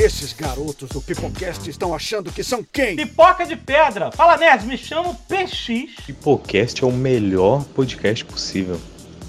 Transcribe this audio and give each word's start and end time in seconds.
Esses 0.00 0.32
garotos 0.32 0.90
do 0.90 1.02
Pipocast 1.02 1.68
estão 1.68 1.92
achando 1.92 2.30
que 2.30 2.44
são 2.44 2.62
quem? 2.62 2.94
Pipoca 2.94 3.44
de 3.44 3.56
pedra. 3.56 4.12
Fala, 4.12 4.36
nerd, 4.36 4.64
me 4.64 4.78
chamo 4.78 5.12
PX. 5.26 6.06
Pipocast 6.06 6.84
é 6.84 6.86
o 6.86 6.92
melhor 6.92 7.64
podcast 7.74 8.24
possível. 8.24 8.80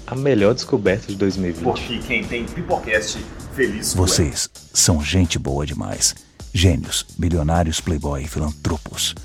A 0.06 0.14
melhor 0.14 0.54
descoberta 0.54 1.08
de 1.08 1.16
2020. 1.16 1.64
Porque 1.64 1.98
quem 1.98 2.22
tem 2.22 2.44
Pipocast 2.44 3.18
feliz. 3.52 3.94
Vocês 3.94 4.48
são 4.72 5.02
gente 5.02 5.40
boa 5.40 5.66
demais. 5.66 6.14
Gênios, 6.54 7.04
bilionários, 7.18 7.80
playboy, 7.80 8.24
filantropos. 8.28 9.16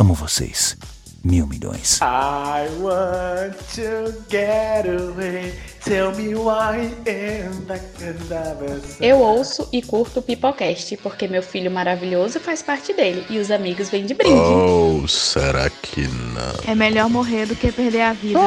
Amo 0.00 0.14
vocês. 0.14 0.76
Mil 1.24 1.48
milhões. 1.48 1.98
I 2.00 2.68
want 2.80 3.56
to 3.74 4.14
get 4.30 4.86
away. 4.86 5.52
Tell 5.84 6.14
me 6.14 6.34
why 6.34 6.94
Eu 9.00 9.18
ouço 9.18 9.68
e 9.72 9.82
curto 9.82 10.20
o 10.20 10.22
Pipocast, 10.22 10.96
porque 10.98 11.26
meu 11.26 11.42
filho 11.42 11.70
maravilhoso 11.70 12.38
faz 12.38 12.62
parte 12.62 12.92
dele 12.92 13.26
e 13.28 13.38
os 13.38 13.50
amigos 13.50 13.88
vêm 13.88 14.06
de 14.06 14.14
brinde. 14.14 14.34
Oh, 14.36 15.08
será 15.08 15.68
que 15.68 16.06
não? 16.06 16.70
É 16.70 16.74
melhor 16.74 17.10
morrer 17.10 17.46
do 17.46 17.56
que 17.56 17.72
perder 17.72 18.02
a 18.02 18.12
vida. 18.12 18.38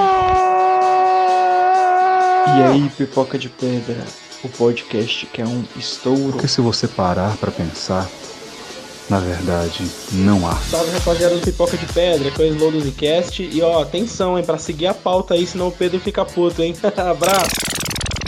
E 2.48 2.64
aí, 2.64 2.90
pipoca 2.98 3.38
de 3.38 3.50
pedra, 3.50 4.04
o 4.44 4.50
podcast 4.50 5.26
que 5.26 5.42
é 5.42 5.46
um 5.46 5.64
estouro. 5.76 6.34
Porque 6.34 6.48
se 6.48 6.62
você 6.62 6.88
parar 6.88 7.36
pra 7.38 7.52
pensar, 7.52 8.10
na 9.10 9.20
verdade, 9.20 9.86
não 10.12 10.48
há. 10.48 10.56
Salve 10.56 10.92
rapaziada 10.92 11.36
do 11.36 11.42
Pipoca 11.42 11.78
de 11.78 11.86
Pedra, 11.88 12.32
que 12.32 12.42
é 12.42 12.46
o 12.46 12.48
Slow 12.48 12.72
do 12.72 12.82
Zcast. 12.82 13.44
E 13.44 13.62
ó, 13.62 13.82
atenção, 13.82 14.38
hein, 14.38 14.44
pra 14.44 14.58
seguir 14.58 14.88
a 14.88 14.94
pauta 14.94 15.34
aí, 15.34 15.46
senão 15.46 15.68
o 15.68 15.72
Pedro 15.72 16.00
fica 16.00 16.24
puto, 16.24 16.62
hein. 16.62 16.76
Abraço. 16.98 17.50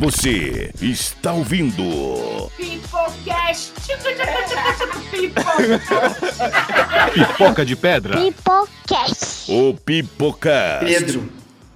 Você 0.02 0.72
está 0.82 1.32
ouvindo. 1.32 1.84
Pipocast. 2.58 3.72
Pipoca 7.14 7.66
de 7.66 7.76
Pedra. 7.76 8.18
Pipocast. 8.20 9.50
O 9.50 9.74
Pipoca. 9.74 10.80
Pedro, 10.82 11.30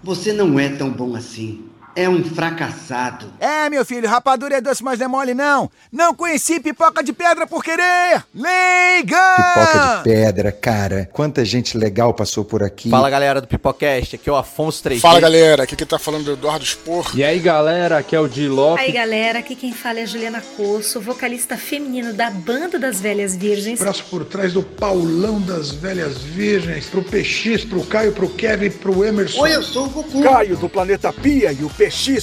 você 0.03 0.33
não 0.33 0.59
é 0.59 0.67
tão 0.67 0.89
bom 0.89 1.15
assim. 1.15 1.63
É 1.97 2.07
um 2.07 2.23
fracassado. 2.23 3.33
É, 3.39 3.67
meu 3.71 3.83
filho, 3.83 4.07
rapadura 4.07 4.57
é 4.57 4.61
doce, 4.61 4.83
mas 4.83 4.99
não 4.99 5.05
é 5.05 5.07
mole, 5.07 5.33
não. 5.33 5.67
Não 5.91 6.13
conheci 6.13 6.59
pipoca 6.59 7.03
de 7.03 7.11
pedra 7.11 7.47
por 7.47 7.63
querer. 7.63 8.23
Leiga! 8.35 9.17
Pipoca 9.35 9.97
de 9.97 10.03
pedra, 10.03 10.51
cara. 10.51 11.09
Quanta 11.11 11.43
gente 11.43 11.75
legal 11.75 12.13
passou 12.13 12.45
por 12.45 12.61
aqui. 12.61 12.87
Fala, 12.91 13.09
galera 13.09 13.41
do 13.41 13.47
Pipocast. 13.47 14.15
Aqui 14.15 14.29
é 14.29 14.31
o 14.31 14.35
Afonso 14.35 14.83
3 14.83 15.01
Fala, 15.01 15.19
galera. 15.19 15.63
Aqui 15.63 15.75
quem 15.75 15.87
tá 15.87 15.97
falando 15.97 16.27
é 16.27 16.33
o 16.33 16.37
Eduardo 16.37 16.63
Spor. 16.63 17.09
E 17.15 17.23
aí, 17.23 17.39
galera. 17.39 17.97
Aqui 17.97 18.15
é 18.15 18.19
o 18.19 18.27
Di 18.27 18.47
Lopes. 18.47 18.85
Aí, 18.85 18.91
galera. 18.91 19.39
Aqui 19.39 19.55
quem 19.55 19.73
fala 19.73 19.99
é 19.99 20.03
a 20.03 20.05
Juliana 20.05 20.43
Coço, 20.55 21.01
vocalista 21.01 21.57
feminino 21.57 22.13
da 22.13 22.29
Banda 22.29 22.77
das 22.77 23.01
Velhas 23.01 23.35
Virgens. 23.35 23.79
Braço 23.79 24.05
por 24.11 24.23
trás 24.23 24.53
do 24.53 24.61
Paulão 24.61 25.41
das 25.41 25.71
Velhas 25.71 26.19
Virgens. 26.19 26.85
Pro 26.85 27.01
PX, 27.01 27.65
pro 27.65 27.83
Caio, 27.85 28.11
pro 28.11 28.29
Kevin, 28.29 28.69
pro 28.69 29.03
Emerson. 29.03 29.41
Oi, 29.41 29.55
eu 29.55 29.63
sou 29.63 29.87
o 29.87 29.89
Goku. 29.89 30.21
Caio 30.21 30.55
do 30.57 30.69
Planeta 30.69 31.11
Pia 31.11 31.51
e 31.51 31.63
o 31.63 31.69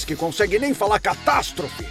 Que 0.05 0.15
consegue 0.15 0.59
nem 0.59 0.73
falar 0.73 0.99
catástrofe. 0.99 1.85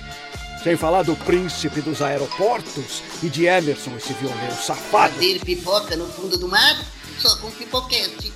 Sem 0.62 0.77
falar 0.77 1.03
do 1.03 1.17
príncipe 1.17 1.80
dos 1.80 2.00
aeroportos 2.00 3.03
e 3.22 3.28
de 3.28 3.47
Emerson, 3.47 3.97
esse 3.97 4.12
violeiro 4.14 4.55
safado. 4.55 5.14
Fazer 5.14 5.41
pipoca 5.41 5.97
no 5.97 6.06
fundo 6.06 6.39
do 6.39 6.48
mar, 6.48 6.83
só 7.19 7.36
com 7.36 7.50
pipocast. 7.50 8.33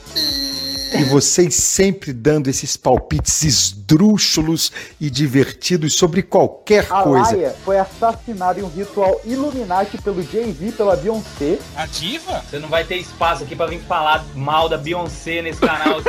E 0.95 1.05
vocês 1.05 1.55
sempre 1.55 2.13
dando 2.13 2.49
esses 2.49 2.77
palpites 2.77 3.43
esdrúxulos 3.43 4.73
e 5.01 5.09
divertidos 5.09 5.95
sobre 5.95 6.23
qualquer 6.23 6.87
A 6.91 7.03
coisa. 7.03 7.37
Laia 7.37 7.57
foi 7.65 7.79
assassinada 7.79 8.59
em 8.61 8.63
um 8.63 8.69
ritual 8.69 9.21
Illuminati 9.25 9.97
pelo 9.99 10.23
Jay-Z 10.23 10.73
pela 10.73 10.97
Beyoncé. 10.97 11.59
A 11.77 11.87
diva? 11.87 12.43
Você 12.51 12.59
não 12.59 12.69
vai 12.69 12.85
ter 12.85 12.97
espaço 12.97 13.45
aqui 13.45 13.55
pra 13.55 13.67
vir 13.67 13.81
falar 13.83 14.25
mal 14.35 14.69
da 14.69 14.77
Beyoncé 14.77 15.43
nesse 15.43 15.61
canal. 15.61 16.03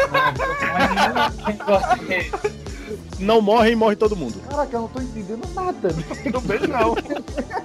Não 1.67 2.68
morre 3.19 3.71
e 3.71 3.75
morre 3.75 3.95
todo 3.95 4.15
mundo. 4.15 4.35
Caraca, 4.49 4.75
eu 4.75 4.81
não 4.81 4.87
tô 4.87 5.01
entendendo 5.01 5.47
nada. 5.53 5.89
Não 6.31 6.39
vejo, 6.41 6.67
não. 6.67 6.95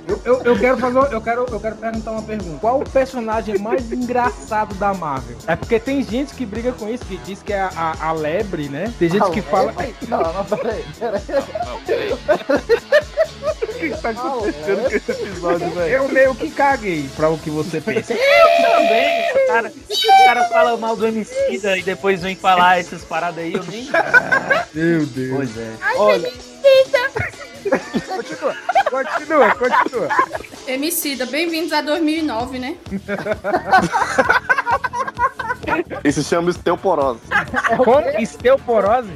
Eu, 0.07 0.21
eu, 0.25 0.43
eu 0.43 0.59
quero 0.59 0.79
fazer. 0.79 0.99
Eu 1.13 1.21
quero, 1.21 1.47
eu 1.51 1.61
quero 1.61 1.77
perguntar 1.77 2.11
uma 2.13 2.23
pergunta. 2.23 2.59
Qual 2.61 2.81
o 2.81 2.89
personagem 2.91 3.59
mais 3.59 3.91
engraçado 3.93 4.75
da 4.77 4.93
Marvel? 4.95 5.37
É 5.47 5.55
porque 5.57 5.79
tem 5.79 6.03
gente 6.03 6.35
que 6.35 6.45
briga 6.47 6.73
com 6.73 6.89
isso, 6.89 7.05
que 7.05 7.17
diz 7.19 7.43
que 7.43 7.53
é 7.53 7.61
a, 7.61 7.71
a, 7.77 8.09
a 8.09 8.13
lebre, 8.13 8.69
né? 8.69 8.93
Tem 8.99 9.09
gente 9.09 9.23
A 9.23 9.31
que 9.31 9.43
fala. 9.43 9.67
lebre? 9.73 9.95
Não, 10.09 10.33
não, 10.33 10.45
peraí, 10.45 10.85
peraí. 10.99 11.23
O 11.23 13.14
que 13.91 14.01
tá 14.01 14.11
acontecendo 14.11 14.91
com 14.91 14.97
esse 14.97 15.13
episódio, 15.13 15.71
velho? 15.71 15.93
Eu 15.93 16.09
meio 16.09 16.35
que 16.35 16.51
caguei 16.51 17.09
pra 17.17 17.29
o 17.31 17.39
que 17.39 17.51
você 17.51 17.81
pensa. 17.81 18.13
Eu 18.15 18.63
também. 18.63 19.31
O 19.31 19.47
cara, 19.47 19.71
o 19.71 20.27
cara 20.27 20.45
fala 20.49 20.77
mal 20.77 20.97
do 20.97 21.07
MC 21.07 21.35
e 21.79 21.83
depois 21.83 22.23
vem 22.23 22.37
falar 22.37 22.81
essas 22.81 23.03
paradas 23.03 23.45
aí, 23.45 23.55
eu 23.55 23.65
nem. 23.65 23.89
Meu 24.75 25.07
Deus. 25.07 25.37
Pois 25.37 25.57
é. 25.59 25.73
Olha. 25.97 26.33
Continua, 28.15 28.55
continua, 28.91 29.55
continua. 29.55 30.09
Emicida, 30.67 31.25
bem-vindos 31.27 31.73
a 31.73 31.81
2009, 31.81 32.59
né? 32.59 32.77
Isso 36.05 36.23
chama 36.23 36.51
osteoporose. 36.51 37.21
Como? 37.77 38.23
Osteoporose? 38.23 39.11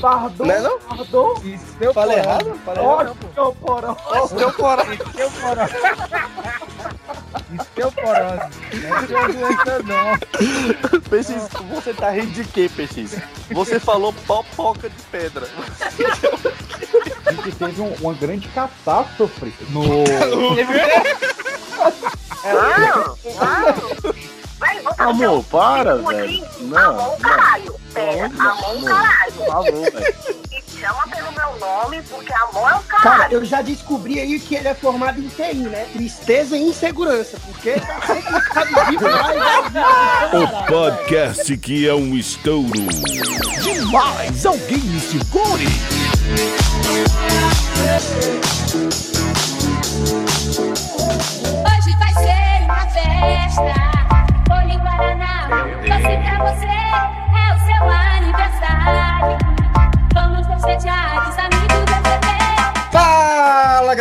Pardon? 0.00 0.44
Não 0.44 0.54
é 0.54 0.60
não? 0.60 0.78
Pardon? 0.80 1.32
Osteoporose. 1.32 1.94
Falei 1.94 2.18
errado? 2.18 2.60
Falei 2.64 2.84
errado. 2.84 3.16
Osteoporose. 3.26 4.00
Osteoporose. 4.22 4.98
Osteoporose. 5.02 5.74
Osteoporose. 7.58 8.40
Não 8.82 8.96
é 8.96 9.28
doença, 9.32 9.82
não. 9.84 10.18
PX, 11.00 11.48
você 11.74 11.94
tá 11.94 12.10
rindo 12.10 12.32
de 12.32 12.44
quê, 12.44 12.68
PX? 12.74 13.16
Você 13.52 13.78
falou 13.78 14.12
popoca 14.26 14.88
de 14.88 15.02
pedra. 15.10 15.46
A 17.26 17.32
gente 17.32 17.52
teve 17.56 17.80
um- 17.80 17.94
uma 18.00 18.14
grande 18.14 18.48
catástrofe 18.48 19.52
no. 19.70 19.84
Amor, 24.98 25.44
para, 25.44 25.96
velho. 25.96 26.46
Não, 26.60 26.96
não. 26.96 27.16
Caralho. 27.18 27.74
Pera, 27.92 28.28
não? 28.28 28.50
amor, 28.50 28.64
Amor, 28.68 28.84
caralho. 28.90 29.32
Por 29.32 29.46
favor, 29.46 29.90
velho. 29.92 30.14
Me 30.50 30.62
chama 30.80 31.02
pelo 31.08 31.32
meu 31.32 31.58
nome, 31.58 32.02
porque 32.02 32.32
amor 32.32 32.70
é 32.70 32.74
o 32.74 32.80
Cara, 32.82 33.02
caralho. 33.02 33.34
eu 33.34 33.44
já 33.44 33.62
descobri 33.62 34.18
aí 34.20 34.38
que 34.40 34.54
ele 34.56 34.68
é 34.68 34.74
formado 34.74 35.20
em 35.20 35.28
TI, 35.28 35.54
né? 35.68 35.86
Tristeza 35.92 36.56
e 36.56 36.62
insegurança, 36.68 37.38
porque 37.46 37.72
tá 37.72 38.00
sempre 38.06 38.94
e 38.94 40.36
O 40.36 40.66
podcast 40.66 41.56
que 41.58 41.88
é 41.88 41.94
um 41.94 42.14
estouro. 42.16 42.70
Demais! 43.62 44.44
Alguém 44.46 44.78
me 44.78 45.00
segure! 45.00 45.68
Hoje 50.64 51.96
vai 51.98 52.12
ser 52.14 52.64
uma 52.64 52.86
festa. 52.86 54.03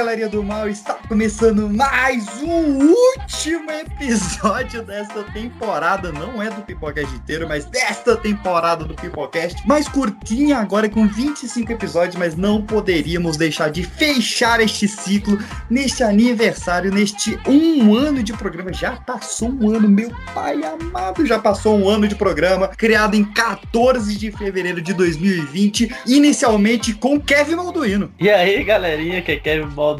Galerinha 0.03 0.27
do 0.27 0.43
mal, 0.43 0.67
está 0.67 0.95
começando 1.07 1.69
mais 1.69 2.27
um 2.41 2.89
último 2.89 3.71
episódio 3.71 4.83
desta 4.83 5.23
temporada, 5.23 6.11
não 6.11 6.43
é 6.43 6.49
do 6.49 6.61
Pipocast 6.61 7.15
inteiro, 7.15 7.47
mas 7.47 7.63
desta 7.63 8.17
temporada 8.17 8.83
do 8.83 8.95
Pipocast, 8.95 9.65
mais 9.65 9.87
curtinha 9.87 10.57
agora 10.57 10.89
com 10.89 11.07
25 11.07 11.71
episódios, 11.71 12.17
mas 12.17 12.35
não 12.35 12.61
poderíamos 12.61 13.37
deixar 13.37 13.71
de 13.71 13.81
fechar 13.81 14.59
este 14.59 14.89
ciclo 14.89 15.39
neste 15.69 16.03
aniversário, 16.03 16.91
neste 16.91 17.39
um 17.47 17.95
ano 17.95 18.21
de 18.21 18.33
programa, 18.33 18.73
já 18.73 18.97
passou 18.97 19.49
um 19.49 19.73
ano, 19.73 19.87
meu 19.87 20.11
pai 20.35 20.59
amado, 20.65 21.25
já 21.25 21.39
passou 21.39 21.79
um 21.79 21.87
ano 21.87 22.09
de 22.09 22.15
programa, 22.15 22.67
criado 22.67 23.15
em 23.15 23.23
14 23.23 24.17
de 24.17 24.31
fevereiro 24.31 24.81
de 24.81 24.91
2020, 24.93 25.95
inicialmente 26.05 26.93
com 26.93 27.21
Kevin 27.21 27.55
Malduino. 27.55 28.11
E 28.19 28.29
aí, 28.29 28.61
galerinha, 28.65 29.21
que 29.21 29.31
é 29.31 29.35
Kevin 29.37 29.67
Balduino. 29.67 29.92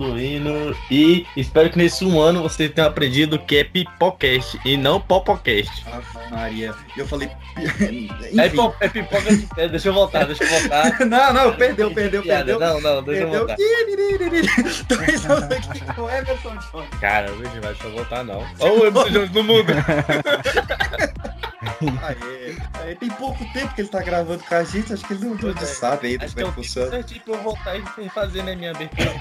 E 0.89 1.25
espero 1.37 1.69
que 1.69 1.77
nesse 1.77 2.03
um 2.05 2.19
ano 2.19 2.41
vocês 2.41 2.71
tenham 2.71 2.89
aprendido 2.89 3.37
que 3.39 3.57
é 3.57 3.63
Pipocast 3.63 4.59
e 4.65 4.75
não 4.77 4.99
Popocast. 4.99 5.85
Ave 5.91 6.05
Maria, 6.31 6.73
eu 6.97 7.07
falei. 7.07 7.29
É, 8.35 8.49
po- 8.49 8.73
é 8.79 8.89
pipoca 8.89 9.31
de 9.35 9.45
pedra, 9.45 9.69
deixa 9.69 9.89
eu 9.89 9.93
voltar, 9.93 10.25
deixa 10.25 10.43
eu 10.43 10.49
voltar. 10.59 10.99
não, 11.05 11.33
não, 11.33 11.53
perdeu, 11.55 11.91
perdeu, 11.91 12.23
perdeu. 12.23 12.59
Não, 12.59 12.81
não, 12.81 13.03
deixa 13.03 13.21
eu 13.21 13.29
Perdeu. 13.29 13.47
voltar. 13.47 13.55
Então 15.93 16.05
o 16.05 16.09
Emerson 16.09 16.57
Jones. 16.71 16.89
Cara, 16.99 17.29
não 17.29 17.37
vai 17.37 17.59
deixa 17.61 17.83
eu 17.83 17.91
voltar, 17.91 18.23
não. 18.23 18.43
Olha 18.59 18.73
o 18.73 18.85
Emerson 18.87 19.09
Jones 19.11 19.31
no 19.31 19.43
mundo. 19.43 19.71
Aê, 22.01 22.55
aê, 22.83 22.95
tem 22.95 23.09
pouco 23.09 23.43
tempo 23.53 23.73
que 23.73 23.81
ele 23.81 23.87
tá 23.87 24.01
gravando 24.01 24.43
com 24.43 24.55
a 24.55 24.63
gente, 24.63 24.93
acho 24.93 25.05
que 25.05 25.13
ele 25.13 25.25
não, 25.25 25.35
não 25.35 25.57
sabe 25.57 26.07
ainda 26.07 26.27
como 26.27 26.39
é 26.39 26.43
eu 26.43 26.47
que 26.49 26.53
funciona. 26.55 26.89
certinho 26.91 27.21
pra 27.21 27.33
eu 27.35 27.41
voltar 27.41 27.77
e 27.77 28.09
fazer 28.09 28.43
né, 28.43 28.55
minha 28.55 28.71
abertura. 28.71 29.13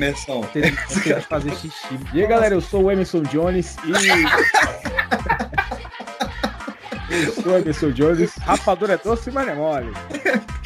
Emerson. 0.00 0.40
Tem 0.52 0.72
que 0.72 1.20
fazer 1.20 1.54
xixi. 1.54 2.00
E 2.14 2.22
aí, 2.22 2.26
galera, 2.26 2.54
eu 2.54 2.60
sou 2.60 2.84
o 2.84 2.90
Emerson 2.90 3.22
Jones 3.22 3.76
e. 3.84 3.92
eu 7.26 7.32
sou 7.34 7.52
o 7.52 7.58
Emerson 7.58 7.92
Jones. 7.92 8.34
Rapadura 8.38 8.94
é 8.94 8.96
doce, 8.96 9.30
mas 9.30 9.46
é 9.46 9.54
mole. 9.54 9.92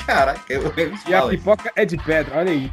Caraca, 0.06 0.40
eu 0.52 0.72
E 1.08 1.14
a 1.14 1.22
pipoca 1.22 1.72
é 1.74 1.84
de 1.84 1.96
pedra, 1.96 2.38
olha 2.38 2.52
aí. 2.52 2.70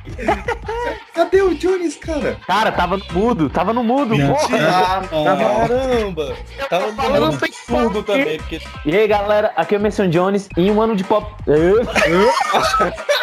Cadê 1.14 1.42
o 1.42 1.56
Jones, 1.56 1.96
cara? 1.96 2.38
Cara, 2.46 2.72
tava 2.72 2.98
no 2.98 3.06
mudo, 3.12 3.50
tava 3.50 3.74
no 3.74 3.84
mudo, 3.84 4.16
porra. 4.16 4.58
Ah. 4.60 5.02
Caramba! 5.10 6.36
Tava 6.70 6.94
falando 6.94 7.40
surdo 7.66 8.04
também, 8.04 8.38
porque. 8.38 8.62
E 8.86 8.96
aí, 8.96 9.08
galera, 9.08 9.52
aqui 9.56 9.74
é 9.76 9.78
o 9.78 9.82
Emerson 9.82 10.10
Jones 10.10 10.50
em 10.58 10.70
um 10.70 10.82
ano 10.82 10.96
de 10.96 11.06
pop. 11.06 11.34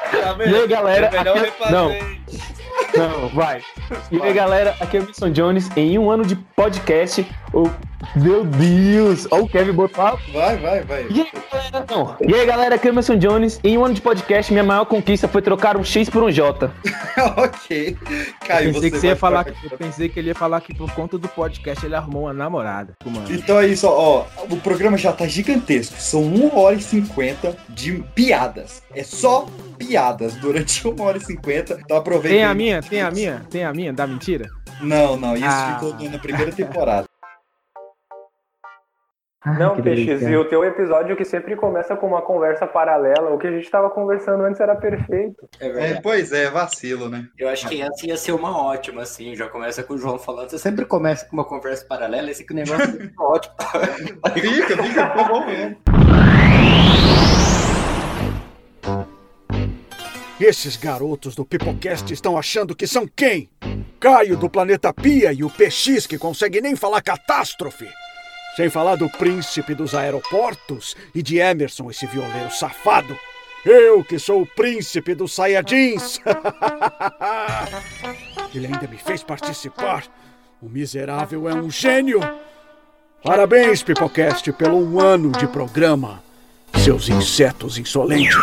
Tá 0.20 0.36
E 0.44 0.54
aí, 0.54 0.66
galera, 0.68 1.06
É 1.06 1.10
melhor 1.18 1.36
aqui- 1.36 1.44
refazer. 1.46 1.72
não. 1.72 2.20
Não, 2.96 3.28
vai. 3.28 3.62
E 4.10 4.20
aí, 4.20 4.32
galera, 4.32 4.74
aqui 4.80 4.96
é 4.96 5.00
o 5.00 5.02
Emerson 5.04 5.30
Jones 5.30 5.68
em 5.76 5.98
um 5.98 6.10
ano 6.10 6.24
de 6.24 6.34
podcast. 6.34 7.26
O... 7.52 7.70
Meu 8.16 8.44
Deus! 8.44 9.28
Olha 9.30 9.42
o 9.44 9.48
Kevin 9.48 9.72
botar. 9.72 10.16
Vai, 10.32 10.56
vai, 10.56 10.80
vai. 10.82 11.06
E 11.10 11.20
aí, 11.20 11.28
galera? 11.52 11.86
Não. 11.90 12.16
E 12.20 12.34
aí, 12.34 12.46
galera, 12.46 12.74
aqui 12.76 12.88
é 12.88 12.90
o 12.90 12.94
Emerson 12.94 13.16
Jones. 13.16 13.60
Em 13.62 13.76
um 13.78 13.84
ano 13.84 13.94
de 13.94 14.00
podcast, 14.00 14.50
minha 14.52 14.64
maior 14.64 14.84
conquista 14.86 15.28
foi 15.28 15.42
trocar 15.42 15.76
um 15.76 15.84
X 15.84 16.08
por 16.08 16.22
um 16.22 16.30
J. 16.30 16.70
ok. 17.36 17.96
Eu 18.00 18.46
Caio, 18.46 18.72
pensei, 18.72 18.90
que 18.90 18.98
você 18.98 19.06
ia 19.08 19.16
falar 19.16 19.44
que, 19.44 19.52
eu 19.70 19.78
pensei 19.78 20.08
que 20.08 20.18
ele 20.18 20.28
ia 20.28 20.34
falar 20.34 20.60
que 20.62 20.74
por 20.74 20.90
conta 20.92 21.18
do 21.18 21.28
podcast 21.28 21.84
ele 21.84 21.94
arrumou 21.94 22.22
uma 22.22 22.32
namorada. 22.32 22.94
Mano. 23.04 23.26
Então 23.30 23.60
é 23.60 23.66
isso, 23.68 23.86
ó. 23.86 24.24
O 24.48 24.56
programa 24.56 24.96
já 24.96 25.12
tá 25.12 25.26
gigantesco. 25.26 26.00
São 26.00 26.22
1 26.22 26.56
hora 26.58 26.74
e 26.76 26.80
50 26.82 27.56
de 27.68 27.92
piadas. 28.14 28.82
É 28.94 29.02
só 29.04 29.46
piadas 29.78 30.34
durante 30.36 30.86
1 30.88 31.00
hora 31.02 31.18
e 31.18 31.20
50. 31.20 31.80
Então 31.84 31.96
aproveita. 31.96 32.28
Tem 32.36 32.44
a 32.44 32.50
aí. 32.50 32.56
minha? 32.56 32.82
Tem 32.82 33.00
a 33.02 33.10
minha? 33.10 33.42
Tem 33.50 33.64
a 33.64 33.72
minha? 33.72 33.92
Da 33.92 34.06
mentira? 34.06 34.48
Não, 34.80 35.16
não. 35.16 35.34
Isso 35.34 35.44
Ah. 35.46 35.78
ficou 35.80 36.10
na 36.10 36.18
primeira 36.18 36.52
temporada. 36.52 37.04
Não, 39.58 39.74
que 39.74 39.80
Peixes, 39.80 40.20
e 40.20 40.36
o 40.36 40.44
teu 40.44 40.62
episódio 40.62 41.16
que 41.16 41.24
sempre 41.24 41.56
começa 41.56 41.96
com 41.96 42.06
uma 42.06 42.20
conversa 42.20 42.66
paralela, 42.66 43.30
o 43.30 43.38
que 43.38 43.46
a 43.46 43.50
gente 43.50 43.70
tava 43.70 43.88
conversando 43.88 44.44
antes 44.44 44.60
era 44.60 44.76
perfeito. 44.76 45.48
É, 45.58 45.98
pois 46.02 46.30
é, 46.30 46.50
vacilo, 46.50 47.08
né? 47.08 47.26
Eu 47.38 47.48
acho 47.48 47.66
que 47.66 47.80
essa 47.80 48.06
ia 48.06 48.18
ser 48.18 48.32
uma 48.32 48.54
ótima, 48.66 49.00
assim. 49.00 49.34
Já 49.34 49.48
começa 49.48 49.82
com 49.82 49.94
o 49.94 49.98
João 49.98 50.18
falando. 50.18 50.50
Você 50.50 50.58
sempre 50.58 50.84
começa 50.84 51.24
com 51.24 51.32
uma 51.32 51.44
conversa 51.46 51.86
paralela, 51.86 52.30
esse 52.30 52.44
que 52.44 52.52
negócio 52.52 52.84
é 53.02 53.10
ótimo. 53.18 53.54
Fica, 54.34 54.82
fica, 54.82 55.06
ficou 55.10 55.24
bom 55.26 55.46
mesmo. 55.46 55.76
Esses 60.40 60.74
garotos 60.74 61.34
do 61.34 61.44
Pipocast 61.44 62.10
estão 62.14 62.38
achando 62.38 62.74
que 62.74 62.86
são 62.86 63.06
quem? 63.06 63.50
Caio 64.00 64.38
do 64.38 64.48
Planeta 64.48 64.90
Pia 64.90 65.34
e 65.34 65.44
o 65.44 65.50
PX 65.50 66.06
que 66.06 66.16
consegue 66.16 66.62
nem 66.62 66.74
falar 66.74 67.02
catástrofe. 67.02 67.86
Sem 68.56 68.70
falar 68.70 68.96
do 68.96 69.10
príncipe 69.10 69.74
dos 69.74 69.94
aeroportos 69.94 70.96
e 71.14 71.22
de 71.22 71.36
Emerson, 71.36 71.90
esse 71.90 72.06
violeiro 72.06 72.50
safado. 72.50 73.14
Eu 73.66 74.02
que 74.02 74.18
sou 74.18 74.40
o 74.40 74.46
príncipe 74.46 75.14
dos 75.14 75.34
Saiyajins. 75.34 76.18
Ele 78.54 78.66
ainda 78.66 78.88
me 78.88 78.96
fez 78.96 79.22
participar. 79.22 80.04
O 80.62 80.70
miserável 80.70 81.50
é 81.50 81.54
um 81.54 81.70
gênio. 81.70 82.20
Parabéns, 83.22 83.82
Pipocast, 83.82 84.50
pelo 84.54 84.78
um 84.78 84.98
ano 84.98 85.32
de 85.32 85.46
programa. 85.46 86.24
Seus 86.82 87.10
insetos 87.10 87.76
insolentes. 87.76 88.38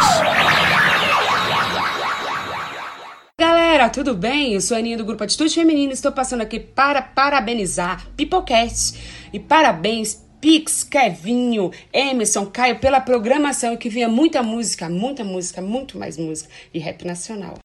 Galera, 3.40 3.88
tudo 3.88 4.16
bem? 4.16 4.56
Eu 4.56 4.62
sou 4.62 4.76
a 4.76 4.80
Aninha 4.80 4.98
do 4.98 5.06
Grupo 5.06 5.24
Atitude 5.24 5.54
Feminina 5.54 5.92
e 5.92 5.94
estou 5.94 6.12
passando 6.12 6.42
aqui 6.42 6.60
para 6.60 7.04
parabenizar 7.04 8.08
Pipocast. 8.18 8.98
E 9.32 9.40
parabéns, 9.40 10.26
Pix, 10.42 10.84
Kevinho, 10.84 11.70
Emerson, 11.94 12.48
Caio, 12.48 12.80
pela 12.80 13.00
programação 13.00 13.74
e 13.74 13.78
que 13.78 13.90
vinha 13.90 14.10
muita 14.10 14.42
música, 14.42 14.90
muita 14.90 15.24
música, 15.24 15.62
muito 15.62 16.00
mais 16.00 16.18
música 16.18 16.50
e 16.74 16.80
rap 16.80 17.06
nacional. 17.06 17.60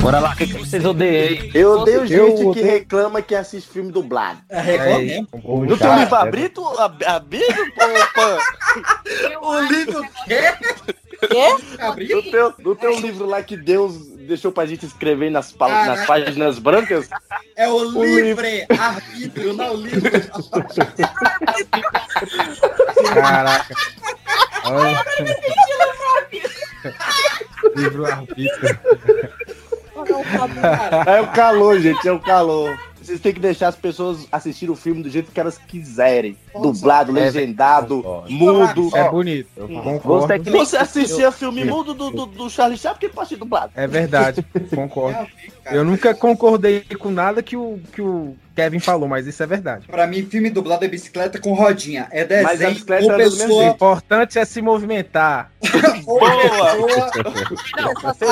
Bora 0.00 0.20
lá, 0.20 0.32
o 0.32 0.36
que, 0.36 0.46
que 0.46 0.52
vocês 0.54 0.84
odeiam? 0.84 1.50
Eu 1.52 1.72
odeio 1.80 2.06
gente 2.06 2.42
Eu 2.42 2.52
que 2.52 2.62
reclama 2.62 3.20
que 3.20 3.34
assiste 3.34 3.68
filme 3.68 3.90
dublado. 3.92 4.40
É, 4.48 4.60
reclama 4.60 4.90
É, 5.00 5.04
mesmo. 5.04 5.28
No 5.66 5.76
teu 5.76 5.94
livro 5.94 6.14
abrito, 6.14 6.64
ab- 6.78 7.04
abrido. 7.04 7.62
O 9.42 9.60
livro 9.60 10.02
quê? 10.24 10.54
No 12.14 12.22
teu, 12.30 12.54
no 12.58 12.76
teu 12.76 13.00
livro 13.00 13.26
lá 13.26 13.42
que 13.42 13.56
Deus 13.56 13.96
deixou 14.28 14.52
pra 14.52 14.66
gente 14.66 14.86
escrever 14.86 15.30
nas, 15.30 15.50
pa- 15.52 15.86
nas 15.86 16.06
páginas 16.06 16.58
brancas. 16.58 17.08
É 17.56 17.68
o, 17.68 17.74
O 17.98 18.04
livre 18.04 18.66
arbítrio, 18.78 19.52
não 19.52 19.74
o 19.74 19.76
livre. 19.80 20.10
Caraca. 23.14 23.74
Olha. 24.64 25.04
Livro 27.74 28.06
arbítrio. 28.06 28.78
É 31.06 31.20
o 31.20 31.26
calor, 31.28 31.80
gente, 31.80 32.06
é 32.06 32.12
o 32.12 32.20
calor. 32.20 32.76
Vocês 33.00 33.20
têm 33.20 33.32
que 33.32 33.40
deixar 33.40 33.68
as 33.68 33.76
pessoas 33.76 34.26
assistirem 34.30 34.72
o 34.72 34.76
filme 34.76 35.02
do 35.02 35.10
jeito 35.10 35.30
que 35.30 35.40
elas 35.40 35.56
quiserem. 35.58 36.36
Dublado, 36.52 37.16
É, 37.16 37.24
legendado, 37.24 38.24
mudo. 38.28 38.90
É 38.94 39.08
bonito. 39.08 39.48
Concordo. 39.82 40.26
Você, 40.44 40.50
você 40.50 40.76
assistia 40.76 41.30
filme 41.32 41.64
mudo 41.64 41.94
do, 41.94 42.10
do, 42.10 42.26
do 42.26 42.50
Charlie 42.50 42.76
Chaplin, 42.76 42.98
porque 42.98 43.14
pode 43.14 43.28
ser 43.28 43.36
dublado. 43.36 43.72
É 43.74 43.86
verdade, 43.86 44.44
concordo. 44.74 45.26
Eu 45.70 45.84
nunca 45.84 46.14
concordei 46.14 46.80
com 46.98 47.10
nada 47.10 47.42
que 47.42 47.56
o, 47.56 47.78
que 47.92 48.00
o 48.00 48.34
Kevin 48.56 48.80
falou, 48.80 49.08
mas 49.08 49.26
isso 49.26 49.42
é 49.42 49.46
verdade. 49.46 49.86
Pra 49.86 50.06
mim, 50.06 50.24
filme 50.24 50.50
dublado 50.50 50.84
é 50.84 50.88
bicicleta 50.88 51.38
com 51.38 51.52
rodinha. 51.52 52.08
É 52.10 52.26
Mas 52.42 52.44
a 52.44 52.48
desenho 52.50 52.70
bicicleta 52.72 53.04
ou 53.04 53.10
é 53.10 53.14
do 53.14 53.18
mesmo 53.18 53.38
pessoa... 53.38 53.64
O 53.64 53.66
importante 53.68 54.38
é 54.38 54.44
se 54.44 54.60
movimentar. 54.62 55.52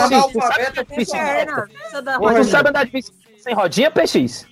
analfabeta 0.02 0.84
funcional. 0.84 1.66
Mas 2.20 2.46
tu 2.46 2.50
sabe 2.50 2.68
andar 2.70 2.84
de 2.84 2.92
bicicleta 2.92 3.26
sem 3.46 3.54
rodinha, 3.54 3.90
PX? 3.92 4.46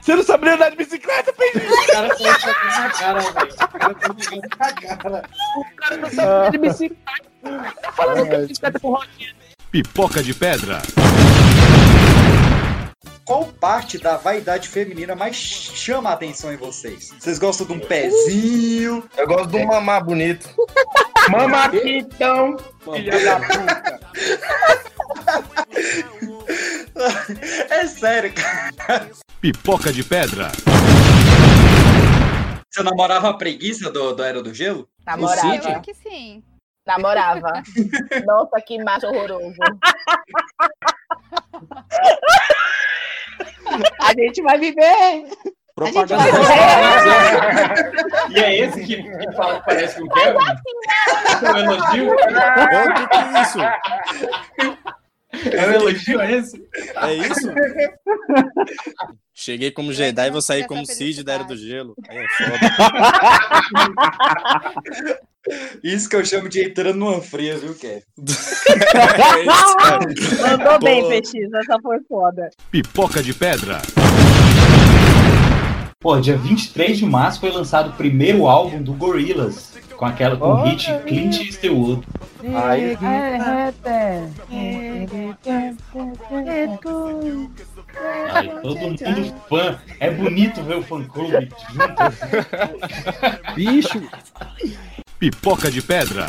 Você 0.00 0.14
não 0.14 0.22
sabe 0.22 0.44
nem 0.44 0.54
andar 0.54 0.70
de 0.70 0.76
bicicleta, 0.76 1.32
Pedro? 1.32 1.72
O 1.72 1.86
cara 1.86 2.08
tá 2.08 2.16
jogando 2.16 2.64
na 2.78 2.90
cara, 2.90 3.20
velho. 3.20 3.52
O 3.52 3.78
cara 3.78 3.94
tá 3.94 4.08
jogando 4.18 4.48
na 4.58 4.74
cara. 4.74 5.22
O 5.56 5.76
cara 5.76 5.96
não 5.96 6.10
sabe 6.10 6.28
andar 6.28 6.50
de 6.50 6.58
bicicleta. 6.58 7.74
Tá 7.82 7.92
falando 7.92 8.28
que 8.28 8.34
é 8.34 8.46
bicicleta 8.46 8.80
com 8.80 8.90
rodinha. 8.90 9.34
Pipoca 9.70 10.22
de 10.22 10.34
pedra. 10.34 10.82
Qual 13.24 13.46
parte 13.46 13.98
da 13.98 14.16
vaidade 14.16 14.68
feminina 14.68 15.14
mais 15.14 15.36
chama 15.36 16.10
a 16.10 16.12
atenção 16.12 16.52
em 16.52 16.56
vocês? 16.56 17.10
Vocês 17.18 17.38
gostam 17.38 17.66
de 17.66 17.72
um 17.72 17.80
pezinho? 17.80 19.08
Eu 19.16 19.26
gosto 19.26 19.48
de 19.48 19.56
um 19.56 19.66
mamar 19.66 20.04
bonito. 20.04 20.48
Mama 21.30 21.64
aqui 21.64 21.98
então, 21.98 22.56
filha 22.92 23.24
da 23.24 23.40
puta. 23.40 24.00
É 27.70 27.86
sério, 27.86 28.32
cara. 28.32 29.10
Pipoca 29.40 29.92
de 29.92 30.04
pedra. 30.04 30.52
Você 32.70 32.82
namorava 32.82 33.30
a 33.30 33.34
preguiça 33.34 33.90
do, 33.90 34.12
do 34.12 34.22
Era 34.22 34.42
do 34.42 34.54
Gelo? 34.54 34.88
Namorava. 35.06 35.80
Que 35.80 35.94
sim. 35.94 36.42
Namorava. 36.86 37.62
Nossa, 38.26 38.60
que 38.60 38.82
macho 38.82 39.06
horroroso. 39.06 39.56
A 44.00 44.12
gente 44.14 44.42
vai 44.42 44.58
viver. 44.58 44.82
A 45.80 45.84
gente 45.86 46.06
vai 46.06 46.32
viver. 46.32 46.44
E 48.30 48.38
é 48.38 48.58
esse 48.58 48.84
que, 48.84 49.02
que 49.02 49.32
fala 49.32 49.60
que 49.60 49.66
parece 49.66 49.98
com 49.98 50.06
o 50.06 50.10
Kevin? 50.10 50.38
É 51.42 51.52
um 51.52 51.58
elogio? 51.58 52.12
O 52.12 52.16
que 52.94 53.06
que 53.08 53.16
é 53.16 53.42
isso? 53.42 53.58
É 55.56 55.66
um 55.66 55.72
elogio, 55.72 56.20
é 56.20 56.32
esse? 56.32 56.68
É 56.96 57.14
isso? 57.14 57.52
Cheguei 59.32 59.72
como 59.72 59.92
Jedi 59.92 60.28
e 60.28 60.30
vou 60.30 60.40
sair 60.42 60.66
como 60.66 60.86
Cid 60.86 61.24
da 61.24 61.32
Era 61.32 61.44
do 61.44 61.56
Gelo. 61.56 61.96
Aí 62.08 62.18
é 62.18 62.28
foda. 62.28 62.58
Isso 65.82 66.08
que 66.08 66.16
eu 66.16 66.24
chamo 66.24 66.48
de 66.48 66.64
entrando 66.64 66.96
numa 66.98 67.20
fria, 67.20 67.56
viu, 67.58 67.74
Kevin? 67.74 68.02
Mandou 70.40 70.78
bem. 70.80 71.08
PX. 71.20 71.34
Essa 71.54 71.78
foi 71.82 71.98
foda. 72.08 72.50
Pipoca 72.70 73.22
de 73.22 73.34
pedra. 73.34 73.82
Pô, 76.00 76.18
dia 76.20 76.36
23 76.36 76.98
de 76.98 77.06
março 77.06 77.40
foi 77.40 77.50
lançado 77.50 77.90
o 77.90 77.92
primeiro 77.94 78.46
álbum 78.46 78.82
do 78.82 78.92
Gorillaz, 78.92 79.72
com 79.90 79.96
Com 79.96 80.04
aquela, 80.04 80.36
com 80.36 80.52
o 80.52 80.62
hit 80.64 80.86
Clint 81.06 81.38
Eastwood. 81.40 82.06
Aí- 82.42 82.94
Aí 88.32 88.48
todo 88.60 88.76
mundo 88.78 88.98
fã. 89.48 89.78
É 90.00 90.10
bonito 90.10 90.62
ver 90.62 90.76
o 90.76 90.82
fã 90.82 91.02
clube 91.04 91.48
junto. 91.72 93.54
Bicho. 93.54 94.02
Pipoca 95.30 95.70
de 95.70 95.80
pedra. 95.80 96.28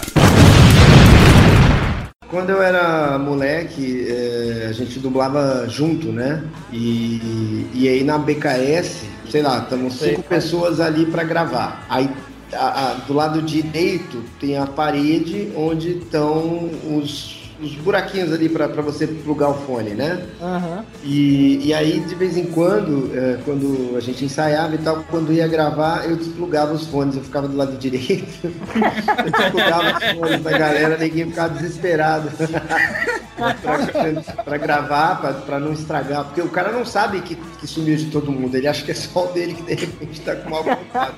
Quando 2.29 2.49
eu 2.51 2.61
era 2.63 3.19
moleque, 3.19 4.05
eh, 4.07 4.67
a 4.69 4.71
gente 4.71 4.99
dublava 4.99 5.67
junto, 5.67 6.13
né? 6.13 6.41
E, 6.71 7.67
e 7.73 7.89
aí 7.89 8.05
na 8.05 8.17
BKS, 8.17 9.01
sei 9.29 9.41
lá, 9.41 9.59
estamos 9.59 9.95
cinco 9.95 10.23
pessoas 10.23 10.79
ali 10.79 11.05
para 11.07 11.25
gravar. 11.25 11.85
Aí 11.89 12.09
a- 12.53 12.91
a- 12.91 12.93
do 13.05 13.11
lado 13.13 13.41
direito 13.41 14.23
tem 14.39 14.57
a 14.57 14.65
parede 14.65 15.51
onde 15.57 15.97
estão 15.97 16.69
os, 16.97 17.44
os 17.62 17.74
buraquinhos 17.75 18.33
ali 18.33 18.50
para 18.50 18.67
você 18.81 19.07
plugar 19.07 19.50
o 19.50 19.53
fone, 19.53 19.91
né? 19.91 20.25
Aham. 20.41 20.85
E, 21.03 21.67
e 21.67 21.74
aí, 21.74 22.00
de 22.00 22.15
vez 22.15 22.38
em 22.38 22.45
quando, 22.45 23.12
eh, 23.15 23.39
quando 23.45 23.95
a 23.95 24.00
gente 24.00 24.25
ensaiava 24.25 24.75
e 24.75 24.77
tal, 24.77 25.03
quando 25.09 25.31
ia 25.31 25.47
gravar, 25.47 26.05
eu 26.09 26.15
desplugava 26.15 26.74
os 26.74 26.85
fones, 26.88 27.15
eu 27.15 27.24
ficava 27.24 27.47
do 27.47 27.55
lado 27.55 27.75
direito, 27.77 28.27
eu 28.43 29.31
desplugava 29.31 29.97
os 29.97 30.19
fones 30.19 30.43
da 30.43 30.57
galera, 30.57 30.97
ninguém 30.97 31.27
ficava 31.27 31.53
desesperado 31.53 32.29
pra, 33.62 34.43
pra 34.43 34.57
gravar, 34.57 35.21
pra, 35.21 35.33
pra 35.33 35.59
não 35.59 35.74
estragar, 35.74 36.25
porque 36.25 36.41
o 36.41 36.50
cara 36.50 36.71
não 36.71 36.85
sabe 36.85 37.21
que, 37.21 37.35
que 37.35 37.67
sumiu 37.67 37.95
de 37.95 38.05
todo 38.05 38.31
mundo, 38.31 38.55
ele 38.55 38.67
acha 38.67 38.83
que 38.83 38.91
é 38.91 38.95
só 38.95 39.25
o 39.25 39.33
dele 39.33 39.53
que 39.53 39.63
de 39.63 39.75
repente 39.75 40.21
tá 40.21 40.35
com 40.35 40.50
mal 40.50 40.63
contato. 40.63 41.15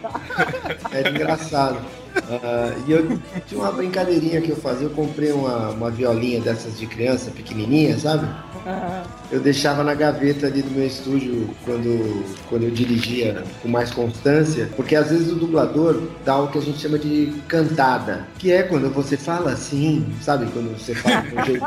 É 0.92 1.10
engraçado. 1.10 1.80
Ah, 2.30 2.74
e 2.88 2.92
eu 2.92 3.20
tinha 3.46 3.62
uma 3.62 3.72
brincadeirinha 3.72 4.42
que 4.42 4.50
eu 4.50 4.56
fazia, 4.56 4.88
eu 4.88 4.92
comprei 4.92 5.32
uma, 5.32 5.70
uma 5.70 5.92
violinha 5.92 6.42
dessas 6.42 6.78
de 6.78 6.86
criança, 6.86 7.32
pequenininha, 7.32 7.98
sabe? 7.98 8.28
Eu 9.32 9.40
deixava 9.40 9.84
na 9.84 9.94
gaveta 9.94 10.48
ali 10.48 10.62
do 10.62 10.72
meu 10.72 10.86
estúdio 10.86 11.50
quando, 11.64 12.26
quando 12.50 12.64
eu 12.64 12.72
dirigia 12.72 13.44
com 13.62 13.70
mais 13.70 13.92
constância, 13.92 14.70
porque 14.76 14.96
às 14.96 15.10
vezes 15.10 15.32
o 15.32 15.36
dublador 15.36 16.02
dá 16.26 16.38
o 16.38 16.50
que 16.50 16.58
a 16.58 16.62
gente 16.62 16.80
chama 16.80 16.98
de 17.00 17.34
cantada, 17.48 18.28
que 18.38 18.52
é 18.52 18.64
quando 18.64 18.90
você 18.94 19.16
fala 19.16 19.52
assim, 19.52 20.06
sabe? 20.22 20.48
Quando 20.52 20.78
você 20.78 20.94
fala 20.96 21.24
um 21.34 21.46
jeito. 21.46 21.66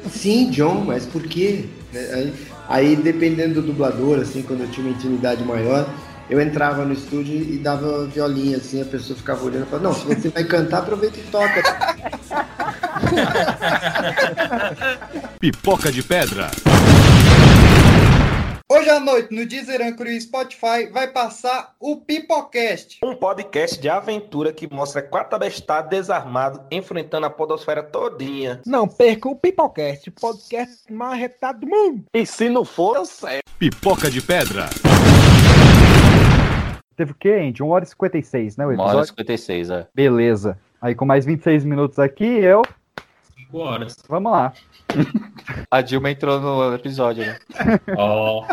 Sim, 0.10 0.50
John, 0.50 0.84
mas 0.86 1.04
por 1.04 1.22
quê? 1.22 1.66
Né, 1.92 2.10
Aí, 2.14 2.34
aí, 2.68 2.96
dependendo 2.96 3.60
do 3.60 3.62
dublador, 3.68 4.18
assim, 4.20 4.42
quando 4.42 4.60
eu 4.60 4.70
tinha 4.70 4.86
uma 4.86 4.96
intimidade 4.96 5.44
maior, 5.44 5.88
eu 6.28 6.40
entrava 6.40 6.84
no 6.84 6.92
estúdio 6.92 7.36
e 7.36 7.58
dava 7.58 8.06
violinha, 8.06 8.56
assim, 8.56 8.80
a 8.80 8.84
pessoa 8.84 9.16
ficava 9.16 9.44
olhando 9.44 9.66
e 9.66 9.68
falava, 9.70 9.88
não, 9.88 9.94
se 9.94 10.06
você 10.06 10.28
vai 10.28 10.44
cantar, 10.44 10.78
aproveita 10.78 11.18
e 11.18 11.22
toca. 11.24 11.62
Pipoca 15.38 15.92
de 15.92 16.02
pedra. 16.02 16.50
Hoje 18.66 18.88
à 18.88 18.98
noite, 18.98 19.32
no 19.32 19.44
Deezer, 19.46 19.82
Anchor 19.82 20.06
e 20.06 20.18
Spotify, 20.18 20.86
vai 20.90 21.08
passar 21.08 21.74
o 21.78 21.98
Pipocast. 21.98 22.98
Um 23.04 23.14
podcast 23.14 23.78
de 23.78 23.90
aventura 23.90 24.50
que 24.52 24.72
mostra 24.72 25.02
quatro 25.02 25.36
abestados 25.36 25.90
desarmados 25.90 26.60
enfrentando 26.70 27.26
a 27.26 27.30
podosfera 27.30 27.82
todinha. 27.82 28.62
Não 28.66 28.88
perca 28.88 29.28
o 29.28 29.36
Pipocast, 29.36 30.08
o 30.08 30.12
podcast 30.12 30.90
mais 30.90 31.20
retado 31.20 31.60
do 31.60 31.68
mundo. 31.68 32.06
E 32.12 32.24
se 32.24 32.48
não 32.48 32.64
for, 32.64 32.96
eu 32.96 33.04
sei. 33.04 33.40
Pipoca 33.58 34.10
de 34.10 34.22
pedra. 34.22 34.70
Teve 36.96 37.12
o 37.12 37.14
quê, 37.14 37.32
Andy? 37.48 37.62
1 37.62 37.68
hora 37.68 37.84
e 37.84 37.88
56, 37.88 38.56
né? 38.56 38.66
O 38.66 38.70
1 38.70 38.72
hora 38.72 38.80
e 38.80 38.84
episódio? 38.84 39.08
56, 39.08 39.70
é. 39.70 39.86
Beleza. 39.94 40.58
Aí 40.80 40.94
com 40.94 41.04
mais 41.04 41.24
26 41.24 41.64
minutos 41.64 41.98
aqui, 41.98 42.24
eu. 42.24 42.62
5 43.36 43.58
horas. 43.58 43.96
Vamos 44.08 44.32
lá. 44.32 44.52
A 45.70 45.80
Dilma 45.80 46.10
entrou 46.10 46.40
no 46.40 46.74
episódio, 46.74 47.24
né? 47.24 47.38
Ó. 47.96 48.44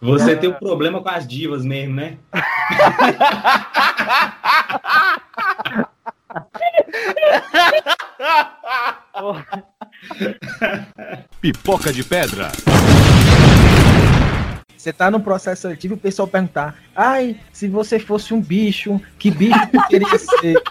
Você 0.00 0.36
tem 0.36 0.50
um 0.50 0.54
problema 0.54 1.02
com 1.02 1.08
as 1.08 1.26
divas 1.26 1.64
mesmo, 1.64 1.94
né? 1.94 2.18
Pipoca 11.40 11.92
de 11.92 12.04
pedra. 12.04 12.50
Você 14.82 14.92
tá 14.92 15.12
no 15.12 15.20
processo 15.20 15.62
seletivo 15.62 15.94
e 15.94 15.96
o 15.96 16.00
pessoal 16.00 16.26
perguntar: 16.26 16.74
ai, 16.96 17.36
se 17.52 17.68
você 17.68 18.00
fosse 18.00 18.34
um 18.34 18.40
bicho, 18.40 19.00
que 19.16 19.30
bicho 19.30 19.56
tu 19.68 19.80
queria 19.86 20.18
ser? 20.18 20.60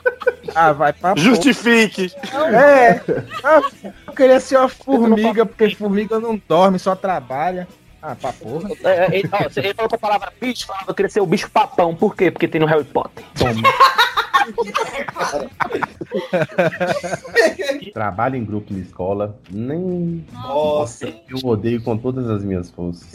Ah, 0.54 0.74
vai 0.74 0.92
pra. 0.92 1.14
porra. 1.14 1.24
Justifique. 1.24 2.12
É. 2.52 3.00
Ah, 3.42 3.62
eu 4.08 4.14
queria 4.14 4.40
ser 4.40 4.58
uma 4.58 4.68
formiga, 4.68 5.46
porque 5.46 5.74
formiga 5.76 6.20
não 6.20 6.42
dorme, 6.46 6.78
só 6.78 6.94
trabalha. 6.94 7.70
Ah, 8.02 8.16
pra 8.16 8.34
porra. 8.34 8.70
É, 8.84 9.20
ele, 9.20 9.30
ó, 9.32 9.38
ele 9.56 9.74
falou 9.74 9.90
com 9.90 9.96
a 9.96 10.00
palavra 10.00 10.34
bicho, 10.42 10.66
falava 10.66 10.86
que 10.86 10.92
eu 10.92 10.96
queria 10.96 11.10
ser 11.10 11.22
o 11.22 11.26
bicho 11.26 11.50
papão. 11.50 11.96
Por 11.96 12.16
quê? 12.16 12.32
Porque 12.32 12.50
tem 12.50 12.60
no 12.60 12.68
Harry 12.68 12.84
Potter. 12.84 13.24
Toma. 13.38 13.62
Trabalho 17.94 18.36
em 18.36 18.44
grupo 18.46 18.74
de 18.74 18.82
escola, 18.82 19.38
nem. 19.50 20.26
Nossa. 20.32 21.08
Eu 21.08 21.38
odeio 21.44 21.82
com 21.84 21.98
todas 21.98 22.30
as 22.30 22.44
minhas 22.44 22.70
forças. 22.70 23.08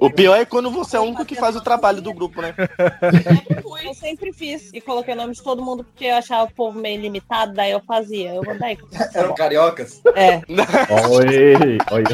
O 0.00 0.10
pior 0.10 0.36
é 0.36 0.44
quando 0.44 0.70
você 0.70 0.96
é 0.96 1.00
o 1.00 1.04
único 1.04 1.24
que 1.24 1.34
faz 1.34 1.56
o 1.56 1.60
trabalho 1.60 2.00
do 2.00 2.12
grupo, 2.12 2.40
né? 2.42 2.54
Eu 3.82 3.94
sempre 3.94 4.32
fiz 4.32 4.70
e 4.74 4.80
coloquei 4.80 5.14
o 5.14 5.16
nome 5.16 5.32
de 5.32 5.42
todo 5.42 5.64
mundo 5.64 5.82
porque 5.82 6.04
eu 6.04 6.14
achava 6.14 6.44
o 6.44 6.54
povo 6.54 6.78
meio 6.78 7.00
limitado, 7.00 7.54
daí 7.54 7.70
eu 7.72 7.80
fazia. 7.80 8.34
Eu 8.34 8.42
mandei. 8.44 8.78
Eram 9.14 9.34
cariocas? 9.34 10.00
É. 10.14 10.36
Oi, 10.36 11.78
oi. 11.90 12.04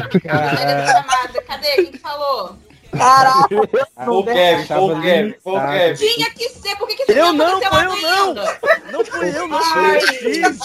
Chamada, 0.87 1.41
cadê? 1.45 1.75
Quem 1.75 1.91
que 1.91 1.97
falou? 1.99 2.55
Caraca! 2.91 3.47
O 4.07 4.23
Kevin, 4.23 4.73
o 4.73 5.01
Kevin, 5.01 5.35
o 5.43 5.59
Kevin. 5.59 5.95
Tinha 5.95 6.29
que 6.29 6.49
ser, 6.49 6.75
por 6.77 6.87
que, 6.87 6.95
que 6.95 7.11
isso 7.11 7.19
Eu 7.19 7.33
não, 7.33 7.59
foi 7.59 7.85
eu 7.85 8.33
não. 8.33 8.45
Não 8.91 9.05
fui 9.05 9.29
eu, 9.35 9.47
não 9.47 9.59
Ai, 9.59 9.99
fui 10.01 10.41
eu. 10.43 10.55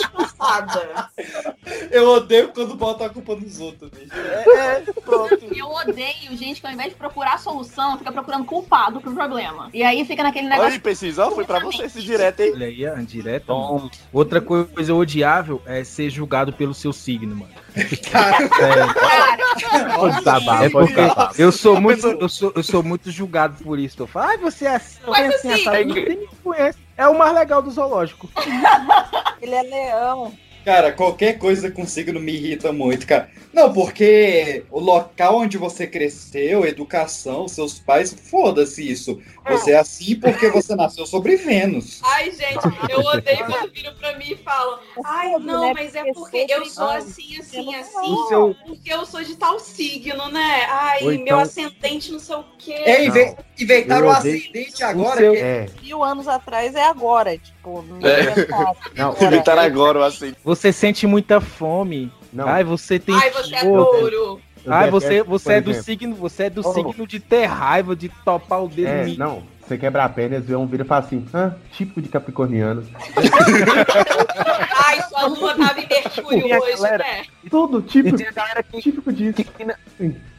Eu 1.90 2.08
odeio 2.10 2.48
quando 2.48 2.74
bota 2.74 3.06
a 3.06 3.08
culpa 3.08 3.34
nos 3.34 3.58
outros, 3.58 3.90
bicho. 3.90 4.12
É, 4.14 4.82
pronto. 5.04 5.38
Eu 5.54 5.66
odeio 5.66 6.36
gente 6.36 6.60
que 6.60 6.66
ao 6.66 6.72
invés 6.72 6.90
de 6.90 6.96
procurar 6.96 7.34
a 7.34 7.38
solução, 7.38 7.98
fica 7.98 8.12
procurando 8.12 8.44
culpado 8.44 9.00
pro 9.00 9.14
problema. 9.14 9.70
E 9.72 9.82
aí 9.82 10.04
fica 10.04 10.22
naquele 10.22 10.46
Olha 10.46 10.56
negócio. 10.56 10.72
aí, 10.74 10.78
Precisa, 10.80 11.26
ó, 11.26 11.30
foi 11.30 11.44
pra 11.44 11.60
você 11.60 11.84
esse 11.84 12.02
direto, 12.02 12.40
hein? 12.40 12.52
Olha 12.54 12.66
aí, 12.66 13.06
direto. 13.06 13.90
Outra 14.12 14.40
coisa 14.40 14.94
odiável 14.94 15.62
é 15.64 15.82
ser 15.84 16.10
julgado 16.10 16.52
pelo 16.52 16.74
seu 16.74 16.92
signo, 16.92 17.34
mano. 17.34 17.61
Acabar, 20.18 20.64
É 20.64 20.70
porque 20.70 21.00
eu 21.38 21.50
sou 21.50 21.80
muito, 21.80 22.06
eu 22.06 22.28
sou, 22.28 22.52
eu 22.54 22.62
sou 22.62 22.82
muito 22.82 23.10
julgado 23.10 23.62
por 23.62 23.78
isso. 23.78 24.02
Eu 24.02 24.06
falo, 24.06 24.26
ai, 24.26 24.38
você 24.38 24.66
é 24.66 24.76
assim, 24.76 24.98
Mas 25.06 25.20
é 25.20 25.28
assim, 25.28 25.52
assim, 25.52 25.62
assado." 25.62 25.84
Não 25.86 25.94
tem 25.94 26.18
me 26.18 26.28
conhece. 26.42 26.78
É 26.96 27.06
o 27.08 27.16
mais 27.18 27.34
legal 27.34 27.62
do 27.62 27.70
zoológico. 27.70 28.28
Ele 29.40 29.54
é 29.54 29.62
leão. 29.62 30.32
Cara, 30.64 30.92
qualquer 30.92 31.38
coisa 31.38 31.70
com 31.70 31.86
signo 31.86 32.20
me 32.20 32.32
irrita 32.32 32.72
muito, 32.72 33.06
cara. 33.06 33.28
Não, 33.52 33.72
porque 33.72 34.64
o 34.70 34.80
local 34.80 35.36
onde 35.36 35.58
você 35.58 35.86
cresceu, 35.86 36.64
educação, 36.64 37.46
seus 37.46 37.78
pais, 37.78 38.14
foda-se 38.30 38.90
isso. 38.90 39.20
Você 39.48 39.72
é 39.72 39.78
assim 39.78 40.18
porque 40.18 40.48
você 40.50 40.74
nasceu 40.74 41.04
sobre 41.04 41.36
Vênus. 41.36 42.00
Ai, 42.02 42.30
gente, 42.30 42.64
eu 42.88 43.00
odeio 43.00 43.44
quando 43.44 43.70
viram 43.72 43.94
pra 43.94 44.16
mim 44.16 44.30
e 44.32 44.36
falam: 44.36 44.78
Ai, 45.04 45.32
não, 45.38 45.74
mas 45.74 45.94
é 45.94 46.12
porque 46.14 46.46
eu 46.48 46.64
sou 46.64 46.88
assim, 46.88 47.38
assim, 47.38 47.74
assim, 47.74 48.12
O 48.12 48.28
seu- 48.28 48.56
porque 48.66 48.92
eu 48.92 49.04
sou 49.04 49.22
de 49.22 49.36
tal 49.36 49.58
signo, 49.60 50.28
né? 50.30 50.64
Ai, 50.70 51.00
meu 51.02 51.12
então- 51.12 51.40
ascendente 51.40 52.10
não 52.12 52.20
sei 52.20 52.36
o 52.36 52.44
quê. 52.56 52.72
É, 52.72 53.04
inve- 53.04 53.36
inventaram 53.58 54.06
o 54.06 54.10
ascendente 54.10 54.82
agora. 54.82 55.16
seu- 55.20 55.32
que- 55.32 55.38
É. 55.40 55.66
Mil 55.82 56.02
anos 56.02 56.26
atrás 56.28 56.74
é 56.74 56.84
agora, 56.84 57.36
tipo, 57.36 57.82
não 57.82 57.98
É. 58.06 58.20
é. 58.20 58.32
Não, 58.96 59.12
Inventaram 59.20 59.62
agora, 59.62 60.06
assim. 60.06 60.34
Você 60.44 60.72
sente 60.72 61.06
muita 61.06 61.40
fome. 61.40 62.10
Não. 62.32 62.48
Ai, 62.48 62.64
você 62.64 62.98
tem 62.98 63.14
Ai, 63.14 63.30
você 63.30 63.54
é 63.54 63.60
touro. 63.62 64.40
Ai, 64.66 64.90
você, 64.90 65.22
você 65.22 65.54
é 65.54 65.60
do 65.60 65.70
exemplo. 65.70 65.84
signo, 65.84 66.14
você 66.14 66.44
é 66.44 66.50
do 66.50 66.62
Oh. 66.64 66.72
signo 66.72 67.06
de 67.06 67.18
ter 67.20 67.44
raiva, 67.46 67.94
de 67.96 68.08
topar 68.08 68.62
o 68.64 68.68
dedo 68.68 68.88
É, 68.88 69.02
em 69.02 69.06
mim. 69.06 69.16
não. 69.18 69.42
Você 69.66 69.76
quebra 69.78 70.04
a 70.04 70.08
perna, 70.08 70.36
eles 70.36 70.46
vê 70.48 70.56
um 70.56 70.66
vídeo 70.66 70.84
e 70.84 70.86
fala 70.86 71.04
assim, 71.04 71.24
ah, 71.32 71.52
típico 71.72 72.00
de 72.02 72.08
capricorniano. 72.08 72.84
Ai, 74.84 75.02
sua 75.08 75.26
lua 75.26 75.54
tava 75.56 75.80
em 75.80 75.86
Mercúrio 75.88 76.60
hoje, 76.62 76.76
galera. 76.82 76.98
né? 77.04 77.22
Tudo 77.50 77.80
típico, 77.82 78.16
tem 78.16 78.26
a 78.28 78.32
galera 78.32 78.62
que, 78.62 78.80
típico 78.80 79.12
disso. 79.12 79.34
que, 79.34 79.44
que 79.44 79.64
não- 79.64 79.74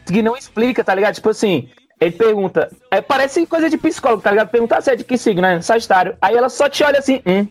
que 0.06 0.22
não 0.22 0.36
explica, 0.36 0.84
tá 0.84 0.94
ligado? 0.94 1.16
Tipo 1.16 1.30
assim, 1.30 1.70
ele 2.00 2.12
pergunta. 2.12 2.70
É, 2.92 3.02
parece 3.02 3.46
coisa 3.46 3.70
de 3.70 3.78
psicólogo, 3.78 4.22
tá 4.22 4.32
ligado? 4.32 4.50
Perguntar 4.50 4.82
se 4.82 4.92
é 4.92 4.96
de 4.96 5.04
que 5.04 5.18
signo, 5.18 5.42
né? 5.42 5.62
Sagitário. 5.62 6.16
Aí 6.22 6.36
ela 6.36 6.50
só 6.50 6.68
te 6.70 6.84
olha 6.84 7.00
assim, 7.00 7.22
hum. 7.26 7.48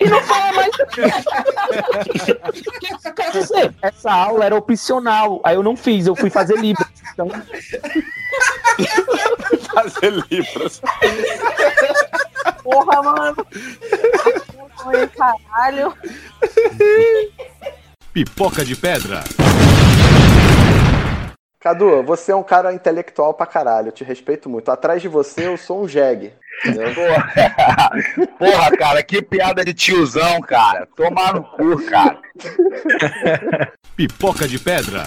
E 0.00 0.08
não 0.08 0.20
fala 0.22 0.52
mais. 0.52 0.74
O 0.74 2.72
que 2.80 2.94
isso 2.94 3.14
quer 3.14 3.30
dizer? 3.32 3.74
Essa 3.80 4.12
aula 4.12 4.44
era 4.44 4.56
opcional. 4.56 5.40
Aí 5.44 5.54
eu 5.54 5.62
não 5.62 5.76
fiz, 5.76 6.06
eu 6.06 6.16
fui 6.16 6.30
fazer 6.30 6.58
Libras. 6.58 6.88
Então, 7.12 7.28
Fazer 9.72 10.12
livros. 10.30 10.80
Porra, 12.62 12.84
Porra, 12.84 13.02
mano. 13.02 13.46
Oi, 14.86 15.06
caralho. 15.08 15.94
Pipoca 18.12 18.64
de 18.64 18.76
pedra. 18.76 19.24
Cadu, 21.64 22.02
você 22.02 22.30
é 22.30 22.36
um 22.36 22.42
cara 22.42 22.74
intelectual 22.74 23.32
pra 23.32 23.46
caralho, 23.46 23.88
eu 23.88 23.92
te 23.92 24.04
respeito 24.04 24.50
muito. 24.50 24.70
Atrás 24.70 25.00
de 25.00 25.08
você 25.08 25.46
eu 25.46 25.56
sou 25.56 25.82
um 25.82 25.88
jegue. 25.88 26.34
entendeu? 26.62 26.92
Porra, 28.38 28.70
cara, 28.76 29.02
que 29.02 29.22
piada 29.22 29.64
de 29.64 29.72
tiozão, 29.72 30.42
cara. 30.42 30.86
Tomar 30.94 31.32
no 31.32 31.42
cu, 31.42 31.82
cara. 31.86 32.20
Pipoca 33.96 34.46
de 34.46 34.58
pedra. 34.58 35.06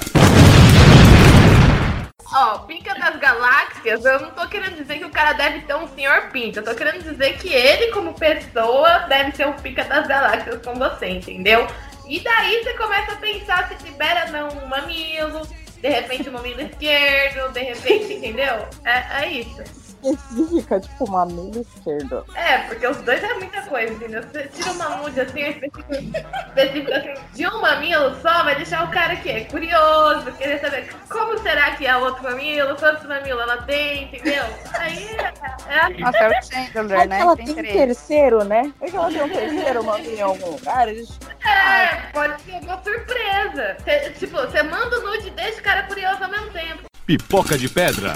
Ó, 2.34 2.58
Pica 2.66 2.96
das 2.96 3.18
Galáxias, 3.18 4.04
eu 4.04 4.20
não 4.20 4.32
tô 4.32 4.48
querendo 4.48 4.78
dizer 4.78 4.98
que 4.98 5.06
o 5.06 5.12
cara 5.12 5.34
deve 5.34 5.64
ser 5.64 5.76
um 5.76 5.88
senhor 5.90 6.32
Pinta. 6.32 6.62
Eu 6.62 6.64
tô 6.64 6.74
querendo 6.74 7.04
dizer 7.04 7.38
que 7.38 7.54
ele, 7.54 7.92
como 7.92 8.16
pessoa, 8.16 9.06
deve 9.08 9.32
ser 9.36 9.46
um 9.46 9.54
Pica 9.54 9.84
das 9.84 10.08
Galáxias 10.08 10.60
com 10.66 10.74
você, 10.74 11.08
entendeu? 11.08 11.68
E 12.08 12.20
daí 12.20 12.64
você 12.64 12.74
começa 12.74 13.12
a 13.12 13.18
pensar 13.18 13.68
se 13.68 13.84
libera 13.84 14.32
não 14.32 14.48
um 14.50 14.66
mamilo, 14.66 15.48
de 15.82 15.90
repente 15.90 16.30
um 16.30 16.34
mamilo 16.34 16.62
esquerdo, 16.62 17.52
de 17.54 17.60
repente, 17.62 18.14
entendeu? 18.14 18.68
É, 18.84 19.24
é 19.24 19.32
isso. 19.32 19.87
Específica, 20.04 20.80
tipo, 20.80 21.10
mamilo 21.10 21.62
esquerdo. 21.62 22.26
É, 22.36 22.60
porque 22.60 22.88
os 22.88 22.98
dois 22.98 23.24
é 23.24 23.34
muita 23.34 23.62
coisa, 23.64 23.94
entendeu? 23.94 24.22
Você 24.24 24.44
tira 24.48 24.72
uma 24.72 24.90
nude 24.98 25.20
assim, 25.22 25.42
específico, 25.42 25.84
específico 25.92 26.94
assim, 26.94 27.14
de 27.34 27.48
um 27.48 27.62
mamilo 27.62 28.16
só, 28.22 28.44
vai 28.44 28.56
deixar 28.56 28.86
o 28.86 28.92
cara 28.92 29.16
que 29.16 29.30
é 29.30 29.44
curioso, 29.46 30.32
querer 30.34 30.60
saber 30.60 30.90
como 31.10 31.38
será 31.40 31.72
que 31.72 31.86
é 31.86 31.96
o 31.98 32.02
outro 32.02 32.24
mamilo, 32.24 32.76
quantos 32.76 33.06
mamilos 33.08 33.42
ela 33.42 33.58
tem, 33.64 34.04
entendeu? 34.04 34.44
Aí 34.80 35.08
é. 35.08 35.34
é... 35.74 35.90
Nossa, 36.00 36.18
é 36.18 36.40
o 36.40 36.44
Chandler, 36.44 37.08
né? 37.08 37.20
Ela 37.20 37.36
tem 37.36 37.56
terceiro, 37.56 38.44
né? 38.44 38.72
É 38.82 38.90
que 38.90 38.96
ela 38.96 39.10
tem 39.10 39.24
um 39.24 39.30
terceiro 39.30 39.84
mamilo 39.84 40.16
em 40.16 40.22
algum 40.22 40.52
lugar. 40.52 40.88
Eles... 40.88 41.10
É, 41.44 41.96
pode 42.14 42.42
ser 42.44 42.60
uma 42.64 42.82
surpresa. 42.84 43.78
Cê- 43.84 44.10
tipo, 44.12 44.38
você 44.38 44.64
manda 44.64 45.00
o 45.00 45.02
nude 45.02 45.28
e 45.28 45.32
deixa 45.32 45.60
o 45.60 45.64
cara 45.64 45.84
curioso 45.84 46.24
ao 46.24 46.30
mesmo 46.30 46.52
tempo. 46.52 46.84
Pipoca 47.06 47.58
de 47.58 47.70
pedra. 47.70 48.16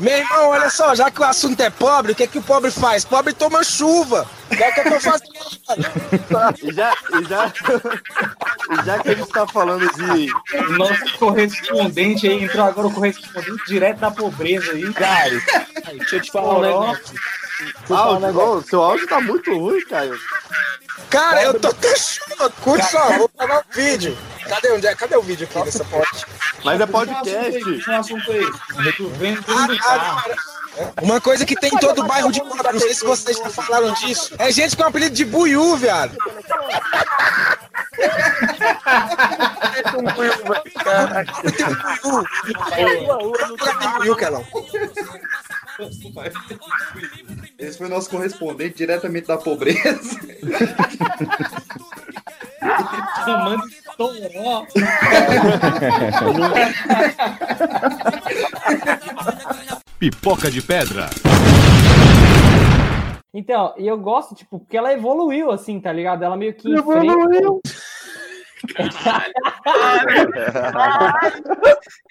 Meu 0.00 0.16
irmão, 0.16 0.48
olha 0.48 0.70
só, 0.70 0.94
já 0.94 1.10
que 1.10 1.20
o 1.20 1.24
assunto 1.24 1.60
é 1.60 1.68
pobre, 1.68 2.12
o 2.12 2.14
que, 2.14 2.26
que 2.26 2.38
o 2.38 2.42
pobre 2.42 2.70
faz? 2.70 3.04
Pobre 3.04 3.34
toma 3.34 3.62
chuva. 3.62 4.26
O 4.50 4.56
que 4.56 4.62
é 4.62 4.72
que 4.72 4.80
eu 4.80 4.84
tô 4.84 5.00
fazendo? 5.00 5.30
E 6.62 6.72
já, 6.72 6.92
e 6.92 7.24
já, 7.28 7.52
e 8.70 8.84
já 8.84 8.98
que 8.98 9.08
a 9.10 9.14
gente 9.14 9.30
tá 9.30 9.46
falando 9.46 9.86
de. 9.92 10.32
O 10.32 10.72
nosso 10.78 11.18
correspondente 11.18 12.26
aí 12.26 12.44
entrou 12.44 12.64
agora 12.64 12.88
o 12.88 12.92
correspondente 12.92 13.64
direto 13.66 13.98
da 13.98 14.10
pobreza 14.10 14.72
aí. 14.72 14.92
Cara, 14.92 15.30
deixa 15.92 16.16
eu 16.16 16.20
te 16.20 16.32
falar 16.32 16.58
um 16.58 16.60
negócio. 16.62 17.14
Áudio, 17.90 18.38
ô, 18.40 18.62
seu 18.62 18.82
áudio 18.82 19.06
tá 19.06 19.20
muito 19.20 19.56
ruim, 19.56 19.80
Caio. 19.86 20.18
Cara, 21.08 21.42
eu 21.42 21.58
tô 21.58 21.72
queixando. 21.74 22.50
Curte 22.62 22.86
só, 22.90 23.10
vou 23.18 23.28
pegar 23.28 23.60
o 23.60 23.64
vídeo. 23.72 24.16
Cadê, 24.48 24.72
onde 24.72 24.86
é? 24.86 24.94
Cadê 24.94 25.16
o 25.16 25.22
vídeo 25.22 25.46
aqui 25.48 25.62
dessa 25.64 25.84
porta? 25.84 26.26
Mas 26.64 26.80
é 26.80 26.86
podcast. 26.86 27.90
Um 27.90 27.96
assunto 27.98 28.30
aí. 28.32 28.46
Vem 29.18 29.38
Ah, 29.48 29.66
tudo. 29.66 29.78
Uma 31.02 31.20
coisa 31.20 31.44
que 31.44 31.56
tem 31.56 31.70
em 31.72 31.78
todo 31.78 32.04
bairro 32.04 32.30
de 32.30 32.40
pobre, 32.40 32.72
não 32.72 32.80
sei 32.80 32.94
se 32.94 33.04
vocês 33.04 33.36
já 33.36 33.50
falaram 33.50 33.92
disso, 33.94 34.34
é 34.38 34.50
gente 34.52 34.76
com 34.76 34.84
apelido 34.84 35.14
de 35.14 35.24
buiú, 35.24 35.76
viado. 35.76 36.16
Buiú, 43.98 44.16
Kelão. 44.16 44.44
Esse 47.60 47.76
foi 47.76 47.86
o 47.88 47.90
nosso 47.90 48.08
correspondente 48.08 48.78
diretamente 48.78 49.26
da 49.28 49.36
pobreza. 49.36 50.18
Chamando 53.24 53.68
de 53.68 53.82
toró. 53.98 54.66
Pipoca 59.98 60.50
de 60.50 60.62
pedra. 60.62 61.10
Então, 63.32 63.74
e 63.76 63.86
eu 63.86 63.96
gosto, 63.98 64.34
tipo, 64.34 64.58
porque 64.58 64.76
ela 64.76 64.92
evoluiu, 64.92 65.50
assim, 65.50 65.78
tá 65.78 65.92
ligado? 65.92 66.24
Ela 66.24 66.36
meio 66.36 66.54
que 66.54 66.72
Evoluiu. 66.72 67.60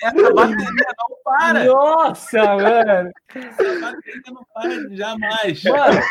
Essa 0.01 0.33
bateria 0.33 0.93
não 0.97 1.17
para. 1.23 1.63
Nossa, 1.65 2.43
mano. 2.43 3.11
Essa 3.35 3.79
bateria 3.79 4.21
não 4.27 4.45
para 4.53 4.95
jamais. 4.95 5.63
Mano, 5.63 6.01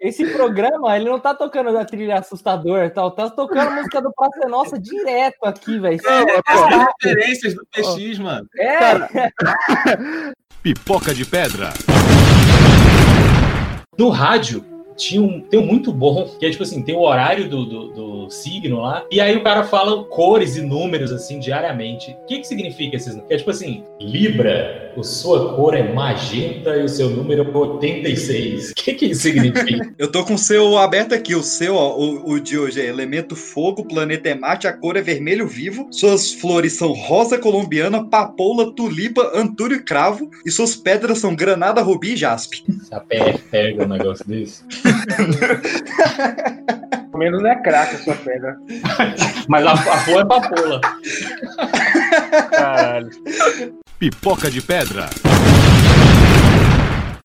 esse 0.00 0.26
programa, 0.32 0.96
ele 0.96 1.08
não 1.08 1.18
tá 1.18 1.34
tocando 1.34 1.72
da 1.72 1.84
trilha 1.84 2.18
assustador, 2.18 2.90
tal, 2.90 3.10
tá 3.10 3.30
tocando 3.30 3.68
a 3.68 3.70
música 3.70 4.02
do 4.02 4.12
Praça 4.12 4.48
Nossa 4.48 4.78
direto 4.78 5.44
aqui, 5.44 5.78
velho. 5.78 6.00
É, 6.06 6.42
Caralho. 6.42 6.82
as 6.82 6.86
referências 7.02 7.54
do 7.54 7.66
PX, 7.66 8.18
mano. 8.18 8.46
É, 8.58 9.30
Pipoca 10.62 11.14
de 11.14 11.24
pedra. 11.24 11.70
No 13.98 14.10
rádio, 14.10 14.75
tinha 14.96 15.22
um, 15.22 15.40
tem 15.40 15.60
um 15.60 15.66
muito 15.66 15.92
bom, 15.92 16.28
que 16.38 16.46
é 16.46 16.50
tipo 16.50 16.62
assim, 16.62 16.82
tem 16.82 16.94
o 16.94 17.00
horário 17.00 17.48
do, 17.48 17.64
do, 17.64 17.88
do 17.88 18.30
signo 18.30 18.80
lá, 18.80 19.04
e 19.10 19.20
aí 19.20 19.36
o 19.36 19.42
cara 19.42 19.64
fala 19.64 20.04
cores 20.04 20.56
e 20.56 20.62
números, 20.62 21.12
assim, 21.12 21.38
diariamente. 21.38 22.16
O 22.22 22.26
que 22.26 22.38
que 22.38 22.46
significa 22.46 22.96
esses 22.96 23.14
números? 23.14 23.30
É 23.30 23.36
tipo 23.36 23.50
assim, 23.50 23.84
Libra, 24.00 24.92
a 24.96 25.02
sua 25.02 25.54
cor 25.54 25.74
é 25.74 25.92
magenta 25.92 26.76
e 26.76 26.84
o 26.84 26.88
seu 26.88 27.10
número 27.10 27.42
é 27.42 27.56
86. 27.56 28.70
O 28.70 28.74
que 28.74 28.94
que 28.94 29.06
isso 29.06 29.22
significa? 29.22 29.92
Eu 29.98 30.10
tô 30.10 30.24
com 30.24 30.34
o 30.34 30.38
seu 30.38 30.78
aberto 30.78 31.14
aqui. 31.14 31.34
O 31.34 31.42
seu, 31.42 31.74
ó, 31.74 31.96
o, 31.98 32.32
o 32.32 32.40
de 32.40 32.58
hoje 32.58 32.80
é 32.80 32.86
elemento 32.86 33.36
fogo, 33.36 33.86
planeta 33.86 34.28
é 34.28 34.34
Marte, 34.34 34.66
a 34.66 34.72
cor 34.72 34.96
é 34.96 35.02
vermelho 35.02 35.46
vivo. 35.46 35.88
Suas 35.90 36.32
flores 36.32 36.74
são 36.74 36.92
rosa 36.92 37.38
colombiana, 37.38 38.04
papoula, 38.04 38.72
tulipa, 38.74 39.30
antúrio 39.34 39.76
e 39.76 39.82
cravo. 39.82 40.30
E 40.44 40.50
suas 40.50 40.74
pedras 40.74 41.18
são 41.18 41.34
granada, 41.34 41.82
rubi 41.82 42.12
e 42.12 42.16
jaspe. 42.16 42.64
A 42.90 43.00
PF 43.00 43.38
pega 43.50 43.84
um 43.84 43.88
negócio 43.88 44.26
desse. 44.26 44.62
Pelo 47.10 47.18
menos 47.18 47.42
não 47.42 47.50
é 47.50 47.56
crack 47.62 47.94
a 47.94 47.98
sua 47.98 48.14
pedra. 48.16 48.56
Mas 49.48 49.66
a, 49.66 49.72
a 49.72 49.76
flor 49.76 50.20
é 50.22 50.24
papoula. 50.24 50.80
Caralho. 52.50 53.10
Pipoca 53.98 54.50
de 54.50 54.60
pedra. 54.60 55.06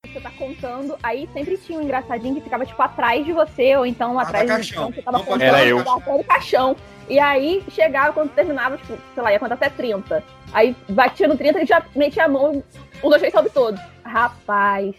Você 0.08 0.20
tá 0.22 0.32
contando, 0.38 0.96
aí 1.04 1.28
sempre 1.34 1.58
tinha 1.58 1.78
um 1.80 1.82
engraçadinho 1.84 2.36
que 2.36 2.42
ficava, 2.42 2.66
tipo, 2.66 2.82
atrás 2.82 3.26
de 3.26 3.34
você, 3.34 3.76
ou 3.78 3.86
então 3.86 4.18
atrás 4.20 4.48
da 4.48 4.58
de 4.58 4.70
caixão. 4.74 4.90
então, 4.90 4.94
você 4.94 5.02
tava 5.02 5.18
Não 5.18 5.26
contando, 5.26 5.42
Era 5.44 5.66
eu. 5.66 5.84
tava 5.84 5.98
atrás 5.98 6.18
do 6.20 6.24
caixão. 6.26 6.76
E 7.10 7.20
aí 7.20 7.64
chegava 7.70 8.14
quando 8.14 8.30
terminava, 8.32 8.78
tipo, 8.78 8.98
sei 9.14 9.24
lá, 9.24 9.32
ia 9.34 9.40
contar 9.40 9.56
até 9.56 9.70
30. 9.70 10.24
Aí 10.54 10.76
batia 10.90 11.28
no 11.28 11.38
30 11.38 11.62
e 11.64 11.66
já 11.66 11.82
metia 11.96 12.26
a 12.26 12.28
mão, 12.28 12.64
um, 13.04 13.10
dois, 13.10 13.20
três, 13.20 13.34
sobe 13.34 13.50
todos. 13.50 13.80
Rapaz. 14.06 14.96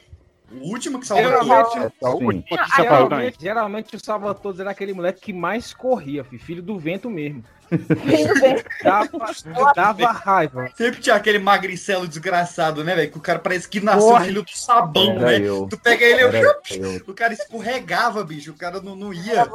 O 0.61 0.69
último 0.69 1.01
que 1.01 1.07
salvou 1.07 1.27
Geralmente, 1.27 1.73
tudo. 1.73 1.93
Só 2.01 2.15
o 2.15 2.25
último. 2.25 2.45
geralmente, 2.77 3.37
geralmente 3.41 3.97
o 3.97 4.05
Salvador 4.05 4.61
era 4.61 4.71
aquele 4.71 4.93
moleque 4.93 5.21
que 5.21 5.33
mais 5.33 5.73
corria, 5.73 6.25
filho, 6.25 6.43
filho 6.43 6.63
do 6.63 6.79
vento 6.79 7.09
mesmo. 7.09 7.45
dava, 8.83 9.73
dava 9.75 10.13
raiva. 10.13 10.69
Sempre 10.75 11.01
tinha 11.01 11.17
aquele 11.17 11.39
magricelo 11.39 12.07
desgraçado, 12.07 12.85
né, 12.85 12.95
velho? 12.95 13.11
Que 13.11 13.19
o 13.19 13.21
cara 13.21 13.39
parece 13.39 13.69
que 13.69 13.81
nasceu 13.81 14.09
Porra. 14.09 14.25
filho 14.25 14.43
do 14.43 14.51
sabão, 14.51 15.11
Era 15.13 15.27
velho. 15.27 15.67
Tu 15.69 15.79
pega 15.79 16.05
ele, 16.05 16.23
eu... 16.23 16.29
Era 16.29 16.59
eu. 16.71 17.03
o 17.07 17.15
cara 17.15 17.33
escorregava, 17.33 18.25
bicho. 18.25 18.51
O 18.53 18.57
cara 18.57 18.81
não, 18.81 18.95
não 18.95 19.13
ia. 19.13 19.47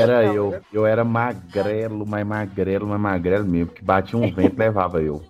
Era 0.00 0.24
eu. 0.24 0.60
Eu 0.72 0.86
era 0.86 1.04
magrelo, 1.04 2.06
mais 2.06 2.26
magrelo, 2.26 2.86
mais 2.86 3.00
magrelo 3.00 3.44
mesmo. 3.44 3.72
Que 3.72 3.84
batia 3.84 4.18
um 4.18 4.32
vento 4.32 4.54
e 4.54 4.58
levava 4.58 5.02
eu. 5.02 5.22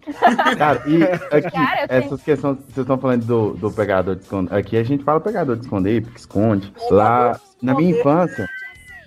Cara, 0.58 0.82
e 0.86 1.02
aqui, 1.34 1.50
Cara, 1.50 1.82
eu 1.82 1.86
essas 1.98 2.22
questões, 2.22 2.58
vocês 2.58 2.78
estão 2.78 2.98
falando 2.98 3.24
do, 3.24 3.54
do 3.54 3.70
pegador 3.70 4.16
de 4.16 4.22
esconder. 4.22 4.54
Aqui 4.54 4.76
a 4.76 4.82
gente 4.82 5.04
fala 5.04 5.20
pegador 5.20 5.56
de 5.56 5.62
esconder, 5.62 6.02
porque 6.02 6.18
esconde. 6.18 6.72
Lá, 6.90 7.38
na 7.62 7.74
minha 7.74 7.98
infância, 7.98 8.48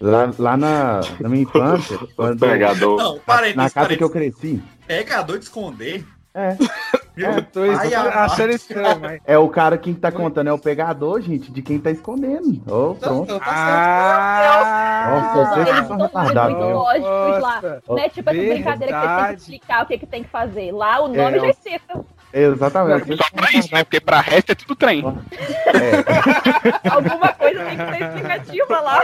lá, 0.02 0.32
lá 0.38 0.58
na, 0.58 1.02
na 1.20 1.30
minha 1.30 1.44
infância, 1.50 1.98
quando, 2.16 2.40
Pegador. 2.40 2.98
Não, 2.98 3.20
parei, 3.20 3.54
na 3.54 3.64
casa 3.64 3.74
parei. 3.74 3.98
que 3.98 4.04
eu 4.04 4.10
cresci, 4.10 4.62
Pegador 4.88 5.38
de 5.38 5.46
esconder. 5.46 6.06
É. 6.34 6.56
É, 7.22 7.42
tô 7.42 7.60
Ai, 7.64 7.94
achando 7.94 8.52
estranho, 8.54 8.98
mas. 9.02 9.20
é 9.26 9.38
o 9.38 9.50
cara 9.50 9.78
que 9.78 9.94
tá 9.94 10.10
contando, 10.10 10.48
é 10.48 10.54
o 10.54 10.58
pegador, 10.58 11.20
gente, 11.20 11.52
de 11.52 11.62
quem 11.62 11.78
tá 11.78 11.92
escondendo. 11.92 12.62
Ô, 12.66 12.96
pronto. 12.96 13.38
Ah, 13.44 15.34
Nossa, 15.36 15.54
vocês 15.54 15.68
Eles 15.68 15.80
são 15.88 15.98
são 15.98 16.08
retardados. 16.08 16.56
muito 16.56 16.68
viu? 16.68 16.76
lógicos 16.78 17.42
lá. 17.42 17.56
Nossa, 17.56 17.84
Não 17.90 17.98
é 17.98 18.08
tipo 18.10 18.30
essa 18.30 18.40
brincadeira 18.40 18.94
que 18.94 19.00
você 19.08 19.18
tem 19.18 19.36
que 19.36 19.42
explicar 19.42 19.84
o 19.84 19.86
que, 19.88 19.98
que 19.98 20.06
tem 20.06 20.24
que 20.24 20.30
fazer. 20.30 20.72
Lá 20.72 21.02
o 21.02 21.08
nome 21.10 21.20
É, 21.20 21.40
já 21.42 21.54
cita. 21.54 22.06
Exatamente. 22.34 23.16
Só 23.18 23.24
pra 23.34 23.52
isso, 23.52 23.74
né? 23.74 23.84
Porque 23.84 24.00
pra 24.00 24.22
resto 24.22 24.52
é 24.52 24.56
tudo 24.56 24.76
trem. 24.76 25.04
Alguma 26.90 27.28
coisa 27.34 27.66
tem 27.66 27.78
que 27.78 27.86
ser 27.98 28.04
explicativa 28.04 28.80
lá. 28.82 29.04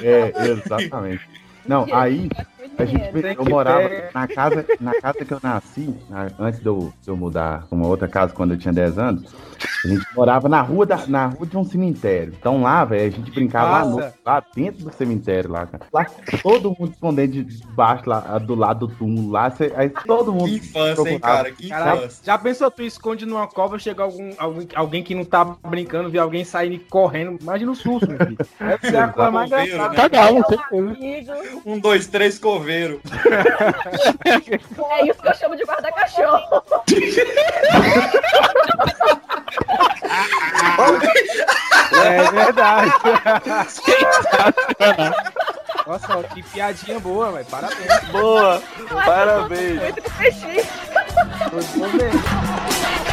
É, 0.00 0.32
exatamente. 0.50 1.28
Não, 1.66 1.86
aí, 1.92 2.28
A 2.78 2.84
gente, 2.84 3.04
eu 3.38 3.44
morava 3.44 3.88
na 4.14 4.26
casa, 4.26 4.66
na 4.80 5.00
casa 5.00 5.24
que 5.24 5.32
eu 5.32 5.38
nasci, 5.42 5.94
na- 6.08 6.28
antes 6.38 6.60
de 6.60 6.66
eu, 6.66 6.92
de 7.02 7.08
eu 7.08 7.16
mudar 7.16 7.66
pra 7.68 7.76
uma 7.76 7.86
outra 7.86 8.08
casa 8.08 8.32
quando 8.32 8.54
eu 8.54 8.58
tinha 8.58 8.72
10 8.74 8.98
anos. 8.98 9.32
A 9.84 9.88
gente 9.88 10.06
morava 10.14 10.48
na 10.48 10.60
rua, 10.60 10.86
da, 10.86 11.06
na 11.06 11.26
rua 11.26 11.46
de 11.46 11.56
um 11.56 11.64
cemitério. 11.64 12.34
Então 12.38 12.62
lá, 12.62 12.84
velho, 12.84 13.06
a 13.06 13.10
gente 13.10 13.30
brincava 13.30 13.70
lá, 13.70 13.84
no- 13.84 14.12
lá 14.24 14.42
dentro 14.54 14.84
do 14.84 14.92
cemitério, 14.92 15.50
lá, 15.50 15.66
cara. 15.66 15.84
Lá, 15.92 16.06
todo 16.42 16.70
mundo 16.78 16.92
escondendo 16.92 17.42
de 17.42 17.64
baixo, 17.74 18.08
lá, 18.08 18.20
do 18.38 18.54
lado 18.54 18.86
do 18.86 18.94
túmulo, 18.94 19.30
lá. 19.30 19.50
cê- 19.50 19.72
aí 19.76 19.88
todo 19.90 20.32
mundo. 20.32 20.46
Que 20.48 20.56
infância, 20.56 21.08
hein, 21.10 21.18
cara? 21.18 21.50
Que 21.52 21.68
Caralho, 21.68 21.98
infância. 22.00 22.24
já 22.24 22.38
pensou 22.38 22.70
tu 22.70 22.82
esconde 22.82 23.26
numa 23.26 23.46
cova, 23.46 23.78
chega 23.78 24.02
algum, 24.02 24.32
alguém, 24.38 24.68
alguém 24.74 25.02
que 25.02 25.14
não 25.14 25.24
tá 25.24 25.44
brincando, 25.44 26.10
vê 26.10 26.18
alguém 26.18 26.44
sair 26.44 26.78
correndo. 26.90 27.38
Imagina 27.40 27.70
o 27.72 27.76
susto, 27.76 28.08
meu 28.08 28.18
filho. 28.18 28.38
Deve 28.58 28.90
ser 28.90 28.96
a 28.96 29.08
coisa 29.08 29.30
mais 29.30 29.50
engraçada. 29.50 29.88
né? 29.90 29.96
Cagava. 29.96 30.32
Um, 31.64 31.78
dois, 31.78 32.06
três, 32.06 32.38
coveiro. 32.38 33.00
É 34.24 35.06
isso 35.06 35.20
que 35.22 35.28
eu 35.28 35.34
chamo 35.34 35.56
de 35.56 35.64
guarda-cachorro. 35.64 36.62
É 41.92 42.30
verdade. 42.30 42.92
Nossa, 45.86 46.22
que 46.28 46.42
piadinha 46.42 47.00
boa, 47.00 47.32
velho. 47.32 47.46
Parabéns. 47.46 48.04
Boa, 48.10 48.62
parabéns. 49.04 49.80
Muito 49.80 50.02
peixinho. 50.18 50.64
Vamos 51.50 51.92
ver. 51.92 53.11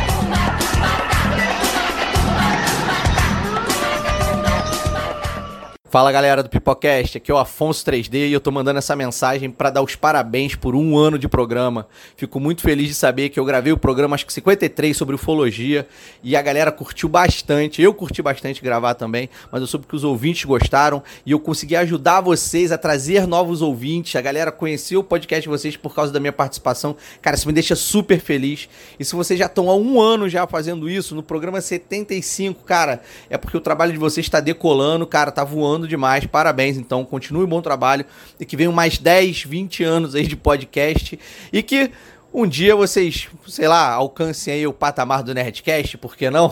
Fala 5.90 6.12
galera 6.12 6.44
do 6.44 6.50
Pipocast, 6.50 7.18
aqui 7.18 7.32
é 7.32 7.34
o 7.34 7.40
Afonso 7.40 7.84
3D 7.84 8.30
e 8.30 8.32
eu 8.32 8.40
tô 8.40 8.52
mandando 8.52 8.78
essa 8.78 8.96
mensagem 8.96 9.50
pra 9.50 9.72
dar 9.72 9.82
os 9.82 9.96
parabéns 9.96 10.54
por 10.54 10.76
um 10.76 10.96
ano 10.96 11.18
de 11.18 11.28
programa. 11.28 11.88
Fico 12.16 12.40
muito 12.40 12.62
feliz 12.62 12.90
de 12.90 12.94
saber 12.94 13.30
que 13.30 13.40
eu 13.40 13.44
gravei 13.44 13.74
o 13.74 13.78
programa, 13.78 14.14
acho 14.14 14.24
que 14.24 14.32
53, 14.32 14.96
sobre 14.96 15.16
ufologia 15.16 15.88
e 16.22 16.36
a 16.36 16.44
galera 16.44 16.72
curtiu 16.72 17.10
bastante. 17.10 17.82
Eu 17.82 17.92
curti 17.92 18.22
bastante 18.22 18.62
gravar 18.62 18.94
também, 18.94 19.32
mas 19.52 19.62
eu 19.62 19.66
soube 19.66 19.88
que 19.88 19.96
os 19.96 20.04
ouvintes 20.04 20.46
gostaram 20.46 21.02
e 21.26 21.32
eu 21.32 21.40
consegui 21.40 21.76
ajudar 21.76 22.22
vocês 22.22 22.72
a 22.72 22.78
trazer 22.78 23.26
novos 23.26 23.64
ouvintes. 23.64 24.16
A 24.16 24.22
galera 24.22 24.52
conheceu 24.52 25.00
o 25.00 25.04
podcast 25.04 25.42
de 25.42 25.50
vocês 25.50 25.76
por 25.76 25.96
causa 25.96 26.14
da 26.14 26.20
minha 26.20 26.32
participação. 26.32 26.96
Cara, 27.20 27.36
isso 27.36 27.48
me 27.48 27.54
deixa 27.54 27.76
super 27.76 28.20
feliz. 28.20 28.70
E 29.00 29.04
se 29.04 29.16
vocês 29.16 29.40
já 29.40 29.48
estão 29.48 29.72
há 29.72 29.76
um 29.76 30.00
ano 30.00 30.30
já 30.30 30.46
fazendo 30.46 30.88
isso, 30.88 31.16
no 31.16 31.24
programa 31.24 31.60
75, 31.60 32.64
cara, 32.64 33.02
é 33.28 33.40
porque 33.40 33.58
o 33.58 33.62
trabalho 33.62 33.92
de 33.92 33.98
vocês 33.98 34.28
está 34.28 34.40
decolando, 34.40 35.08
cara, 35.08 35.32
tá 35.32 35.44
voando 35.44 35.79
demais. 35.88 36.26
Parabéns, 36.26 36.78
então, 36.78 37.04
continue 37.06 37.46
bom 37.46 37.62
trabalho 37.62 38.06
e 38.40 38.46
que 38.46 38.56
venham 38.56 38.74
mais 38.74 38.98
10, 38.98 39.44
20 39.44 39.84
anos 39.84 40.16
aí 40.16 40.28
de 40.28 40.36
podcast 40.36 41.20
e 41.52 41.64
que 41.64 41.92
um 42.34 42.48
dia 42.48 42.76
vocês, 42.76 43.28
sei 43.48 43.68
lá, 43.68 43.92
alcancem 43.92 44.54
aí 44.54 44.68
o 44.68 44.74
patamar 44.74 45.24
do 45.24 45.34
Nerdcast, 45.34 45.98
por 45.98 46.16
que 46.16 46.30
não? 46.30 46.52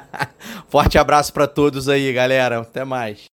Forte 0.68 0.96
abraço 0.96 1.32
pra 1.32 1.46
todos 1.46 1.88
aí, 1.88 2.12
galera. 2.12 2.60
Até 2.60 2.84
mais. 2.84 3.28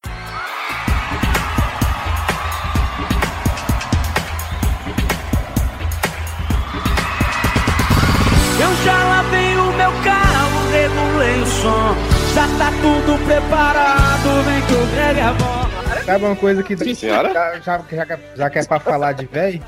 O 9.68 9.72
meu 9.72 9.92
carro, 10.02 10.70
regulei 10.70 11.42
o 11.42 11.46
som. 11.46 12.17
Já 12.38 12.46
tá 12.56 12.70
tudo 12.70 13.18
preparado, 13.26 14.44
vem 14.44 14.62
que 14.62 14.72
o 14.72 14.86
Greg 14.94 15.18
é 15.18 15.32
bom. 15.32 16.04
Sabe 16.04 16.24
uma 16.24 16.36
coisa 16.36 16.62
que. 16.62 16.94
Senhora? 16.94 17.32
Já, 17.34 17.58
já, 17.58 17.84
já, 17.90 18.18
já 18.36 18.50
que 18.50 18.58
é 18.60 18.64
pra 18.64 18.78
falar 18.78 19.10
de 19.10 19.26
velho? 19.26 19.60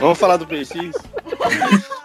Vamos 0.00 0.18
falar 0.18 0.36
do 0.36 0.44
PX? 0.44 0.74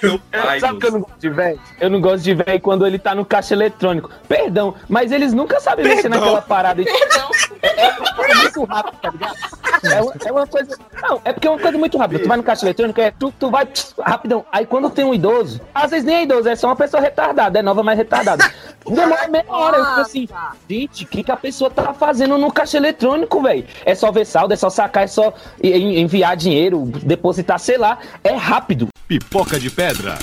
Sabe 0.60 0.78
que 0.78 0.86
eu 0.86 0.92
não 0.92 1.00
gosto 1.00 1.18
de 1.18 1.28
velho? 1.30 1.60
Eu 1.80 1.90
não 1.90 2.00
gosto 2.00 2.22
de 2.24 2.34
velho 2.34 2.60
quando 2.60 2.86
ele 2.86 2.98
tá 2.98 3.14
no 3.14 3.24
caixa 3.24 3.54
eletrônico. 3.54 4.10
Perdão, 4.28 4.74
mas 4.88 5.12
eles 5.12 5.32
nunca 5.32 5.58
sabem 5.60 5.84
mexer 5.84 6.02
Perdão. 6.02 6.20
naquela 6.20 6.42
parada. 6.42 6.82
Perdão. 6.82 7.30
É, 7.62 7.88
uma 7.98 8.14
coisa 8.14 8.34
muito 8.36 8.64
rápida, 8.64 8.96
tá 9.02 9.10
ligado? 9.10 9.36
É 9.84 10.00
uma, 10.02 10.14
é 10.26 10.32
uma 10.32 10.46
coisa. 10.46 10.78
Não, 11.02 11.20
é 11.24 11.32
porque 11.32 11.46
é 11.46 11.50
uma 11.50 11.58
coisa 11.58 11.78
muito 11.78 11.98
rápida. 11.98 12.20
Tu 12.22 12.28
vai 12.28 12.36
no 12.36 12.42
caixa 12.42 12.64
eletrônico, 12.64 13.00
é 13.00 13.10
tu, 13.10 13.32
tu 13.38 13.50
vai 13.50 13.66
pss, 13.66 13.94
rapidão. 14.00 14.44
Aí 14.50 14.64
quando 14.66 14.88
tem 14.90 15.04
um 15.04 15.12
idoso, 15.14 15.60
às 15.74 15.90
vezes 15.90 16.04
nem 16.06 16.16
é 16.16 16.22
idoso, 16.22 16.48
é 16.48 16.56
só 16.56 16.68
uma 16.68 16.76
pessoa 16.76 17.00
retardada, 17.02 17.58
é 17.58 17.62
nova, 17.62 17.82
mas 17.82 17.96
retardada. 17.98 18.50
Demora 18.86 19.28
meia 19.28 19.44
hora. 19.48 19.76
Eu 19.78 19.84
fico 19.86 20.00
assim, 20.00 20.28
gente, 20.68 21.04
o 21.04 21.06
que, 21.08 21.22
que 21.24 21.32
a 21.32 21.36
pessoa 21.36 21.70
tá 21.70 21.92
fazendo 21.92 22.38
no 22.38 22.52
caixa 22.52 22.76
eletrônico, 22.76 23.42
velho? 23.42 23.64
É 23.84 23.94
só 23.94 24.10
ver 24.10 24.24
saldo, 24.24 24.54
é 24.54 24.56
só 24.56 24.70
sacar, 24.70 25.04
é 25.04 25.08
só 25.08 25.32
en- 25.62 26.00
enviar 26.00 26.36
dinheiro, 26.36 26.84
depositar, 27.02 27.58
sei 27.58 27.76
lá. 27.78 27.98
É 28.24 28.32
rápido. 28.34 28.88
Pipoca 29.08 29.60
de 29.60 29.70
pedra. 29.70 30.18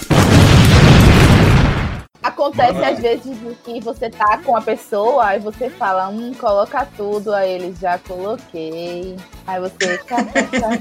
Acontece 2.22 2.84
às 2.84 3.00
vezes 3.00 3.38
que 3.64 3.80
você 3.80 4.10
tá 4.10 4.40
com 4.40 4.58
a 4.58 4.62
pessoa, 4.62 5.26
aí 5.26 5.40
você 5.40 5.70
fala, 5.70 6.10
hum, 6.10 6.34
coloca 6.34 6.86
tudo, 6.98 7.34
aí 7.34 7.50
ele 7.52 7.74
já 7.80 7.98
coloquei. 8.00 9.16
Aí 9.48 9.62
você. 9.62 9.98
Cá, 10.00 10.22
cá, 10.26 10.44
cá, 10.44 10.78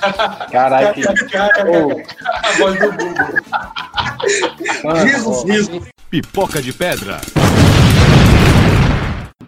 cá. 0.00 0.46
Caralho, 0.50 0.94
que... 0.94 1.06
A 1.06 2.52
voz 2.58 2.80
do 2.80 2.92
Google. 2.92 3.26
Risos, 5.04 5.44
risos. 5.44 5.88
Pipoca 6.08 6.62
de 6.62 6.72
pedra. 6.72 7.20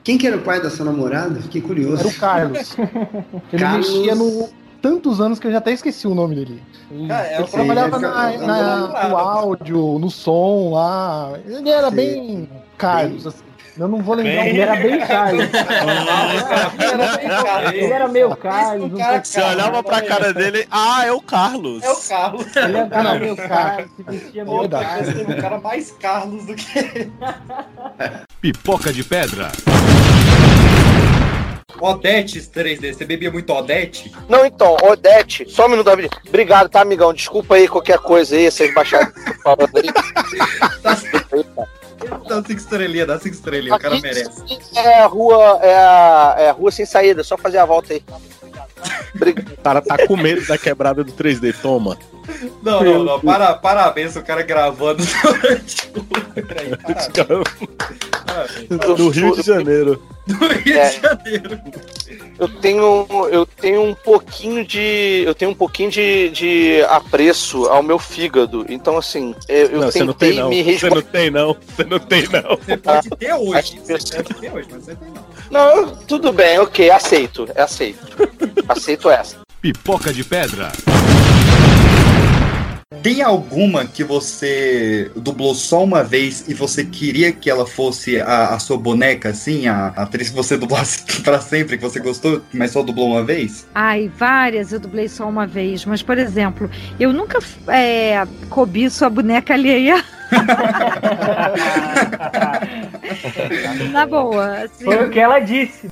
Quem 0.02 0.18
que 0.18 0.26
era 0.26 0.36
o 0.36 0.42
pai 0.42 0.60
da 0.60 0.68
sua 0.68 0.84
namorada? 0.84 1.40
Fiquei 1.40 1.62
curioso. 1.62 2.00
Era 2.00 2.08
o 2.08 2.14
Carlos. 2.14 2.76
Ele 3.50 3.62
Carlos. 3.62 3.88
mexia 3.88 4.14
no 4.14 4.63
tantos 4.84 5.18
anos 5.18 5.38
que 5.38 5.46
eu 5.46 5.50
já 5.52 5.56
até 5.58 5.72
esqueci 5.72 6.06
o 6.06 6.14
nome 6.14 6.34
dele. 6.34 6.62
Cara, 7.08 7.32
ele 7.34 7.42
o- 7.42 7.46
trabalhava 7.46 7.96
ele 7.96 8.06
na, 8.06 8.30
fica- 8.32 8.46
na- 8.46 9.08
no 9.08 9.16
áudio, 9.16 9.98
no 9.98 10.10
som 10.10 10.72
lá. 10.74 11.32
Ele 11.46 11.70
era 11.70 11.90
bem 11.90 12.46
Carlos, 12.76 13.26
assim. 13.26 13.42
Eu 13.78 13.88
não 13.88 14.00
vou 14.02 14.14
lembrar. 14.14 14.42
Bem- 14.42 14.48
Ele 14.50 14.60
era 14.60 14.76
bem 14.76 15.00
Carlos. 15.00 15.44
Ele 16.78 16.92
era 16.92 17.16
bem 17.16 17.28
Carlos. 17.28 17.72
Ele 17.72 17.92
era 17.92 18.08
meio 18.08 18.36
Carlos. 18.36 18.90
não 18.92 18.98
sei 18.98 19.20
Você 19.24 19.40
olhava 19.40 19.82
pra 19.82 20.02
cara 20.02 20.32
dele, 20.34 20.66
ah, 20.70 21.04
é 21.06 21.10
o 21.10 21.20
Carlos. 21.20 21.82
É 21.82 21.90
o 21.90 21.96
Carlos. 21.96 22.56
Ele 22.56 22.76
era 22.78 23.14
meio 23.18 23.36
Carlos. 23.36 23.90
Se 23.96 24.02
vestia 24.04 24.44
meio 24.44 24.68
Carlos. 24.68 24.88
parece 25.08 25.22
um 25.32 25.40
cara 25.40 25.58
mais 25.58 25.90
Carlos 25.92 26.44
do 26.46 26.54
que 26.54 26.78
ele. 26.78 27.12
Pipoca 28.40 28.92
de 28.92 29.02
pedra. 29.02 29.50
Odete 31.80 32.40
3D, 32.40 32.94
você 32.94 33.04
bebia 33.04 33.30
muito 33.30 33.52
Odete? 33.52 34.12
Não, 34.28 34.44
então, 34.44 34.76
Odete, 34.82 35.48
só 35.48 35.66
um 35.66 35.70
minuto, 35.70 35.86
Davi. 35.86 36.08
Obrigado, 36.28 36.68
tá, 36.68 36.80
amigão? 36.80 37.12
Desculpa 37.12 37.56
aí 37.56 37.68
qualquer 37.68 37.98
coisa 37.98 38.36
aí, 38.36 38.50
vocês 38.50 38.72
baixaram. 38.74 39.12
falando 39.42 39.70
aí. 39.76 39.84
Dá 42.28 42.42
cinco 42.42 42.60
estrelinhas, 42.60 43.06
dá 43.06 43.18
cinco 43.18 43.34
estrelinhas, 43.34 43.76
o 43.76 43.80
cara 43.80 43.98
merece. 43.98 44.30
É 44.76 45.00
a 45.00 45.06
rua, 45.06 45.58
é 45.62 45.74
a, 45.74 46.34
é 46.38 46.48
a 46.50 46.52
rua 46.52 46.70
sem 46.70 46.84
saída, 46.84 47.24
só 47.24 47.36
fazer 47.36 47.58
a 47.58 47.64
volta 47.64 47.94
aí. 47.94 48.02
O 49.14 49.62
cara 49.62 49.80
tá 49.80 50.06
com 50.06 50.16
medo 50.16 50.46
da 50.46 50.58
quebrada 50.58 51.02
do 51.02 51.12
3D, 51.12 51.54
toma. 51.62 51.96
Não, 52.62 52.82
não, 52.82 53.04
não. 53.04 53.20
Para, 53.20 53.54
parabéns, 53.54 54.16
o 54.16 54.22
cara 54.22 54.42
gravando 54.42 55.02
durante 55.22 55.90
o. 55.94 56.04
Parabéns. 58.24 58.98
No 58.98 59.08
Rio 59.08 59.36
de 59.36 59.42
Janeiro. 59.42 60.02
Do 60.26 60.34
Rio 60.48 60.78
É. 60.78 60.88
de 60.90 61.00
Janeiro. 61.00 61.60
Eu 62.38 62.48
tenho, 62.48 63.06
eu 63.30 63.46
tenho 63.46 63.82
um 63.82 63.94
pouquinho 63.94 64.64
de, 64.66 65.22
eu 65.24 65.34
tenho 65.34 65.50
um 65.52 65.54
pouquinho 65.54 65.90
de, 65.90 66.30
de 66.30 66.82
apreço 66.88 67.66
ao 67.66 67.82
meu 67.82 67.98
fígado. 67.98 68.64
Então 68.68 68.96
assim, 68.96 69.34
eu, 69.48 69.66
eu 69.66 69.80
Não, 69.80 69.90
você 69.90 69.98
tentei 70.00 70.06
não 70.06 70.14
tem 70.14 70.34
não. 70.34 70.48
me 70.48 70.62
Você 70.64 70.70
resguardar. 70.70 71.02
não 71.04 71.10
tem 71.12 71.30
não. 71.30 71.56
Você 71.76 71.84
não 71.84 71.98
tem 72.00 72.22
não. 72.28 72.56
Você 72.56 72.76
pode 72.76 73.10
ter 73.10 73.34
hoje. 73.34 73.80
Você 73.84 74.16
pode 74.16 74.34
ter 74.40 74.52
hoje, 74.52 74.68
mas 74.72 74.84
você 74.84 74.94
tem 74.96 75.08
não. 75.10 75.24
Não, 75.50 75.96
tudo 76.08 76.32
bem, 76.32 76.58
ok, 76.58 76.90
aceito, 76.90 77.46
aceito, 77.54 77.98
aceito 78.68 79.10
essa. 79.10 79.36
Pipoca 79.60 80.12
de 80.12 80.24
pedra. 80.24 80.72
Tem 83.02 83.22
alguma 83.22 83.84
que 83.84 84.02
você 84.02 85.10
dublou 85.16 85.54
só 85.54 85.84
uma 85.84 86.02
vez 86.02 86.44
e 86.48 86.54
você 86.54 86.84
queria 86.84 87.32
que 87.32 87.50
ela 87.50 87.66
fosse 87.66 88.20
a, 88.20 88.54
a 88.54 88.58
sua 88.58 88.76
boneca, 88.76 89.30
assim? 89.30 89.66
A, 89.66 89.92
a 89.96 90.02
atriz 90.02 90.30
que 90.30 90.36
você 90.36 90.56
dublasse 90.58 91.02
pra 91.22 91.40
sempre, 91.40 91.76
que 91.76 91.82
você 91.82 92.00
gostou, 92.00 92.42
mas 92.52 92.70
só 92.70 92.82
dublou 92.82 93.10
uma 93.10 93.24
vez? 93.24 93.66
Ai, 93.74 94.10
várias 94.16 94.72
eu 94.72 94.80
dublei 94.80 95.08
só 95.08 95.28
uma 95.28 95.46
vez, 95.46 95.84
mas, 95.84 96.02
por 96.02 96.18
exemplo, 96.18 96.70
eu 96.98 97.12
nunca 97.12 97.38
é, 97.68 98.26
cobiço 98.48 99.04
a 99.04 99.10
boneca 99.10 99.54
alheia. 99.54 100.02
Na 103.92 104.06
boa. 104.06 104.64
Assim, 104.64 104.84
Foi 104.84 105.06
o 105.06 105.10
que 105.10 105.20
ela 105.20 105.38
disse. 105.40 105.88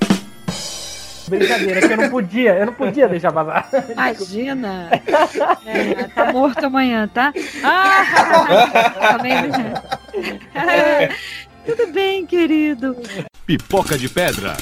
Brincadeira, 1.27 1.81
que 1.87 1.93
eu 1.93 1.97
não 1.97 2.09
podia, 2.09 2.55
eu 2.55 2.65
não 2.65 2.73
podia 2.73 3.07
deixar 3.07 3.31
vazar. 3.31 3.67
Imagina. 3.91 4.89
É, 5.65 6.03
tá 6.15 6.31
morto 6.33 6.65
amanhã, 6.65 7.09
tá? 7.13 7.33
Ah, 7.63 9.17
também- 9.17 9.51
Tudo 11.65 11.91
bem, 11.93 12.25
querido. 12.25 12.95
Pipoca 13.45 13.97
de 13.97 14.09
pedra. 14.09 14.55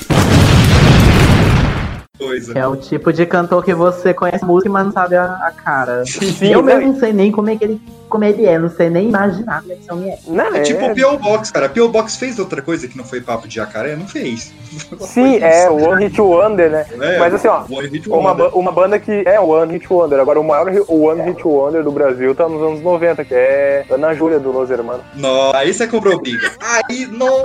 coisa. 2.17 2.57
É 2.57 2.67
o 2.67 2.75
tipo 2.75 3.11
de 3.11 3.25
cantor 3.25 3.63
que 3.65 3.73
você 3.73 4.13
conhece 4.13 4.43
a 4.43 4.47
música, 4.47 4.69
mas 4.69 4.85
não 4.85 4.91
sabe 4.91 5.15
a, 5.15 5.25
a 5.25 5.51
cara. 5.51 6.03
Sim, 6.05 6.51
eu 6.51 6.61
mesmo 6.61 6.93
não 6.93 6.99
sei 6.99 7.11
nem 7.13 7.31
como 7.31 7.49
é 7.49 7.55
que 7.55 7.63
ele, 7.63 7.81
como 8.11 8.23
ele 8.25 8.45
é, 8.45 8.59
não 8.59 8.69
sei 8.69 8.89
nem 8.89 9.07
imaginar 9.07 9.61
como 9.61 9.71
é 9.71 9.75
que 9.75 9.81
esse 9.81 9.91
homem 9.93 10.11
é. 10.11 10.17
Não, 10.27 10.55
É 10.55 10.61
tipo 10.61 10.85
o 10.85 10.93
P.O. 10.93 11.17
Box, 11.17 11.51
cara. 11.51 11.69
P.O. 11.69 11.89
Box 11.89 12.17
fez 12.17 12.37
outra 12.37 12.61
coisa 12.61 12.87
que 12.87 12.97
não 12.97 13.05
foi 13.05 13.21
papo 13.21 13.47
de 13.47 13.55
jacaré? 13.55 13.95
Não 13.95 14.07
fez. 14.07 14.53
Sim, 15.01 15.37
é, 15.41 15.69
o 15.69 15.89
One 15.89 16.05
Hit 16.05 16.19
Wonder, 16.21 16.69
né? 16.69 16.85
É, 17.01 17.17
Mas 17.17 17.33
assim, 17.33 17.47
ó, 17.47 17.63
One 17.69 17.87
Hit 17.87 18.09
uma, 18.09 18.33
ba- 18.33 18.49
uma 18.53 18.71
banda 18.71 18.99
que 18.99 19.23
é 19.25 19.39
o 19.39 19.47
One 19.47 19.73
Hit 19.73 19.91
Wonder. 19.91 20.19
Agora, 20.19 20.39
o 20.39 20.43
maior 20.43 20.67
One 20.87 21.21
Hit 21.23 21.41
Wonder 21.47 21.83
do 21.83 21.91
Brasil 21.91 22.35
tá 22.35 22.47
nos 22.47 22.61
anos 22.61 22.81
90, 22.81 23.23
que 23.25 23.33
é 23.33 23.85
Ana 23.89 24.13
Júlia 24.13 24.39
do 24.39 24.51
Los 24.51 24.69
Hermanos. 24.69 25.01
Não, 25.15 25.53
aí 25.55 25.73
você 25.73 25.87
comprou 25.87 26.19
briga. 26.21 26.51
Aí, 26.59 27.05
não. 27.07 27.43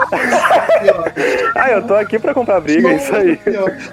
Ah, 1.55 1.71
eu 1.71 1.83
tô 1.87 1.95
aqui 1.95 2.19
pra 2.19 2.35
comprar 2.35 2.61
briga, 2.61 2.89
é 2.89 2.97
isso 2.97 3.15
aí. 3.15 3.39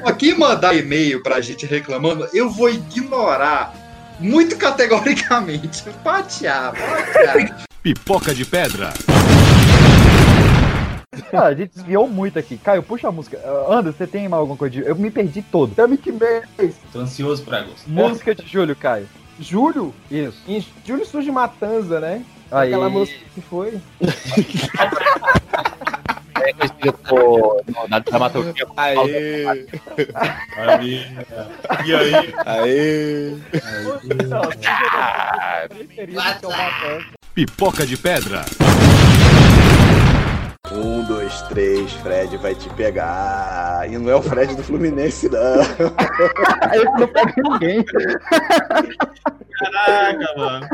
Aqui 0.04 0.34
mandar 0.38 0.76
e-mail 0.76 1.22
pra 1.22 1.40
gente 1.42 1.66
reclamando, 1.66 2.28
eu 2.34 2.50
vou 2.50 2.70
ignorar 2.70 3.74
muito 4.20 4.58
categoricamente. 4.58 5.84
Patear, 6.04 6.74
patear. 6.74 7.64
Pipoca 7.82 8.34
de 8.34 8.46
pedra. 8.46 8.94
Ah, 11.32 11.46
a 11.48 11.54
gente 11.54 11.72
desviou 11.76 12.08
muito 12.08 12.38
aqui. 12.40 12.58
Caio, 12.58 12.82
puxa 12.84 13.08
a 13.08 13.12
música. 13.12 13.40
Ah, 13.44 13.76
Anderson, 13.78 13.98
você 13.98 14.08
tem 14.08 14.28
mais 14.30 14.40
alguma 14.40 14.58
coisa? 14.58 14.74
de- 14.74 14.86
Eu 14.88 14.96
me 14.96 15.12
perdi 15.12 15.42
todo. 15.42 15.74
Até 15.80 15.98
que 15.98 16.12
mês. 16.12 16.76
Tô 16.92 17.00
ansioso 17.00 17.44
pra 17.44 17.60
agosto. 17.60 17.88
Música 17.90 18.34
de 18.36 18.46
julho, 18.48 18.76
Caio. 18.76 19.08
Julho? 19.40 19.94
Isso. 20.10 20.38
Em 20.48 20.66
julho 20.86 21.06
surge 21.06 21.32
Matanza, 21.32 22.00
né? 22.00 22.22
Aí. 22.52 22.70
Aquela 22.70 22.90
música 22.90 23.20
que 23.34 23.42
foi. 23.42 23.80
É 26.42 26.54
conhecido 26.54 26.94
por 27.08 27.64
no- 27.68 27.88
na 27.88 28.00
dramaturgia. 28.00 28.66
Aê! 28.78 29.46
Aí. 30.58 31.18
E 31.86 31.96
aí? 31.96 32.34
Aê! 32.46 33.34
Pipoca 37.34 37.86
de 37.86 37.98
pedra. 37.98 38.42
Um, 40.72 41.04
dois, 41.04 41.42
três, 41.44 41.92
Fred 41.94 42.36
vai 42.38 42.56
te 42.56 42.70
pegar. 42.70 43.82
E 43.90 43.98
não 43.98 44.10
é 44.10 44.16
o 44.16 44.22
Fred 44.22 44.56
do 44.56 44.64
Fluminense, 44.64 45.30
não. 45.30 45.40
Aí 46.70 46.84
não 46.84 47.08
pega 47.08 47.34
ninguém. 47.38 47.86
Caraca, 49.60 50.34
mano. 50.38 50.68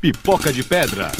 Pipoca 0.00 0.52
de 0.52 0.62
pedra. 0.62 1.10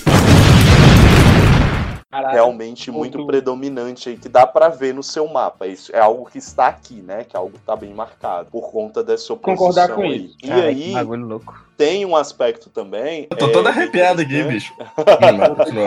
Realmente 2.22 2.90
muito 2.90 3.24
predominante 3.26 4.08
aí, 4.08 4.16
que 4.16 4.28
dá 4.28 4.46
pra 4.46 4.68
ver 4.68 4.92
no 4.94 5.02
seu 5.02 5.26
mapa. 5.28 5.66
Isso 5.66 5.94
é 5.94 6.00
algo 6.00 6.26
que 6.30 6.38
está 6.38 6.66
aqui, 6.68 6.94
né? 7.02 7.24
Que 7.24 7.36
é 7.36 7.38
algo 7.38 7.52
que 7.52 7.64
tá 7.64 7.74
bem 7.76 7.92
marcado 7.94 8.48
por 8.50 8.70
conta 8.70 9.02
dessa 9.02 9.32
oposição 9.32 9.56
Concordar 9.66 9.94
com 9.94 10.02
aí. 10.02 10.26
isso. 10.26 10.36
E 10.42 10.48
Cara, 10.48 10.62
aí 10.66 10.82
que 10.84 10.92
bagulho 10.92 11.26
louco. 11.26 11.64
tem 11.76 12.04
um 12.06 12.14
aspecto 12.16 12.70
também. 12.70 13.26
Eu 13.30 13.36
tô 13.36 13.48
todo 13.52 13.66
arrepiado 13.68 14.20
aqui, 14.22 14.42
bicho. 14.44 14.72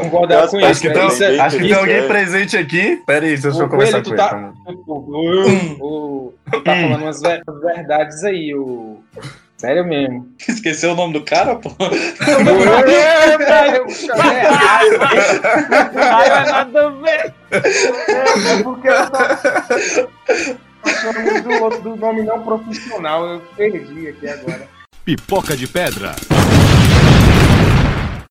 Concordar 0.01 0.47
com 0.47 0.57
Acho 0.65 0.81
que 0.81 0.89
tem, 0.89 1.07
Isso 1.07 1.23
é- 1.23 1.39
acho 1.39 1.55
que 1.57 1.61
tem 1.63 1.71
isso 1.71 1.79
alguém 1.79 1.95
é- 1.97 2.07
presente 2.07 2.57
aqui. 2.57 2.97
Pera 3.05 3.25
aí, 3.25 3.37
deixa 3.37 3.47
eu 3.59 3.65
Ô, 3.65 3.69
conversar 3.69 4.03
Coelho, 4.03 4.03
com 4.03 4.09
tu 4.09 4.13
ele. 4.13 4.17
tá-. 4.17 4.53
O, 4.87 5.79
o, 5.81 6.33
tá 6.63 6.75
falando 6.75 7.01
umas 7.01 7.21
verdades 7.21 8.23
aí, 8.23 8.53
o. 8.55 8.97
Sério 9.57 9.83
mesmo. 9.83 10.27
Esqueceu 10.47 10.91
o 10.91 10.95
nome 10.95 11.13
do 11.13 11.23
cara, 11.23 11.55
pô? 11.55 11.71
nada 15.95 16.85
a 16.85 16.89
ver. 16.89 17.33
É 17.49 18.63
porque 18.63 18.87
eu 18.87 19.09
tô. 19.09 19.17
Falando 20.87 21.41
do 21.43 21.81
do 21.81 21.95
nome 21.97 22.21
não 22.21 22.41
profissional, 22.43 23.25
eu 23.25 23.41
perdi 23.57 24.09
aqui 24.09 24.29
agora. 24.29 24.69
Pipoca 25.03 25.57
de 25.57 25.67
pedra. 25.67 26.15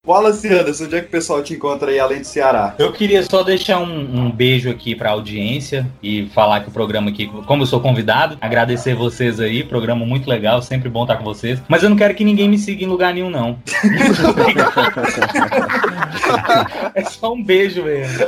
Wallace 0.06 0.46
Anderson, 0.46 0.84
onde 0.84 0.96
é 0.96 1.00
que 1.00 1.08
o 1.08 1.10
pessoal 1.10 1.42
te 1.42 1.54
encontra 1.54 1.90
aí 1.90 1.98
além 1.98 2.20
do 2.20 2.26
Ceará? 2.26 2.74
Eu 2.78 2.92
queria 2.92 3.22
só 3.24 3.42
deixar 3.42 3.80
um, 3.80 4.26
um 4.26 4.30
beijo 4.30 4.70
aqui 4.70 4.94
pra 4.94 5.10
audiência 5.10 5.84
e 6.00 6.28
falar 6.32 6.60
que 6.60 6.68
o 6.68 6.72
programa 6.72 7.10
aqui, 7.10 7.26
como 7.46 7.62
eu 7.62 7.66
sou 7.66 7.80
convidado, 7.80 8.38
agradecer 8.40 8.94
vocês 8.94 9.40
aí, 9.40 9.64
programa 9.64 10.06
muito 10.06 10.30
legal, 10.30 10.62
sempre 10.62 10.88
bom 10.88 11.02
estar 11.02 11.16
com 11.16 11.24
vocês. 11.24 11.60
Mas 11.68 11.82
eu 11.82 11.90
não 11.90 11.96
quero 11.96 12.14
que 12.14 12.24
ninguém 12.24 12.48
me 12.48 12.56
siga 12.56 12.84
em 12.84 12.86
lugar 12.86 13.12
nenhum, 13.12 13.30
não. 13.30 13.58
é 16.94 17.04
só 17.04 17.32
um 17.32 17.42
beijo 17.42 17.82
mesmo. 17.82 18.26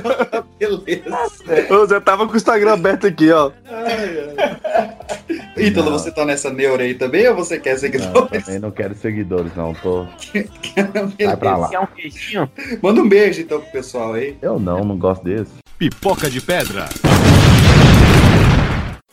Beleza. 0.58 1.02
Eu 1.68 1.88
já 1.88 2.00
tava 2.00 2.26
com 2.26 2.32
o 2.32 2.36
Instagram 2.36 2.72
aberto 2.72 3.06
aqui, 3.06 3.30
ó. 3.30 3.50
Ítalo, 5.56 5.90
você 5.90 6.10
tá 6.10 6.24
nessa 6.24 6.50
neura 6.50 6.84
aí 6.84 6.94
também 6.94 7.28
ou 7.28 7.34
você 7.34 7.58
quer 7.58 7.72
Não, 7.72 7.78
seguidores? 7.78 8.44
também 8.44 8.60
não 8.60 8.70
quero 8.70 8.94
seguidores, 8.94 9.54
não. 9.54 9.74
Tô. 9.74 10.06
Vai 11.26 11.36
pra 11.36 11.56
lá. 11.56 11.68
Quer 11.68 11.80
um 11.80 11.86
queijinho? 11.86 12.50
Manda 12.82 13.02
um 13.02 13.08
beijo 13.08 13.40
então 13.40 13.60
pro 13.60 13.70
pessoal 13.72 14.14
aí. 14.14 14.36
Eu 14.40 14.58
não, 14.58 14.84
não 14.84 14.96
gosto 14.96 15.24
desse. 15.24 15.52
Pipoca 15.78 16.30
de 16.30 16.40
pedra. 16.40 16.88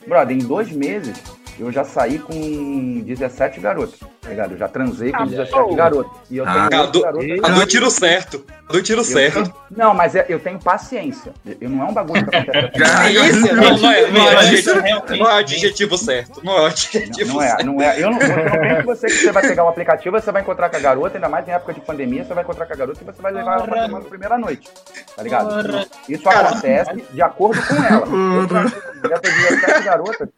Brother, 0.08 0.36
em 0.36 0.39
dois 0.39 0.72
meses 0.72 1.35
eu 1.60 1.72
já 1.72 1.84
saí 1.84 2.20
com 2.20 3.02
17 3.06 3.60
garotos, 3.60 4.00
tá 4.22 4.30
ligado? 4.30 4.52
Eu 4.52 4.58
já 4.58 4.68
transei 4.68 5.12
com 5.12 5.24
Ah, 5.24 5.26
17 5.26 5.52
pô. 5.52 5.76
garotos. 5.76 6.12
E 6.30 6.38
eu 6.38 6.46
tenho 6.46 6.58
Ah, 6.58 6.70
oito 6.82 6.91
do, 6.91 7.02
garotas. 7.02 7.30
a 7.44 7.50
do 7.50 7.65
tiro 7.65 7.89
certo. 7.91 8.46
A 8.68 8.74
do 8.74 8.82
tiro 8.82 9.02
Eu 9.02 9.06
certo. 9.06 9.44
tenho- 9.44 9.54
Não, 9.76 9.94
mas 9.94 10.15
é- 10.15 10.26
eu 10.28 10.39
tenho 10.39 10.60
paciência. 10.60 11.32
Eu 11.62 11.70
não 11.70 11.86
é 11.86 11.89
um 11.89 11.94
bagulho 11.94 12.26
que 12.26 12.36
acontece. 12.36 12.72
É 13.06 13.12
isso? 13.12 13.56
Não, 13.56 13.78
não 13.78 13.91
é, 13.91 14.12
não 14.12 14.28
é, 14.30 14.36
adjetivo, 14.38 14.82
não 15.18 15.30
é 15.30 15.39
adjetivo 15.39 15.98
certo. 15.98 16.41
Não 16.44 16.58
é 16.58 16.65
adjetivo 16.68 17.34
Não 17.34 17.41
é, 17.41 17.48
certo. 17.48 17.65
não 17.65 17.82
é. 17.82 18.02
Eu 18.02 18.12
não, 18.12 18.20
você 18.20 18.28
não 18.36 18.44
pensa 18.52 18.76
que 18.78 18.84
você, 18.86 19.08
que 19.08 19.13
você 19.18 19.32
vai 19.32 19.41
pegar 19.48 19.63
o 19.63 19.68
aplicativo, 19.70 20.20
você 20.20 20.32
vai 20.32 20.41
encontrar 20.41 20.70
com 20.70 20.76
a 20.78 20.80
garota, 20.80 21.18
ainda 21.18 21.30
mais 21.30 21.48
em 21.48 21.52
época 21.52 21.74
de 21.74 21.82
pandemia, 21.82 22.24
você 22.26 22.34
vai 22.34 22.44
encontrar 22.44 22.65
com 22.65 22.74
a 22.74 22.76
garota 22.76 23.00
e 23.02 23.06
você 23.06 23.22
vai 23.22 23.32
levar 23.32 23.54
ela 23.54 23.63
pra 23.68 23.86
tomar 23.86 24.00
na 24.00 24.06
primeira 24.10 24.38
noite. 24.38 24.70
Tá 25.15 25.24
ligado? 25.24 25.88
Isso 26.10 26.28
acontece 26.30 27.04
de 27.12 27.22
acordo 27.22 27.62
com 27.68 27.76
ela. 27.76 28.06
Eu 28.06 28.48
com 28.48 29.08
Dessas 29.08 29.36
17 29.36 29.84
garotas, 29.84 30.30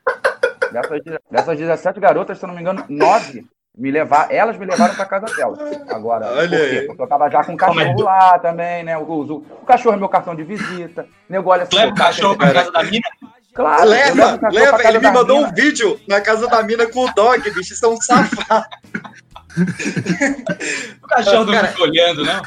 dessas, 0.71 1.01
de- 1.03 1.19
dessas 1.31 1.57
17 1.57 1.99
garotas, 1.99 2.37
se 2.37 2.43
eu 2.43 2.47
não 2.47 2.55
me 2.55 2.61
engano, 2.61 2.83
9 2.89 3.45
me 3.77 3.91
levar, 3.91 4.31
elas 4.31 4.57
me 4.57 4.65
levaram 4.65 4.95
pra 4.95 5.05
casa 5.05 5.27
delas. 5.35 5.59
Agora, 5.89 6.25
Olha 6.31 6.49
por 6.49 6.67
quê? 6.69 6.77
aí. 6.79 6.87
Porque 6.87 7.01
eu 7.03 7.07
tava 7.07 7.29
já 7.29 7.43
com 7.43 7.53
o 7.53 7.57
cachorro 7.57 8.01
lá 8.01 8.39
também, 8.39 8.83
né? 8.83 8.95
Eu 8.95 9.07
uso, 9.07 9.43
o 9.61 9.65
cachorro 9.65 9.95
é 9.95 9.99
meu 9.99 10.09
cartão 10.09 10.33
de 10.35 10.43
visita. 10.43 11.05
Nego 11.29 11.51
olha 11.51 11.63
assim, 11.63 11.75
Leva 11.75 11.91
o 11.91 11.95
cachorro 11.95 12.35
pra 12.35 12.53
casa 12.53 12.71
da 12.71 12.83
mina? 12.83 13.05
Claro, 13.53 13.85
leva, 13.89 14.39
o 14.41 14.53
leva. 14.53 14.83
Ele 14.87 14.99
me 14.99 15.11
mandou 15.11 15.37
mina. 15.37 15.49
um 15.49 15.53
vídeo 15.53 15.99
na 16.07 16.21
casa 16.21 16.47
da 16.47 16.61
mina 16.63 16.87
com 16.87 17.05
o 17.05 17.13
dog, 17.13 17.39
bicho. 17.51 17.73
Isso 17.73 17.85
é 17.85 17.89
um 17.89 17.97
safado. 18.01 18.65
O 21.01 21.07
cachorro 21.07 21.45
não 21.45 21.53
Cara, 21.53 21.67
fica 21.69 21.83
olhando, 21.83 22.23
né? 22.23 22.41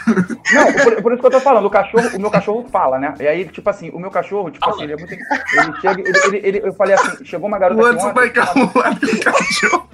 Não, 0.53 0.73
por, 0.85 1.03
por 1.03 1.13
isso 1.13 1.21
que 1.21 1.27
eu 1.27 1.31
tô 1.31 1.41
falando, 1.41 1.65
o 1.65 1.71
cachorro, 1.71 2.09
o 2.15 2.21
meu 2.21 2.31
cachorro 2.31 2.69
fala, 2.71 2.99
né? 2.99 3.15
E 3.19 3.27
aí, 3.27 3.45
tipo 3.47 3.69
assim, 3.71 3.89
o 3.91 3.99
meu 3.99 4.11
cachorro, 4.11 4.51
tipo 4.51 4.69
assim, 4.69 4.83
ele 4.83 4.93
é 4.93 4.97
muito. 4.97 5.13
Ele 5.15 5.81
chega, 5.81 6.01
ele, 6.01 6.19
ele, 6.27 6.41
ele- 6.59 6.69
eu 6.69 6.75
falei 6.75 6.95
assim, 6.95 7.25
chegou 7.25 7.49
uma 7.49 7.59
garota 7.59 7.81
O 7.81 7.87
Anderson 7.87 8.13
vai 8.13 8.29
calmar 8.31 8.69
o 8.69 9.21
cachorro. 9.25 9.89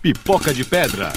Pipoca 0.00 0.54
de 0.54 0.64
pedra. 0.64 1.12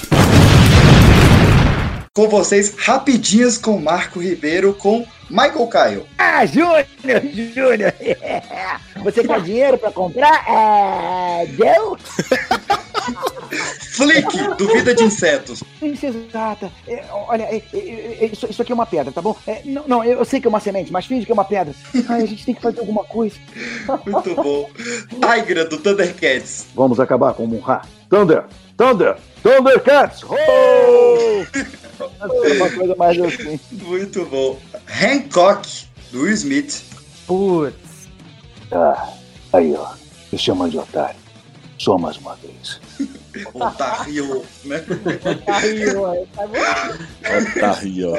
Com 2.12 2.28
vocês, 2.28 2.74
rapidinhas 2.78 3.58
com 3.58 3.78
Marco 3.78 4.18
Ribeiro, 4.20 4.72
com 4.74 5.06
Michael 5.30 5.66
Caio. 5.68 6.06
Ah, 6.18 6.44
Júnior, 6.46 6.84
Júnior. 7.54 7.92
Você 9.04 9.22
quer 9.22 9.40
dinheiro 9.42 9.76
pra 9.78 9.92
comprar? 9.92 10.44
É, 10.48 11.46
deu? 11.46 11.96
Flick, 13.92 14.56
do 14.56 14.66
Vida 14.68 14.94
de 14.94 15.04
Insetos. 15.04 15.62
Isso, 15.82 16.06
exata. 16.06 16.70
É, 16.86 17.04
olha, 17.10 17.44
é, 17.44 17.62
é, 17.72 17.78
é, 18.20 18.26
isso, 18.26 18.46
isso 18.48 18.62
aqui 18.62 18.72
é 18.72 18.74
uma 18.74 18.86
pedra, 18.86 19.12
tá 19.12 19.22
bom? 19.22 19.36
É, 19.46 19.62
não, 19.64 19.84
não, 19.86 20.04
eu 20.04 20.24
sei 20.24 20.40
que 20.40 20.46
é 20.46 20.50
uma 20.50 20.60
semente, 20.60 20.92
mas 20.92 21.06
finge 21.06 21.24
que 21.24 21.32
é 21.32 21.34
uma 21.34 21.44
pedra. 21.44 21.74
Ai, 22.08 22.22
a 22.22 22.26
gente 22.26 22.44
tem 22.44 22.54
que 22.54 22.62
fazer 22.62 22.80
alguma 22.80 23.04
coisa. 23.04 23.36
Muito 24.06 24.34
bom. 24.34 24.70
Tigra, 25.34 25.64
do 25.64 25.78
Thundercats. 25.78 26.66
Vamos 26.74 27.00
acabar 27.00 27.34
com 27.34 27.44
o 27.44 27.48
Munra. 27.48 27.82
Thunder, 28.08 28.44
Thunder, 28.76 29.16
Thundercats! 29.42 30.22
Oh! 30.24 31.44
uma 32.56 32.70
coisa 32.70 32.94
mais 32.96 33.20
assim. 33.20 33.58
Muito 33.72 34.24
bom. 34.26 34.58
Hancock, 34.88 35.86
do 36.12 36.22
Will 36.22 36.32
Smith. 36.34 36.82
Putz. 37.26 38.08
Ah, 38.70 39.12
aí, 39.52 39.74
ó. 39.74 39.94
Me 40.30 40.38
chama 40.38 40.68
de 40.68 40.78
otário. 40.78 41.25
Só 41.78 41.98
mais 41.98 42.16
uma 42.16 42.36
vez. 42.36 42.80
Otário, 43.52 44.42
né? 44.64 44.84
Otário. 47.54 48.12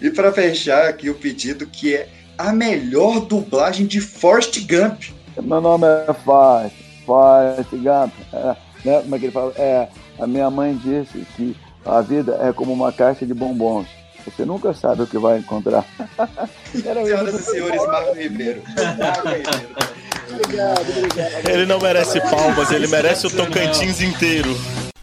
E 0.00 0.10
pra 0.10 0.32
fechar 0.32 0.88
aqui 0.88 1.10
o 1.10 1.14
pedido, 1.14 1.66
que 1.66 1.96
é 1.96 2.08
a 2.38 2.52
melhor 2.52 3.20
dublagem 3.20 3.86
de 3.86 4.00
Forrest 4.00 4.58
Gump. 4.66 5.10
Meu 5.40 5.60
nome 5.60 5.86
é 5.86 6.12
Fast, 6.12 6.76
Fast 7.06 7.76
Gump. 7.76 8.12
É, 8.32 8.56
né? 8.84 9.00
Como 9.02 9.16
é 9.16 9.18
que 9.18 9.24
ele 9.26 9.32
fala? 9.32 9.52
É, 9.56 9.88
a 10.18 10.26
minha 10.26 10.50
mãe 10.50 10.76
disse 10.76 11.26
que 11.36 11.56
a 11.84 12.00
vida 12.00 12.38
é 12.40 12.52
como 12.52 12.72
uma 12.72 12.92
caixa 12.92 13.26
de 13.26 13.34
bombons. 13.34 13.86
Você 14.24 14.44
nunca 14.44 14.72
sabe 14.72 15.02
o 15.02 15.06
que 15.06 15.18
vai 15.18 15.38
encontrar. 15.38 15.84
Senhoras 16.72 17.34
e 17.34 17.42
senhores, 17.42 17.86
Marco 17.86 18.14
Ribeiro. 18.14 18.62
Marco 18.98 19.28
Ribeiro. 19.28 19.92
Obrigado, 20.32 20.80
obrigado. 20.80 21.48
Ele 21.48 21.66
não 21.66 21.78
merece 21.78 22.20
palmas, 22.20 22.70
ele 22.70 22.86
merece 22.86 23.26
o 23.26 23.30
Tocantins 23.30 24.00
inteiro. 24.00 24.56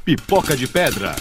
Pipoca 0.03 0.55
de 0.55 0.67
pedra. 0.67 1.15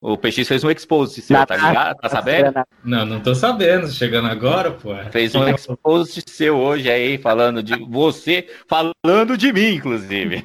O 0.00 0.16
PX 0.16 0.46
fez 0.46 0.62
um 0.62 0.70
expose 0.70 1.20
seu, 1.20 1.44
tá 1.44 1.56
ligado? 1.56 1.96
Tá 1.96 2.08
sabendo? 2.08 2.62
Não, 2.84 3.04
não 3.04 3.20
tô 3.20 3.34
sabendo. 3.34 3.90
Chegando 3.90 4.28
agora, 4.28 4.70
pô. 4.70 4.94
Fez 5.10 5.34
um 5.34 5.48
expose 5.48 6.22
seu 6.26 6.56
hoje 6.56 6.88
aí, 6.88 7.18
falando 7.18 7.62
de 7.62 7.74
você, 7.84 8.46
falando 8.68 9.36
de 9.36 9.52
mim, 9.52 9.74
inclusive. 9.74 10.44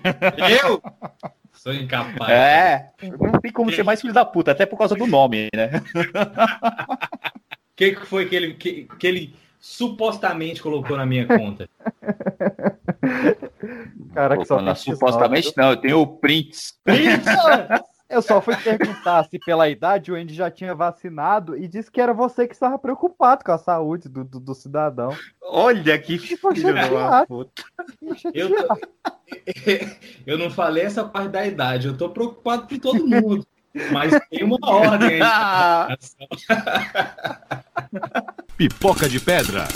Eu? 0.63 0.81
Sou 1.63 1.73
incapaz. 1.73 2.29
É, 2.29 2.91
não 3.17 3.39
tem 3.39 3.49
como 3.49 3.71
ser 3.71 3.83
mais 3.83 4.01
filho 4.01 4.11
da 4.13 4.25
puta, 4.25 4.51
até 4.51 4.65
por 4.65 4.77
causa 4.77 4.95
do 4.95 5.07
nome, 5.07 5.47
né? 5.55 5.81
O 5.95 6.99
que, 7.73 7.95
que 7.95 8.05
foi 8.05 8.25
que 8.25 8.35
ele, 8.35 8.53
que, 8.55 8.85
que 8.99 9.07
ele 9.07 9.33
supostamente 9.61 10.61
colocou 10.61 10.97
na 10.97 11.05
minha 11.05 11.25
conta? 11.25 11.69
Caraca, 14.13 14.41
Pô, 14.41 14.45
só 14.45 14.57
não, 14.61 14.73
tem 14.73 14.93
supostamente 14.93 15.51
X9. 15.51 15.53
não, 15.55 15.69
eu 15.69 15.77
tenho 15.77 16.01
o 16.01 16.07
Prince. 16.17 16.73
Eu 18.13 18.21
só 18.21 18.39
fui 18.39 18.55
perguntar 18.55 19.23
se 19.25 19.39
pela 19.39 19.67
idade 19.67 20.11
o 20.11 20.15
Andy 20.15 20.35
já 20.35 20.51
tinha 20.51 20.75
vacinado 20.75 21.57
e 21.57 21.67
disse 21.67 21.91
que 21.91 21.99
era 21.99 22.13
você 22.13 22.47
que 22.47 22.53
estava 22.53 22.77
preocupado 22.77 23.43
com 23.43 23.51
a 23.51 23.57
saúde 23.57 24.07
do, 24.07 24.23
do, 24.23 24.39
do 24.39 24.53
cidadão. 24.53 25.09
Olha 25.41 25.97
que 25.97 26.19
filho 26.19 26.55
chateado. 26.55 27.25
puta. 27.27 27.63
Eu, 28.33 28.55
tô- 28.55 28.77
eu 30.27 30.37
não 30.37 30.51
falei 30.51 30.83
essa 30.83 31.03
parte 31.03 31.29
da 31.29 31.45
idade, 31.45 31.87
eu 31.87 31.97
tô 31.97 32.09
preocupado 32.09 32.67
com 32.67 32.77
todo 32.77 33.07
mundo. 33.07 33.45
Mas 33.91 34.13
tem 34.29 34.43
uma 34.43 34.59
ordem 34.61 35.19
aí. 35.19 35.19
Pipoca 38.55 39.09
de 39.09 39.19
pedra. 39.19 39.67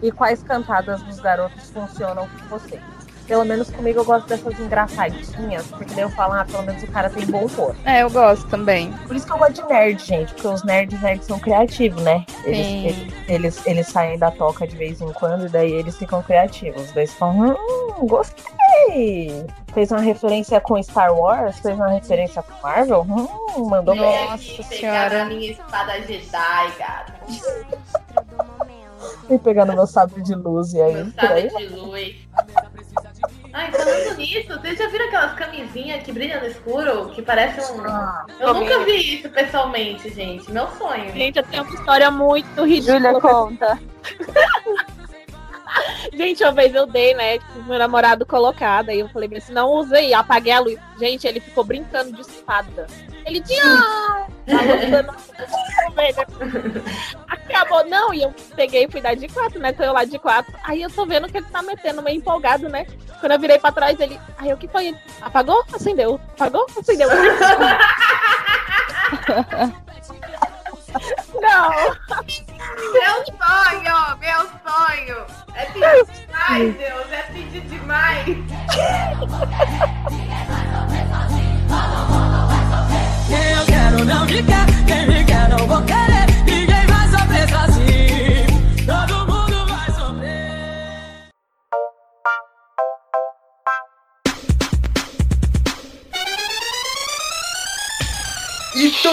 E 0.00 0.12
quais 0.12 0.42
cantadas 0.42 1.02
dos 1.02 1.18
garotos 1.18 1.70
funcionam 1.70 2.28
com 2.28 2.58
você? 2.58 2.80
Pelo 3.26 3.44
menos 3.44 3.70
comigo 3.70 4.00
eu 4.00 4.04
gosto 4.04 4.28
dessas 4.28 4.58
engraçadinhas, 4.58 5.66
porque 5.66 5.94
daí 5.94 6.04
eu 6.04 6.10
falo, 6.10 6.34
ah, 6.34 6.44
pelo 6.44 6.62
menos 6.62 6.82
o 6.82 6.86
cara 6.86 7.10
tem 7.10 7.26
bom 7.26 7.46
humor. 7.46 7.74
É, 7.84 8.02
eu 8.02 8.10
gosto 8.10 8.46
também. 8.48 8.92
Por 9.06 9.16
isso 9.16 9.26
que 9.26 9.32
eu 9.32 9.38
gosto 9.38 9.54
de 9.54 9.68
nerd, 9.68 10.04
gente, 10.04 10.32
porque 10.34 10.46
os 10.46 10.62
nerds, 10.64 11.00
nerds 11.02 11.26
são 11.26 11.38
criativos, 11.38 12.02
né? 12.02 12.24
Eles, 12.44 12.66
Sim. 12.66 12.86
eles, 12.86 13.14
eles, 13.28 13.66
eles 13.66 13.86
saem 13.88 14.18
da 14.18 14.30
toca 14.30 14.66
de 14.66 14.76
vez 14.76 15.00
em 15.00 15.12
quando 15.12 15.46
e 15.46 15.48
daí 15.48 15.72
eles 15.72 15.96
ficam 15.96 16.22
criativos. 16.22 16.92
Daí 16.92 17.04
eles 17.04 17.14
falam, 17.14 17.56
hum, 17.58 18.06
gostei. 18.06 19.46
Fez 19.74 19.90
uma 19.90 20.00
referência 20.00 20.60
com 20.60 20.80
Star 20.82 21.12
Wars, 21.12 21.58
fez 21.58 21.74
uma 21.74 21.88
referência 21.88 22.42
com 22.42 22.62
Marvel, 22.62 23.02
hum, 23.02 23.68
mandou 23.68 23.94
bem. 23.94 24.28
Nossa 24.28 24.62
senhora. 24.62 25.24
minha 25.24 25.52
espada 25.52 26.00
Jedi, 26.02 26.72
gata. 26.78 27.14
E 29.28 29.38
pegando 29.38 29.72
meu 29.72 29.86
sabre 29.86 30.22
de 30.22 30.34
luz 30.34 30.72
e 30.72 30.80
aí, 30.80 31.12
aí. 31.18 31.48
de 31.48 31.66
luz. 31.74 32.16
Ai, 33.56 33.72
falando 33.72 34.18
nisso, 34.18 34.48
vocês 34.48 34.76
já 34.76 34.86
viram 34.88 35.06
aquelas 35.06 35.32
camisinhas 35.32 36.02
que 36.02 36.12
brilham 36.12 36.42
no 36.42 36.46
escuro? 36.46 37.08
Que 37.14 37.22
parecem 37.22 37.64
um. 37.74 37.82
eu 38.38 38.52
nunca 38.52 38.84
vi 38.84 39.14
isso 39.14 39.30
pessoalmente, 39.30 40.10
gente. 40.10 40.52
Meu 40.52 40.68
sonho. 40.72 41.10
Gente, 41.14 41.38
eu 41.38 41.42
tenho 41.42 41.62
uma 41.62 41.74
história 41.74 42.10
muito 42.10 42.66
ridícula. 42.66 42.98
Júlia, 42.98 43.18
conta. 43.18 43.80
Gente, 46.12 46.42
uma 46.42 46.52
vez 46.52 46.74
eu 46.74 46.86
dei, 46.86 47.14
né? 47.14 47.38
Tipo, 47.38 47.62
meu 47.64 47.78
namorado 47.78 48.26
colocada. 48.26 48.92
E 48.92 49.00
eu 49.00 49.08
falei 49.08 49.30
assim, 49.36 49.52
não 49.52 49.70
usei. 49.72 50.14
Apaguei 50.14 50.52
a 50.52 50.60
luz. 50.60 50.78
Gente, 50.98 51.26
ele 51.26 51.40
ficou 51.40 51.64
brincando 51.64 52.12
de 52.12 52.20
espada. 52.20 52.86
Ele 53.24 53.40
tinha. 53.40 53.64
Acabou, 57.28 57.84
não. 57.86 58.14
E 58.14 58.22
eu 58.22 58.34
peguei 58.54 58.84
e 58.84 58.90
fui 58.90 59.00
dar 59.00 59.14
de 59.14 59.28
quatro, 59.28 59.58
né? 59.58 59.72
Tô 59.72 59.82
eu 59.82 59.92
lá 59.92 60.04
de 60.04 60.18
quatro. 60.18 60.54
Aí 60.62 60.82
eu 60.82 60.90
tô 60.90 61.04
vendo 61.04 61.28
que 61.28 61.38
ele 61.38 61.46
tá 61.46 61.62
metendo 61.62 62.02
meio 62.02 62.18
empolgado, 62.18 62.68
né? 62.68 62.86
Quando 63.20 63.32
eu 63.32 63.40
virei 63.40 63.58
pra 63.58 63.72
trás, 63.72 63.98
ele. 63.98 64.20
Aí 64.38 64.52
o 64.52 64.56
que 64.56 64.68
foi? 64.68 64.88
Ele 64.88 64.98
apagou? 65.20 65.64
Acendeu. 65.72 66.20
Apagou? 66.34 66.66
Acendeu. 66.78 67.08
Meu 71.56 73.24
sonho, 73.24 73.96
meu 74.18 74.42
sonho. 74.66 75.24
É 75.54 75.64
pedir 75.64 76.04
demais, 76.12 76.76
Deus. 76.76 77.12
É 77.12 77.22
pedir 77.32 77.60
demais. 77.62 78.26
Eu 83.30 83.64
quero 83.66 84.04
não 84.04 84.26
me 84.26 84.42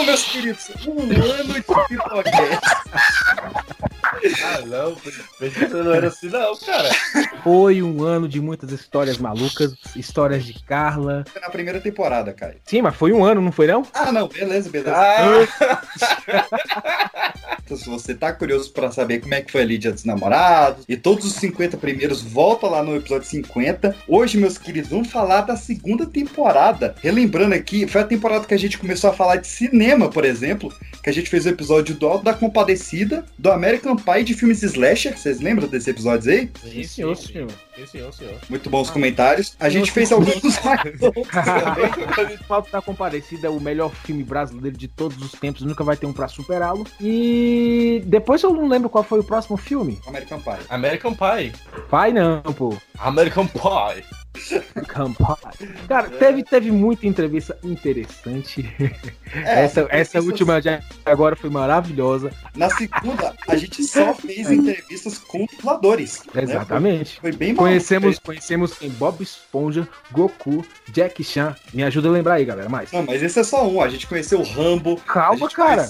Então, 0.03 0.05
meus 0.05 0.23
queridos, 0.25 0.69
um 0.85 1.31
ano 1.31 1.53
de 1.53 1.61
Pipocast. 1.61 2.29
Ah, 4.43 4.59
não, 4.65 4.95
pensei 5.39 5.67
que 5.67 5.73
não 5.73 5.93
era 5.93 6.07
assim, 6.07 6.27
não, 6.27 6.57
cara. 6.57 6.89
Foi 7.41 7.81
um 7.81 8.03
ano 8.03 8.27
de 8.27 8.41
muitas 8.41 8.71
histórias 8.71 9.17
malucas, 9.17 9.73
histórias 9.95 10.43
de 10.43 10.61
Carla. 10.65 11.23
Na 11.41 11.49
primeira 11.49 11.79
temporada, 11.79 12.33
Caio. 12.33 12.57
Sim, 12.65 12.81
mas 12.81 12.95
foi 12.95 13.13
um 13.13 13.23
ano, 13.23 13.39
não 13.39 13.51
foi 13.51 13.67
não? 13.67 13.87
Ah, 13.93 14.11
não, 14.11 14.27
beleza, 14.27 14.69
beleza. 14.69 14.93
Então, 17.65 17.77
se 17.77 17.89
você 17.89 18.13
tá 18.13 18.31
curioso 18.33 18.71
pra 18.71 18.91
saber 18.91 19.21
como 19.21 19.33
é 19.33 19.41
que 19.41 19.51
foi 19.51 19.61
ali 19.61 19.77
Dia 19.77 19.91
dos 19.91 20.03
Namorados 20.03 20.83
e 20.87 20.97
todos 20.97 21.25
os 21.25 21.33
50 21.35 21.77
primeiros, 21.77 22.21
volta 22.21 22.67
lá 22.67 22.83
no 22.83 22.95
episódio 22.95 23.27
50. 23.27 23.95
Hoje, 24.07 24.37
meus 24.37 24.57
queridos, 24.57 24.89
vamos 24.89 25.09
falar 25.09 25.41
da 25.41 25.55
segunda 25.55 26.05
temporada. 26.05 26.95
Relembrando 27.01 27.55
aqui, 27.55 27.87
foi 27.87 28.01
a 28.01 28.05
temporada 28.05 28.45
que 28.45 28.53
a 28.53 28.59
gente 28.59 28.77
começou 28.77 29.09
a 29.09 29.13
falar 29.13 29.37
de 29.37 29.47
cinema, 29.47 30.09
por 30.09 30.25
exemplo, 30.25 30.73
que 31.01 31.09
a 31.09 31.13
gente 31.13 31.29
fez 31.29 31.45
o 31.45 31.49
episódio 31.49 31.95
do 31.95 32.05
Alto 32.05 32.25
da 32.25 32.33
Compadecida, 32.33 33.25
do 33.37 33.51
American 33.51 33.95
Pie 33.95 34.23
de 34.23 34.33
filmes 34.33 34.61
slasher. 34.61 35.17
Vocês 35.17 35.39
lembram 35.39 35.67
desses 35.67 35.87
episódios 35.87 36.27
aí? 36.27 36.49
Sim, 36.61 36.83
senhor. 36.83 37.17
Sim, 37.75 37.85
senhor, 37.87 38.13
senhor. 38.13 38.39
Muito 38.49 38.69
bons 38.69 38.89
comentários. 38.89 39.55
A 39.59 39.67
gente 39.69 39.91
fez 39.91 40.11
alguns 40.11 40.41
também. 40.41 42.37
Falta 42.47 42.71
da 42.71 42.81
Comparecida 42.81 43.47
é 43.47 43.49
o 43.49 43.59
melhor 43.59 43.91
filme 43.91 44.23
brasileiro 44.23 44.77
de 44.77 44.87
todos 44.87 45.17
os 45.21 45.31
tempos, 45.31 45.63
nunca 45.63 45.83
vai 45.83 45.97
ter 45.97 46.05
um 46.05 46.13
pra 46.13 46.27
superá-lo. 46.27 46.85
E 47.01 48.03
depois 48.05 48.43
eu 48.43 48.53
não 48.53 48.67
lembro 48.67 48.89
qual 48.89 49.03
foi 49.03 49.19
o 49.19 49.23
próximo 49.23 49.57
filme. 49.57 49.99
American 50.05 50.39
Pie. 50.39 50.65
American 50.69 51.13
Pie. 51.13 51.53
Pai 51.89 52.11
não, 52.11 52.41
pô. 52.41 52.75
American 52.99 53.47
Pie. 53.47 54.22
Cara, 55.87 56.09
teve, 56.09 56.43
teve 56.43 56.71
muita 56.71 57.07
entrevista 57.07 57.57
interessante. 57.63 58.69
essa 59.33 59.87
essa 59.89 60.19
última 60.21 60.61
de 60.61 60.69
agora 61.05 61.35
foi 61.35 61.49
maravilhosa. 61.49 62.31
Na 62.55 62.69
segunda, 62.69 63.33
a 63.47 63.55
gente 63.55 63.83
só 63.83 64.13
fez 64.13 64.49
entrevistas 64.51 65.17
com 65.17 65.45
dubladores. 65.45 66.23
né? 66.33 66.43
Exatamente. 66.43 67.19
Foi, 67.19 67.31
foi 67.31 67.37
bem 67.37 67.55
Conhecemos, 67.55 68.19
conhecemos 68.19 68.73
quem 68.73 68.89
Bob 68.89 69.21
Esponja, 69.21 69.87
Goku, 70.11 70.65
Jack 70.91 71.23
Chan. 71.23 71.55
Me 71.73 71.83
ajuda 71.83 72.09
a 72.09 72.11
lembrar 72.11 72.35
aí, 72.35 72.45
galera. 72.45 72.69
Mais. 72.69 72.91
Não, 72.91 73.03
mas 73.03 73.21
esse 73.21 73.39
é 73.39 73.43
só 73.43 73.67
um. 73.67 73.81
A 73.81 73.89
gente 73.89 74.07
conheceu 74.07 74.39
o 74.39 74.43
Rambo. 74.43 74.97
Calma, 75.05 75.49
cara. 75.49 75.89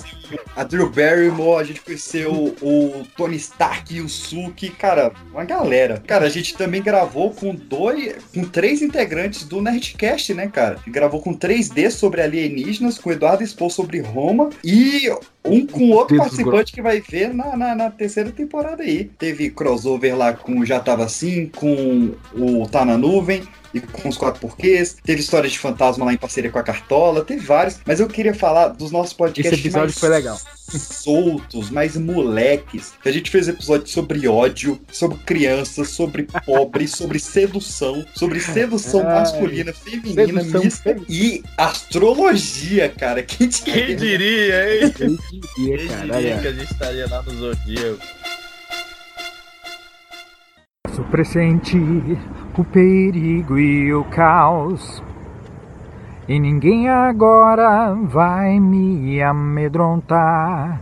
A 0.56 0.64
Drew 0.64 0.90
Barrymore, 0.90 1.62
a 1.62 1.64
gente 1.64 1.82
conheceu 1.82 2.56
o 2.62 3.06
Tony 3.16 3.36
Stark 3.38 3.94
e 3.94 4.02
o 4.02 4.10
Suki. 4.10 4.70
Cara, 4.70 5.12
uma 5.32 5.44
galera. 5.44 6.02
Cara, 6.06 6.26
a 6.26 6.30
gente 6.30 6.56
também 6.56 6.82
gravou 6.82 7.32
com 7.32 7.54
dois, 7.56 8.16
com 8.34 8.44
três 8.44 8.82
integrantes 8.82 9.44
do 9.44 9.62
Nerdcast, 9.62 10.34
né, 10.34 10.48
cara? 10.48 10.80
Gravou 10.88 11.22
com 11.22 11.34
3D 11.34 11.90
sobre 11.92 12.22
alienígenas, 12.22 12.98
com 12.98 13.12
Eduardo 13.12 13.44
Expor 13.44 13.70
sobre 13.70 14.00
Roma 14.00 14.50
e 14.64 15.10
um 15.46 15.66
com 15.66 15.90
outro 15.92 16.16
Deus 16.16 16.28
participante 16.28 16.72
que 16.72 16.82
vai 16.82 17.02
ver 17.02 17.34
na, 17.34 17.58
na, 17.58 17.76
na 17.76 17.92
terceira 17.92 18.32
temporada 18.32 18.84
aí. 18.84 19.06
Teve 19.18 19.50
crossover 19.50 20.18
lá 20.18 20.34
com 20.34 20.60
o 20.60 20.66
Já 20.66 20.80
Tava 20.80 21.04
Assim, 21.04 21.48
com 21.48 22.12
o 22.34 22.68
Tá 22.68 22.86
na 22.86 22.98
Nuvem 22.98 23.44
e 23.74 23.82
com 23.82 24.08
os 24.08 24.18
quatro 24.18 24.40
porquês. 24.40 24.98
Teve 25.04 25.20
histórias 25.20 25.52
de 25.52 25.60
fantasma 25.60 26.06
lá 26.06 26.14
em 26.14 26.18
parceria 26.18 26.52
com 26.52 26.60
a 26.60 26.64
Cartola, 26.64 27.26
teve 27.26 27.42
vários. 27.46 27.80
Mas 27.86 28.00
eu 28.00 28.08
queria 28.08 28.34
falar 28.34 28.70
dos 28.70 28.92
nossos 28.92 29.14
podcasts 29.14 29.52
Esse 29.52 29.68
episódio 29.68 29.88
mais 29.88 30.00
foi 30.00 30.10
legal. 30.10 30.40
soltos, 30.70 31.70
mais 31.70 31.98
moleques. 31.98 32.94
A 33.04 33.12
gente 33.12 33.32
fez 33.32 33.48
episódio 33.48 33.88
sobre 33.88 34.28
ódio, 34.28 34.80
sobre 34.92 35.18
crianças, 35.20 35.90
sobre 35.90 36.28
pobre, 36.46 36.88
sobre 36.88 37.20
sedução, 37.20 38.06
sobre 38.14 38.40
sedução 38.40 39.02
Ai, 39.02 39.20
masculina, 39.22 39.74
feminina, 39.74 40.42
sedução 40.42 40.62
mista 40.64 40.96
e 41.10 41.44
astrologia, 41.58 42.90
cara. 42.90 43.24
Quem 43.24 43.48
diria? 43.48 43.86
Quem 43.86 43.96
diria, 43.96 44.86
hein? 44.86 45.18
Quem 45.34 45.40
diria, 45.56 45.78
Quem 45.78 45.88
cara, 45.88 46.18
diria 46.20 46.40
que 46.40 46.48
a 46.48 46.52
gente 46.52 46.72
estaria 46.72 47.10
lá 47.10 47.24
no 47.24 47.32
Zodíaco? 47.32 48.06
Posso 50.86 51.04
pressentir 51.06 52.20
o 52.56 52.64
perigo 52.64 53.58
e 53.58 53.92
o 53.96 54.04
caos. 54.04 55.02
E 56.28 56.40
ninguém 56.40 56.88
agora 56.88 57.96
vai 57.96 58.60
me 58.60 59.24
amedrontar. 59.24 60.82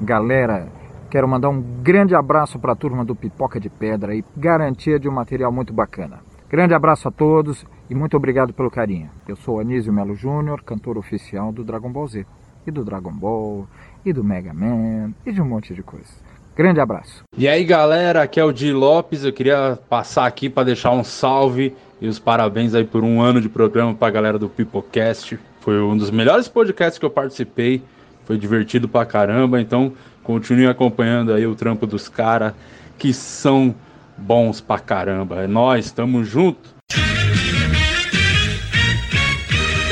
Galera, 0.00 0.72
Quero 1.14 1.28
mandar 1.28 1.48
um 1.48 1.62
grande 1.80 2.12
abraço 2.12 2.58
para 2.58 2.72
a 2.72 2.74
turma 2.74 3.04
do 3.04 3.14
Pipoca 3.14 3.60
de 3.60 3.70
Pedra 3.70 4.16
e 4.16 4.24
garantia 4.36 4.98
de 4.98 5.08
um 5.08 5.12
material 5.12 5.52
muito 5.52 5.72
bacana. 5.72 6.18
Grande 6.48 6.74
abraço 6.74 7.06
a 7.06 7.10
todos 7.12 7.64
e 7.88 7.94
muito 7.94 8.16
obrigado 8.16 8.52
pelo 8.52 8.68
carinho. 8.68 9.08
Eu 9.28 9.36
sou 9.36 9.60
Anísio 9.60 9.92
Melo 9.92 10.16
Júnior, 10.16 10.64
cantor 10.64 10.98
oficial 10.98 11.52
do 11.52 11.62
Dragon 11.62 11.88
Ball 11.92 12.08
Z, 12.08 12.26
e 12.66 12.70
do 12.70 12.84
Dragon 12.84 13.12
Ball, 13.12 13.66
e 14.04 14.12
do 14.12 14.22
Mega 14.22 14.52
Man, 14.52 15.12
e 15.24 15.32
de 15.32 15.40
um 15.40 15.46
monte 15.46 15.74
de 15.74 15.82
coisa. 15.82 16.24
Grande 16.56 16.78
abraço. 16.78 17.24
E 17.36 17.48
aí 17.48 17.64
galera, 17.64 18.22
aqui 18.22 18.38
é 18.38 18.44
o 18.44 18.52
Di 18.52 18.72
Lopes. 18.72 19.24
Eu 19.24 19.32
queria 19.32 19.78
passar 19.88 20.24
aqui 20.24 20.48
para 20.48 20.64
deixar 20.64 20.92
um 20.92 21.02
salve 21.02 21.74
e 22.00 22.06
os 22.06 22.20
parabéns 22.20 22.74
aí 22.74 22.84
por 22.84 23.02
um 23.02 23.20
ano 23.20 23.40
de 23.40 23.48
programa 23.48 23.92
para 23.92 24.06
a 24.06 24.10
galera 24.10 24.38
do 24.38 24.48
Pipocast. 24.48 25.36
Foi 25.60 25.80
um 25.80 25.96
dos 25.96 26.12
melhores 26.12 26.46
podcasts 26.46 26.98
que 26.98 27.04
eu 27.04 27.10
participei. 27.10 27.82
Foi 28.24 28.38
divertido 28.38 28.88
pra 28.88 29.04
caramba. 29.04 29.60
Então 29.60 29.92
continue 30.22 30.68
acompanhando 30.68 31.32
aí 31.32 31.44
o 31.44 31.56
trampo 31.56 31.88
dos 31.88 32.08
caras 32.08 32.54
que 32.98 33.12
são 33.12 33.74
bons 34.16 34.60
pra 34.60 34.78
caramba. 34.78 35.42
É 35.42 35.46
nós, 35.48 35.90
tamo 35.90 36.22
junto. 36.22 36.73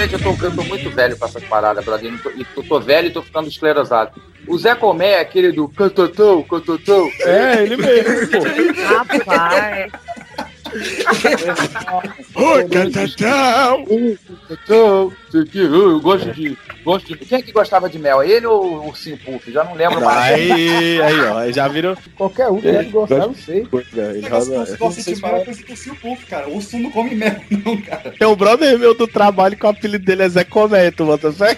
Gente, 0.02 0.14
eu 0.14 0.18
tô, 0.18 0.44
eu 0.44 0.52
tô 0.52 0.64
muito 0.64 0.90
velho 0.90 1.16
pra 1.16 1.28
essas 1.28 1.44
paradas, 1.44 1.84
tô, 1.84 2.30
e 2.30 2.44
tô, 2.44 2.62
tô 2.64 2.80
velho 2.80 3.06
e 3.06 3.12
tô 3.12 3.22
ficando 3.22 3.48
esclerosado. 3.48 4.20
O 4.48 4.58
Zé 4.58 4.74
Comé 4.74 5.12
é 5.12 5.20
aquele 5.20 5.52
do 5.52 5.68
cantotão, 5.68 6.42
cantotão. 6.42 7.08
É, 7.20 7.62
ele 7.62 7.76
mesmo, 7.76 8.28
pô. 8.28 8.38
Rapaz. 8.82 9.92
Oi, 12.34 12.68
cantotão! 12.68 13.86
Cantotão! 14.48 15.12
Eu 15.54 16.00
gosto 16.00 16.32
de, 16.32 16.58
gosto 16.82 17.06
de. 17.06 17.16
Quem 17.24 17.38
é 17.38 17.42
que 17.42 17.52
gostava 17.52 17.88
de 17.88 17.98
mel? 17.98 18.22
Ele 18.22 18.46
ou 18.46 18.64
o 18.64 18.86
Ursinho 18.88 19.18
Puff? 19.18 19.50
Já 19.52 19.64
não 19.64 19.74
lembro 19.74 20.00
mais. 20.00 20.34
Aí, 20.34 21.00
aí, 21.02 21.20
ó, 21.20 21.50
já 21.52 21.68
viram. 21.68 21.96
Qualquer 22.16 22.48
um 22.48 22.56
que 22.60 22.70
deve 22.70 22.90
gostar, 22.90 23.16
eu 23.16 23.34
sei. 23.34 23.58
Ele 23.58 24.20
Negócio 24.22 24.52
roda- 24.52 24.66
que 24.66 24.72
eu 24.72 24.78
gosto 24.78 25.02
de 25.14 25.22
mel, 25.22 25.36
eu 25.38 25.44
penso 25.44 25.62
que 25.64 25.72
o 25.72 25.76
Sil 25.76 25.94
Puff, 25.96 26.26
cara. 26.26 26.48
O 26.48 26.56
urso 26.56 26.78
não 26.78 26.90
come 26.90 27.14
mel, 27.14 27.36
não, 27.64 27.80
cara. 27.82 28.14
Tem 28.18 28.28
um 28.28 28.36
brother 28.36 28.78
meu 28.78 28.94
do 28.94 29.06
trabalho 29.06 29.56
que 29.56 29.66
o 29.66 29.68
apelido 29.68 30.04
dele 30.04 30.22
é 30.24 30.28
Zé 30.28 30.44
Comé, 30.44 30.90
tu 30.90 31.04
bota 31.06 31.32
fé? 31.32 31.56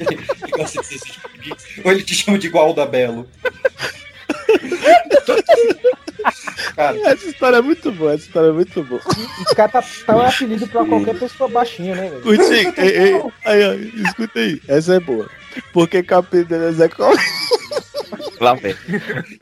Ele 0.00 0.18
gosta 0.56 0.80
de 0.80 0.86
ser 0.86 0.94
esses 0.96 1.16
comics. 1.16 1.64
Ou 1.84 1.92
ele 1.92 2.02
te 2.02 2.14
chama 2.14 2.38
de 2.38 2.48
Gualda 2.48 2.86
Belo. 2.86 3.28
Cara, 6.74 6.96
Essa 7.08 7.26
história 7.28 7.56
é 7.58 7.62
muito 7.62 7.92
boa, 7.92 8.14
essa 8.14 8.24
história 8.24 8.48
é 8.48 8.52
muito 8.52 8.82
boa. 8.82 9.00
Esse 9.42 9.54
cara 9.54 9.68
tá, 9.70 9.84
tá 10.06 10.16
um 10.16 10.22
apelido 10.22 10.66
pra 10.66 10.84
qualquer 10.84 11.18
pessoa 11.18 11.48
baixinha, 11.48 11.94
né, 11.94 12.08
velho? 12.10 12.22
Curti, 12.22 12.80
ei, 12.80 12.88
ei, 12.88 13.22
aí, 13.44 13.64
ó, 13.64 13.74
escuta 14.08 14.38
aí, 14.38 14.60
essa 14.66 14.94
é 14.94 15.00
boa. 15.00 15.28
Porque 15.72 16.02
que 16.02 16.12
o 16.14 16.18
apelido 16.18 16.48
dele 16.48 16.66
é 16.66 16.72
Zé 16.72 16.88
Comé? 16.88 17.14
Lá 18.40 18.54
vem. 18.54 18.74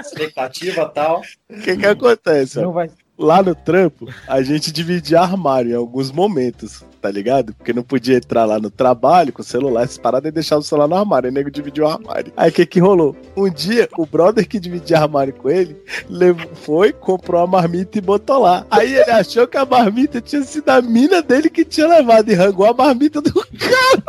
expectativa 0.00 0.82
e 0.82 0.94
tal. 0.94 1.22
O 1.48 1.60
que 1.60 1.76
que 1.76 1.86
acontece? 1.86 2.58
ó? 2.58 2.62
Não 2.62 2.72
vai. 2.72 2.90
Lá 3.18 3.42
no 3.42 3.54
trampo, 3.54 4.08
a 4.26 4.42
gente 4.42 4.72
dividia 4.72 5.20
armário 5.20 5.70
em 5.70 5.74
alguns 5.74 6.10
momentos, 6.10 6.84
tá 7.02 7.10
ligado? 7.10 7.52
Porque 7.52 7.72
não 7.72 7.82
podia 7.82 8.16
entrar 8.16 8.44
lá 8.44 8.60
no 8.60 8.70
trabalho 8.70 9.32
com 9.32 9.42
o 9.42 9.44
celular, 9.44 9.82
essas 9.82 9.98
paradas 9.98 10.28
e 10.28 10.32
deixar 10.32 10.56
o 10.56 10.62
celular 10.62 10.86
no 10.86 10.94
armário. 10.94 11.28
O 11.28 11.32
nego 11.32 11.50
dividiu 11.50 11.84
o 11.84 11.88
armário. 11.88 12.32
Aí 12.36 12.48
o 12.48 12.52
que 12.52 12.64
que 12.64 12.78
rolou? 12.78 13.16
Um 13.36 13.50
dia, 13.50 13.88
o 13.98 14.06
brother 14.06 14.46
que 14.46 14.60
dividia 14.60 15.00
armário 15.00 15.34
com 15.34 15.50
ele, 15.50 15.76
levou, 16.08 16.48
foi, 16.54 16.92
comprou 16.92 17.42
a 17.42 17.46
marmita 17.46 17.98
e 17.98 18.00
botou 18.00 18.38
lá. 18.38 18.64
Aí 18.70 18.94
ele 18.94 19.10
achou 19.10 19.48
que 19.48 19.56
a 19.56 19.66
marmita 19.66 20.20
tinha 20.20 20.42
sido 20.42 20.68
a 20.68 20.80
mina 20.80 21.20
dele 21.20 21.50
que 21.50 21.64
tinha 21.64 21.88
levado 21.88 22.30
e 22.30 22.34
rangou 22.34 22.66
a 22.66 22.72
marmita 22.72 23.20
do 23.20 23.32
cara. 23.34 24.02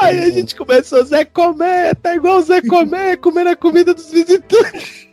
Aí 0.00 0.18
a 0.20 0.30
gente 0.30 0.54
começou, 0.54 1.04
Zé 1.04 1.24
Comé, 1.24 1.92
tá 1.94 2.14
igual 2.14 2.38
o 2.38 2.42
Zé 2.42 2.60
Comé, 2.62 3.16
comendo 3.16 3.50
a 3.50 3.56
comida 3.56 3.92
dos 3.92 4.10
visitantes. 4.10 5.08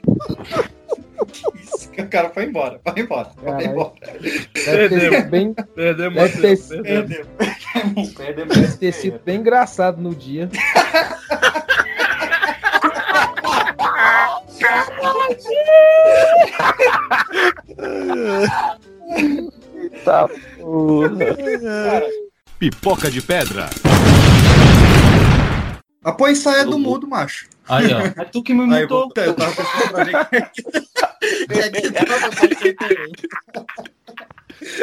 Isso, 1.56 1.90
o 1.98 2.08
cara 2.08 2.30
foi 2.30 2.46
embora, 2.46 2.80
vai 2.84 2.94
embora, 2.98 3.30
vai 3.42 3.66
embora. 3.66 3.94
Deve 4.04 4.90
ter 4.90 5.12
sido 5.12 5.30
bem. 5.30 5.54
Perdemos, 5.54 6.32
Deve 6.32 6.58
ter, 6.58 6.84
Perdemos. 6.84 8.14
Perdemos. 8.14 8.56
deve 8.58 8.78
ter 8.78 8.92
sido 8.92 9.20
bem 9.24 9.40
engraçado 9.40 10.02
no 10.02 10.14
dia. 10.16 10.50
Tá, 20.04 20.28
Pipoca 22.60 23.10
de 23.10 23.22
pedra. 23.22 23.70
Após 26.04 26.40
saia 26.40 26.66
do 26.66 26.78
mudo, 26.78 27.08
macho. 27.08 27.53
Aí, 27.70 27.94
ó. 27.94 28.00
É 28.22 28.26
tu 28.26 28.44
que 28.44 28.54
me 28.54 28.62
Aí, 28.74 28.82
mutou. 28.82 29.02
voltei, 29.04 29.28
eu 29.28 29.34
tava 29.36 29.56
pensando 29.56 29.92
pra 29.92 30.02
é 30.02 30.06
que 30.06 30.36
é 30.36 30.42
que 30.42 32.06
passando 32.06 32.56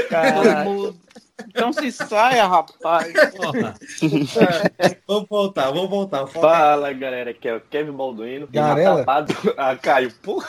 Caralho. 0.09 0.97
Então 1.49 1.73
se 1.73 1.91
saia, 1.91 2.47
rapaz. 2.47 3.13
Porra. 3.37 3.75
É, 4.79 4.97
Vamos 5.07 5.29
voltar, 5.29 5.71
vamos 5.71 5.89
voltar. 5.91 6.27
Fala 6.27 6.93
galera, 6.93 7.31
aqui 7.31 7.49
é 7.49 7.57
o 7.57 7.61
Kevin 7.61 7.93
Balduino. 7.93 8.47
Garela? 8.51 9.03
acabado- 9.03 9.35
Ah, 9.57 9.75
Caio, 9.77 10.13
porra. 10.23 10.49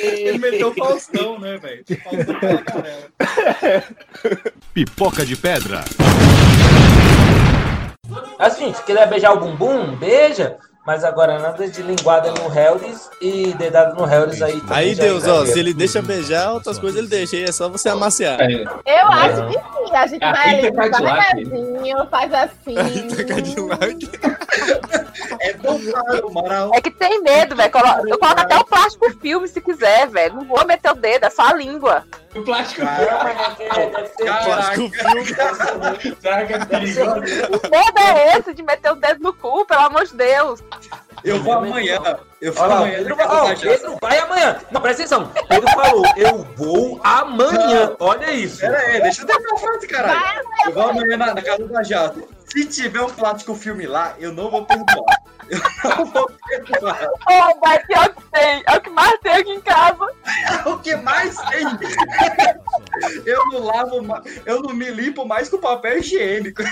Ele 0.00 0.38
meteu 0.38 0.68
o 0.68 0.74
Faustão, 0.74 1.38
né, 1.40 1.56
velho? 1.58 1.84
Faustão 2.04 2.38
pela 2.40 2.62
carela. 2.62 3.04
Pipoca 4.72 5.26
de 5.26 5.36
pedra. 5.36 5.84
Assim, 8.38 8.72
se 8.72 8.82
quiser 8.82 9.08
beijar 9.08 9.32
o 9.32 9.40
bumbum, 9.40 9.96
beija. 9.96 10.58
Mas 10.86 11.02
agora 11.02 11.38
nada 11.40 11.68
de 11.68 11.82
linguada 11.82 12.30
no 12.30 12.44
Helris 12.56 13.10
e 13.20 13.52
dedada 13.54 13.92
no 13.94 14.08
Helris 14.10 14.40
aí. 14.40 14.60
também 14.60 14.76
Aí, 14.76 14.94
Deus, 14.94 15.26
ó, 15.26 15.44
se 15.44 15.58
ele 15.58 15.74
deixa 15.74 16.00
beijar, 16.00 16.52
outras 16.52 16.78
coisas 16.78 16.96
ele 16.98 17.08
deixa, 17.08 17.34
aí 17.36 17.42
é 17.42 17.50
só 17.50 17.68
você 17.68 17.88
amaciar. 17.88 18.38
Eu 18.40 19.06
acho 19.08 19.46
que 19.48 19.54
sim. 19.54 19.96
A 19.96 20.06
gente 20.06 20.24
A 20.24 20.32
vai 20.32 20.48
ali 20.50 20.62
devagarzinho, 20.62 22.06
faz 22.10 22.32
assim. 22.34 22.74
É 25.40 25.52
dopado, 25.54 26.30
moral. 26.32 26.70
É 26.74 26.80
que 26.80 26.90
tem 26.90 27.20
medo, 27.22 27.56
velho. 27.56 27.70
Colo- 27.72 28.08
Eu 28.08 28.18
coloco 28.18 28.40
até 28.40 28.56
o 28.56 28.64
plástico 28.64 29.10
filme 29.18 29.48
se 29.48 29.60
quiser, 29.60 30.06
velho. 30.08 30.34
Não 30.34 30.44
vou 30.44 30.64
meter 30.66 30.90
o 30.92 30.94
dedo, 30.94 31.24
é 31.24 31.30
só 31.30 31.42
a 31.48 31.54
língua. 31.54 32.04
O 32.34 32.42
plástico 32.42 32.82
é 32.82 32.86
perigoso? 36.66 37.20
O 37.66 37.70
medo 37.70 37.98
é 37.98 38.38
esse 38.38 38.54
de 38.54 38.62
meter 38.62 38.92
o 38.92 38.96
dedo 38.96 39.22
no 39.22 39.32
cu, 39.32 39.64
pelo 39.66 39.80
amor 39.80 40.04
de 40.04 40.14
Deus. 40.14 40.62
Eu 41.24 41.42
vou 41.42 41.52
amanhã. 41.54 41.98
Eu 42.40 42.52
vou 42.52 42.66
lá, 42.66 42.76
amanhã. 42.76 42.98
Pedro, 42.98 43.16
ó. 43.20 43.54
Pedro 43.54 43.98
vai 44.00 44.18
amanhã. 44.18 44.60
Não, 44.70 44.80
presta 44.80 45.02
atenção. 45.02 45.32
Pedro 45.48 45.70
falou, 45.70 46.04
eu 46.16 46.46
vou 46.56 47.00
amanhã. 47.02 47.96
Olha 47.98 48.32
isso. 48.32 48.60
Pera 48.60 48.78
aí, 48.78 49.02
deixa 49.02 49.22
eu 49.22 49.26
terminar 49.26 49.54
a 49.54 49.58
frase, 49.58 49.86
caralho. 49.88 50.42
Eu 50.66 50.72
vou 50.72 50.82
amanhã 50.90 51.16
na, 51.16 51.34
na 51.34 51.42
casa 51.42 51.66
da 51.66 51.82
Jata. 51.82 52.35
Se 52.46 52.64
tiver 52.66 53.02
um 53.02 53.10
plástico 53.10 53.54
filme 53.54 53.86
lá, 53.86 54.14
eu 54.18 54.32
não 54.32 54.50
vou 54.50 54.64
perdoar. 54.64 55.22
Eu 55.48 55.60
não 55.96 56.06
vou 56.06 56.28
perdoar. 56.48 57.08
Oh, 57.28 57.60
vai, 57.60 57.78
pior 57.86 58.08
que 58.08 58.22
tem. 58.32 58.64
É 58.66 58.76
o 58.76 58.80
que 58.80 58.90
mais 58.90 59.20
tem 59.20 59.32
aqui 59.32 59.50
em 59.52 59.60
casa. 59.60 60.08
É 60.24 60.68
o 60.68 60.78
que 60.80 60.96
mais 60.96 61.36
tem. 61.36 61.64
Eu 63.24 63.46
não 63.52 63.64
lavo, 63.64 64.24
eu 64.46 64.62
não 64.62 64.74
me 64.74 64.90
limpo 64.90 65.26
mais 65.26 65.48
com 65.48 65.58
papel 65.58 65.98
higiênico. 65.98 66.62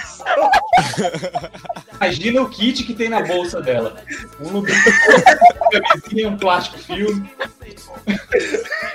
Imagina 2.01 2.43
o 2.43 2.49
kit 2.49 2.83
que 2.83 2.95
tem 2.95 3.11
na 3.11 3.21
bolsa 3.21 3.61
dela. 3.61 4.03
Um 4.41 4.49
lubrificante, 4.49 5.23
camisinha, 5.71 6.29
um 6.31 6.37
plástico 6.39 6.79
filme. 6.79 7.31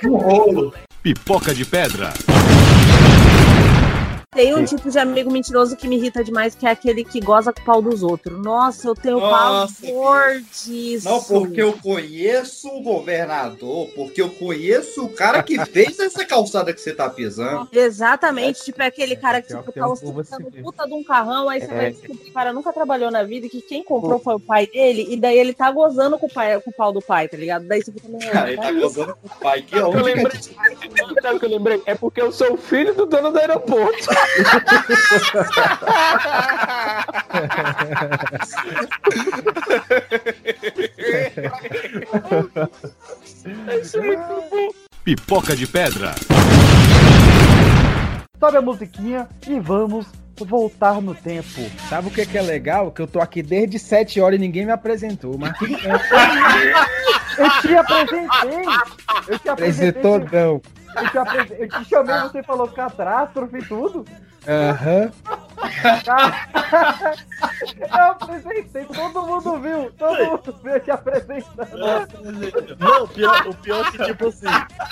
Um 0.03 0.15
rolo. 0.17 0.73
Pipoca 1.03 1.53
de 1.53 1.65
pedra. 1.65 2.11
Tem 4.31 4.53
um 4.53 4.63
tipo 4.63 4.91
de 4.91 4.99
amigo 4.99 5.31
mentiroso 5.31 5.75
que 5.75 5.87
me 5.87 5.97
irrita 5.97 6.23
demais, 6.23 6.53
que 6.53 6.67
é 6.67 6.69
aquele 6.69 7.03
que 7.03 7.19
goza 7.19 7.51
com 7.51 7.61
o 7.61 7.65
pau 7.65 7.81
dos 7.81 8.03
outros. 8.03 8.39
Nossa, 8.39 8.87
eu 8.87 8.93
tenho 8.93 9.19
Nossa, 9.19 9.73
pavor 9.81 10.39
disso. 10.63 11.09
Não, 11.09 11.19
porque 11.23 11.59
eu 11.59 11.73
conheço 11.73 12.67
o 12.69 12.83
governador, 12.83 13.89
porque 13.95 14.21
eu 14.21 14.29
conheço 14.29 15.03
o 15.03 15.09
cara 15.09 15.41
que 15.41 15.57
fez 15.65 15.97
essa 15.97 16.23
calçada 16.23 16.71
que 16.71 16.79
você 16.79 16.93
tá 16.93 17.09
pisando. 17.09 17.67
Exatamente, 17.71 18.63
tipo, 18.63 18.79
é 18.83 18.85
aquele 18.85 19.15
cara 19.15 19.41
que 19.41 19.47
Pior 19.47 19.61
tipo, 19.61 19.71
que 19.71 19.79
tá 19.79 19.85
eu 19.87 19.91
ostentando 19.91 20.51
puta 20.61 20.85
de 20.85 20.93
um 20.93 21.03
carrão, 21.03 21.49
aí 21.49 21.59
você 21.61 21.71
É. 21.71 21.75
vai 21.75 21.91
descobrir 21.91 22.17
que 22.19 22.29
o 22.29 22.33
cara 22.33 22.53
nunca 22.53 22.71
trabalhou 22.71 23.09
na 23.09 23.23
vida 23.23 23.47
e 23.47 23.49
que 23.49 23.61
quem 23.63 23.83
comprou 23.83 24.19
foi 24.19 24.35
o 24.35 24.39
pai 24.39 24.67
dele, 24.67 25.07
e 25.09 25.19
daí 25.19 25.39
ele 25.39 25.55
tá 25.55 25.71
gozando 25.71 26.19
com 26.19 26.27
o, 26.27 26.31
pai, 26.31 26.61
com 26.61 26.69
o 26.69 26.73
pau 26.73 26.93
do 26.93 27.01
pai, 27.01 27.27
tá 27.27 27.35
ligado? 27.35 27.65
Daí 27.67 27.81
você 27.81 27.91
fica 27.91 28.07
meio. 28.07 28.31
Cara, 28.31 28.51
ele 28.51 28.61
tá 28.61 28.71
gozando 28.73 29.15
com 29.15 29.27
o 29.27 29.39
pai. 29.39 29.63
Que 29.63 29.75
Eu 29.75 29.87
onde 29.89 30.03
que 30.03 30.09
é 30.11 30.13
lembrei, 30.13 30.41
sabe 30.43 31.35
o 31.35 31.39
que 31.39 31.45
eu 31.45 31.49
lembrei? 31.49 31.81
É 31.87 31.95
porque 31.95 32.21
eu 32.21 32.31
sou 32.31 32.53
o 32.53 32.57
filho 32.57 32.93
do 32.93 33.07
dono 33.07 33.31
do 33.31 33.39
aeroporto. 33.39 34.18
Isso 43.81 43.97
é 43.97 44.01
muito 44.01 44.43
bom. 44.49 44.69
Pipoca 45.03 45.55
de 45.55 45.65
pedra. 45.67 46.13
Sobe 48.39 48.57
a 48.57 48.61
musiquinha 48.61 49.27
e 49.47 49.59
vamos 49.59 50.07
voltar 50.37 51.01
no 51.01 51.13
tempo. 51.13 51.69
Sabe 51.89 52.07
o 52.07 52.11
que, 52.11 52.25
que 52.25 52.37
é 52.37 52.41
legal? 52.41 52.91
Que 52.91 53.01
eu 53.01 53.07
tô 53.07 53.19
aqui 53.19 53.41
desde 53.43 53.77
7 53.79 54.21
horas 54.21 54.37
e 54.37 54.41
ninguém 54.41 54.65
me 54.65 54.71
apresentou. 54.71 55.37
Mas. 55.37 55.53
Eu 57.37 57.49
te 57.61 57.75
apresentei! 57.75 58.29
Eu 59.27 59.39
te 59.39 59.49
apresentei! 59.49 59.99
Apresentou 60.01 60.19
não. 60.31 60.61
Eu 60.95 61.45
te, 61.45 61.53
eu 61.53 61.69
te 61.69 61.85
chamei, 61.85 62.19
você 62.21 62.43
falou 62.43 62.67
catástrofe 62.67 63.57
e 63.57 63.65
tudo. 63.65 64.05
Aham. 64.49 65.11
Eu 67.79 68.03
apresentei, 68.11 68.85
todo 68.85 69.21
mundo 69.25 69.59
viu, 69.59 69.91
todo 69.97 70.25
mundo 70.25 70.55
viu 70.63 70.79
te 70.79 70.91
apresentando. 70.91 71.77
Não, 72.79 73.03
o 73.03 73.07
pior, 73.07 73.47
o 73.47 73.53
pior 73.55 73.85
é 73.87 73.91
que, 73.91 74.05
tipo 74.05 74.27
assim, 74.27 74.47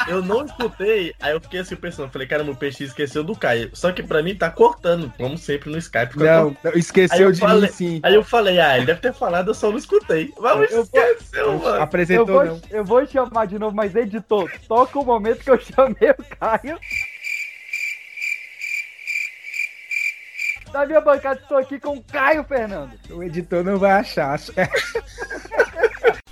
eu 0.08 0.22
não 0.22 0.46
escutei, 0.46 1.14
aí 1.22 1.34
eu 1.34 1.42
fiquei 1.42 1.60
assim 1.62 1.76
pensando, 1.76 2.12
falei, 2.12 2.28
caramba, 2.28 2.52
o 2.52 2.56
PX 2.56 2.80
esqueceu 2.82 3.24
do 3.24 3.36
Caio. 3.36 3.70
Só 3.74 3.92
que 3.92 4.04
pra 4.04 4.22
mim 4.22 4.36
tá 4.36 4.50
cortando, 4.50 5.12
como 5.18 5.38
sempre 5.38 5.70
no 5.70 5.78
Skype. 5.78 6.18
Não, 6.18 6.56
esqueceu 6.76 7.18
Aí 7.18 7.24
eu 7.24 7.32
de 7.32 7.40
falei- 7.40 7.62
mim, 7.70 7.76
sim. 7.76 8.00
Aí 8.04 8.14
eu 8.16 8.24
falei, 8.24 8.60
ah, 8.60 8.78
ele 8.78 8.86
deve 8.88 9.00
ter 9.00 9.14
falado, 9.14 9.50
eu 9.50 9.54
só 9.56 9.70
não 9.70 9.78
escutei. 9.78 10.34
Mas 10.40 10.72
Eu 10.72 10.82
esqueceu, 10.84 11.60
mano. 11.60 11.82
Apresentou 11.82 12.28
eu 12.28 12.34
vou, 12.34 12.46
não. 12.46 12.62
Eu 12.70 12.86
vou 12.86 13.06
chamar 13.08 13.46
de 13.48 13.58
novo, 13.60 13.76
mas 13.76 13.96
editor, 13.96 14.50
toca 14.68 15.00
o 15.00 15.06
momento 15.06 15.44
que 15.44 15.52
eu 15.52 15.60
chamei 15.60 16.12
o 16.12 16.36
Caio. 16.40 16.78
Da 20.78 20.86
minha 20.86 21.02
bancada, 21.02 21.40
estou 21.42 21.58
aqui 21.58 21.80
com 21.80 21.98
o 21.98 22.04
Caio 22.04 22.44
Fernando. 22.44 22.92
O 23.10 23.24
editor 23.24 23.64
não 23.64 23.80
vai 23.80 23.94
achar. 23.94 24.40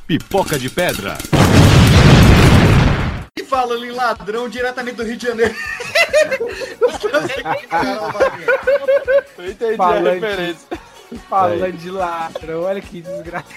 Pipoca 0.05 0.59
de 0.59 0.69
pedra. 0.69 1.17
E 3.35 3.43
falando 3.43 3.83
em 3.83 3.89
ladrão 3.89 4.47
diretamente 4.47 4.97
do 4.97 5.03
Rio 5.03 5.17
de 5.17 5.25
Janeiro. 5.25 5.55
Eu 9.35 9.49
entendi 9.49 9.77
Falante. 9.77 10.07
a 10.07 10.13
referência. 10.13 10.67
Falando 11.27 11.77
de 11.77 11.89
ladrão, 11.89 12.61
olha 12.61 12.81
que 12.81 13.01
desgraça. 13.01 13.47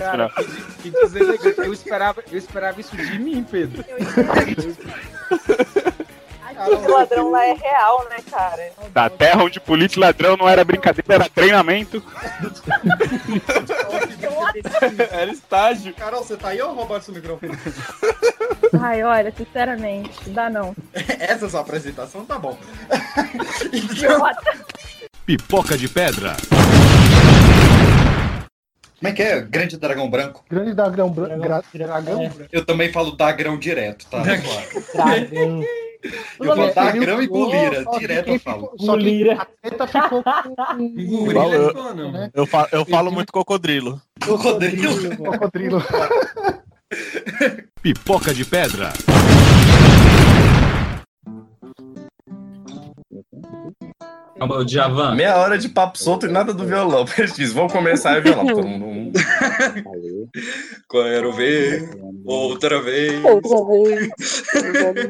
Cara, 0.00 0.30
que, 0.30 0.82
que 0.82 0.90
deselegante. 0.90 1.60
Eu 1.60 1.72
esperava, 1.72 2.24
eu 2.28 2.38
esperava 2.38 2.80
isso 2.80 2.96
de 2.96 3.20
mim, 3.20 3.46
Pedro. 3.48 3.84
O 6.66 6.92
ladrão 6.92 7.30
lá 7.30 7.46
é 7.46 7.52
real, 7.52 8.08
né, 8.10 8.16
cara? 8.28 8.72
Da 8.92 9.08
terra 9.08 9.44
onde 9.44 9.60
polícia 9.60 9.98
e 9.98 10.00
ladrão 10.00 10.36
não 10.36 10.48
era 10.48 10.64
brincadeira, 10.64 11.14
era 11.14 11.28
treinamento. 11.28 12.02
Era 15.10 15.30
estágio. 15.30 15.94
Carol, 15.94 16.22
você 16.22 16.36
tá 16.36 16.48
aí 16.48 16.60
ou 16.60 16.74
roubaram 16.74 17.02
seu 17.02 17.14
microfone? 17.14 17.52
Ai, 18.80 19.02
olha, 19.02 19.32
sinceramente, 19.36 20.30
dá 20.30 20.50
não. 20.50 20.74
Essa 20.92 21.44
é 21.44 21.46
a 21.46 21.50
sua 21.50 21.60
apresentação? 21.60 22.24
Tá 22.24 22.38
bom. 22.38 22.58
Pipoca 25.24 25.76
de 25.76 25.88
pedra. 25.88 26.36
Como 28.98 29.08
é 29.08 29.12
que 29.12 29.22
é? 29.22 29.40
Grande 29.40 29.76
dragão 29.76 30.10
branco? 30.10 30.44
Grande 30.50 30.74
dragão 30.74 31.10
branco. 31.10 31.38
Dragão? 31.72 32.32
Eu 32.50 32.64
também 32.64 32.92
falo 32.92 33.12
dagrão 33.12 33.56
direto, 33.56 34.06
tá? 34.06 34.22
Dragão. 34.22 35.62
Eu 36.40 36.54
vou 36.56 36.70
e 37.18 37.22
Ficou, 37.22 37.46
gulira, 37.50 37.82
só 37.84 37.90
que 37.90 37.98
direto 37.98 38.28
eu 38.28 38.38
falo. 38.40 38.72
que 38.76 39.30
a 39.30 39.46
teta 39.62 39.86
ficou 39.86 40.22
com 40.22 40.30
eu, 41.52 42.30
eu, 42.34 42.46
fa- 42.46 42.68
eu 42.72 42.84
falo 42.84 43.10
muito 43.10 43.32
cocodrilo. 43.32 44.00
Cocodrilo? 44.24 45.16
Cocodrilo. 45.16 45.82
Pipoca 47.82 48.32
de 48.32 48.44
pedra. 48.44 48.92
Calma, 54.38 54.56
o 54.58 54.64
Djavan. 54.64 55.14
Meia 55.16 55.36
hora 55.38 55.58
de 55.58 55.68
papo 55.68 55.98
solto 55.98 56.26
e 56.26 56.30
nada 56.30 56.54
do 56.54 56.64
violão. 56.64 57.04
PX, 57.04 57.52
vamos 57.52 57.72
começar 57.72 58.18
o 58.18 58.22
violão. 58.22 58.46
Todo 58.46 58.66
mundo. 58.68 59.18
Quero 60.88 61.32
ver 61.32 61.90
outra 62.24 62.80
vez. 62.80 63.24
Outra 63.24 63.64
vez. 63.64 65.08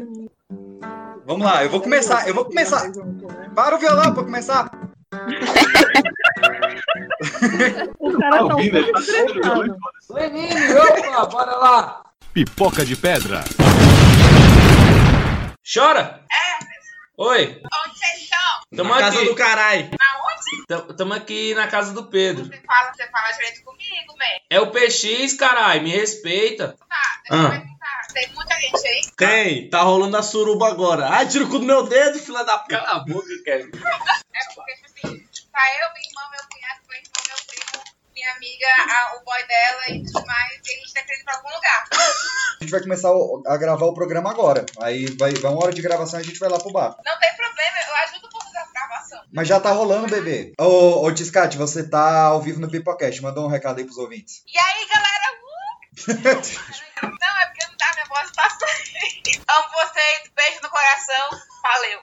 Vamos 1.29 1.45
lá, 1.47 1.63
eu 1.63 1.69
vou 1.69 1.83
começar, 1.83 2.27
eu 2.27 2.35
vou 2.35 2.47
começar. 2.47 2.91
Para 3.55 3.77
o 3.77 3.79
violão 3.79 4.15
pra 4.15 4.25
começar. 4.25 4.71
O 7.99 8.19
cara 8.19 8.45
ouvindo? 8.45 8.83
pouco 8.83 8.99
estressado. 8.99 9.77
Lenine, 10.09 10.73
opa, 10.73 11.27
bora 11.27 11.57
lá. 11.57 12.03
Pipoca 12.33 12.83
de 12.83 12.97
pedra. 12.97 13.45
Chora. 15.63 16.21
Oi. 17.21 17.61
Onde 17.87 17.99
vocês 17.99 18.23
estão? 18.23 18.39
Tamo 18.77 18.91
Na 18.95 19.01
casa 19.01 19.19
aqui. 19.19 19.29
do 19.29 19.35
caralho. 19.35 19.91
Aonde? 20.01 20.67
Tam- 20.69 20.97
Tamo 20.97 21.15
aqui 21.15 21.53
na 21.55 21.67
casa 21.67 21.93
do 21.93 22.05
Pedro. 22.07 22.45
Você 22.45 22.61
fala, 22.65 22.93
você 22.95 23.09
fala 23.09 23.33
direito 23.33 23.63
comigo, 23.65 24.15
velho. 24.17 24.41
É 24.49 24.61
o 24.61 24.71
PX, 24.71 25.33
caralho, 25.35 25.83
me 25.83 25.91
respeita. 25.91 26.77
Ah. 27.31 27.61
Tem 28.15 28.29
muita 28.33 28.55
gente 28.61 28.87
aí. 28.87 29.01
Tem, 29.17 29.69
tá 29.71 29.83
rolando 29.83 30.17
a 30.17 30.23
suruba 30.23 30.69
agora. 30.69 31.09
Ai, 31.11 31.29
tira 31.29 31.45
o 31.45 31.49
cu 31.51 31.59
do 31.59 31.65
meu 31.67 31.83
dedo, 31.87 32.19
filha 32.21 32.45
da. 32.45 32.59
Cala 32.61 32.89
a 32.89 32.99
boca, 33.01 33.27
Kevin. 33.45 33.71
É 34.39 34.55
porque, 34.55 34.75
tipo 34.77 34.87
assim, 34.87 35.19
tá 35.53 35.61
eu, 35.83 35.93
minha 35.95 36.09
irmã, 36.09 36.23
meu 36.31 36.41
cunhado, 36.49 36.81
meu 36.89 36.97
irmão, 36.97 37.23
meu 37.27 37.37
primo, 37.49 37.85
minha 38.29 38.37
amiga, 38.37 38.67
a- 38.95 39.17
o 39.17 39.25
boy 39.25 39.47
dela 39.47 39.83
e 39.91 40.05
tudo 40.05 40.27
mais. 40.27 40.53
E 40.65 40.73
a 40.73 40.77
gente 40.81 40.93
tá 40.95 41.03
querendo 41.03 41.21
ir 41.21 41.25
pra 41.25 41.37
algum 41.37 41.51
lugar. 41.55 41.85
A 41.93 42.59
gente 42.65 42.71
vai 42.71 42.81
começar 42.81 43.13
o- 43.13 43.43
a 43.47 43.57
gravar 43.57 43.87
o 43.87 43.95
programa 43.95 44.31
agora. 44.31 44.67
Aí 44.81 45.07
vai, 45.19 45.33
vai 45.35 45.51
uma 45.53 45.63
hora 45.65 45.73
de 45.73 45.83
gravação 45.83 46.19
e 46.19 46.23
a 46.23 46.27
gente 46.27 46.39
vai 46.39 46.49
lá 46.49 46.59
pro 46.59 46.73
bar. 46.73 46.97
Não 47.05 47.19
tem 47.19 47.35
problema, 47.37 47.77
eu 47.89 47.95
ajudo 48.05 48.27
um 48.27 48.31
pouco 48.31 48.53
da 48.53 48.65
gravação. 48.73 49.21
Mas 49.33 49.49
já 49.49 49.61
tá 49.61 49.71
rolando, 49.73 50.09
bebê. 50.09 50.53
Ô, 50.59 51.05
ô 51.07 51.13
Tiscate, 51.13 51.57
você 51.57 51.89
tá 51.89 52.25
ao 52.27 52.41
vivo 52.43 52.61
no 52.61 52.71
Pipocast. 52.71 53.23
Mandou 53.23 53.45
um 53.47 53.49
recado 53.51 53.79
aí 53.79 53.85
pros 53.85 53.99
ouvintes. 53.99 54.43
E 54.47 54.59
aí, 54.59 54.87
galera? 54.89 55.39
Uh! 55.39 55.99
não, 57.03 57.41
é 57.41 57.47
porque 57.47 57.67
não 57.67 57.77
tá 58.35 58.49
saindo. 58.51 59.45
Amo 59.49 59.69
vocês, 59.73 60.31
beijo 60.37 60.61
no 60.63 60.71
coração. 60.71 61.41
Valeu. 61.63 62.01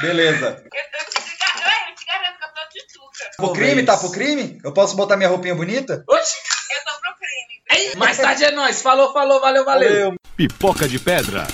Beleza. 0.00 0.64
Eu, 0.72 0.80
eu, 1.00 1.04
te, 1.06 1.36
gar- 1.38 1.88
eu 1.88 1.94
te 1.94 2.04
garanto 2.04 2.38
que 2.38 2.44
eu 2.44 2.48
tô 2.48 2.68
de 2.72 2.86
tuca. 2.92 3.30
Pro 3.36 3.52
crime, 3.52 3.82
tá 3.84 3.96
pro 3.96 4.10
crime? 4.12 4.60
Eu 4.64 4.72
posso 4.72 4.96
botar 4.96 5.16
minha 5.16 5.28
roupinha 5.28 5.54
bonita? 5.54 6.04
Oxi. 6.08 6.36
Eu 6.70 6.84
tô 6.92 7.00
pro 7.00 7.14
crime. 7.16 7.96
Mais 7.96 8.16
tarde 8.18 8.44
é 8.44 8.50
nóis. 8.50 8.82
Falou, 8.82 9.12
falou, 9.12 9.40
valeu, 9.40 9.64
valeu. 9.64 10.14
Pipoca 10.36 10.88
de 10.88 10.98
pedra. 10.98 11.46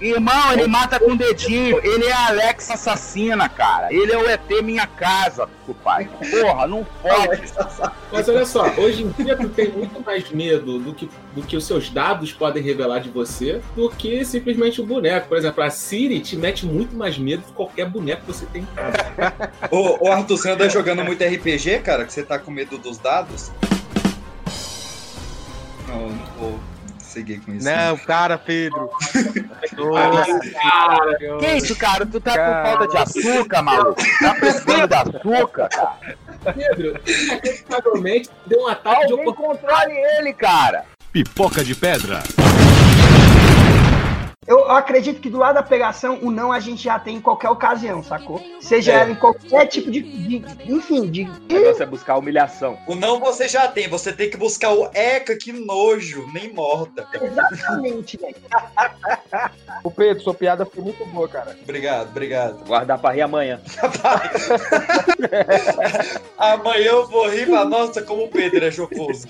Irmão, 0.00 0.52
ele 0.52 0.66
mata 0.66 0.98
com 0.98 1.12
o 1.12 1.16
dedinho. 1.16 1.78
Ele 1.84 2.06
é 2.06 2.12
a 2.12 2.28
Alex 2.28 2.70
assassina, 2.70 3.48
cara. 3.48 3.92
Ele 3.92 4.12
é 4.12 4.18
o 4.18 4.28
ET 4.28 4.48
minha 4.62 4.86
casa, 4.86 5.48
pai. 5.84 6.08
Porra, 6.30 6.66
não 6.66 6.84
pode. 7.02 7.42
Mas 8.12 8.28
olha 8.28 8.44
só, 8.44 8.66
hoje 8.76 9.04
em 9.04 9.10
dia 9.22 9.36
tu 9.36 9.48
tem 9.48 9.70
muito 9.70 10.00
mais 10.00 10.30
medo 10.30 10.78
do 10.78 10.94
que, 10.94 11.08
do 11.34 11.42
que 11.42 11.56
os 11.56 11.64
seus 11.64 11.90
dados 11.90 12.32
podem 12.32 12.62
revelar 12.62 13.00
de 13.00 13.10
você 13.10 13.60
do 13.76 13.88
que 13.90 14.24
simplesmente 14.24 14.80
o 14.80 14.86
boneco. 14.86 15.28
Por 15.28 15.38
exemplo, 15.38 15.62
a 15.62 15.70
Siri 15.70 16.20
te 16.20 16.36
mete 16.36 16.66
muito 16.66 16.96
mais 16.96 17.18
medo 17.18 17.44
de 17.46 17.52
qualquer 17.52 17.86
boneco 17.86 18.22
que 18.22 18.26
você 18.28 18.46
tem 18.46 18.62
em 18.62 18.66
casa. 18.66 18.96
Ô, 19.70 20.08
ô 20.08 20.12
Arthur, 20.12 20.36
você 20.36 20.50
anda 20.50 20.68
jogando 20.68 21.04
muito 21.04 21.22
RPG, 21.22 21.80
cara? 21.80 22.04
Que 22.04 22.12
você 22.12 22.22
tá 22.22 22.38
com 22.38 22.50
medo 22.50 22.78
dos 22.78 22.98
dados? 22.98 23.50
Não, 25.86 26.08
não 26.08 26.26
vou 26.38 26.69
com 27.44 27.52
isso. 27.54 27.64
Não, 27.66 27.96
cara, 27.98 28.38
Pedro. 28.38 28.90
Que 31.38 31.56
isso, 31.56 31.76
cara? 31.76 32.04
Tu 32.06 32.20
tá 32.20 32.32
com 32.32 32.68
falta 32.68 32.88
de 32.88 32.96
açúcar, 32.96 33.62
maluco? 33.62 34.02
Tá 34.20 34.34
precisando 34.34 34.88
de 34.88 34.94
açúcar, 34.94 35.68
cara? 35.68 35.96
Pedro, 36.54 37.00
inacreditavelmente 37.06 38.30
deu 38.46 38.60
um 38.62 38.68
ataque 38.68 39.06
de 39.06 39.12
Alguém 39.12 39.28
oportunidade. 39.28 39.68
controle 39.70 39.92
ele, 40.18 40.32
cara. 40.32 40.84
Pipoca 41.12 41.64
de 41.64 41.74
pedra. 41.74 42.22
Eu 44.46 44.70
acredito 44.70 45.20
que 45.20 45.28
do 45.28 45.36
lado 45.36 45.56
da 45.56 45.62
pegação, 45.62 46.18
o 46.22 46.30
não 46.30 46.50
a 46.50 46.58
gente 46.58 46.82
já 46.82 46.98
tem 46.98 47.16
em 47.16 47.20
qualquer 47.20 47.50
ocasião, 47.50 48.02
sacou? 48.02 48.42
Seja 48.58 48.92
É. 48.92 48.94
ela 49.00 49.10
em 49.10 49.14
qualquer 49.14 49.66
tipo 49.66 49.90
de. 49.90 50.00
de- 50.00 50.42
enfim, 50.64 51.10
de. 51.10 51.24
O 51.24 51.52
negócio 51.52 51.82
é 51.82 51.86
buscar 51.86 52.16
humilhação. 52.16 52.78
O 52.86 52.94
não 52.94 53.20
você 53.20 53.46
já 53.46 53.68
tem, 53.68 53.86
você 53.86 54.14
tem 54.14 54.30
que 54.30 54.38
buscar 54.38 54.72
o 54.72 54.88
eca, 54.94 55.36
que 55.36 55.52
nojo, 55.52 56.26
nem 56.32 56.50
morta. 56.54 57.06
Exatamente, 57.20 58.16
velho. 58.16 58.34
O 59.82 59.90
Pedro, 59.90 60.22
sua 60.22 60.34
piada 60.34 60.66
foi 60.66 60.82
muito 60.82 61.04
boa, 61.06 61.26
cara. 61.28 61.56
Obrigado, 61.62 62.08
obrigado. 62.08 62.64
Guardar 62.66 62.98
pra 62.98 63.12
rir 63.12 63.22
amanhã. 63.22 63.58
Amanhã 66.36 66.90
eu 66.90 67.08
vou 67.08 67.28
rir, 67.28 67.48
mas 67.48 67.68
nossa, 67.68 68.02
como 68.02 68.24
o 68.24 68.28
Pedro 68.28 68.64
é 68.64 68.70
jocoso. 68.70 69.26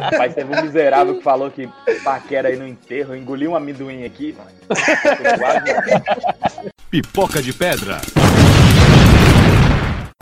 Rapaz, 0.00 0.34
teve 0.34 0.56
um 0.56 0.62
miserável 0.62 1.16
que 1.16 1.22
falou 1.22 1.50
que 1.50 1.68
paquera 2.02 2.48
aí 2.48 2.56
no 2.56 2.66
enterro. 2.66 3.14
Eu 3.14 3.18
engoli 3.18 3.46
um 3.46 3.54
amendoim 3.54 4.04
aqui. 4.04 4.34
Pipoca 6.90 7.42
de 7.42 7.52
pedra. 7.52 8.00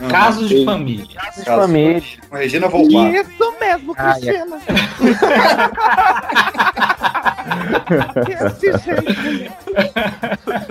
Casos 0.09 0.49
de 0.49 0.65
família. 0.65 1.07
Casos 1.15 1.45
de 1.45 1.51
família. 1.51 2.03
Regina 2.33 2.69
Volpar. 2.69 3.15
Isso 3.15 3.55
mesmo, 3.61 3.95
Ai, 3.97 4.21
é- 4.21 4.23
Cristina. 4.33 4.57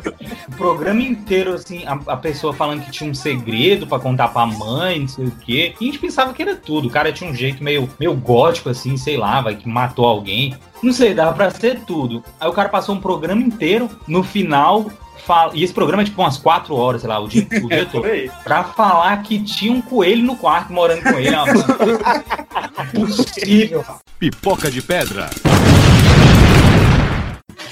O 0.47 0.51
programa 0.57 1.01
inteiro, 1.01 1.53
assim, 1.53 1.83
a, 1.85 1.93
a 2.13 2.17
pessoa 2.17 2.53
falando 2.53 2.83
que 2.83 2.91
tinha 2.91 3.09
um 3.09 3.13
segredo 3.13 3.85
pra 3.85 3.99
contar 3.99 4.29
pra 4.29 4.45
mãe, 4.45 5.01
não 5.01 5.07
sei 5.07 5.25
o 5.25 5.31
quê. 5.31 5.75
E 5.79 5.83
a 5.83 5.87
gente 5.87 5.99
pensava 5.99 6.33
que 6.33 6.41
era 6.41 6.55
tudo. 6.55 6.87
O 6.87 6.91
cara 6.91 7.11
tinha 7.11 7.29
um 7.29 7.35
jeito 7.35 7.63
meio, 7.63 7.89
meio 7.99 8.13
gótico, 8.15 8.69
assim, 8.69 8.95
sei 8.97 9.17
lá, 9.17 9.41
vai, 9.41 9.55
que 9.55 9.67
matou 9.67 10.05
alguém. 10.05 10.55
Não 10.81 10.93
sei, 10.93 11.13
dava 11.13 11.33
pra 11.33 11.49
ser 11.49 11.81
tudo. 11.81 12.23
Aí 12.39 12.47
o 12.49 12.53
cara 12.53 12.69
passou 12.69 12.95
um 12.95 12.99
programa 13.01 13.41
inteiro, 13.41 13.89
no 14.07 14.23
final. 14.23 14.85
Fala, 15.25 15.51
e 15.55 15.63
esse 15.63 15.73
programa 15.73 16.03
é 16.03 16.05
tipo 16.05 16.21
umas 16.21 16.37
4 16.37 16.75
horas, 16.75 17.01
sei 17.01 17.09
lá, 17.09 17.19
o 17.19 17.27
dia, 17.27 17.47
o 17.63 17.67
dia 17.67 17.85
todo. 17.91 18.05
Pra 18.43 18.63
falar 18.63 19.23
que 19.23 19.41
tinha 19.43 19.71
um 19.71 19.81
coelho 19.81 20.23
no 20.23 20.35
quarto 20.35 20.71
morando 20.71 21.01
com 21.01 21.17
ele. 21.17 21.33
É 21.33 21.41
uma- 21.41 22.83
Impossível. 22.93 23.83
Pipoca 24.19 24.69
de 24.69 24.81
pedra. 24.83 25.29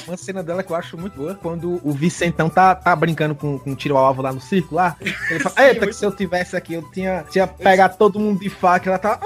Uma 0.08 0.18
cena 0.18 0.44
dela 0.44 0.64
que 0.64 0.72
eu 0.72 0.76
acho 0.76 0.98
muito 0.98 1.16
boa, 1.16 1.36
quando 1.36 1.80
o 1.84 1.92
Vicentão 1.94 2.50
tá, 2.50 2.76
tá 2.76 2.94
brincando 2.96 3.36
com, 3.36 3.58
com 3.58 3.74
tiro 3.76 3.96
ao 3.98 4.04
alvo 4.06 4.22
lá 4.22 4.34
no 4.34 4.42
circo 4.42 4.76
lá. 4.76 4.98
Ele 5.30 5.40
fala, 5.40 5.56
eita, 5.70 5.86
que 5.88 5.94
se 5.94 6.04
eu 6.06 6.12
tivesse 6.14 6.58
aqui, 6.58 6.74
eu 6.74 6.82
tinha, 6.92 7.24
tinha 7.30 7.46
pegado 7.48 7.96
todo 7.98 8.20
mundo 8.20 8.40
de 8.40 8.50
faca. 8.50 8.90
Ela 8.90 8.98
tá. 9.00 9.20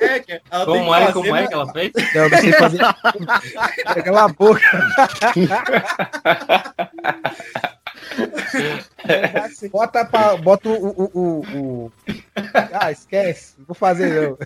É, 0.00 0.40
ela 0.50 0.66
tem 0.66 0.74
Como 0.80 0.94
é, 0.94 1.12
como 1.12 1.36
é 1.36 1.40
né? 1.42 1.46
que 1.46 1.54
ela 1.54 1.72
fez? 1.72 1.92
Eu 2.14 2.30
não 2.30 2.38
sei 2.38 2.52
fazer. 2.52 2.78
Cala 4.04 4.24
a 4.24 4.28
boca. 4.28 4.60
Bota, 9.70 10.04
pra, 10.04 10.36
bota 10.36 10.68
o, 10.68 10.88
o, 10.88 11.10
o, 11.14 11.40
o- 11.86 11.92
Ah, 12.72 12.90
esquece. 12.90 13.54
Vou 13.66 13.74
fazer 13.74 14.30
não. 14.30 14.38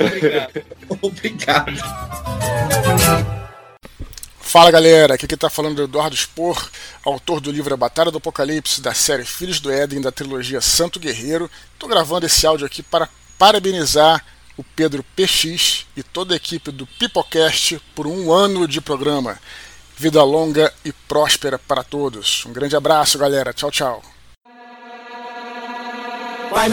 Obrigado. 0.00 0.62
Obrigado. 1.02 1.72
Fala 4.54 4.70
galera, 4.70 5.14
aqui 5.14 5.26
quem 5.26 5.36
tá 5.36 5.50
falando 5.50 5.80
é 5.80 5.84
Eduardo 5.84 6.14
Spor, 6.14 6.70
autor 7.04 7.40
do 7.40 7.50
livro 7.50 7.74
A 7.74 7.76
Batalha 7.76 8.12
do 8.12 8.18
Apocalipse, 8.18 8.80
da 8.80 8.94
série 8.94 9.24
Filhos 9.24 9.58
do 9.58 9.68
Éden, 9.68 10.00
da 10.00 10.12
trilogia 10.12 10.60
Santo 10.60 11.00
Guerreiro. 11.00 11.50
Tô 11.76 11.88
gravando 11.88 12.26
esse 12.26 12.46
áudio 12.46 12.64
aqui 12.64 12.80
para 12.80 13.08
parabenizar 13.36 14.24
o 14.56 14.62
Pedro 14.62 15.04
PX 15.16 15.86
e 15.96 16.04
toda 16.04 16.34
a 16.34 16.36
equipe 16.36 16.70
do 16.70 16.86
Pipocast 16.86 17.82
por 17.96 18.06
um 18.06 18.30
ano 18.30 18.68
de 18.68 18.80
programa. 18.80 19.40
Vida 19.96 20.22
longa 20.22 20.72
e 20.84 20.92
próspera 20.92 21.58
para 21.58 21.82
todos. 21.82 22.46
Um 22.46 22.52
grande 22.52 22.76
abraço, 22.76 23.18
galera. 23.18 23.52
Tchau, 23.52 23.72
tchau. 23.72 24.02
Vai 26.52 26.68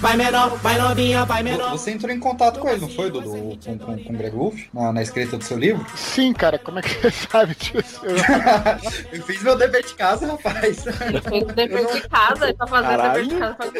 vai 0.00 0.16
menor, 0.16 0.56
vai 0.58 0.78
novinha, 0.78 1.24
vai 1.24 1.42
menor. 1.42 1.70
Você 1.70 1.90
entrou 1.90 2.12
em 2.12 2.20
contato 2.20 2.58
com 2.60 2.68
ele, 2.68 2.80
não 2.80 2.88
foi, 2.88 3.10
Dudu? 3.10 3.30
Com, 3.64 3.78
com, 3.78 3.98
com 4.04 4.12
o 4.12 4.16
Greg 4.16 4.34
Wolf? 4.36 4.56
Na, 4.72 4.92
na 4.92 5.02
escrita 5.02 5.36
do 5.36 5.44
seu 5.44 5.58
livro? 5.58 5.84
Sim, 5.96 6.32
cara, 6.32 6.58
como 6.58 6.78
é 6.78 6.82
que 6.82 6.94
você 6.94 7.10
sabe 7.30 7.54
disso? 7.54 8.00
Eu 9.12 9.22
fiz 9.22 9.42
meu 9.42 9.56
dever 9.56 9.84
de 9.84 9.94
casa, 9.94 10.26
rapaz. 10.26 10.82
Fez 10.84 11.42
o 11.42 11.46
dever 11.46 11.86
de 11.92 12.08
casa, 12.08 12.44
ele 12.48 12.54
tá 12.54 12.66
fazendo 12.66 12.98
o 13.00 13.02
dever 13.12 13.26
de 13.26 13.34
casa. 13.36 13.72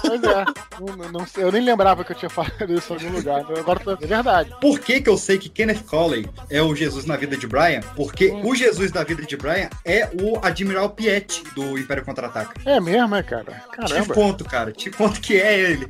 Pois 0.00 0.22
é, 0.22 0.44
não, 0.80 1.10
não- 1.10 1.26
eu 1.36 1.52
nem 1.52 1.62
lembrava 1.62 2.04
que 2.04 2.12
eu 2.12 2.16
tinha 2.16 2.28
falado 2.28 2.72
isso 2.74 2.92
em 2.92 2.96
algum 2.96 3.16
lugar. 3.16 3.40
então 3.42 3.56
Agora 3.56 3.80
tô- 3.80 3.92
é 3.92 3.96
verdade. 3.96 4.54
Por 4.60 4.78
que, 4.80 5.00
que 5.00 5.08
eu 5.08 5.16
sei 5.16 5.38
que 5.38 5.48
Kenneth 5.48 5.84
Colley 5.84 6.28
é 6.50 6.60
o 6.62 6.74
Jesus 6.74 7.04
na 7.06 7.16
vida 7.16 7.36
de 7.36 7.46
Brian? 7.46 7.80
Porque 7.96 8.28
Hum. 8.30 8.46
o 8.46 8.54
Jesus 8.54 8.90
da 8.90 9.02
vida 9.04 9.22
de 9.22 9.36
Brian 9.36 9.68
é 9.84 10.08
o 10.20 10.38
Admiral 10.44 10.90
Piet 10.90 11.42
do 11.54 11.78
Império 11.78 12.04
Contra-Ataca. 12.04 12.54
É 12.64 12.80
mesmo, 12.80 13.14
é, 13.14 13.22
cara? 13.22 13.44
Te 13.70 13.76
Caramba. 13.76 14.14
conto, 14.14 14.44
cara. 14.44 14.72
Te 14.72 14.90
conto 14.90 15.20
que 15.22 15.40
é 15.40 15.58
ele. 15.60 15.86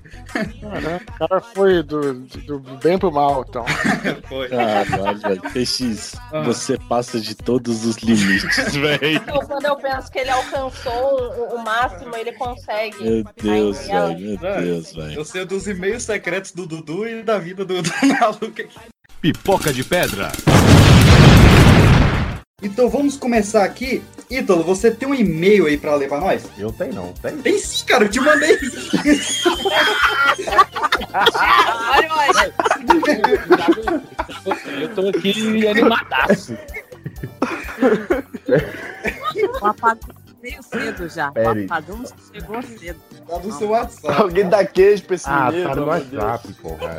Caramba, 0.60 1.00
O 1.08 1.18
cara 1.18 1.40
foi 1.40 1.82
do, 1.82 2.14
do 2.14 2.58
bem 2.82 2.98
pro 2.98 3.10
mal, 3.10 3.44
então. 3.48 3.64
Foi. 4.28 4.48
Caralho, 4.48 5.18
velho. 5.18 5.42
PX, 5.52 6.14
Ah. 6.32 6.42
você 6.42 6.78
passa 6.88 7.20
de 7.20 7.34
todos 7.34 7.84
os 7.84 7.96
limites, 7.96 8.74
velho. 8.76 9.16
Então, 9.16 9.40
quando 9.46 9.64
eu 9.64 9.76
penso 9.76 10.10
que 10.10 10.18
ele 10.18 10.30
alcançou 10.30 10.92
o, 10.92 11.56
o 11.56 11.64
máximo, 11.64 12.14
ele 12.16 12.32
consegue. 12.32 13.02
Meu 13.02 13.24
Deus, 13.42 13.78
velho. 13.86 14.18
Meu 14.18 14.36
Deus, 14.38 14.92
velho. 14.94 15.12
Eu 15.14 15.24
sei 15.24 15.44
dos 15.44 15.66
e-mails 15.66 16.02
secretos 16.04 16.52
do 16.52 16.66
Dudu 16.66 17.06
e 17.08 17.22
da 17.22 17.38
vida 17.38 17.64
do, 17.64 17.82
do 17.82 17.90
maluco 18.20 18.44
aqui. 18.46 18.68
Pipoca 19.20 19.72
de 19.72 19.84
pedra. 19.84 20.32
Então 22.62 22.88
vamos 22.88 23.16
começar 23.16 23.64
aqui. 23.64 24.02
Ítalo, 24.30 24.62
você 24.62 24.90
tem 24.90 25.06
um 25.08 25.14
e-mail 25.14 25.66
aí 25.66 25.76
pra 25.76 25.94
ler 25.94 26.08
pra 26.08 26.18
nós? 26.18 26.44
Eu 26.56 26.72
tenho, 26.72 26.94
não. 26.94 27.12
Tem? 27.12 27.36
Tem 27.38 27.58
sim, 27.58 27.84
cara. 27.84 28.04
Eu 28.04 28.08
te 28.08 28.20
mandei. 28.20 28.56
Olha, 32.28 32.54
Eu 34.80 34.94
tô 34.94 35.08
aqui 35.08 35.66
animadaço. 35.68 36.56
O 39.60 39.66
apagão 39.66 40.14
veio 40.40 40.62
cedo 40.62 41.08
já. 41.08 41.30
O 41.30 41.64
apagão 41.64 42.02
chegou 42.32 42.62
cedo. 42.62 43.00
Tá 43.28 43.38
no 43.38 43.52
seu 43.52 43.68
WhatsApp. 43.70 44.22
Alguém 44.22 44.48
dá 44.48 44.64
queijo 44.64 45.02
pra 45.04 45.14
esse 45.16 45.28
Ah, 45.28 45.50
menino, 45.50 45.68
tá 45.68 45.76
no 45.76 46.00
de 46.04 46.16
WhatsApp, 46.16 46.54
porra. 46.54 46.96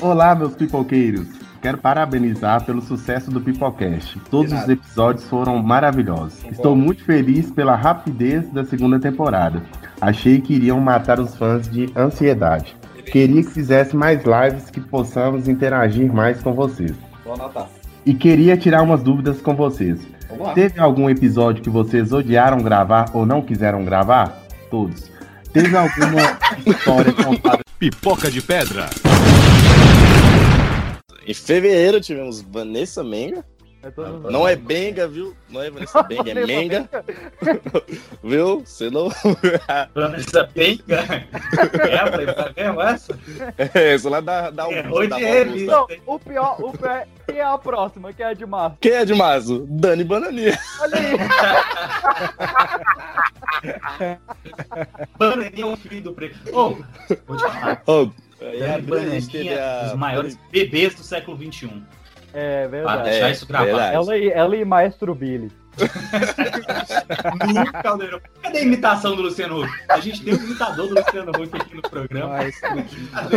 Olá, 0.00 0.34
meus 0.34 0.54
pipoqueiros. 0.54 1.26
Quero 1.62 1.78
parabenizar 1.78 2.64
pelo 2.64 2.82
sucesso 2.82 3.30
do 3.30 3.40
Pipocast. 3.40 4.18
Todos 4.28 4.52
os 4.52 4.68
episódios 4.68 5.24
foram 5.28 5.62
maravilhosos. 5.62 6.44
Estou 6.50 6.74
muito 6.74 7.04
feliz 7.04 7.52
pela 7.52 7.76
rapidez 7.76 8.50
da 8.50 8.64
segunda 8.64 8.98
temporada. 8.98 9.62
Achei 10.00 10.40
que 10.40 10.54
iriam 10.54 10.80
matar 10.80 11.20
os 11.20 11.36
fãs 11.36 11.68
de 11.68 11.88
ansiedade. 11.96 12.74
Queria 13.06 13.44
que 13.44 13.50
fizesse 13.50 13.94
mais 13.94 14.22
lives 14.24 14.70
que 14.70 14.80
possamos 14.80 15.46
interagir 15.46 16.12
mais 16.12 16.42
com 16.42 16.52
vocês. 16.52 16.94
Vou 17.24 17.34
anotar. 17.34 17.68
E 18.04 18.12
queria 18.12 18.56
tirar 18.56 18.82
umas 18.82 19.00
dúvidas 19.00 19.40
com 19.40 19.54
vocês. 19.54 20.00
Teve 20.56 20.80
algum 20.80 21.08
episódio 21.08 21.62
que 21.62 21.70
vocês 21.70 22.12
odiaram 22.12 22.58
gravar 22.58 23.10
ou 23.14 23.24
não 23.24 23.40
quiseram 23.40 23.84
gravar? 23.84 24.36
Todos. 24.68 25.12
Teve 25.52 25.76
alguma 25.76 26.38
história 26.66 27.12
contada? 27.12 27.60
Pipoca 27.78 28.28
de 28.28 28.42
pedra. 28.42 28.88
Em 31.26 31.34
fevereiro 31.34 32.00
tivemos 32.00 32.40
Vanessa 32.40 33.02
Menga. 33.02 33.44
Não 34.30 34.46
é 34.46 34.54
Benga, 34.54 35.08
viu? 35.08 35.36
Não 35.48 35.60
é 35.60 35.68
Vanessa 35.68 36.02
Benga, 36.04 36.30
é 36.30 36.46
Menga. 36.46 36.88
viu? 38.22 38.60
Você 38.60 38.88
não. 38.88 39.08
Vanessa 39.94 40.48
Benga? 40.54 41.00
É, 41.00 42.12
foi 42.12 42.26
pra 42.26 42.52
mesmo 42.56 42.80
essa? 42.80 43.18
É, 43.74 43.94
isso 43.94 44.08
lá 44.08 44.20
da, 44.20 44.50
da 44.50 44.70
Errou 44.70 45.08
da 45.08 45.16
de 45.16 45.24
ele. 45.24 45.64
Não, 45.64 45.86
o 46.06 46.18
pior, 46.18 46.60
o 46.60 46.72
pior 46.72 46.90
é 46.90 47.08
quem 47.26 47.38
é 47.38 47.44
a 47.44 47.58
próxima, 47.58 48.12
quem 48.12 48.26
é 48.26 48.34
de 48.34 48.46
março. 48.46 48.76
Quem 48.80 48.92
é 48.92 49.04
de 49.04 49.14
Mazo? 49.14 49.66
Dani 49.68 50.04
Bananinha. 50.04 50.58
Olha 50.80 50.98
aí. 50.98 51.16
Bananinha 55.18 55.64
é 55.64 55.66
um 55.66 55.76
filho 55.76 56.02
do 56.02 56.12
preto. 56.12 56.38
Ô, 56.52 56.76
vou 57.26 57.36
te 57.36 57.42
falar. 57.42 57.82
Ô, 57.86 58.10
Dani 58.42 58.56
e 58.58 58.64
a 58.64 58.78
Grande 58.78 59.26
teve 59.28 59.44
Bananinha, 59.48 59.64
a- 59.64 59.86
os 59.86 59.94
maiores 59.98 60.38
bebês 60.50 60.94
do 60.94 61.02
século 61.02 61.36
XXI. 61.36 61.82
É 62.34 62.66
Pra 62.66 62.70
verdade. 62.78 63.10
deixar 63.10 63.30
isso 63.30 63.46
gravado. 63.46 63.70
verdade. 63.70 63.94
Ela 63.96 64.18
e, 64.18 64.28
ela 64.30 64.56
e 64.56 64.64
Maestro 64.64 65.14
Billy. 65.14 65.50
Lu 67.54 67.72
Caldeirão. 67.82 68.20
Cadê 68.42 68.58
a 68.58 68.62
imitação 68.62 69.16
do 69.16 69.22
Luciano 69.22 69.62
Huck? 69.62 69.70
A 69.88 70.00
gente 70.00 70.22
tem 70.22 70.34
um 70.34 70.36
imitador 70.36 70.88
do 70.88 70.94
Luciano 70.94 71.30
Huck 71.30 71.56
aqui 71.56 71.76
no 71.76 71.82
programa. 71.82 72.36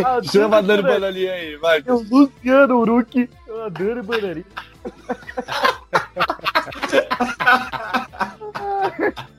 Ah, 0.06 0.22
Chama 0.24 0.58
a 0.58 0.62
Dani 0.62 0.82
Dani 0.84 1.00
Bananinha 1.00 1.34
aí, 1.34 1.56
vai. 1.58 1.84
É 1.86 1.94
o 1.94 2.04
Luciano 2.10 2.78
Uruki. 2.80 3.30
Eu 3.48 3.64
adoro 3.66 4.04
Bananinha. 4.04 4.46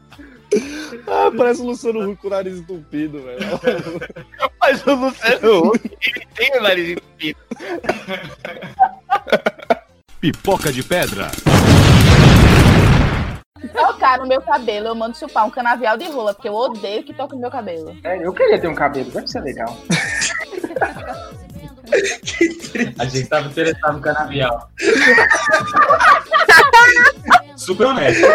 Ah, 1.07 1.30
parece 1.36 1.62
o 1.62 1.66
Luciano 1.66 2.11
Huck 2.11 2.20
com 2.20 2.28
o 2.28 2.30
nariz 2.30 2.59
entupido, 2.59 3.22
velho. 3.22 3.40
Mas 4.61 4.86
o 4.86 4.94
Luciano 4.94 5.68
Huck, 5.68 5.80
ele 5.84 6.26
tem 6.34 6.59
o 6.59 6.62
nariz 6.62 6.90
entupido. 6.90 7.38
Pipoca 10.20 10.72
de 10.72 10.82
pedra. 10.82 11.30
Tocar 13.72 14.18
no 14.18 14.26
meu 14.26 14.40
cabelo, 14.42 14.88
eu 14.88 14.94
mando 14.94 15.16
chupar 15.16 15.46
um 15.46 15.50
canavial 15.50 15.96
de 15.96 16.04
rola, 16.07 16.34
porque 16.34 16.48
eu 16.48 16.54
odeio 16.54 17.02
que 17.04 17.14
toque 17.14 17.34
no 17.34 17.40
meu 17.40 17.50
cabelo. 17.50 17.96
É, 18.04 18.26
eu 18.26 18.32
queria 18.32 18.61
ter 18.61 18.68
um 18.68 18.74
cabelo, 18.74 19.11
deve 19.11 19.28
ser 19.28 19.40
legal. 19.40 19.76
A 22.99 23.05
gente 23.05 23.28
tava 23.28 23.49
interessado 23.49 23.95
no 23.95 24.01
canavial. 24.01 24.70
Super 27.57 27.87
honesto. 27.87 28.26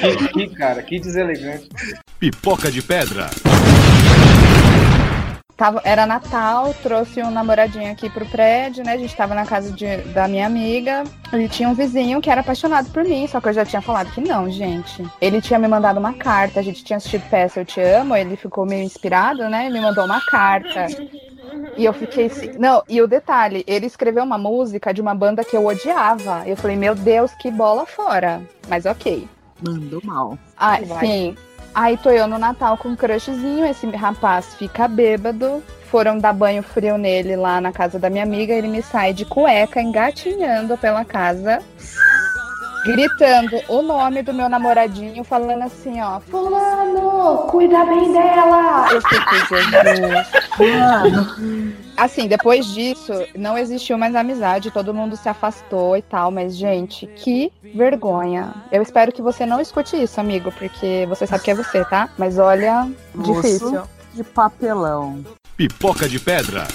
que, 0.00 0.28
que, 0.28 0.48
cara, 0.56 0.82
que 0.82 1.00
deselegante. 1.00 1.68
Pipoca 2.18 2.70
de 2.70 2.82
pedra. 2.82 3.30
Tava, 5.56 5.80
era 5.84 6.04
Natal, 6.06 6.74
trouxe 6.82 7.22
um 7.22 7.30
namoradinho 7.30 7.90
aqui 7.90 8.10
pro 8.10 8.26
prédio, 8.26 8.84
né? 8.84 8.92
A 8.92 8.98
gente 8.98 9.14
tava 9.16 9.34
na 9.34 9.46
casa 9.46 9.72
de- 9.72 9.98
da 10.12 10.28
minha 10.28 10.46
amiga. 10.46 11.04
E 11.32 11.48
tinha 11.48 11.68
um 11.68 11.74
vizinho 11.74 12.20
que 12.20 12.30
era 12.30 12.40
apaixonado 12.42 12.90
por 12.90 13.02
mim, 13.04 13.26
só 13.26 13.40
que 13.40 13.48
eu 13.48 13.52
já 13.52 13.64
tinha 13.64 13.80
falado 13.82 14.10
que 14.12 14.20
não, 14.20 14.50
gente. 14.50 15.04
Ele 15.20 15.40
tinha 15.40 15.58
me 15.58 15.66
mandado 15.66 15.98
uma 15.98 16.12
carta, 16.12 16.60
a 16.60 16.62
gente 16.62 16.84
tinha 16.84 16.96
assistido 16.98 17.28
Peça 17.30 17.60
Eu 17.60 17.64
Te 17.64 17.80
Amo, 17.80 18.14
ele 18.14 18.36
ficou 18.36 18.66
meio 18.66 18.82
inspirado, 18.84 19.48
né? 19.48 19.66
Ele 19.66 19.74
me 19.74 19.80
mandou 19.80 20.04
uma 20.04 20.20
carta. 20.20 20.86
E 21.76 21.84
eu 21.84 21.92
fiquei 21.92 22.26
assim. 22.26 22.52
Não, 22.58 22.82
e 22.88 23.00
o 23.00 23.06
detalhe, 23.06 23.64
ele 23.66 23.86
escreveu 23.86 24.24
uma 24.24 24.38
música 24.38 24.92
de 24.92 25.00
uma 25.00 25.14
banda 25.14 25.44
que 25.44 25.56
eu 25.56 25.64
odiava. 25.66 26.42
Eu 26.46 26.56
falei, 26.56 26.76
meu 26.76 26.94
Deus, 26.94 27.32
que 27.34 27.50
bola 27.50 27.86
fora. 27.86 28.40
Mas 28.68 28.84
ok. 28.86 29.26
Mandou 29.66 30.00
mal. 30.04 30.38
Ah, 30.56 30.78
Vai. 30.86 31.06
sim. 31.06 31.36
Aí 31.76 31.98
tô 31.98 32.08
eu 32.08 32.26
no 32.26 32.38
Natal 32.38 32.78
com 32.78 32.88
um 32.88 32.96
crushzinho, 32.96 33.66
esse 33.66 33.86
rapaz 33.90 34.54
fica 34.54 34.88
bêbado. 34.88 35.62
Foram 35.90 36.18
dar 36.18 36.32
banho 36.32 36.62
frio 36.62 36.96
nele 36.96 37.36
lá 37.36 37.60
na 37.60 37.70
casa 37.70 37.98
da 37.98 38.08
minha 38.08 38.24
amiga. 38.24 38.54
Ele 38.54 38.66
me 38.66 38.80
sai 38.80 39.12
de 39.12 39.26
cueca, 39.26 39.82
engatinhando 39.82 40.78
pela 40.78 41.04
casa, 41.04 41.58
gritando 42.86 43.60
o 43.68 43.82
nome 43.82 44.22
do 44.22 44.32
meu 44.32 44.48
namoradinho, 44.48 45.24
falando 45.24 45.62
assim: 45.62 46.00
ó, 46.00 46.20
Fulano, 46.20 47.46
cuida 47.48 47.84
bem 47.84 48.12
dela. 48.12 48.88
Eu 48.90 49.02
fiquei, 49.02 49.58
Jesus, 49.58 50.28
Fulano. 50.56 51.86
Assim, 51.96 52.28
depois 52.28 52.66
disso, 52.66 53.12
não 53.34 53.56
existiu 53.56 53.96
mais 53.96 54.14
amizade, 54.14 54.70
todo 54.70 54.92
mundo 54.92 55.16
se 55.16 55.28
afastou 55.28 55.96
e 55.96 56.02
tal, 56.02 56.30
mas, 56.30 56.54
gente, 56.56 57.06
que 57.06 57.50
vergonha. 57.74 58.54
Eu 58.70 58.82
espero 58.82 59.10
que 59.10 59.22
você 59.22 59.46
não 59.46 59.60
escute 59.60 60.00
isso, 60.00 60.20
amigo, 60.20 60.52
porque 60.52 61.06
você 61.08 61.26
sabe 61.26 61.42
que 61.44 61.50
é 61.50 61.54
você, 61.54 61.84
tá? 61.86 62.10
Mas 62.18 62.38
olha, 62.38 62.86
Moço 63.14 63.42
difícil. 63.42 63.82
de 64.12 64.22
papelão. 64.22 65.24
Pipoca 65.56 66.06
de 66.06 66.20
pedra. 66.20 66.66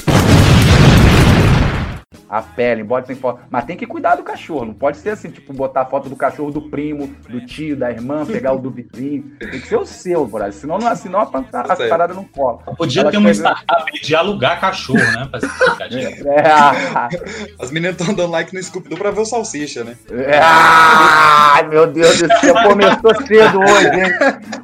A 2.27 2.41
pele, 2.41 2.83
bota 2.83 3.07
sem 3.07 3.15
foto. 3.15 3.41
Mas 3.49 3.63
tem 3.65 3.77
que 3.77 3.85
cuidar 3.85 4.15
do 4.15 4.23
cachorro. 4.23 4.65
Não 4.65 4.73
pode 4.73 4.97
ser 4.97 5.11
assim, 5.11 5.29
tipo, 5.29 5.53
botar 5.53 5.81
a 5.81 5.85
foto 5.85 6.09
do 6.09 6.15
cachorro 6.15 6.51
do 6.51 6.61
primo, 6.69 7.07
do 7.29 7.45
tio, 7.45 7.75
da 7.75 7.89
irmã, 7.89 8.25
pegar 8.25 8.51
o 8.51 8.57
do 8.57 8.69
vizinho. 8.69 9.31
Tem 9.39 9.49
que 9.59 9.67
ser 9.67 9.77
o 9.77 9.85
seu, 9.85 10.25
brother. 10.25 10.51
Senão, 10.53 10.77
não, 10.77 10.93
senão 10.95 11.19
a, 11.21 11.23
a, 11.23 11.61
a 11.73 11.75
Certo. 11.75 11.89
parada 11.89 12.13
não 12.13 12.25
cola. 12.25 12.59
Podia 12.77 13.01
Ela 13.01 13.11
ter 13.11 13.17
uma 13.17 13.31
startup 13.31 13.91
de 14.01 14.15
alugar 14.15 14.59
cachorro, 14.59 14.99
né? 14.99 15.29
Pra 15.29 15.39
É. 16.31 17.63
As 17.63 17.71
meninas 17.71 17.99
estão 17.99 18.13
dando 18.13 18.31
like 18.31 18.53
no 18.53 18.61
Scooby-Doo 18.61 18.97
pra 18.97 19.11
ver 19.11 19.21
o 19.21 19.25
Salsicha, 19.25 19.83
né? 19.83 19.95
É. 20.09 20.39
Ai, 20.41 21.67
meu 21.67 21.87
Deus 21.87 22.17
do 22.21 22.27
céu, 22.39 22.55
começou 22.63 23.15
cedo 23.25 23.59
hoje, 23.59 23.87
hein? 23.87 24.11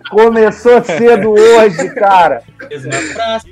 Começou 0.09 0.83
cedo 0.83 1.31
hoje, 1.31 1.89
cara. 1.95 2.43
Praça. 3.13 3.47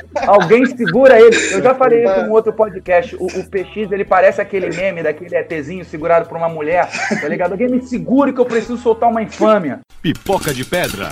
Alguém 0.26 0.66
segura 0.66 1.20
ele. 1.20 1.36
Eu 1.52 1.62
já 1.62 1.74
falei 1.74 2.04
isso 2.04 2.22
no 2.26 2.32
outro 2.32 2.52
podcast. 2.52 3.16
O, 3.16 3.26
o 3.26 3.44
PX, 3.48 3.90
ele 3.92 4.04
parece 4.04 4.40
aquele 4.40 4.74
meme 4.74 5.02
daquele 5.02 5.36
ETzinho 5.36 5.84
segurado 5.84 6.28
por 6.28 6.36
uma 6.36 6.48
mulher, 6.48 6.88
tá 7.20 7.28
ligado? 7.28 7.52
Alguém 7.52 7.68
me 7.68 7.82
segure 7.82 8.32
que 8.32 8.40
eu 8.40 8.44
preciso 8.44 8.78
soltar 8.78 9.08
uma 9.08 9.22
infâmia. 9.22 9.80
Pipoca 10.02 10.52
de 10.52 10.64
pedra. 10.64 11.10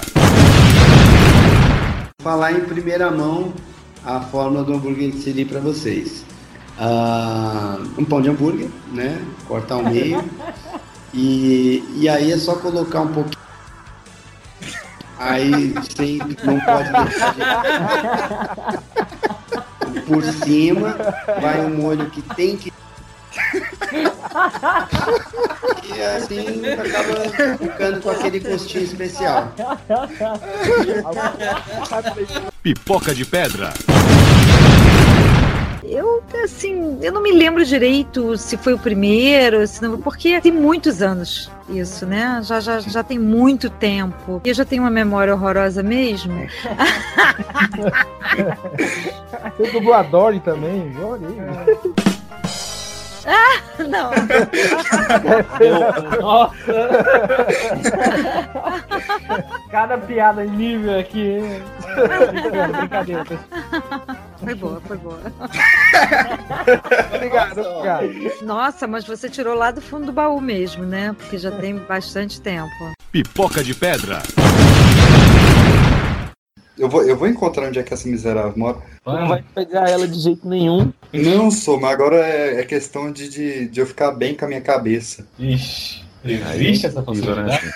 falar 2.23 2.53
em 2.53 2.61
primeira 2.61 3.11
mão 3.11 3.53
a 4.05 4.21
fórmula 4.21 4.65
do 4.65 4.75
hambúrguer 4.75 5.11
de 5.11 5.19
siri 5.19 5.45
para 5.45 5.61
vocês. 5.61 6.25
Ah, 6.79 7.79
um 7.99 8.05
pão 8.05 8.23
de 8.23 8.29
hambúrguer, 8.31 8.69
né? 8.93 9.21
Cortar 9.47 9.75
ao 9.77 9.85
meio. 9.85 10.23
E, 11.15 11.83
e 11.97 12.07
aí 12.07 12.31
é 12.31 12.37
só 12.37 12.55
colocar 12.57 13.01
um 13.01 13.09
pouquinho. 13.09 13.48
Aí 15.19 15.75
sem, 15.97 16.19
não 16.45 16.61
pode 16.61 16.93
deixar 16.93 17.35
de- 17.35 17.43
por 20.03 20.23
cima, 20.25 20.97
vai 21.41 21.61
um 21.61 21.71
molho 21.77 22.09
que 22.11 22.21
tem 22.35 22.57
que. 22.57 22.73
E 25.85 26.03
assim 26.03 26.63
acaba 26.67 27.15
ficando 27.59 28.01
com 28.01 28.11
aquele 28.11 28.41
gostinho 28.41 28.85
especial. 28.85 29.53
Pipoca 32.63 33.15
de 33.15 33.25
pedra. 33.25 33.73
Eu, 35.91 36.23
assim, 36.45 36.99
eu 37.01 37.11
não 37.13 37.23
me 37.23 37.33
lembro 37.33 37.65
direito 37.65 38.37
se 38.37 38.57
foi 38.59 38.75
o 38.75 38.79
primeiro, 38.79 39.67
se 39.67 39.81
não, 39.83 39.99
porque 39.99 40.39
tem 40.41 40.53
muitos 40.53 41.01
anos 41.01 41.51
isso, 41.69 42.05
né? 42.07 42.41
Já, 42.45 42.61
já, 42.61 42.81
já 42.81 43.03
tem 43.03 43.19
muito 43.19 43.71
tempo. 43.71 44.41
E 44.45 44.49
eu 44.51 44.55
já 44.55 44.65
tenho 44.65 44.83
uma 44.83 44.91
memória 44.91 45.35
horrorosa 45.35 45.83
mesmo. 45.83 46.47
Você 49.57 49.71
dublou 49.73 49.95
a 49.95 50.03
Dory 50.03 50.41
também? 50.41 50.95
Olha 51.03 51.29
aí. 51.29 51.39
Ah, 53.31 53.61
não. 53.87 54.11
Nossa! 56.23 56.55
Cada 59.71 59.99
piada 59.99 60.45
em 60.47 60.51
nível 60.51 60.99
aqui. 60.99 61.21
hein? 61.21 61.63
Brincadeira. 62.79 63.25
Foi 64.43 64.55
boa, 64.55 64.81
foi 64.87 64.97
boa. 64.97 65.21
Obrigado, 67.15 67.61
obrigado. 67.61 68.45
Nossa, 68.45 68.87
mas 68.87 69.07
você 69.07 69.29
tirou 69.29 69.55
lá 69.55 69.71
do 69.71 69.81
fundo 69.81 70.07
do 70.07 70.13
baú 70.13 70.41
mesmo, 70.41 70.85
né? 70.85 71.15
Porque 71.17 71.39
já 71.39 71.51
tem 71.51 71.77
bastante 71.77 72.41
tempo. 72.41 72.93
Pipoca 73.11 73.65
de 73.65 73.75
pedra. 73.75 74.23
Eu 76.79 76.89
vou, 76.89 77.03
eu 77.03 77.17
vou 77.17 77.27
encontrar 77.27 77.67
onde 77.69 77.79
é 77.79 77.83
que 77.83 77.93
essa 77.93 78.09
miserável 78.09 78.53
mora. 78.57 78.79
Não 79.05 79.29
vai 79.29 79.45
pegar 79.55 79.91
ela 79.91 80.07
de 80.07 80.19
jeito 80.21 80.49
nenhum. 80.49 80.93
Não 81.13 81.51
sou, 81.51 81.81
mas 81.81 81.91
agora 81.91 82.17
é, 82.17 82.61
é 82.61 82.65
questão 82.65 83.11
de, 83.11 83.29
de, 83.29 83.69
de 83.69 83.81
eu 83.81 83.87
ficar 83.87 84.13
bem 84.13 84.35
com 84.35 84.45
a 84.45 84.49
minha 84.49 84.61
cabeça. 84.61 85.27
Ixi, 85.39 86.05
existe 86.25 86.87
essa 86.87 87.03
possibilidade? 87.03 87.73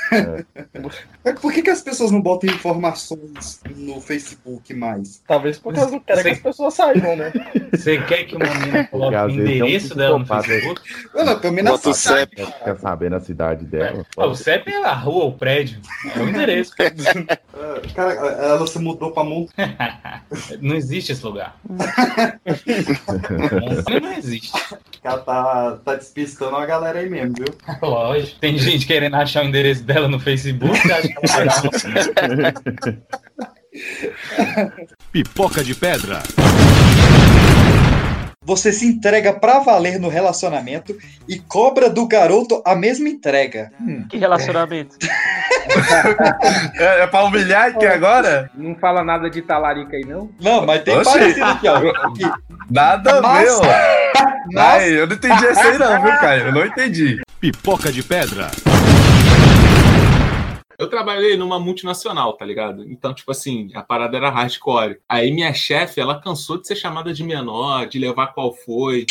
Mas 1.24 1.38
Por 1.40 1.52
que, 1.52 1.62
que 1.62 1.70
as 1.70 1.82
pessoas 1.82 2.10
não 2.10 2.20
botam 2.20 2.50
informações 2.50 3.60
no 3.76 4.00
Facebook 4.00 4.74
mais? 4.74 5.22
Talvez 5.26 5.58
porque 5.58 5.78
elas 5.78 5.92
não 5.92 6.00
querem 6.00 6.22
que 6.22 6.30
as 6.30 6.40
pessoas 6.40 6.74
saibam, 6.74 7.16
né? 7.16 7.32
Você 7.72 8.00
quer 8.02 8.24
que 8.24 8.36
uma 8.36 8.46
menina 8.46 8.84
coloque 8.86 9.14
o 9.14 9.18
é 9.18 9.24
um 9.24 9.30
endereço 9.30 9.94
dela 9.94 10.18
no. 10.18 10.26
Facebook? 10.26 10.82
Não, 11.14 11.38
pelo 11.38 11.54
menos 11.54 11.72
Bota 11.72 11.90
o. 11.90 11.94
CEP. 11.94 12.36
Quer 12.36 12.78
saber 12.78 13.10
na 13.10 13.20
cidade 13.20 13.64
dela? 13.64 14.04
Ah, 14.16 14.26
o 14.26 14.34
CEP 14.34 14.70
é 14.70 14.84
a 14.84 14.94
rua, 14.94 15.24
o 15.26 15.32
prédio. 15.32 15.80
É 16.14 16.18
o 16.20 16.28
endereço. 16.28 16.72
Cara, 17.94 18.12
ela 18.12 18.66
se 18.66 18.78
mudou 18.78 19.12
pra 19.12 19.24
Mont... 19.24 19.50
Não 20.60 20.74
existe 20.74 21.12
esse 21.12 21.24
lugar. 21.24 21.56
Não 24.02 24.12
existe. 24.12 24.52
Ela 25.04 25.18
tá, 25.18 25.78
tá 25.84 25.96
despistando 25.96 26.54
a 26.56 26.64
galera 26.64 27.00
aí 27.00 27.10
mesmo, 27.10 27.34
viu? 27.36 27.46
Lógico. 27.82 28.38
Tem 28.38 28.56
gente 28.56 28.86
querendo 28.86 29.16
achar 29.16 29.44
o 29.44 29.48
endereço 29.48 29.82
dela 29.82 30.06
no 30.08 30.20
Facebook. 30.20 30.78
Acho 30.92 31.08
que 31.08 31.18
uma- 31.18 32.52
Pipoca 35.10 35.64
de 35.64 35.74
pedra. 35.74 36.22
Você 38.44 38.72
se 38.72 38.84
entrega 38.86 39.32
pra 39.32 39.60
valer 39.60 40.00
no 40.00 40.08
relacionamento 40.08 40.96
e 41.28 41.38
cobra 41.38 41.88
do 41.88 42.08
garoto 42.08 42.60
a 42.66 42.74
mesma 42.74 43.08
entrega. 43.08 43.70
Hum. 43.80 44.04
Que 44.08 44.18
relacionamento? 44.18 44.96
É, 46.74 47.02
é 47.02 47.06
pra 47.06 47.22
humilhar 47.24 47.66
aqui 47.68 47.86
agora? 47.86 48.50
Não 48.54 48.74
fala 48.74 49.04
nada 49.04 49.30
de 49.30 49.42
talarica 49.42 49.96
aí, 49.96 50.04
não? 50.04 50.28
Não, 50.40 50.66
mas 50.66 50.82
tem 50.82 50.96
Oxi. 50.96 51.12
parecido 51.12 51.44
aqui, 51.44 51.68
ó. 51.68 51.76
Aqui. 52.08 52.22
Nada 52.68 53.22
Mas- 53.22 53.60
ó. 53.60 53.62
Ai, 54.56 54.98
eu 55.00 55.06
não 55.06 55.14
entendi 55.16 55.46
essa 55.46 55.62
aí 55.62 55.78
não, 55.78 56.02
viu, 56.02 56.10
Caio? 56.18 56.46
Eu 56.46 56.52
não 56.52 56.66
entendi. 56.66 57.20
Pipoca 57.40 57.90
de 57.92 58.02
pedra. 58.02 58.50
Eu 60.78 60.88
trabalhei 60.88 61.36
numa 61.36 61.60
multinacional, 61.60 62.32
tá 62.32 62.44
ligado? 62.44 62.84
Então, 62.90 63.14
tipo 63.14 63.30
assim, 63.30 63.70
a 63.74 63.82
parada 63.82 64.16
era 64.16 64.30
hardcore. 64.30 64.98
Aí 65.08 65.30
minha 65.30 65.52
chefe, 65.54 66.00
ela 66.00 66.20
cansou 66.20 66.60
de 66.60 66.66
ser 66.66 66.74
chamada 66.74 67.12
de 67.12 67.22
menor, 67.22 67.86
de 67.86 67.98
levar 67.98 68.28
qual 68.28 68.52
foi. 68.52 69.06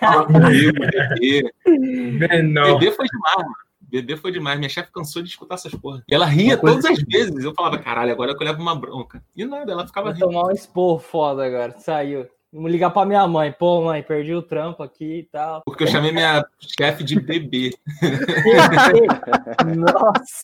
falar 0.00 0.24
comigo, 0.24 0.72
bebê. 0.80 1.52
Menor. 1.68 2.78
Bebê 2.78 2.90
foi 2.92 3.06
demais, 3.06 3.36
mano. 3.36 3.54
Bebê 3.80 4.16
foi 4.16 4.32
demais. 4.32 4.58
Minha 4.58 4.68
chefe 4.70 4.90
cansou 4.90 5.22
de 5.22 5.28
escutar 5.28 5.54
essas 5.54 5.72
porra. 5.74 6.02
E 6.08 6.14
ela 6.14 6.26
ria 6.26 6.56
todas 6.56 6.84
as 6.84 6.98
vezes. 7.02 7.44
Eu 7.44 7.54
falava, 7.54 7.78
caralho, 7.78 8.10
agora 8.10 8.34
que 8.36 8.42
eu 8.42 8.46
levo 8.46 8.60
uma 8.60 8.74
bronca. 8.74 9.22
E 9.36 9.44
nada, 9.44 9.70
ela 9.70 9.86
ficava 9.86 10.06
Vou 10.06 10.14
rindo. 10.14 10.26
tomar 10.26 10.48
um 10.48 10.50
expor 10.50 10.98
foda 10.98 11.44
agora. 11.46 11.74
Saiu. 11.78 12.26
Vou 12.52 12.68
ligar 12.68 12.90
pra 12.90 13.06
minha 13.06 13.26
mãe. 13.26 13.50
Pô, 13.50 13.82
mãe, 13.82 14.02
perdi 14.02 14.34
o 14.34 14.42
trampo 14.42 14.82
aqui 14.82 15.20
e 15.20 15.22
tal. 15.22 15.62
Porque 15.64 15.84
eu 15.84 15.88
chamei 15.88 16.12
minha 16.12 16.44
chefe 16.78 17.02
de 17.02 17.18
bebê. 17.18 17.70
Nossa. 19.74 20.42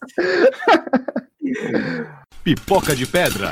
Pipoca 2.43 2.97
de 2.97 3.07
pedra. 3.07 3.51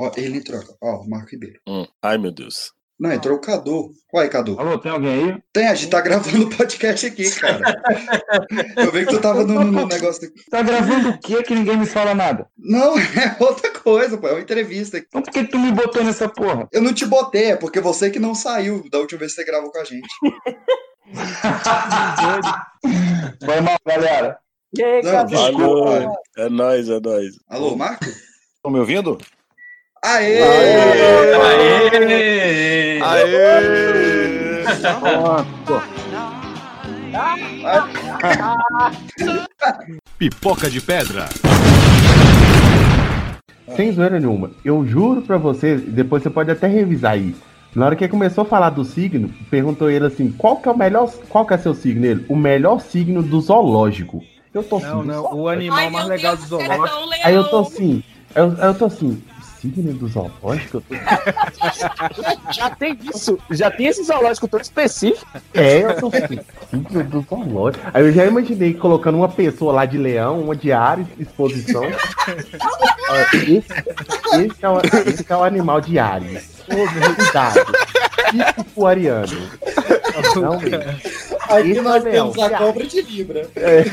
Ó, 0.00 0.10
ele 0.16 0.42
troca. 0.42 0.74
Ó, 0.82 1.04
Marco 1.06 1.30
Ribeiro. 1.30 1.60
Hum, 1.68 1.86
Ai, 2.02 2.18
meu 2.18 2.32
Deus. 2.32 2.72
Não, 2.98 3.12
entrou 3.12 3.36
o 3.36 3.40
Cadu. 3.40 3.90
Uai, 4.14 4.28
Cadu. 4.28 4.58
Alô, 4.58 4.78
tem 4.78 4.92
alguém 4.92 5.10
aí? 5.32 5.42
Tem, 5.52 5.66
a 5.66 5.74
gente 5.74 5.90
tá 5.90 6.00
gravando 6.00 6.46
o 6.46 6.56
podcast 6.56 7.04
aqui, 7.06 7.28
cara. 7.32 7.82
Eu 8.76 8.92
vi 8.92 9.04
que 9.04 9.12
tu 9.12 9.20
tava 9.20 9.44
no, 9.44 9.64
no 9.64 9.86
negócio 9.86 10.28
aqui. 10.28 10.44
Tá 10.48 10.62
gravando 10.62 11.08
o 11.10 11.18
quê 11.18 11.42
que 11.42 11.54
ninguém 11.56 11.76
me 11.76 11.86
fala 11.86 12.14
nada? 12.14 12.46
Não, 12.56 12.94
é 12.98 13.36
outra 13.40 13.72
coisa, 13.72 14.16
pô. 14.16 14.28
É 14.28 14.32
uma 14.32 14.40
entrevista. 14.40 14.96
Então 14.96 15.22
por 15.22 15.32
que 15.32 15.42
tu 15.44 15.58
me 15.58 15.72
botou 15.72 16.04
nessa 16.04 16.28
porra? 16.28 16.68
Eu 16.72 16.80
não 16.82 16.94
te 16.94 17.04
botei, 17.04 17.50
é 17.52 17.56
porque 17.56 17.80
você 17.80 18.10
que 18.10 18.20
não 18.20 18.34
saiu 18.34 18.88
da 18.88 18.98
última 18.98 19.18
vez 19.18 19.32
que 19.34 19.40
você 19.40 19.44
gravou 19.44 19.72
com 19.72 19.78
a 19.80 19.84
gente. 19.84 20.08
Foi 23.44 23.60
mal, 23.60 23.76
galera. 23.84 24.38
E 24.76 24.82
aí, 24.82 25.02
Não, 25.02 25.12
Cadu? 25.12 25.30
desculpa. 25.30 26.12
É 26.36 26.48
nóis, 26.48 26.88
é 26.88 27.00
nóis. 27.00 27.34
Alô, 27.48 27.76
Marco? 27.76 28.04
Estão 28.04 28.72
me 28.72 28.78
ouvindo? 28.78 29.18
Aê! 30.06 30.38
Aê! 31.40 33.00
Aê! 33.00 34.64
Pipoca 40.18 40.68
de 40.68 40.82
pedra. 40.82 41.26
Sem 43.74 43.92
zoeira 43.92 44.20
nenhuma. 44.20 44.50
Eu 44.62 44.84
juro 44.84 45.22
pra 45.22 45.38
você, 45.38 45.76
depois 45.76 46.22
você 46.22 46.28
pode 46.28 46.50
até 46.50 46.66
revisar 46.66 47.12
aí. 47.12 47.34
Na 47.74 47.86
hora 47.86 47.96
que 47.96 48.04
ele 48.04 48.10
começou 48.10 48.42
a 48.42 48.46
falar 48.46 48.68
do 48.68 48.84
signo, 48.84 49.30
perguntou 49.50 49.88
ele 49.90 50.04
assim, 50.04 50.30
qual 50.30 50.58
que 50.58 50.68
é 50.68 50.72
o 50.72 50.76
melhor, 50.76 51.10
qual 51.30 51.46
que 51.46 51.54
é 51.54 51.58
seu 51.58 51.72
signo? 51.72 52.04
Ele, 52.04 52.26
o 52.28 52.36
melhor 52.36 52.82
signo 52.82 53.22
do 53.22 53.40
zoológico. 53.40 54.22
Eu 54.52 54.62
tô 54.62 54.76
assim, 54.76 54.86
Não, 54.86 55.02
não. 55.02 55.34
O 55.34 55.48
animal 55.48 55.90
mais 55.90 56.08
legal 56.08 56.36
do 56.36 56.42
zoológico. 56.42 56.88
Aí 57.24 57.34
eu 57.34 57.44
tô 57.44 57.60
assim, 57.60 58.02
eu, 58.34 58.52
eu 58.52 58.74
tô 58.74 58.84
assim, 58.84 59.22
signo 59.64 59.94
do 59.94 60.08
zoológico? 60.08 60.82
Já 62.52 62.70
tem 62.70 62.98
isso. 63.14 63.38
Já 63.50 63.70
tem 63.70 63.86
esse 63.86 64.04
zoológico 64.04 64.46
todo 64.46 64.62
específico. 64.62 65.26
É, 65.54 65.82
eu 65.82 65.90
assim, 65.90 66.40
signo 66.70 67.04
do 67.04 67.20
zoológico. 67.22 67.84
Aí 67.92 68.04
eu 68.04 68.12
já 68.12 68.26
imaginei 68.26 68.74
colocando 68.74 69.16
uma 69.16 69.28
pessoa 69.28 69.72
lá 69.72 69.86
de 69.86 69.96
leão, 69.96 70.40
uma 70.40 70.54
de 70.54 70.72
Ares, 70.72 71.06
exposição. 71.18 71.84
Esse, 71.84 73.52
esse, 73.52 74.64
é 74.64 74.68
o, 74.68 74.80
esse 75.06 75.24
é 75.28 75.36
o 75.36 75.42
animal 75.44 75.80
de 75.80 75.98
Ares. 75.98 76.62
Cuidado. 76.66 77.60
Típico 78.30 78.86
ariano. 78.86 79.48
Não. 80.36 80.54
Aqui 81.56 81.70
Esse 81.70 81.80
nós 81.80 82.04
é 82.06 82.10
temos 82.10 82.36
leão. 82.36 82.54
a 82.54 82.58
cobra 82.58 82.86
de 82.86 83.02
Libra. 83.02 83.48
É. 83.56 83.84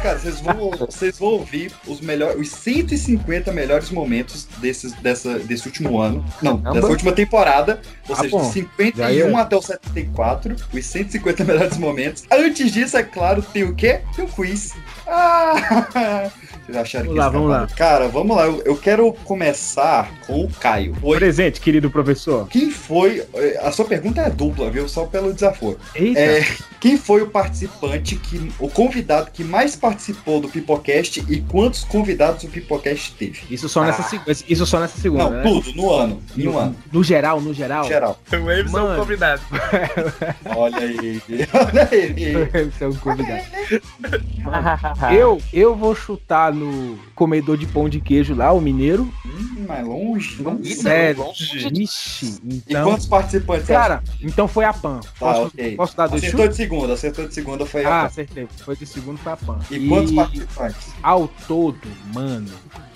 cara, 0.00 0.18
vocês 0.18 0.40
vão, 0.40 0.70
vocês 0.70 1.18
vão 1.18 1.28
ouvir 1.30 1.72
os, 1.86 2.00
melhores, 2.00 2.38
os 2.40 2.48
150 2.50 3.52
melhores 3.52 3.90
momentos 3.90 4.44
desses, 4.58 4.92
dessa, 4.94 5.38
desse 5.38 5.66
último 5.66 6.00
ano. 6.00 6.24
Não, 6.42 6.58
Caramba. 6.58 6.80
dessa 6.80 6.90
última 6.92 7.12
temporada. 7.12 7.80
Ou 8.08 8.14
Ah, 8.14 8.18
seja, 8.20 8.36
bom. 8.36 8.46
de 8.46 8.52
51 8.52 8.96
Já 8.96 9.12
ia- 9.12 9.38
até 9.38 9.56
o 9.56 9.62
74. 9.62 10.56
Os 10.72 10.86
150 10.86 11.44
melhores 11.44 11.76
momentos. 11.78 12.24
Antes 12.30 12.72
disso, 12.72 12.96
é 12.96 13.02
claro, 13.02 13.42
tem 13.42 13.64
o 13.64 13.74
quê? 13.74 14.00
Tem 14.16 14.24
o 14.24 14.28
quiz. 14.28 14.72
Ah! 15.06 16.30
Vocês 16.70 16.76
acharam 16.76 17.06
Vamos 17.06 17.14
que 17.14 17.18
lá, 17.18 17.24
isso 17.26 17.32
vamos 17.32 17.50
lá. 17.50 17.66
Cara, 17.76 18.08
vamos 18.08 18.36
lá. 18.36 18.44
Eu, 18.46 18.62
eu 18.64 18.76
quero 18.76 19.12
começar 19.24 20.10
com 20.26 20.44
o 20.44 20.48
Caio. 20.48 20.94
Foi- 21.00 21.18
Presente, 21.18 21.60
querido 21.60 21.90
professor. 21.90 22.46
Quem 22.48 22.70
foi. 22.70 23.24
eh, 23.34 23.60
A 23.62 23.72
sua 23.72 23.84
pergunta 23.84 24.20
é 24.20 24.30
dupla, 24.30 24.70
viu? 24.70 24.88
Só 24.88 25.04
pelo 25.06 25.32
desaforo. 25.32 25.78
Eita. 25.94 26.18
É, 26.20 26.44
quem 26.80 26.96
foi 26.96 27.22
o 27.22 27.26
participante 27.28 28.16
que. 28.16 28.52
O 28.58 28.68
convidado 28.68 29.30
que 29.32 29.42
mais 29.44 29.74
participou 29.76 30.40
do 30.40 30.48
Pipocast 30.48 31.24
e 31.28 31.40
quantos 31.42 31.84
convidados 31.84 32.44
o 32.44 32.48
Pipocast 32.48 33.14
teve? 33.18 33.40
Isso 33.50 33.68
só 33.68 33.82
nessa, 33.84 34.02
Ah. 34.02 34.04
seg- 34.04 34.44
isso 34.48 34.64
só 34.66 34.78
nessa 34.80 34.98
segunda. 35.00 35.24
Não, 35.24 35.30
né? 35.30 35.42
tudo, 35.42 35.72
no 35.74 35.90
ano. 35.92 36.22
Em 36.36 36.46
um 36.48 36.58
ano. 36.58 36.76
No 36.92 37.02
geral, 37.02 37.40
no 37.40 37.52
geral. 37.52 37.84
Geral. 37.84 38.18
O 38.32 38.36
Emerson 38.36 38.78
é 38.78 38.94
o 38.94 38.98
convidado. 39.00 39.42
Olha 40.56 40.78
aí. 40.78 41.22
Olha 41.52 41.88
aí. 41.90 42.34
Esse 42.68 42.84
é 42.84 42.88
um 42.88 42.94
convidado. 42.94 43.42
eu, 45.14 45.40
eu 45.52 45.74
vou 45.74 45.94
chutar 45.94 46.52
no 46.60 46.98
comedor 47.14 47.56
de 47.56 47.66
pão 47.66 47.88
de 47.88 48.00
queijo 48.00 48.34
lá, 48.34 48.52
o 48.52 48.60
mineiro. 48.60 49.08
Hum, 49.26 49.64
mais 49.66 49.86
longe. 49.86 50.42
Vamos 50.42 50.68
Sério. 50.76 51.24
longe. 51.24 51.68
Ixi, 51.82 52.38
E 52.44 52.56
então. 52.68 52.84
quantos 52.90 53.06
participantes? 53.06 53.66
Cara, 53.66 54.02
então 54.20 54.46
foi 54.46 54.64
a 54.64 54.72
Pan. 54.72 55.00
Tá, 55.00 55.08
Posso, 55.18 55.42
ok. 55.46 55.76
posso 55.76 55.96
dar 55.96 56.06
dois 56.08 56.22
Acertou 56.22 56.44
chutes? 56.46 56.56
de 56.58 56.62
segunda, 56.62 56.92
acertou 56.92 57.26
de 57.28 57.34
segunda 57.34 57.66
foi 57.66 57.84
Ah, 57.84 58.02
a. 58.02 58.06
acertei. 58.06 58.46
Foi 58.64 58.76
de 58.76 58.86
segundo 58.86 59.18
foi 59.18 59.32
a 59.32 59.36
Pan. 59.36 59.58
E 59.70 59.88
quantos 59.88 60.12
participantes? 60.12 60.88
Ao 61.02 61.26
todo, 61.48 61.80
mano, 62.14 62.48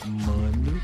mano, 0.07 0.81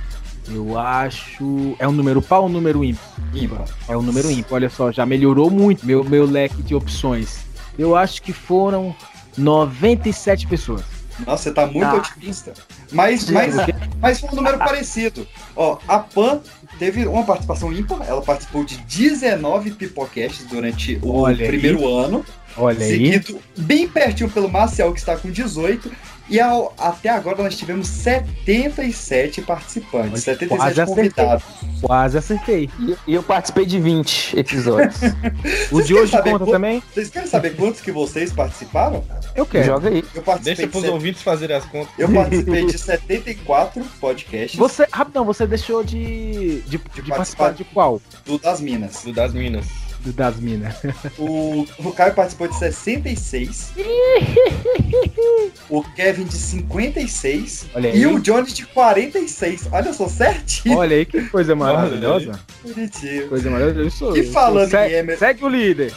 eu 0.49 0.79
acho. 0.79 1.77
É 1.79 1.87
um 1.87 1.93
número 1.93 2.21
par 2.23 2.41
ou 2.41 2.47
um 2.47 2.49
número 2.49 2.83
ímpar? 2.85 3.05
Ímpar. 3.35 3.65
É 3.89 3.97
um 3.97 4.03
número 4.03 4.31
ímpar, 4.31 4.55
olha 4.55 4.71
só, 4.71 4.91
já 4.91 5.05
melhorou 5.07 5.51
muito 5.51 5.85
meu, 5.87 6.03
meu 6.03 6.25
leque 6.25 6.63
de 6.63 6.75
opções. 6.75 7.41
Eu 7.79 7.95
acho 7.97 8.21
que 8.23 8.33
foram 8.33 8.95
97 9.39 10.47
pessoas. 10.47 10.83
Nossa, 11.27 11.43
você 11.45 11.51
tá 11.53 11.67
muito 11.67 11.87
Ah. 11.87 11.95
otimista. 11.97 12.53
Mas, 12.93 13.29
mas, 13.31 13.55
mas 14.01 14.21
foi 14.21 14.29
um 14.31 14.35
número 14.35 14.59
parecido. 14.61 15.27
Ó, 15.55 15.79
a 15.87 15.99
Pan 15.99 16.41
teve 16.79 17.07
uma 17.07 17.25
participação 17.25 17.73
ímpar. 17.73 18.01
Ela 18.07 18.23
participou 18.23 18.65
de 18.65 18.77
19 18.79 19.73
pipocasts 19.73 20.45
durante 20.47 20.99
o 21.03 21.13
Olha 21.21 21.43
aí. 21.43 21.49
primeiro 21.49 21.87
ano. 21.89 22.25
Olha 22.57 22.85
aí. 22.85 22.91
seguido 22.91 23.41
bem 23.57 23.87
pertinho 23.89 24.29
pelo 24.31 24.49
Marcel, 24.49 24.93
que 24.93 24.99
está 24.99 25.17
com 25.17 25.31
18. 25.31 25.91
E 26.31 26.39
ao- 26.41 26.73
até 26.79 27.09
agora 27.09 27.43
nós 27.43 27.57
tivemos 27.59 27.89
77 27.89 29.43
participantes, 29.43 30.23
77 30.23 30.49
Quase 30.49 30.81
acertei. 30.81 31.11
convidados. 31.11 31.45
Quase 31.83 32.19
acertei. 32.19 32.71
E 33.07 33.15
eu 33.15 33.23
participei 33.23 33.67
de 33.67 33.81
20 33.81 34.39
episódios. 34.39 34.97
O 35.73 35.83
de 35.83 35.95
hoje 35.95 36.13
conta 36.23 36.47
também? 36.47 36.83
Vocês 36.93 37.11
querem 37.11 37.29
saber 37.29 37.57
quantos 37.57 37.81
que 37.81 37.91
vocês 37.93 38.33
participaram? 38.33 39.05
Eu 39.35 39.45
quero. 39.47 39.65
Joga 39.67 39.89
aí. 39.89 40.05
Eu 40.15 40.23
participei 40.23 40.55
Deixa 40.57 40.71
pros 40.71 40.83
de 40.83 40.89
set- 40.89 40.95
ouvintes 40.95 41.23
fazerem 41.23 41.57
as 41.57 41.65
contas. 41.65 41.93
Eu 41.99 42.09
participei 42.13 42.67
de 42.67 42.79
74 42.79 43.85
podcasts. 44.01 44.59
Você, 44.59 44.87
rapidão, 44.93 45.25
você 45.25 45.47
deixou 45.47 45.83
de, 45.85 46.61
de, 46.63 46.79
de 46.79 47.03
participar 47.09 47.53
de 47.53 47.65
qual? 47.65 48.01
Do 48.25 48.39
das 48.39 48.61
Minas. 48.61 49.03
Do 49.05 49.13
das 49.13 49.33
Minas. 49.33 49.67
Do 50.05 50.13
das 50.13 50.37
Minas. 50.37 50.75
O, 51.19 51.67
o 51.79 51.93
Caio 51.93 52.15
participou 52.15 52.49
de 52.49 52.57
66. 52.59 53.73
o 55.69 55.83
Kevin 55.83 56.25
de 56.25 56.35
56. 56.35 57.67
Olha 57.75 57.89
e 57.89 57.93
aí. 57.93 58.07
o 58.07 58.19
Johnny 58.19 58.51
de 58.53 58.65
46. 58.67 59.69
Olha 59.71 59.93
só, 59.93 60.09
certinho. 60.09 60.79
Olha 60.79 60.97
aí 60.97 61.05
que 61.05 61.23
coisa 61.29 61.55
maravilhosa. 61.55 62.41
Bonitinho. 62.65 63.29
Coisa 63.29 63.51
maravilhosa. 63.51 63.81
Eu 63.87 63.91
sou- 63.91 64.17
E 64.17 64.21
eu 64.21 64.25
sou- 64.25 64.33
falando 64.33 64.71
se- 64.71 64.77
em 64.89 64.93
Emer- 64.95 65.19
Segue 65.19 65.45
o 65.45 65.49
líder. 65.49 65.93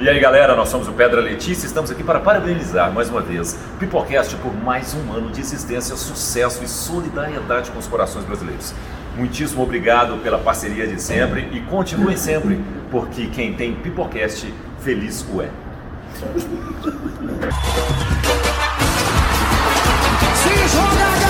E 0.00 0.08
aí 0.08 0.20
galera, 0.20 0.54
nós 0.54 0.68
somos 0.68 0.86
o 0.86 0.92
Pedra 0.92 1.20
Letícia 1.20 1.64
e 1.64 1.66
estamos 1.66 1.90
aqui 1.90 2.04
para 2.04 2.20
parabenizar 2.20 2.92
mais 2.92 3.10
uma 3.10 3.20
vez 3.20 3.58
o 3.74 3.78
Pipocast 3.78 4.36
por 4.36 4.54
mais 4.54 4.94
um 4.94 5.12
ano 5.12 5.28
de 5.32 5.40
existência, 5.40 5.96
sucesso 5.96 6.62
e 6.62 6.68
solidariedade 6.68 7.72
com 7.72 7.80
os 7.80 7.88
corações 7.88 8.24
brasileiros. 8.24 8.72
Muitíssimo 9.16 9.60
obrigado 9.60 10.22
pela 10.22 10.38
parceria 10.38 10.86
de 10.86 11.02
sempre 11.02 11.48
e 11.50 11.60
continuem 11.62 12.16
sempre, 12.16 12.60
porque 12.92 13.26
quem 13.26 13.54
tem 13.54 13.74
Pipocast, 13.74 14.54
feliz 14.78 15.26
o 15.32 15.42
é. 15.42 15.50
Se 20.34 20.68
joga! 20.68 21.27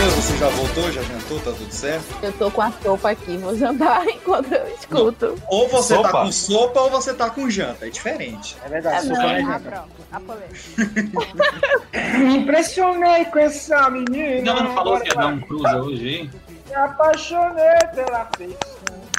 Deus, 0.00 0.14
você 0.14 0.36
já 0.36 0.48
voltou? 0.50 0.92
Já 0.92 1.02
jantou? 1.02 1.40
Tá 1.40 1.50
tudo 1.50 1.72
certo? 1.72 2.04
Eu 2.22 2.32
tô 2.34 2.50
com 2.52 2.62
a 2.62 2.70
sopa 2.82 3.10
aqui, 3.10 3.36
vou 3.36 3.56
jantar 3.56 4.06
enquanto 4.08 4.52
eu 4.52 4.68
escuto. 4.74 5.34
Ou 5.48 5.68
você 5.68 5.96
Sopa? 5.96 6.08
tá 6.12 6.22
com 6.22 6.32
sopa 6.32 6.80
ou 6.82 6.90
você 6.90 7.14
tá 7.14 7.30
com 7.30 7.50
janta. 7.50 7.86
É 7.86 7.90
diferente. 7.90 8.56
É 8.64 8.68
verdade, 8.68 8.96
É, 8.96 9.00
sopa 9.00 9.14
não, 9.14 9.22
não 9.22 9.30
é 9.30 9.40
ah, 9.42 9.44
janta. 9.58 9.70
pronto. 9.70 9.88
A 10.12 10.20
polêmica. 10.20 12.18
Me 12.18 12.36
impressionei 12.36 13.24
com 13.24 13.38
essa 13.40 13.90
menina. 13.90 14.50
Ela 14.50 14.62
não 14.62 14.74
falou 14.74 15.00
que 15.00 15.08
ia 15.08 15.14
dar 15.14 15.26
um 15.26 15.40
cruza 15.40 15.76
hoje, 15.82 16.08
hein? 16.08 16.30
Me 16.68 16.74
apaixonei 16.76 17.78
pela 17.94 18.28
feição. 18.36 18.58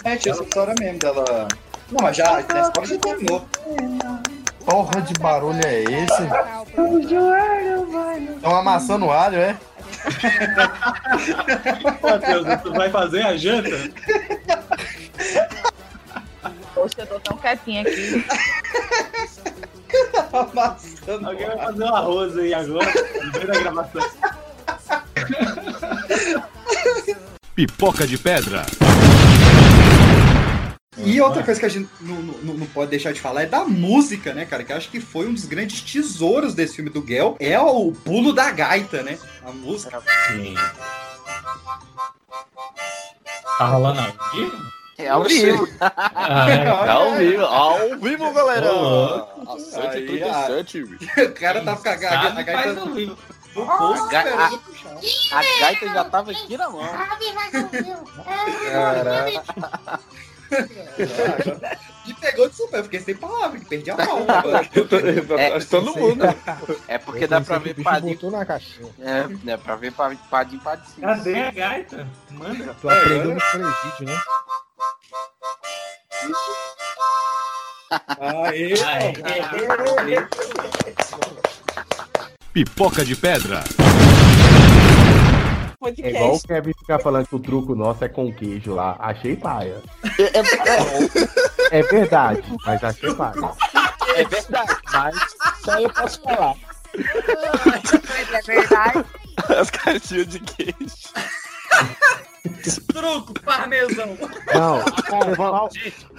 É, 0.06 0.16
tinha 0.16 0.34
essa 0.34 0.44
história 0.44 0.76
mesmo 0.80 1.00
dela. 1.00 1.48
Não, 1.92 2.00
mas 2.02 2.16
já, 2.16 2.40
essa 2.40 2.60
história 2.62 2.90
já 2.90 2.98
terminou. 3.00 3.46
Porra 4.66 5.02
de 5.02 5.14
barulho 5.20 5.60
é 5.66 5.84
esse? 5.84 6.80
O 6.80 7.02
joelho 7.02 7.92
vai. 7.92 8.20
Estão 8.20 8.56
amassando 8.56 9.10
alho, 9.10 9.38
é? 9.38 9.58
Matheus, 12.02 12.62
tu 12.64 12.74
vai 12.74 12.90
fazer 12.90 13.22
a 13.24 13.38
janta? 13.38 13.92
Poxa, 16.74 16.96
eu 17.00 17.08
tô 17.08 17.20
tão 17.20 17.38
quietinha 17.38 17.82
aqui. 17.82 18.26
Amassando. 20.32 21.28
Alguém 21.28 21.48
vai 21.48 21.58
fazer 21.58 21.84
um 21.84 21.96
arroz 21.96 22.38
aí 22.38 22.54
agora, 22.54 22.94
no 23.24 23.32
meio 23.32 23.48
da 23.48 23.60
gravação. 23.60 24.02
Pipoca 27.56 28.08
de 28.08 28.18
pedra. 28.18 28.66
E 31.04 31.22
outra 31.22 31.44
coisa 31.44 31.60
que 31.60 31.66
a 31.66 31.70
gente 31.70 31.90
não, 32.02 32.16
não, 32.22 32.54
não 32.56 32.66
pode 32.68 32.92
deixar 32.92 33.14
de 33.14 33.22
falar 33.22 33.44
é 33.44 33.46
da 33.46 33.64
música, 33.66 34.34
né, 34.34 34.46
cara? 34.46 34.64
Que 34.64 34.72
eu 34.72 34.78
acho 34.78 34.90
que 34.90 35.00
foi 35.00 35.28
um 35.28 35.34
dos 35.34 35.46
grandes 35.46 35.82
tesouros 35.82 36.54
desse 36.54 36.76
filme 36.76 36.90
do 36.90 37.06
Gel. 37.06 37.38
É 37.40 37.60
o 37.60 37.92
pulo 37.92 38.34
da 38.34 38.52
gaita, 38.52 39.04
né? 39.04 39.18
A 39.44 39.52
música. 39.52 40.02
Sim. 40.28 40.56
Tá 43.58 43.66
rolando 43.68 44.00
aqui? 44.00 44.52
É 45.00 45.08
ao 45.08 45.24
vivo. 45.24 45.68
Ah, 45.80 46.50
é. 46.52 46.68
Ao 46.68 47.16
vivo, 47.16 47.46
ao 47.46 47.98
vivo, 48.00 48.34
galera! 48.34 48.70
Às 49.48 49.78
Aí, 49.78 50.20
7h37, 50.20 50.86
O 51.32 51.34
cara 51.34 51.62
tá 51.64 51.76
com 51.78 51.88
a, 51.88 51.92
a, 51.94 51.96
gaita 51.96 52.44
faz 52.46 52.78
ao 52.78 52.88
vivo. 52.88 53.18
no 53.56 53.66
bolso, 53.66 54.04
A 54.04 54.06
esperando 54.06 54.58
puxar. 54.60 54.98
A 55.32 55.60
gaita 55.62 55.86
já 55.88 56.04
tava 56.04 56.32
aqui 56.32 56.58
na 56.58 56.70
mão. 56.70 56.82
Caraca. 58.72 60.00
E 62.06 62.14
pegou 62.16 62.50
de 62.50 62.56
super, 62.56 62.84
fiquei 62.84 63.00
sem 63.02 63.16
palavra, 63.16 63.60
perdi 63.70 63.92
a 63.92 63.96
palma. 63.96 64.26
É, 65.38 65.60
todo 65.60 65.96
mundo. 65.96 66.24
É 66.88 66.98
porque 66.98 67.28
dá 67.28 67.40
pra 67.42 67.58
ver 67.60 67.76
padinho. 67.82 68.32
na 68.32 68.46
caixinha. 68.46 68.90
É, 69.00 69.28
dá 69.44 69.58
pra 69.58 69.76
ver 69.76 69.92
pa- 69.92 70.16
padinho 70.30 70.62
padinho. 70.62 71.02
Cadê 71.02 71.40
a 71.40 71.52
gaita? 71.52 72.08
Manda. 72.32 72.76
Tu 72.82 72.90
aprendeu 72.90 73.34
no 73.36 73.40
presídio, 73.40 74.06
né? 74.06 74.22
Aê, 78.20 78.74
Aê. 78.84 80.28
Pipoca 82.54 83.06
de 83.06 83.16
pedra. 83.16 83.64
É 85.98 86.10
igual 86.10 86.36
o 86.36 86.42
Kevin 86.42 86.74
ficar 86.74 87.00
falando 87.00 87.28
que 87.28 87.36
o 87.36 87.40
truco 87.40 87.76
nosso 87.76 88.04
é 88.04 88.10
com 88.10 88.34
queijo 88.34 88.74
lá. 88.74 88.96
Achei 89.00 89.36
paia. 89.36 89.82
É 91.72 91.82
verdade, 91.84 92.44
mas 92.66 92.84
achei 92.84 93.14
paia. 93.14 93.34
É 94.16 94.24
verdade, 94.24 94.78
mas 94.92 95.16
só 95.64 95.80
eu 95.80 95.90
posso 95.92 96.22
falar. 96.22 96.56
Mas 97.66 97.94
é 98.34 98.42
verdade. 98.42 99.06
As 99.58 99.70
caixinhas 99.70 100.28
de 100.28 100.40
queijo. 100.40 100.76
Truco, 102.88 103.34
parmesão. 103.42 104.18
Não, 104.54 104.80
o 104.80 105.26
pessoal, 105.26 105.70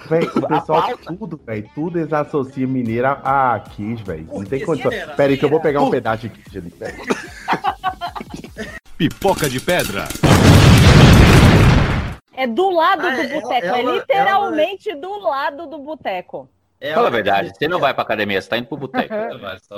véi, 0.09 0.23
o 0.23 0.47
pessoal 0.47 0.97
tudo, 0.97 1.39
velho, 1.45 1.69
tudo 1.75 1.99
eles 1.99 2.13
associam 2.13 2.69
mineiro 2.69 3.07
a, 3.07 3.55
a 3.55 3.59
queijo, 3.59 4.03
velho. 4.03 4.27
Não 4.31 4.43
tem 4.43 4.65
condição. 4.65 4.91
Pera 4.91 5.31
aí 5.31 5.37
que 5.37 5.45
eu 5.45 5.49
vou 5.49 5.59
pegar 5.59 5.81
um 5.81 5.89
pedaço 5.89 6.27
de 6.27 6.29
queijo 6.29 6.59
ali, 6.59 6.71
pera 6.71 6.93
aí. 6.93 7.60
Pipoca 9.05 9.49
de 9.49 9.59
pedra. 9.59 10.03
É 12.35 12.45
do 12.45 12.69
lado 12.69 13.07
Ah, 13.07 13.15
do 13.15 13.21
é, 13.21 13.27
boteco. 13.41 13.65
ela- 13.65 13.77
é 13.77 13.81
ela- 13.81 13.93
literalmente 13.95 14.93
do 14.93 15.17
lado 15.17 15.65
do 15.65 15.79
boteco. 15.79 16.47
Fala 16.93 17.07
a 17.07 17.09
verdade, 17.09 17.49
você 17.57 17.67
não 17.67 17.79
vai 17.79 17.95
pra 17.95 18.03
academia, 18.03 18.39
você 18.39 18.47
tá 18.47 18.59
indo 18.59 18.67
pro 18.67 18.77
boteco. 18.77 19.11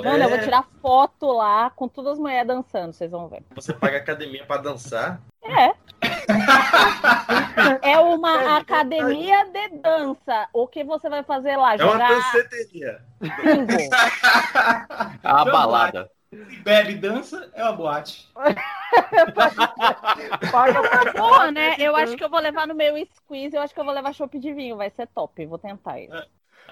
Mano, 0.04 0.24
eu 0.24 0.28
vou 0.28 0.38
tirar 0.40 0.66
foto 0.82 1.32
lá 1.32 1.70
com 1.70 1.88
todas 1.88 2.12
as 2.12 2.18
mulheres 2.18 2.46
dançando, 2.46 2.92
vocês 2.92 3.10
vão 3.10 3.26
ver. 3.28 3.42
Você 3.54 3.72
paga 3.72 3.96
academia 3.96 4.44
pra 4.44 4.58
dançar? 4.58 5.18
É. 5.42 5.72
É 7.80 7.98
uma 7.98 8.58
academia 8.58 9.46
de 9.46 9.68
dança. 9.78 10.48
O 10.52 10.66
que 10.66 10.84
você 10.84 11.08
vai 11.08 11.22
fazer 11.22 11.56
lá? 11.56 11.76
É 11.76 11.82
uma 11.82 11.92
Jogar 11.92 12.08
danceteria. 12.08 13.00
bingo. 13.20 13.72
A 15.24 15.44
balada. 15.46 16.10
Se 16.34 16.56
bebe, 16.56 16.94
dança, 16.94 17.50
é 17.54 17.62
uma 17.62 17.72
boate. 17.72 18.28
Porra, 21.16 21.50
né? 21.50 21.76
Eu 21.78 21.96
acho 21.96 22.16
que 22.16 22.24
eu 22.24 22.30
vou 22.30 22.40
levar 22.40 22.66
no 22.66 22.74
meu 22.74 22.94
squeeze, 23.06 23.56
eu 23.56 23.62
acho 23.62 23.74
que 23.74 23.80
eu 23.80 23.84
vou 23.84 23.94
levar 23.94 24.12
chopp 24.12 24.38
de 24.38 24.52
vinho, 24.52 24.76
vai 24.76 24.90
ser 24.90 25.06
top, 25.08 25.46
vou 25.46 25.58
tentar 25.58 26.00
isso. 26.00 26.26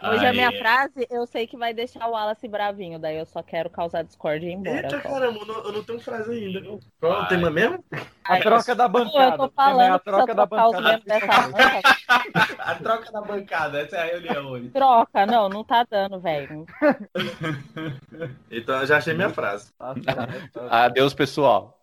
Hoje 0.04 0.26
a 0.26 0.30
Aí. 0.30 0.36
minha 0.36 0.52
frase, 0.58 1.06
eu 1.10 1.26
sei 1.26 1.46
que 1.46 1.56
vai 1.56 1.72
deixar 1.72 2.06
o 2.08 2.12
Wallace 2.12 2.48
bravinho, 2.48 2.98
daí 2.98 3.16
eu 3.18 3.24
só 3.26 3.42
quero 3.42 3.70
causar 3.70 4.02
discórdia 4.02 4.46
e 4.48 4.50
ir 4.50 4.54
embora. 4.54 4.76
Eita, 4.78 5.00
só. 5.00 5.08
caramba, 5.08 5.38
eu 5.38 5.46
não, 5.46 5.54
eu 5.64 5.72
não 5.72 5.82
tenho 5.84 6.00
frase 6.00 6.32
ainda. 6.32 6.78
Qual 7.00 7.12
é 7.12 7.22
o 7.22 7.26
tema 7.28 7.50
mesmo? 7.50 7.84
A 8.24 8.38
troca 8.40 8.74
da 8.74 8.88
Pô, 8.88 8.98
eu 8.98 9.04
bancada. 9.04 9.36
tô 9.36 9.50
falando 9.50 9.94
a 9.94 9.98
troca 9.98 10.34
da 10.34 10.46
bancada. 10.46 10.80
membros 10.80 11.04
dessa 11.04 11.48
banca, 11.48 11.80
A 12.58 12.74
troca 12.76 13.12
da 13.12 13.20
bancada, 13.20 13.80
essa 13.80 13.96
é 13.96 14.00
a 14.00 14.04
reunião 14.06 14.46
hoje. 14.50 14.70
troca, 14.70 15.26
não, 15.26 15.48
não 15.48 15.62
tá 15.64 15.86
dando, 15.88 16.20
velho. 16.20 16.66
Então 18.50 18.80
eu 18.80 18.86
já 18.86 18.98
achei 18.98 19.14
minha 19.14 19.30
frase. 19.30 19.72
Adeus, 20.70 21.14
pessoal. 21.14 21.78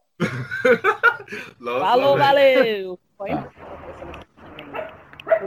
Falou, 1.61 2.17
valeu! 2.17 2.99
Foi? 3.17 3.29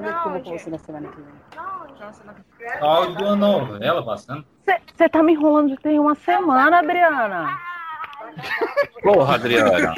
Não, 0.00 0.40
você 0.42 0.70
na 0.70 0.78
semana 0.78 1.08
que 1.08 1.20
vem. 1.20 1.34
Olha 2.80 3.14
de 3.14 3.22
uma 3.22 3.36
novela 3.36 4.04
passando. 4.04 4.44
Você 4.94 5.08
tá 5.08 5.22
me 5.22 5.32
enrolando 5.32 5.76
tem 5.76 5.98
uma 5.98 6.14
semana, 6.14 6.78
Adriana. 6.78 7.58
Porra, 9.02 9.34
Adriana. 9.34 9.94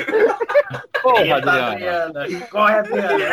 Porra, 1.02 1.36
Adriana. 1.36 2.26
Corre, 2.50 2.74
Adriana. 2.78 3.30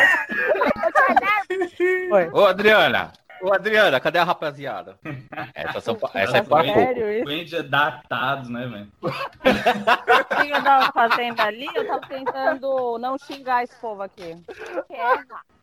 Ô, 2.32 2.44
Adriana. 2.46 3.12
Ô, 3.42 3.52
Adriana, 3.52 3.98
cadê 3.98 4.18
a 4.20 4.24
rapaziada? 4.24 4.96
Essa, 5.54 5.80
são, 5.80 5.98
essa 6.14 6.38
é 6.38 6.42
pra 6.42 6.62
pouco. 6.62 6.78
Sério 6.78 7.12
isso? 7.12 7.24
Doente 7.24 7.62
datados, 7.62 8.48
né, 8.48 8.66
velho? 8.68 8.88
O 9.00 10.42
que 10.42 10.50
eu 10.50 10.62
tava 10.62 10.92
fazendo 10.92 11.40
ali? 11.40 11.68
Eu 11.74 11.86
tava 11.88 12.06
tentando 12.06 12.98
não 12.98 13.18
xingar 13.18 13.64
esse 13.64 13.74
povo 13.80 14.02
aqui. 14.02 14.36
É, 14.88 15.14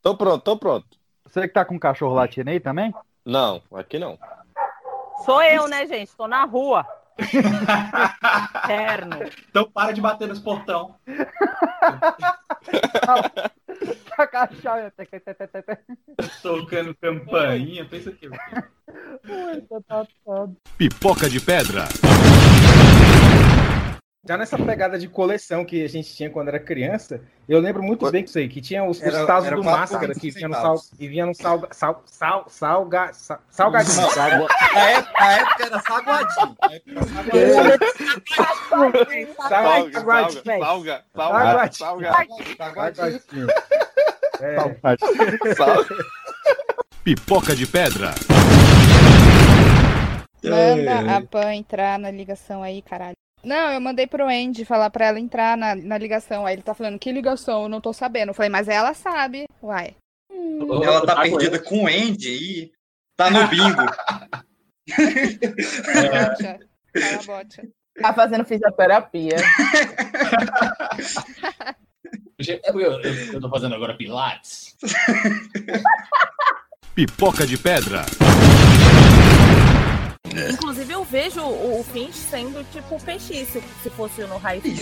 Tô 0.01 0.15
pronto, 0.15 0.41
tô 0.43 0.57
pronto. 0.57 0.87
Você 1.25 1.41
que 1.47 1.53
tá 1.53 1.65
com 1.65 1.75
o 1.75 1.79
cachorro 1.79 2.15
latindo 2.15 2.49
aí 2.49 2.59
também? 2.59 2.93
Não, 3.25 3.61
aqui 3.73 3.99
não. 3.99 4.17
Sou 5.25 5.41
eu, 5.43 5.67
né, 5.67 5.85
gente? 5.85 6.15
Tô 6.15 6.27
na 6.27 6.45
rua. 6.45 6.85
Terno. 8.65 9.17
Então 9.49 9.69
para 9.69 9.91
de 9.91 9.99
bater 10.01 10.27
nos 10.27 10.39
portão. 10.39 10.95
Tocando 16.41 16.95
campainha, 16.95 17.85
pensa 17.85 18.11
que. 18.11 18.29
Pipoca 20.77 21.29
de 21.29 21.39
pedra. 21.41 21.83
Já 24.27 24.37
nessa 24.37 24.57
pegada 24.57 24.99
de 24.99 25.07
coleção 25.07 25.63
que 25.63 25.81
a 25.81 25.87
gente 25.87 26.13
tinha 26.13 26.29
quando 26.29 26.49
era 26.49 26.59
criança, 26.59 27.21
eu 27.47 27.57
lembro 27.59 27.81
muito 27.81 28.11
bem 28.11 28.21
disso 28.23 28.37
aí, 28.37 28.49
que 28.49 28.59
tinha 28.59 28.83
os, 28.83 28.97
os 28.97 29.03
Era- 29.03 29.25
tazos 29.25 29.47
era 29.47 29.55
do 29.55 29.63
Máscara, 29.63 30.13
que 30.13 30.29
25 30.29 30.35
vinha 30.35 30.47
no, 30.49 30.55
sal, 30.55 30.75
e 30.99 31.07
vinha 31.07 31.25
no 31.25 31.33
salga, 31.33 31.67
sal, 31.71 32.03
sal, 32.05 32.45
salga, 32.49 33.13
sal, 33.13 33.39
salgadinho. 33.49 33.95
Não, 33.95 34.09
a 34.09 34.89
época, 34.89 35.23
a 35.23 35.31
época 35.31 35.65
era 35.65 35.79
saguadinho. 35.79 36.57
A 36.61 36.73
época 36.73 36.91
era 36.91 37.05
saguadinho. 37.05 37.79
Salga, 39.49 40.03
salga, 40.03 41.01
salga, 41.13 41.71
salga, 41.71 41.71
salga. 41.73 42.13
Saguadinho. 42.57 43.47
É. 44.41 45.53
salga. 45.55 45.95
Pipoca 47.03 47.55
de 47.55 47.65
pedra. 47.65 48.13
Manda 50.43 51.15
a 51.17 51.21
Pan 51.25 51.53
entrar 51.55 51.97
na 51.97 52.11
ligação 52.11 52.61
aí, 52.61 52.81
caralho. 52.81 53.15
Não, 53.43 53.71
eu 53.71 53.79
mandei 53.79 54.05
pro 54.05 54.27
Andy 54.27 54.65
falar 54.65 54.89
pra 54.89 55.07
ela 55.07 55.19
entrar 55.19 55.57
na, 55.57 55.75
na 55.75 55.97
ligação. 55.97 56.45
Aí 56.45 56.55
ele 56.55 56.61
tá 56.61 56.73
falando, 56.73 56.99
que 56.99 57.11
ligação? 57.11 57.63
Eu 57.63 57.69
não 57.69 57.81
tô 57.81 57.93
sabendo. 57.93 58.29
Eu 58.29 58.33
falei, 58.33 58.49
mas 58.49 58.67
ela 58.67 58.93
sabe. 58.93 59.45
Uai. 59.61 59.95
Ela 60.31 61.05
tá 61.05 61.21
perdida 61.21 61.59
com 61.59 61.83
o 61.83 61.87
Andy 61.87 62.29
e 62.29 62.71
tá 63.15 63.29
no 63.29 63.47
bingo. 63.47 63.85
Bote. 67.25 67.69
Tá 68.01 68.13
fazendo 68.13 68.45
fisioterapia. 68.45 69.35
Eu, 72.63 72.79
eu, 72.79 73.01
eu 73.01 73.41
tô 73.41 73.49
fazendo 73.49 73.75
agora 73.75 73.97
Pilates. 73.97 74.73
Pipoca 76.95 77.45
de 77.45 77.57
pedra. 77.57 78.05
Inclusive, 80.51 80.93
eu 80.93 81.03
vejo 81.03 81.41
o, 81.41 81.79
o 81.79 81.83
Finch 81.83 82.13
sendo 82.15 82.63
tipo 82.71 82.95
o 82.95 83.01
peixe, 83.01 83.45
se, 83.45 83.63
se 83.83 83.89
fosse 83.89 84.21
no 84.23 84.37
High 84.37 84.61
School. 84.61 84.75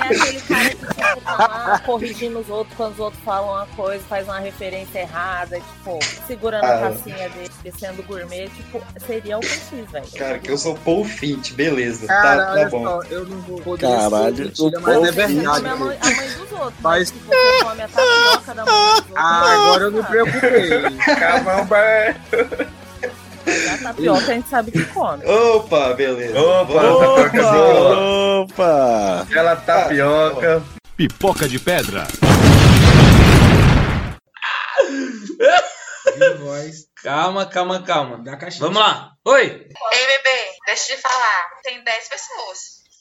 é 0.00 0.14
aquele 0.14 0.40
cara 0.40 0.70
que 0.70 0.76
fica 0.86 1.18
lá 1.24 1.78
corrigindo 1.84 2.38
os 2.38 2.48
outros 2.48 2.76
quando 2.76 2.92
os 2.94 2.98
outros 3.00 3.22
falam 3.24 3.50
uma 3.50 3.66
coisa, 3.76 4.02
faz 4.08 4.26
uma 4.26 4.38
referência 4.38 5.00
errada, 5.00 5.58
tipo, 5.60 5.98
segurando 6.26 6.64
a 6.64 6.76
Ah. 6.76 6.90
tacinha 6.90 7.28
dele, 7.30 7.50
sendo 7.78 8.02
gourmet, 8.04 8.48
tipo, 8.48 8.82
seria 9.06 9.38
o 9.38 9.40
peixe, 9.40 9.82
velho. 9.90 10.06
Cara, 10.16 10.38
que 10.38 10.50
eu 10.50 10.58
sou 10.58 10.74
Paul 10.76 11.04
Fint, 11.04 11.52
beleza. 11.52 12.06
Cara, 12.06 12.38
tá, 12.38 12.44
tá 12.46 12.52
olha 12.52 12.68
bom. 12.68 12.84
só, 12.84 13.02
eu 13.10 13.26
não 13.26 13.40
vou 13.42 13.60
poder 13.60 13.86
Caralho, 13.86 14.36
ser 14.36 14.44
mentira, 14.44 14.80
mas 14.80 14.96
é 15.04 15.12
verdade. 15.12 15.46
Come 15.46 15.68
a 15.68 15.76
mãe, 15.76 15.98
a 16.00 16.06
mãe 16.06 16.28
dos 16.30 16.52
outros, 16.52 16.74
Mas- 16.82 16.96
mas 16.96 17.08
se 17.08 17.14
você 17.14 17.64
come 17.64 17.82
a 17.82 17.88
tapioca 17.88 18.54
da 18.54 18.64
mãe 18.64 18.74
dos 18.74 18.94
outros... 18.96 19.14
Ah, 19.16 19.52
agora 19.54 19.84
eu 19.84 19.92
me 19.92 20.02
preocupei. 20.02 20.96
Camamba. 21.16 21.76
Tapioca 23.86 24.18
a 24.32 24.34
gente 24.34 24.48
sabe 24.48 24.70
que 24.72 24.84
come. 24.86 25.24
Opa, 25.24 25.94
beleza. 25.94 26.40
Opa, 26.40 26.72
Vamos- 26.72 27.22
tapiocazinha. 27.22 27.98
Opa! 28.42 29.20
Aquela 29.22 29.56
tapioca. 29.56 30.62
Pipoca 30.96 31.48
de 31.48 31.58
pedra. 31.60 32.06
Calma, 37.02 37.46
calma, 37.46 37.82
calma. 37.82 38.22
Vamos 38.58 38.78
lá. 38.80 39.12
Oi. 39.24 39.42
Ei, 39.44 40.06
bebê, 40.06 40.56
deixa 40.66 40.92
eu 40.92 40.96
te 40.96 41.02
falar. 41.02 41.44
Tem 41.62 41.82
10 41.84 42.08
pessoas. 42.08 42.58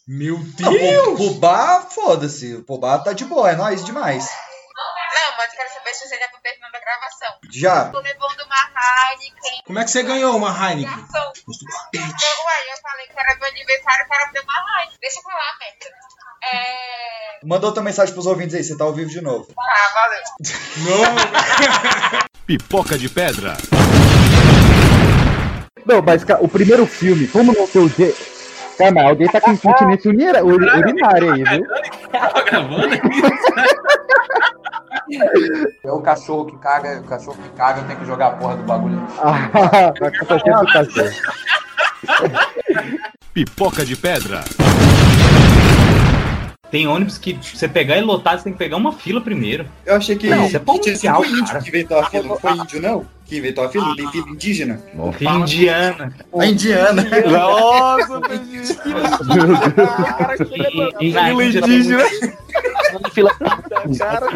Meu 0.07 0.37
Deus! 0.37 1.19
O 1.19 1.33
bar, 1.35 1.87
foda-se. 1.89 2.63
O 2.67 2.77
bar 2.77 2.99
tá 3.03 3.13
de 3.13 3.25
boa, 3.25 3.49
é 3.49 3.55
nóis 3.55 3.83
demais. 3.83 4.27
Não, 4.75 5.37
mas 5.37 5.53
quero 5.53 5.69
saber 5.73 5.93
se 5.93 6.07
você 6.07 6.19
já 6.19 6.27
terminando 6.43 6.75
a 6.75 6.79
gravação. 6.79 7.33
Já. 7.49 7.89
Tô 7.89 7.99
levando 7.99 8.43
uma 8.45 9.11
Heineken. 9.11 9.61
Como 9.65 9.79
é 9.79 9.83
que 9.83 9.91
você 9.91 10.03
ganhou 10.03 10.35
uma 10.35 10.49
Heineken? 10.49 10.95
Garçom. 10.95 11.31
Ué, 11.47 12.73
eu 12.73 12.77
falei 12.81 13.07
que 13.07 13.19
era 13.19 13.35
meu 13.35 13.47
aniversário, 13.47 14.05
o 14.05 14.09
cara 14.09 14.27
me 14.27 14.33
deu 14.33 14.43
uma 14.43 14.53
Heineken. 14.53 14.97
Deixa 15.01 15.19
eu 15.19 15.23
falar, 15.23 15.57
merda. 15.59 15.85
É... 16.43 17.39
Manda 17.43 17.67
outra 17.67 17.81
mensagem 17.81 18.13
pros 18.13 18.25
ouvintes 18.25 18.55
aí, 18.55 18.63
você 18.63 18.77
tá 18.77 18.83
ao 18.83 18.93
vivo 18.93 19.09
de 19.09 19.21
novo. 19.21 19.47
Tá, 19.53 19.91
valeu. 19.93 20.21
Pipoca 22.45 22.97
de 22.97 23.09
pedra. 23.09 23.55
Não, 25.85 26.01
mas 26.01 26.23
o 26.41 26.47
primeiro 26.47 26.85
filme, 26.85 27.27
como 27.27 27.53
não 27.53 27.67
tem 27.67 27.81
o 27.81 27.89
G. 27.89 28.13
Calma, 28.77 29.03
alguém 29.03 29.27
tá 29.27 29.39
com 29.39 29.51
incontinência 29.51 30.11
urinária 30.11 31.33
aí, 31.33 31.43
viu? 31.43 31.65
Tá 32.11 32.41
gravando 32.41 32.95
É 35.83 35.91
o 35.91 35.99
cachorro 36.01 36.45
que 36.45 36.57
caga, 36.57 36.99
o 36.99 37.03
cachorro 37.03 37.37
que 37.41 37.49
caga, 37.57 37.81
eu 37.81 37.85
tenho 37.85 37.99
que 37.99 38.05
jogar 38.05 38.27
a 38.27 38.31
porra 38.31 38.55
do 38.57 38.63
bagulho. 38.63 39.01
Ah, 39.19 39.49
tá 39.99 40.11
com 40.25 40.33
a 40.33 40.39
cheia 40.39 40.57
do 40.57 40.65
cachorro. 40.67 41.11
Pipoca 43.33 43.85
de 43.85 43.95
pedra. 43.95 44.43
Tem 46.71 46.87
ônibus 46.87 47.17
que 47.17 47.33
você 47.41 47.67
pegar 47.67 47.97
e 47.97 48.01
lotar, 48.01 48.37
você 48.37 48.45
tem 48.45 48.53
que 48.53 48.59
pegar 48.59 48.75
uma 48.77 48.91
fila 48.91 49.21
primeiro. 49.21 49.65
Eu 49.85 49.95
achei 49.95 50.15
que, 50.15 50.27
Não, 50.29 50.45
isso 50.45 50.57
é 50.57 50.59
que 50.59 50.79
tinha 50.79 50.95
sido 50.95 51.19
o 51.19 51.25
índio 51.25 51.45
cara. 51.45 51.61
que 51.61 51.69
inventou 51.69 51.99
a 51.99 52.05
fila. 52.09 52.23
Não 52.27 52.37
foi 52.37 52.51
índio, 52.53 52.81
não? 52.81 53.05
Que 53.25 53.37
inventou 53.37 53.63
a 53.63 53.69
fila? 53.69 53.95
Tem 53.95 54.11
fila 54.11 54.27
indígena? 54.29 54.81
Fila 55.17 55.31
indiana. 55.35 56.13
A 56.37 56.45
indiana. 56.45 57.05
Nossa, 57.31 58.21
E- 60.99 61.07
e 61.07 61.13
na 61.13 61.25
Fila 61.25 61.43
Índia 61.43 61.61
indígena. 62.97 63.09
Fila 63.11 63.31
Cara, 63.97 64.27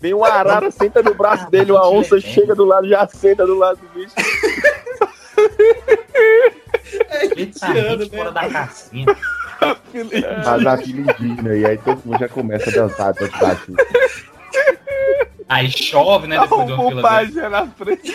Vem 0.00 0.14
um 0.14 0.24
arara, 0.24 0.70
senta 0.70 1.02
no 1.02 1.14
braço 1.14 1.50
dele, 1.50 1.72
uma 1.72 1.88
onça 1.88 2.20
chega 2.20 2.54
do 2.54 2.64
lado, 2.64 2.88
já 2.88 3.06
senta 3.08 3.46
do 3.46 3.56
lado 3.56 3.78
do 3.78 3.88
bicho. 3.88 4.14
Indiana, 7.36 8.06
fora 8.08 8.32
da 8.32 8.48
casinha. 8.48 9.06
Faz 10.44 10.66
a 10.66 10.76
fila 10.78 11.00
indígena 11.18 11.56
e 11.56 11.66
aí 11.66 11.78
todo 11.78 12.00
mundo 12.04 12.18
já 12.18 12.28
começa 12.28 12.70
a 12.70 12.72
dançar, 12.72 13.12
dançar 13.14 13.52
assim. 13.52 13.74
Aí 15.48 15.70
chove, 15.70 16.26
né? 16.26 16.38
Depois 16.40 16.66
de 16.66 16.72
uma 16.72 16.88
fila 16.88 17.02
pai 17.02 17.26
dessa. 17.26 17.40
já 17.40 17.50
na 17.50 17.66
frente. 17.66 18.12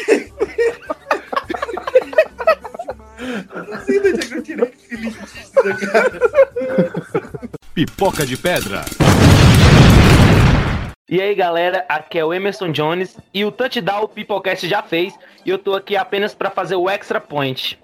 Pipoca 7.74 8.24
de 8.24 8.38
pedra. 8.38 8.86
E 11.10 11.20
aí, 11.20 11.34
galera, 11.34 11.84
aqui 11.90 12.20
é 12.20 12.24
o 12.24 12.32
Emerson 12.32 12.72
Jones 12.72 13.18
e 13.34 13.44
o 13.44 13.52
touchdown 13.52 14.04
o 14.04 14.08
Pipocast 14.08 14.70
já 14.70 14.84
fez 14.84 15.16
e 15.44 15.50
eu 15.50 15.58
tô 15.58 15.74
aqui 15.74 15.98
apenas 15.98 16.36
pra 16.36 16.52
fazer 16.52 16.76
o 16.76 16.88
extra 16.88 17.20
point. 17.20 17.80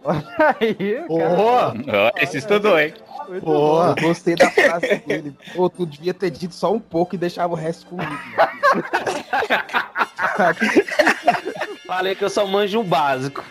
Aí, 0.61 1.01
Boa! 1.07 1.73
Esse 2.17 2.37
estudou, 2.37 2.79
hein? 2.79 2.93
Pô, 3.41 3.83
eu 3.83 3.95
gostei 3.95 4.35
da 4.35 4.51
frase 4.51 4.97
dele. 5.07 5.35
Pô, 5.55 5.67
tu 5.71 5.87
devia 5.87 6.13
ter 6.13 6.29
dito 6.29 6.53
só 6.53 6.71
um 6.71 6.79
pouco 6.79 7.15
e 7.15 7.17
deixava 7.17 7.53
o 7.53 7.55
resto 7.55 7.87
comigo. 7.87 8.11
Falei 11.87 12.13
que 12.13 12.23
eu 12.23 12.29
só 12.29 12.45
manjo 12.45 12.79
o 12.79 12.83
básico. 12.83 13.43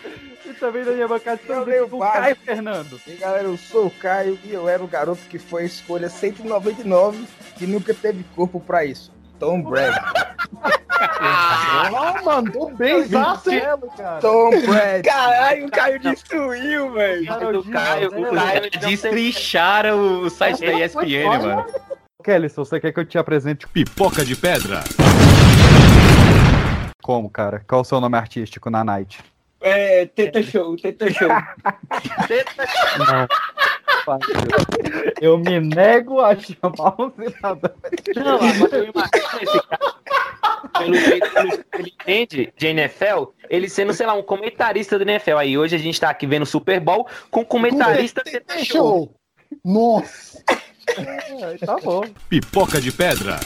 Também 0.59 0.83
da 0.83 0.91
minha 0.91 1.07
bancada 1.07 1.39
também 1.47 1.65
leio 1.65 1.87
o. 1.89 1.99
Caio 1.99 2.35
Fernando. 2.35 2.99
E 3.07 3.13
galera, 3.13 3.45
eu 3.45 3.57
sou 3.57 3.87
o 3.87 3.91
Caio 3.91 4.37
e 4.43 4.51
eu 4.53 4.67
era 4.67 4.83
o 4.83 4.87
garoto 4.87 5.21
que 5.29 5.39
foi 5.39 5.63
a 5.63 5.65
escolha 5.65 6.09
199 6.09 7.25
que 7.57 7.65
nunca 7.65 7.93
teve 7.93 8.23
corpo 8.35 8.59
pra 8.59 8.83
isso. 8.83 9.11
Tom 9.39 9.61
Brady. 9.69 9.97
Ah, 11.21 12.21
mandou 12.25 12.75
bem, 12.75 13.07
Marcelo, 13.07 13.89
cara. 13.95 14.19
Tom 14.19 14.49
Brady. 14.49 15.03
Caralho, 15.07 15.67
o 15.67 15.71
Caio 15.71 15.99
destruiu, 15.99 16.91
velho. 16.91 17.23
O 17.23 17.71
Caio, 17.71 18.09
o 18.09 18.35
Caio 18.35 18.69
Destrincharam 18.81 20.21
o 20.23 20.29
site 20.29 20.59
da 20.65 20.73
ESPN, 20.73 21.25
mano. 21.41 21.65
Kelly, 22.21 22.49
se 22.49 22.57
você 22.57 22.81
quer 22.81 22.91
que 22.91 22.99
eu 22.99 23.05
te 23.05 23.17
apresente 23.17 23.65
Pipoca 23.65 24.25
de 24.25 24.35
pedra. 24.35 24.83
como, 27.01 27.29
cara? 27.29 27.63
Qual 27.65 27.79
o 27.79 27.85
seu 27.85 28.01
nome 28.01 28.17
artístico 28.17 28.69
na 28.69 28.83
Night? 28.83 29.23
É, 29.61 30.05
teta 30.05 30.41
show, 30.41 30.75
teta 30.77 31.11
show. 31.11 31.29
Eu 35.21 35.37
me 35.37 35.59
nego 35.59 36.21
a 36.21 36.35
chamar 36.35 36.95
um 36.99 37.11
cidadão. 37.11 37.71
Não, 38.15 38.35
agora 38.35 38.77
eu 38.77 38.85
imagino 38.85 39.41
esse 39.41 39.67
cara. 39.67 39.95
Pelo 40.77 40.95
jeito 40.95 41.29
que 41.29 41.77
ele 41.77 41.93
entende 42.01 42.53
de 42.57 42.67
NFL, 42.67 43.25
ele 43.49 43.69
sendo, 43.69 43.93
sei 43.93 44.05
lá, 44.05 44.13
um 44.13 44.23
comentarista 44.23 44.97
do 44.97 45.03
NFL. 45.03 45.37
Aí 45.37 45.57
hoje 45.57 45.75
a 45.75 45.79
gente 45.79 45.99
tá 45.99 46.09
aqui 46.09 46.25
vendo 46.25 46.43
o 46.43 46.45
Super 46.45 46.79
Bowl 46.79 47.07
com 47.29 47.41
um 47.41 47.45
comentarista 47.45 48.23
Teta 48.23 48.63
Show. 48.63 49.13
Nossa. 49.63 50.43
tá 51.65 51.77
bom. 51.83 52.03
Pipoca 52.29 52.79
de 52.79 52.91
pedra. 52.91 53.39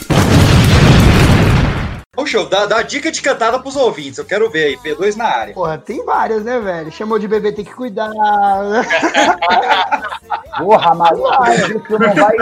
Ô, 2.16 2.26
show, 2.26 2.48
dá, 2.48 2.66
dá 2.66 2.82
dica 2.82 3.10
de 3.10 3.20
cantada 3.20 3.58
pros 3.58 3.74
ouvintes. 3.76 4.18
Eu 4.18 4.24
quero 4.24 4.48
ver 4.50 4.64
aí. 4.64 4.76
P2 4.76 5.16
na 5.16 5.24
área. 5.24 5.54
Porra, 5.54 5.78
tem 5.78 6.04
várias, 6.04 6.44
né, 6.44 6.60
velho? 6.60 6.92
Chamou 6.92 7.18
de 7.18 7.26
bebê, 7.26 7.50
tem 7.52 7.64
que 7.64 7.74
cuidar. 7.74 8.10
Porra, 10.58 10.94
maluco, 10.94 11.44
isso 11.50 11.98
não 11.98 12.14
vai. 12.14 12.36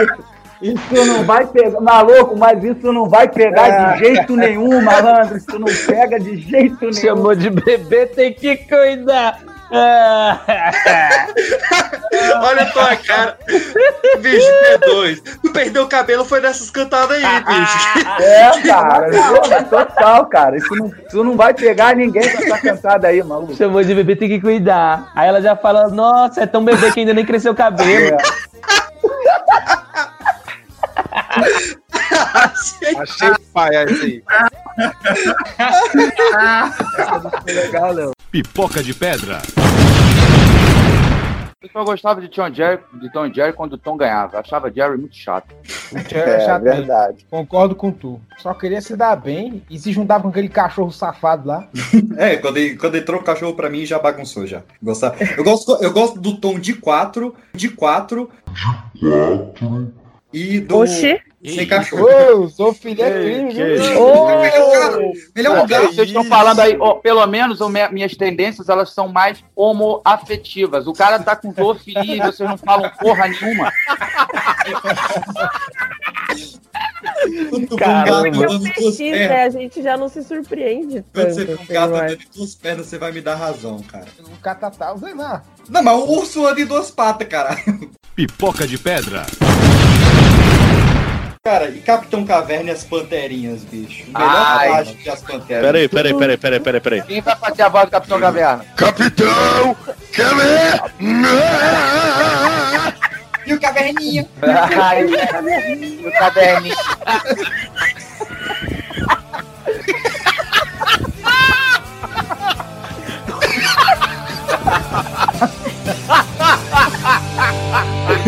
Isso 0.61 1.05
não 1.05 1.23
vai 1.25 1.47
pegar. 1.47 1.81
Maluco, 1.81 2.37
mas 2.37 2.63
isso 2.63 2.93
não 2.93 3.09
vai 3.09 3.27
pegar 3.27 3.95
de 3.95 4.05
jeito 4.05 4.37
nenhum, 4.37 4.81
malandro. 4.81 5.37
Isso 5.37 5.59
não 5.59 5.67
pega 5.87 6.19
de 6.19 6.37
jeito 6.37 6.77
nenhum. 6.79 6.93
Chamou 6.93 7.35
de 7.35 7.49
bebê, 7.49 8.05
tem 8.05 8.33
que 8.33 8.55
cuidar. 8.57 9.39
Olha 12.43 12.61
a 12.61 12.71
tua 12.71 12.95
cara. 12.95 13.35
Bicho, 14.19 14.45
P2. 14.45 15.39
Tu 15.41 15.51
perdeu 15.51 15.81
o 15.83 15.87
cabelo, 15.87 16.23
foi 16.23 16.39
dessas 16.41 16.69
cantadas 16.69 17.17
aí, 17.17 17.23
bicho. 17.43 17.73
É, 18.23 18.61
cara, 18.61 19.09
total, 19.63 20.27
cara. 20.27 20.55
Isso 20.57 20.75
não, 20.75 20.91
isso 21.07 21.23
não 21.23 21.35
vai 21.35 21.51
pegar 21.53 21.95
ninguém 21.95 22.29
com 22.29 22.43
essa 22.43 22.59
cantada 22.59 23.07
aí, 23.07 23.23
maluco. 23.23 23.55
Chamou 23.55 23.83
de 23.83 23.95
bebê, 23.95 24.15
tem 24.15 24.29
que 24.29 24.39
cuidar. 24.39 25.11
Aí 25.15 25.27
ela 25.27 25.41
já 25.41 25.55
fala, 25.55 25.87
nossa, 25.89 26.43
é 26.43 26.45
tão 26.45 26.63
bebê 26.63 26.91
que 26.91 26.99
ainda 26.99 27.13
nem 27.13 27.25
cresceu 27.25 27.53
o 27.53 27.55
cabelo. 27.55 28.17
Achei 32.95 33.33
pai 33.53 33.75
aí. 33.75 34.23
Legal. 37.45 38.11
Pipoca 38.31 38.83
de 38.83 38.93
pedra. 38.93 39.41
Eu 41.63 41.69
só 41.71 41.83
gostava 41.85 42.19
de 42.19 42.27
Tom 42.27 42.53
Jerry, 42.53 42.81
de 43.01 43.09
Tom 43.13 43.31
Jerry 43.33 43.53
quando 43.53 43.73
o 43.73 43.77
Tom 43.77 43.95
ganhava. 43.95 44.37
Achava 44.39 44.69
Jerry 44.69 44.97
muito 44.97 45.15
chato. 45.15 45.55
É, 45.95 46.41
chato 46.45 46.61
mesmo. 46.61 46.77
verdade. 46.77 47.25
Concordo 47.29 47.73
com 47.73 47.89
tu. 47.89 48.19
Só 48.37 48.53
queria 48.53 48.81
se 48.81 48.97
dar 48.97 49.15
bem 49.15 49.63
e 49.69 49.79
se 49.79 49.93
juntava 49.93 50.23
com 50.23 50.27
aquele 50.29 50.49
cachorro 50.49 50.91
safado 50.91 51.47
lá. 51.47 51.67
É, 52.17 52.35
quando, 52.37 52.57
ele- 52.57 52.75
quando 52.75 52.95
entrou 52.95 53.19
o 53.19 53.23
cachorro 53.23 53.55
pra 53.55 53.69
mim, 53.69 53.85
já 53.85 53.97
bagunçou 53.97 54.45
já. 54.45 54.61
Gostar. 54.81 55.15
Eu, 55.37 55.43
gosto, 55.43 55.81
eu 55.81 55.91
gosto 55.91 56.19
do 56.19 56.37
tom 56.37 56.59
de 56.59 56.73
4, 56.75 57.33
de 57.53 57.69
4. 57.69 58.29
E 60.31 60.59
do. 60.59 60.77
Oxi. 60.79 61.19
Sem 61.45 61.67
cachorro. 61.67 62.05
Ô, 62.57 62.73
crime, 62.73 62.95
viu? 63.53 63.65
Ele 65.35 65.47
é 65.47 65.49
um 65.49 65.67
gato. 65.67 65.87
Vocês 65.87 66.07
estão 66.07 66.23
falando 66.23 66.59
aí, 66.61 66.77
ó, 66.79 66.95
pelo 66.95 67.25
menos 67.27 67.59
o 67.59 67.69
minhas 67.69 68.15
tendências, 68.15 68.69
elas 68.69 68.91
são 68.93 69.09
mais 69.09 69.43
homoafetivas. 69.55 70.87
O 70.87 70.93
cara 70.93 71.19
tá 71.19 71.35
com 71.35 71.53
zoofilia 71.53 72.15
e 72.15 72.19
vocês 72.19 72.47
não 72.49 72.57
falam 72.57 72.89
porra 72.99 73.27
nenhuma. 73.27 73.71
Quando 77.49 77.77
Caramba. 77.77 78.29
um 78.29 78.31
gato 78.31 78.47
com 78.47 78.53
as 78.53 78.61
precisa, 78.73 79.17
pernas. 79.17 79.29
né? 79.29 79.43
A 79.43 79.49
gente 79.49 79.81
já 79.81 79.97
não 79.97 80.07
se 80.09 80.23
surpreende. 80.23 81.03
Quando 81.13 81.25
tanto, 81.25 81.33
você 81.35 81.45
vê 81.45 81.53
um 81.53 81.65
gato 81.65 81.95
andando 81.95 82.19
com 82.35 82.43
as 82.43 82.55
pernas, 82.55 82.85
você 82.87 82.97
vai 82.97 83.11
me 83.11 83.21
dar 83.21 83.35
razão, 83.35 83.79
cara. 83.81 84.07
O 84.19 84.41
catatá, 84.41 84.95
sei 84.97 85.13
lá. 85.13 85.43
Não, 85.69 85.83
mas 85.83 85.95
o 85.95 86.11
urso 86.11 86.45
anda 86.47 86.61
em 86.61 86.65
duas 86.65 86.91
patas, 86.91 87.27
caralho. 87.27 87.91
Pipoca 88.15 88.67
de 88.67 88.77
pedra. 88.77 89.25
Cara, 91.45 91.67
e 91.67 91.81
Capitão 91.81 92.23
Caverna 92.23 92.69
e 92.69 92.71
as 92.71 92.85
Panterinhas, 92.85 93.65
bicho? 93.65 94.05
Melhor 94.05 94.29
Ai. 94.33 94.69
parte 94.69 94.93
que 94.93 95.09
as 95.09 95.21
Panteras. 95.21 95.65
Peraí, 95.65 95.89
peraí, 95.89 96.13
peraí, 96.13 96.37
peraí, 96.37 96.59
peraí, 96.61 96.79
peraí. 96.79 97.01
Quem 97.01 97.19
vai 97.19 97.35
fazer 97.35 97.63
a 97.63 97.67
voz 97.67 97.83
do 97.83 97.91
Capitão 97.91 98.17
Caverna? 98.17 98.65
Capitão 98.77 99.75
E 103.45 103.53
o 103.53 103.59
Caverninha? 103.59 104.25
Ai, 104.41 105.03
o 105.03 106.11
caderninho. 106.13 106.77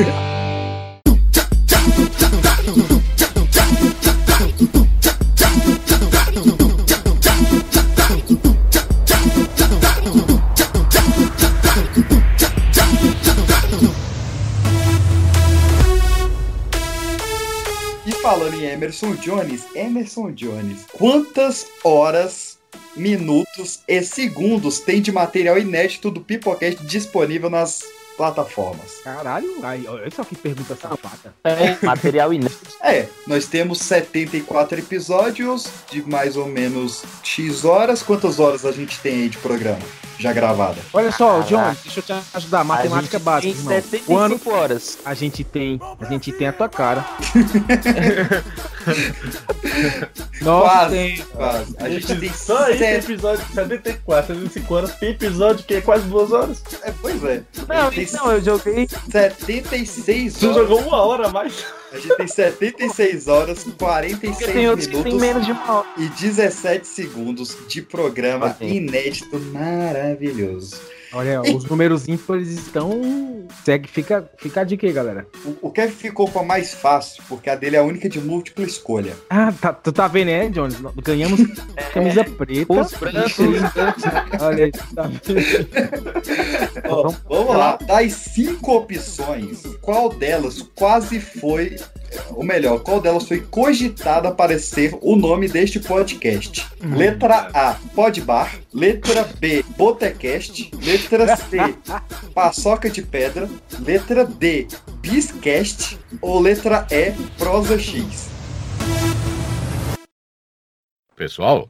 E 0.01 0.25
falando 18.25 18.55
em 18.55 18.65
Emerson 18.65 19.13
Jones, 19.13 19.65
Emerson 19.75 20.31
Jones, 20.31 20.87
quantas 20.93 21.67
horas, 21.83 22.57
minutos 22.95 23.81
e 23.87 24.01
segundos 24.01 24.79
tem 24.79 24.99
de 24.99 25.11
material 25.11 25.59
inédito 25.59 26.09
do 26.09 26.19
Pipocast 26.19 26.83
disponível 26.87 27.51
nas 27.51 27.83
plataformas? 28.17 28.95
Caralho, 29.03 29.47
ai, 29.61 29.85
olha 29.87 30.09
só 30.09 30.23
que 30.23 30.35
pergunta 30.35 30.75
safada. 30.75 31.35
É, 31.43 31.85
material 31.85 32.33
inédito. 32.33 32.65
É, 32.81 33.07
nós 33.27 33.45
temos 33.45 33.77
74 33.81 34.79
episódios 34.79 35.67
de 35.91 36.01
mais 36.01 36.35
ou 36.35 36.47
menos 36.47 37.03
X 37.21 37.63
horas. 37.63 38.01
Quantas 38.01 38.39
horas 38.39 38.65
a 38.65 38.71
gente 38.71 38.99
tem 39.01 39.21
aí 39.21 39.29
de 39.29 39.37
programa 39.37 39.85
já 40.19 40.33
gravada? 40.33 40.77
Olha 40.93 41.11
só, 41.11 41.41
Caraca. 41.41 41.47
John, 41.49 41.75
deixa 41.83 41.99
eu 41.99 42.03
te 42.03 42.13
ajudar. 42.35 42.63
Matemática 42.63 43.17
gente 43.17 43.23
básica, 43.25 43.53
tem 43.53 43.59
irmão. 43.61 43.73
75 43.81 44.05
Quando 44.05 44.49
horas. 44.53 44.97
a 45.05 45.13
gente 45.13 45.43
tem, 45.43 45.79
a 45.99 46.05
gente 46.05 46.31
tem 46.31 46.47
a 46.47 46.53
tua 46.53 46.69
cara. 46.69 47.05
Nós 50.41 50.63
Quase, 50.63 50.95
tem, 50.95 51.17
quase. 51.33 51.75
A 51.79 51.89
gente 51.89 52.15
tem 52.19 52.33
Só 52.33 52.69
esse 52.69 52.77
sete- 52.79 53.11
episódio 53.11 53.45
de 53.45 53.53
74, 53.53 54.35
75 54.35 54.73
horas, 54.73 54.95
tem 54.95 55.09
episódio 55.09 55.65
que 55.65 55.75
é 55.75 55.81
quase 55.81 56.05
duas 56.07 56.31
horas. 56.31 56.61
É, 56.83 56.93
pois 57.01 57.23
é. 57.23 57.41
Não, 57.67 57.91
então 57.93 58.31
eu 58.31 58.41
joguei 58.43 58.87
76 59.11 60.33
Você 60.33 60.45
horas. 60.47 60.57
jogou 60.57 60.81
uma 60.81 60.97
hora 61.01 61.27
a 61.27 61.31
mais. 61.31 61.65
A 61.95 61.99
gente 61.99 62.17
tem 62.17 62.27
76 62.27 63.27
horas, 63.29 63.63
Porque 63.63 63.77
46 63.79 64.51
tem 64.53 64.67
outros 64.69 64.87
que 64.87 64.93
tem 64.93 65.03
minutos 65.03 65.21
menos 65.21 65.45
de 65.45 65.51
uma 65.53 65.73
hora. 65.79 65.87
e 65.97 66.09
17 66.09 66.85
segundos 66.85 67.57
de 67.69 67.81
programa 67.81 68.55
inédito 68.59 69.39
maravilhoso. 69.39 70.75
Olha, 71.13 71.41
os 71.41 71.65
números 71.69 72.07
ímpares 72.07 72.49
estão. 72.49 73.45
Segue, 73.63 73.87
fica, 73.87 74.29
fica 74.37 74.61
a 74.61 74.63
dica 74.63 74.85
aí, 74.85 74.93
galera. 74.93 75.27
O, 75.45 75.67
o 75.67 75.71
Kevin 75.71 75.93
ficou 75.93 76.27
com 76.29 76.39
a 76.39 76.43
mais 76.43 76.73
fácil, 76.73 77.23
porque 77.27 77.49
a 77.49 77.55
dele 77.55 77.75
é 77.75 77.79
a 77.79 77.83
única 77.83 78.09
de 78.09 78.19
múltipla 78.19 78.65
escolha. 78.65 79.13
Ah, 79.29 79.51
tá, 79.51 79.71
tu 79.73 79.91
tá 79.91 80.07
vendo, 80.07 80.27
né, 80.27 80.49
Jones? 80.49 80.79
Nós 80.79 80.93
Ganhamos 80.95 81.39
camisa 81.93 82.23
preta. 82.23 82.73
Os 82.73 82.91
brancos. 82.93 83.37
Olha 84.41 84.65
aí, 84.65 84.71
tá 84.71 85.03
vendo? 85.03 85.21
Ó, 86.89 87.13
vamos 87.29 87.55
lá. 87.55 87.77
Das 87.85 88.11
cinco 88.13 88.77
opções, 88.77 89.63
qual 89.81 90.09
delas 90.09 90.61
quase 90.75 91.19
foi. 91.19 91.75
Ou 92.31 92.43
melhor, 92.43 92.79
qual 92.79 93.01
delas 93.01 93.27
foi 93.27 93.41
cogitada 93.41 94.31
para 94.31 94.57
ser 94.57 94.97
o 95.01 95.15
nome 95.15 95.49
deste 95.49 95.79
podcast? 95.79 96.65
Letra 96.81 97.49
A, 97.53 97.75
Podbar. 97.93 98.55
Letra 98.73 99.27
B, 99.39 99.63
Botecast. 99.77 100.71
Letra 100.81 101.04
C, 101.37 101.57
Paçoca 102.33 102.89
de 102.89 103.01
Pedra. 103.01 103.49
Letra 103.79 104.25
D, 104.25 104.67
Biscast. 105.01 105.99
Ou 106.21 106.39
letra 106.39 106.87
E, 106.91 107.11
Prosa 107.37 107.77
X. 107.77 108.29
Pessoal, 111.15 111.69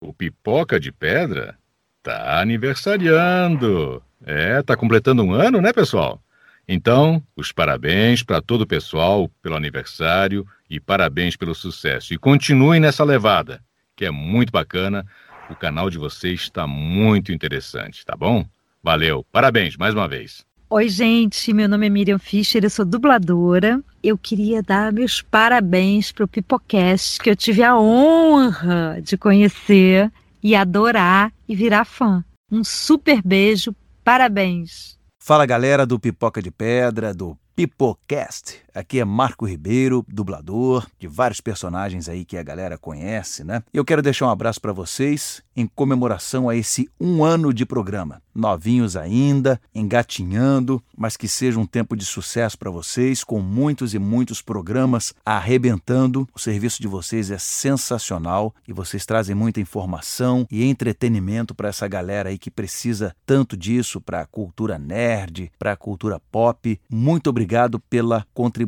o 0.00 0.12
Pipoca 0.12 0.78
de 0.78 0.92
Pedra 0.92 1.56
tá 2.02 2.40
aniversariando. 2.40 4.02
É, 4.24 4.62
tá 4.62 4.76
completando 4.76 5.22
um 5.22 5.32
ano, 5.32 5.60
né, 5.60 5.72
pessoal? 5.72 6.20
Então, 6.68 7.22
os 7.36 7.52
parabéns 7.52 8.22
para 8.22 8.42
todo 8.42 8.62
o 8.62 8.66
pessoal 8.66 9.30
pelo 9.40 9.56
aniversário 9.56 10.46
e 10.68 10.80
parabéns 10.80 11.36
pelo 11.36 11.54
sucesso. 11.54 12.12
E 12.12 12.18
continuem 12.18 12.80
nessa 12.80 13.04
levada, 13.04 13.62
que 13.94 14.04
é 14.04 14.10
muito 14.10 14.50
bacana. 14.50 15.06
O 15.48 15.54
canal 15.54 15.88
de 15.88 15.96
vocês 15.96 16.40
está 16.40 16.66
muito 16.66 17.32
interessante, 17.32 18.04
tá 18.04 18.16
bom? 18.16 18.44
Valeu, 18.86 19.26
parabéns 19.32 19.76
mais 19.76 19.92
uma 19.94 20.06
vez. 20.06 20.44
Oi, 20.70 20.88
gente, 20.88 21.52
meu 21.52 21.68
nome 21.68 21.88
é 21.88 21.90
Miriam 21.90 22.20
Fischer, 22.20 22.62
eu 22.62 22.70
sou 22.70 22.84
dubladora. 22.84 23.82
Eu 24.00 24.16
queria 24.16 24.62
dar 24.62 24.92
meus 24.92 25.20
parabéns 25.20 26.12
para 26.12 26.24
o 26.24 26.28
Pipocast, 26.28 27.18
que 27.18 27.28
eu 27.28 27.34
tive 27.34 27.64
a 27.64 27.76
honra 27.76 29.00
de 29.02 29.18
conhecer 29.18 30.08
e 30.40 30.54
adorar 30.54 31.32
e 31.48 31.56
virar 31.56 31.84
fã. 31.84 32.24
Um 32.48 32.62
super 32.62 33.20
beijo, 33.22 33.74
parabéns! 34.04 34.96
Fala 35.18 35.44
galera 35.46 35.84
do 35.84 35.98
Pipoca 35.98 36.40
de 36.40 36.52
Pedra, 36.52 37.12
do 37.12 37.36
Pipocast. 37.56 38.60
Aqui 38.76 39.00
é 39.00 39.06
Marco 39.06 39.46
Ribeiro, 39.46 40.04
dublador 40.06 40.86
de 40.98 41.08
vários 41.08 41.40
personagens 41.40 42.10
aí 42.10 42.26
que 42.26 42.36
a 42.36 42.42
galera 42.42 42.76
conhece, 42.76 43.42
né? 43.42 43.62
Eu 43.72 43.86
quero 43.86 44.02
deixar 44.02 44.26
um 44.26 44.30
abraço 44.30 44.60
para 44.60 44.70
vocês 44.70 45.42
em 45.56 45.66
comemoração 45.66 46.46
a 46.46 46.54
esse 46.54 46.86
um 47.00 47.24
ano 47.24 47.54
de 47.54 47.64
programa. 47.64 48.20
Novinhos 48.34 48.94
ainda, 48.94 49.58
engatinhando, 49.74 50.84
mas 50.94 51.16
que 51.16 51.26
seja 51.26 51.58
um 51.58 51.64
tempo 51.64 51.96
de 51.96 52.04
sucesso 52.04 52.58
para 52.58 52.70
vocês, 52.70 53.24
com 53.24 53.40
muitos 53.40 53.94
e 53.94 53.98
muitos 53.98 54.42
programas 54.42 55.14
arrebentando. 55.24 56.28
O 56.34 56.38
serviço 56.38 56.82
de 56.82 56.86
vocês 56.86 57.30
é 57.30 57.38
sensacional 57.38 58.54
e 58.68 58.74
vocês 58.74 59.06
trazem 59.06 59.34
muita 59.34 59.58
informação 59.58 60.46
e 60.50 60.64
entretenimento 60.64 61.54
para 61.54 61.70
essa 61.70 61.88
galera 61.88 62.28
aí 62.28 62.36
que 62.36 62.50
precisa 62.50 63.16
tanto 63.24 63.56
disso 63.56 64.02
para 64.02 64.20
a 64.20 64.26
cultura 64.26 64.78
nerd, 64.78 65.50
para 65.58 65.72
a 65.72 65.76
cultura 65.76 66.20
pop. 66.30 66.78
Muito 66.90 67.30
obrigado 67.30 67.80
pela 67.80 68.26
contribuição 68.34 68.65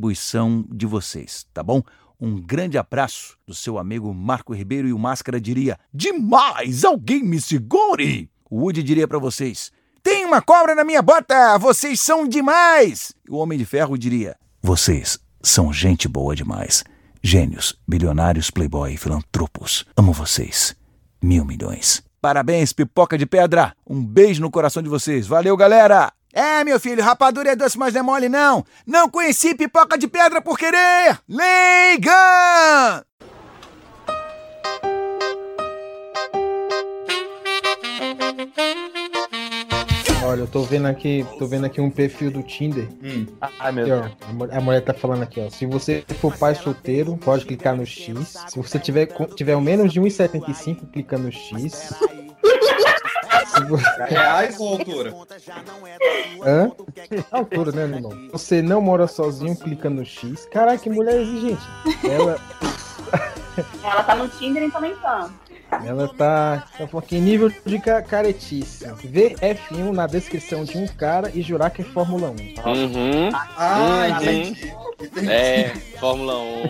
de 0.70 0.86
vocês, 0.86 1.46
tá 1.52 1.62
bom? 1.62 1.82
Um 2.20 2.40
grande 2.40 2.76
abraço 2.76 3.36
do 3.46 3.54
seu 3.54 3.78
amigo 3.78 4.12
Marco 4.12 4.52
Ribeiro 4.52 4.88
e 4.88 4.92
o 4.92 4.98
Máscara 4.98 5.40
diria: 5.40 5.78
Demais! 5.94 6.84
Alguém 6.84 7.22
me 7.22 7.40
segure! 7.40 8.28
O 8.50 8.62
Woody 8.62 8.82
diria 8.82 9.06
para 9.06 9.18
vocês: 9.18 9.70
Tem 10.02 10.24
uma 10.24 10.42
cobra 10.42 10.74
na 10.74 10.82
minha 10.82 11.00
bota! 11.00 11.56
Vocês 11.58 12.00
são 12.00 12.26
demais! 12.26 13.12
O 13.28 13.36
Homem 13.36 13.58
de 13.58 13.64
Ferro 13.64 13.96
diria: 13.96 14.36
Vocês 14.60 15.18
são 15.40 15.72
gente 15.72 16.08
boa 16.08 16.34
demais. 16.34 16.82
Gênios, 17.22 17.78
bilionários, 17.86 18.50
playboy 18.50 18.96
filantropos. 18.96 19.84
Amo 19.96 20.12
vocês. 20.12 20.74
Mil 21.22 21.44
milhões. 21.44 22.02
Parabéns, 22.20 22.72
pipoca 22.72 23.16
de 23.16 23.26
pedra! 23.26 23.72
Um 23.88 24.04
beijo 24.04 24.40
no 24.40 24.50
coração 24.50 24.82
de 24.82 24.88
vocês. 24.88 25.26
Valeu, 25.26 25.56
galera! 25.56 26.12
É, 26.32 26.62
meu 26.62 26.78
filho, 26.78 27.02
rapadura 27.02 27.50
é 27.52 27.56
doce, 27.56 27.78
mas 27.78 27.94
não 27.94 28.00
é 28.00 28.02
mole, 28.02 28.28
não. 28.28 28.64
Não 28.86 29.09
conheci 29.09 29.55
pipoca 29.55 29.96
de 29.98 30.06
pedra 30.06 30.40
por 30.42 30.59
querer. 30.59 31.18
Leigan! 31.28 33.02
Olha, 40.24 40.40
eu 40.40 40.46
tô 40.46 40.62
vendo 40.62 40.86
aqui, 40.86 41.24
tô 41.38 41.46
vendo 41.46 41.64
aqui 41.64 41.80
um 41.80 41.90
perfil 41.90 42.30
do 42.30 42.42
Tinder. 42.42 42.86
Ai, 43.59 43.72
meu 43.72 43.84
Aqui, 43.84 43.92
ó, 43.92 44.00
Deus. 44.00 44.12
a 44.28 44.32
mu- 44.32 44.48
a 44.52 44.60
mulher 44.60 44.80
tá 44.82 44.92
falando 44.92 45.22
aqui, 45.22 45.40
ó. 45.40 45.48
Se 45.48 45.64
você 45.64 46.05
for 46.20 46.36
pai 46.36 46.55
solteiro, 46.55 47.16
pode 47.16 47.46
clicar 47.46 47.74
no 47.74 47.86
X. 47.86 48.36
Se 48.48 48.56
você 48.59 48.78
tiver, 48.78 49.06
tiver 49.34 49.59
menos 49.60 49.92
de 49.92 50.00
1,75, 50.00 50.90
clica 50.92 51.16
no 51.16 51.32
X. 51.32 51.94
Se 53.48 53.64
vo- 53.64 53.76
Reais 54.06 54.58
ou 54.60 54.68
altura? 54.74 55.12
Hã? 56.44 56.70
Altura, 57.30 57.72
né, 57.72 57.86
meu 57.86 57.96
irmão? 57.96 58.28
Você 58.32 58.60
não 58.62 58.80
mora 58.80 59.06
sozinho, 59.06 59.56
clica 59.56 59.88
no 59.90 60.04
X. 60.04 60.46
Caralho, 60.46 60.78
que 60.78 60.90
mulher 60.90 61.20
exigente. 61.20 61.62
Ela, 62.08 62.38
Ela 63.82 64.02
tá 64.04 64.14
no 64.16 64.28
Tinder, 64.28 64.62
então 64.62 64.80
nem 64.80 64.94
tanto. 64.96 65.32
Ela 65.84 66.08
tá, 66.08 66.64
tá 66.78 66.86
falando 66.86 67.04
aqui, 67.04 67.18
nível 67.18 67.52
de 67.64 67.78
ca- 67.78 68.02
caretice. 68.02 68.86
Ver 69.04 69.34
F1 69.40 69.92
na 69.92 70.06
descrição 70.06 70.64
de 70.64 70.76
um 70.78 70.86
cara 70.86 71.30
e 71.34 71.42
jurar 71.42 71.70
que 71.70 71.82
é 71.82 71.84
Fórmula 71.84 72.30
1. 72.30 72.34
Uhum. 72.70 73.30
Ah, 73.34 74.06
Uhum. 74.10 74.16
entendi. 74.22 74.72
É, 75.28 75.70
Fórmula 76.00 76.38
1. 76.38 76.66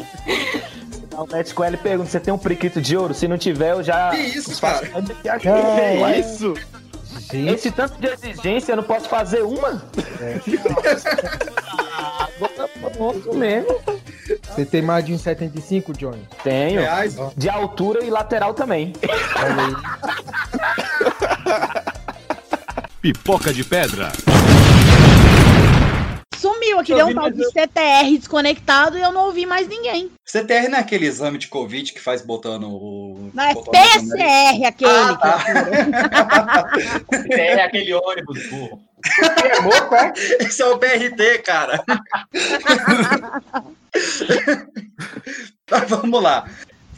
O 1.23 1.27
médico 1.33 1.65
ele 1.65 1.77
pergunta: 1.77 2.11
você 2.11 2.21
tem 2.21 2.33
um 2.33 2.39
priquito 2.39 2.81
de 2.81 2.97
ouro? 2.97 3.15
Se 3.15 3.27
não 3.27 3.39
tiver, 3.39 3.73
eu 3.73 3.83
já. 3.83 4.11
Que 4.11 4.17
isso, 4.21 4.61
cara? 4.61 4.87
Que 5.41 5.49
é 5.49 6.19
isso? 6.21 6.55
Esse 7.33 7.71
tanto 7.71 7.99
de 8.01 8.07
exigência, 8.07 8.73
eu 8.73 8.77
não 8.77 8.83
posso 8.85 9.09
fazer 9.09 9.43
uma? 9.43 9.83
É. 10.21 10.39
Ah, 12.01 12.29
bota- 12.39 12.69
bota 12.97 13.33
mesmo. 13.35 13.81
Você 14.43 14.65
tem 14.65 14.83
mais 14.83 15.05
de 15.05 15.13
1,75, 15.13 15.97
Johnny? 15.97 16.23
Tenho. 16.43 16.81
Reais? 16.81 17.17
De 17.37 17.49
altura 17.49 18.05
e 18.05 18.11
lateral 18.11 18.55
também. 18.55 18.93
Pipoca 23.01 23.53
de 23.53 23.65
pedra. 23.65 24.13
Sumiu 26.39 26.79
aquele 26.79 27.01
é 27.01 27.05
um 27.05 27.15
tal 27.15 27.31
de 27.31 27.45
CTR 27.47 28.17
desconectado 28.17 28.97
e 28.97 29.03
eu 29.03 29.11
não 29.11 29.27
ouvi 29.27 29.45
mais 29.45 29.67
ninguém. 29.67 30.11
CTR 30.25 30.69
não 30.69 30.79
é 30.79 30.81
aquele 30.81 31.07
exame 31.07 31.37
de 31.37 31.49
Covid 31.49 31.93
que 31.93 32.01
faz 32.01 32.23
botando 32.23 32.69
o. 32.69 33.31
Não 33.35 33.45
é? 33.45 33.55
PCR 33.55 34.65
aquele. 34.67 34.91
Ah, 34.93 35.17
tá. 35.17 35.45
É 37.31 37.63
aquele 37.63 37.93
ônibus 37.93 38.47
burro. 38.49 38.81
Esse 40.41 40.63
é 40.63 40.67
o 40.67 40.79
BRT, 40.79 41.43
cara. 41.45 41.83
Mas 45.71 45.89
vamos 45.89 46.23
lá. 46.23 46.49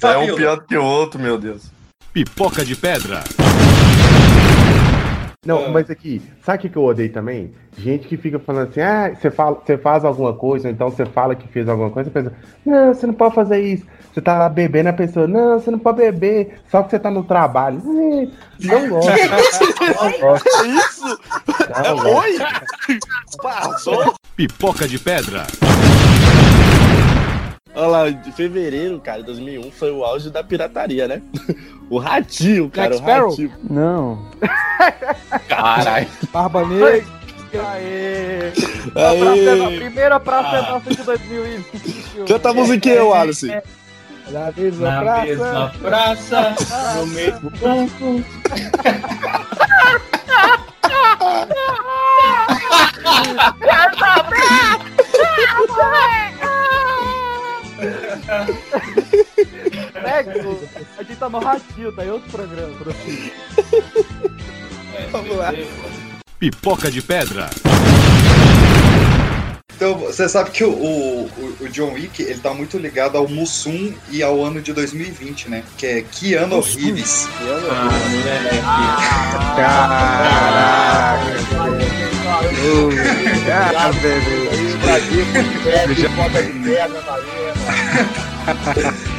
É 0.02 0.16
um 0.18 0.34
pior 0.34 0.64
que 0.66 0.76
o 0.76 0.84
outro, 0.84 1.20
meu 1.20 1.38
Deus. 1.38 1.64
Pipoca 2.12 2.64
de 2.64 2.76
pedra. 2.76 3.22
Não, 5.46 5.70
mas 5.70 5.88
aqui, 5.88 6.20
sabe 6.44 6.66
o 6.66 6.70
que 6.70 6.76
eu 6.76 6.84
odeio 6.84 7.10
também? 7.10 7.54
Gente 7.78 8.06
que 8.06 8.18
fica 8.18 8.38
falando 8.38 8.68
assim, 8.68 8.82
ah, 8.82 9.10
você, 9.14 9.30
fala, 9.30 9.58
você 9.64 9.78
faz 9.78 10.04
alguma 10.04 10.34
coisa, 10.34 10.68
ou 10.68 10.74
então 10.74 10.90
você 10.90 11.06
fala 11.06 11.34
que 11.34 11.48
fez 11.48 11.66
alguma 11.66 11.88
coisa, 11.88 12.10
a 12.10 12.12
pessoa, 12.12 12.34
não, 12.62 12.92
você 12.92 13.06
não 13.06 13.14
pode 13.14 13.34
fazer 13.34 13.58
isso. 13.58 13.86
Você 14.12 14.20
tá 14.20 14.36
lá 14.36 14.50
bebendo, 14.50 14.90
a 14.90 14.92
pessoa, 14.92 15.26
não, 15.26 15.58
você 15.58 15.70
não 15.70 15.78
pode 15.78 15.96
beber, 15.96 16.60
só 16.70 16.82
que 16.82 16.90
você 16.90 16.98
tá 16.98 17.10
no 17.10 17.24
trabalho. 17.24 17.80
Não 17.82 18.88
gosto. 18.90 19.10
Não 19.10 20.20
gosto. 20.20 20.44
Que 20.44 20.66
isso? 20.66 21.18
Não 21.84 21.96
gosto. 21.96 22.18
Oi? 22.18 22.98
Passou? 23.42 24.14
Pipoca 24.36 24.86
de 24.86 24.98
pedra. 24.98 25.46
Olha 27.74 27.86
lá, 27.86 28.10
de 28.10 28.32
fevereiro, 28.32 29.00
cara, 29.00 29.20
de 29.20 29.26
2001 29.26 29.70
foi 29.70 29.90
o 29.90 30.04
auge 30.04 30.28
da 30.28 30.44
pirataria, 30.44 31.08
né? 31.08 31.22
O 31.90 31.98
ratinho, 31.98 32.70
cara, 32.70 32.90
Jack 32.90 33.02
o 33.02 33.04
Sparrow? 33.04 33.30
ratinho. 33.30 33.52
Não. 33.68 34.24
Caralho. 35.48 36.06
Barba 36.32 36.64
Negra. 36.64 37.04
Aê! 37.52 38.52
Aê. 38.94 39.76
Primeira 39.76 40.20
praça 40.20 40.62
nossa 40.70 40.88
de 40.88 41.02
2020. 41.02 42.24
Canta 42.28 42.50
a 42.50 42.54
musiquinha, 42.54 43.04
Wallace. 43.04 43.48
Na 44.30 44.52
mesma 44.56 44.88
Na 44.90 45.00
praça. 45.00 45.24
mesma 45.26 45.72
praça, 45.82 46.54
no 46.96 47.06
mesmo 47.08 47.50
banco. 47.50 48.24
Pega, 59.92 60.32
a 60.98 61.02
gente 61.02 61.16
tá 61.16 61.28
no 61.28 61.38
ratinho, 61.38 61.92
tá 61.92 62.04
em 62.04 62.10
outro 62.10 62.30
programa. 62.30 62.74
Vamos 65.10 65.36
lá. 65.36 65.52
Pipoca 66.38 66.90
de 66.90 67.02
pedra. 67.02 67.50
Então, 69.80 69.96
você 69.96 70.28
sabe 70.28 70.50
que 70.50 70.62
o, 70.62 70.70
o, 70.70 71.56
o 71.58 71.68
John 71.70 71.94
Wick, 71.94 72.22
ele 72.22 72.38
tá 72.38 72.52
muito 72.52 72.76
ligado 72.76 73.16
ao 73.16 73.26
Mussum 73.26 73.94
e 74.10 74.22
ao 74.22 74.44
ano 74.44 74.60
de 74.60 74.74
2020, 74.74 75.48
né? 75.48 75.64
Que 75.78 75.86
é 75.86 76.02
Keanu 76.02 76.60
Reeves. 76.60 77.26
Caraca, 83.46 83.92
velho. 83.92 84.60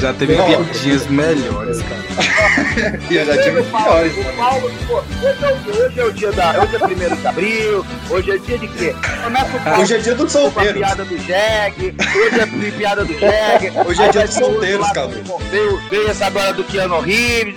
Já 0.00 0.14
teve 0.14 0.34
Não. 0.34 0.46
piadinhas 0.46 1.06
melhores, 1.08 1.78
cara. 1.82 2.98
E 3.10 3.16
eu 3.16 3.26
já 3.26 3.42
tive 3.42 3.62
piores. 3.64 4.12
O 4.16 4.24
Paulo, 4.36 4.72
pô, 4.86 4.96
hoje 4.96 5.44
é 5.44 5.52
o 5.52 5.56
dia, 5.58 5.84
hoje 5.84 6.00
é 6.00 6.04
o 6.04 6.12
dia 6.12 6.32
da. 6.32 6.62
Hoje 6.62 6.76
é 6.76 6.84
1 7.12 7.16
de 7.16 7.26
abril, 7.26 7.86
hoje 8.08 8.30
é 8.30 8.38
dia 8.38 8.58
de 8.58 8.68
quê? 8.68 8.96
Começa 9.22 9.56
o 9.56 9.60
Paulo 9.60 9.82
Hoje 9.82 9.94
é 9.94 9.98
dia 9.98 10.14
a 10.14 10.28
solteiros. 10.28 10.74
piada 10.78 11.04
do 11.04 11.18
Jeg, 11.18 11.94
hoje 12.16 12.40
é 12.40 12.70
piada 12.70 13.04
do 13.04 13.12
Jeg. 13.12 13.72
Hoje 13.86 14.00
é 14.00 14.04
aí 14.06 14.10
dia 14.12 14.26
dos 14.26 14.34
solteiros, 14.34 14.90
Cadu. 14.92 15.22
Veio, 15.50 15.80
veio 15.90 16.08
essa 16.10 16.26
agora 16.26 16.52
do 16.54 16.64
Keanu 16.64 17.00
Reeves, 17.00 17.54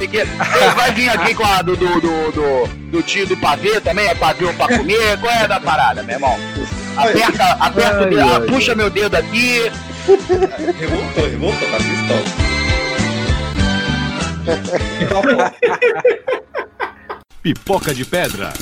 sei 0.00 0.06
o 0.06 0.10
quê. 0.10 0.18
Ele 0.18 0.70
vai 0.74 0.92
vir 0.92 1.08
aqui 1.10 1.34
com 1.34 1.44
a 1.44 1.60
do, 1.62 1.76
do, 1.76 2.00
do, 2.00 2.32
do, 2.32 2.66
do 2.90 3.02
tio 3.02 3.26
do 3.26 3.36
pavê 3.36 3.78
também, 3.80 4.06
é 4.06 4.14
pavê 4.14 4.52
pra 4.54 4.78
comer. 4.78 5.18
Qual 5.20 5.32
é 5.32 5.44
a 5.44 5.46
da 5.46 5.60
parada, 5.60 6.02
meu 6.02 6.14
irmão? 6.14 6.34
Aperta, 6.96 7.44
aperta 7.60 8.00
o 8.00 8.04
Ai, 8.04 8.10
dedo, 8.10 8.22
ai, 8.22 8.40
puxa 8.46 8.74
meu 8.74 8.90
dedo 8.90 9.14
aqui. 9.16 9.70
Revoltou, 10.78 11.28
revoltou, 11.28 11.68
tá 11.70 11.76
pistola. 11.76 12.24
Pipoca 17.42 17.94
de 17.94 18.04
pedra. 18.04 18.52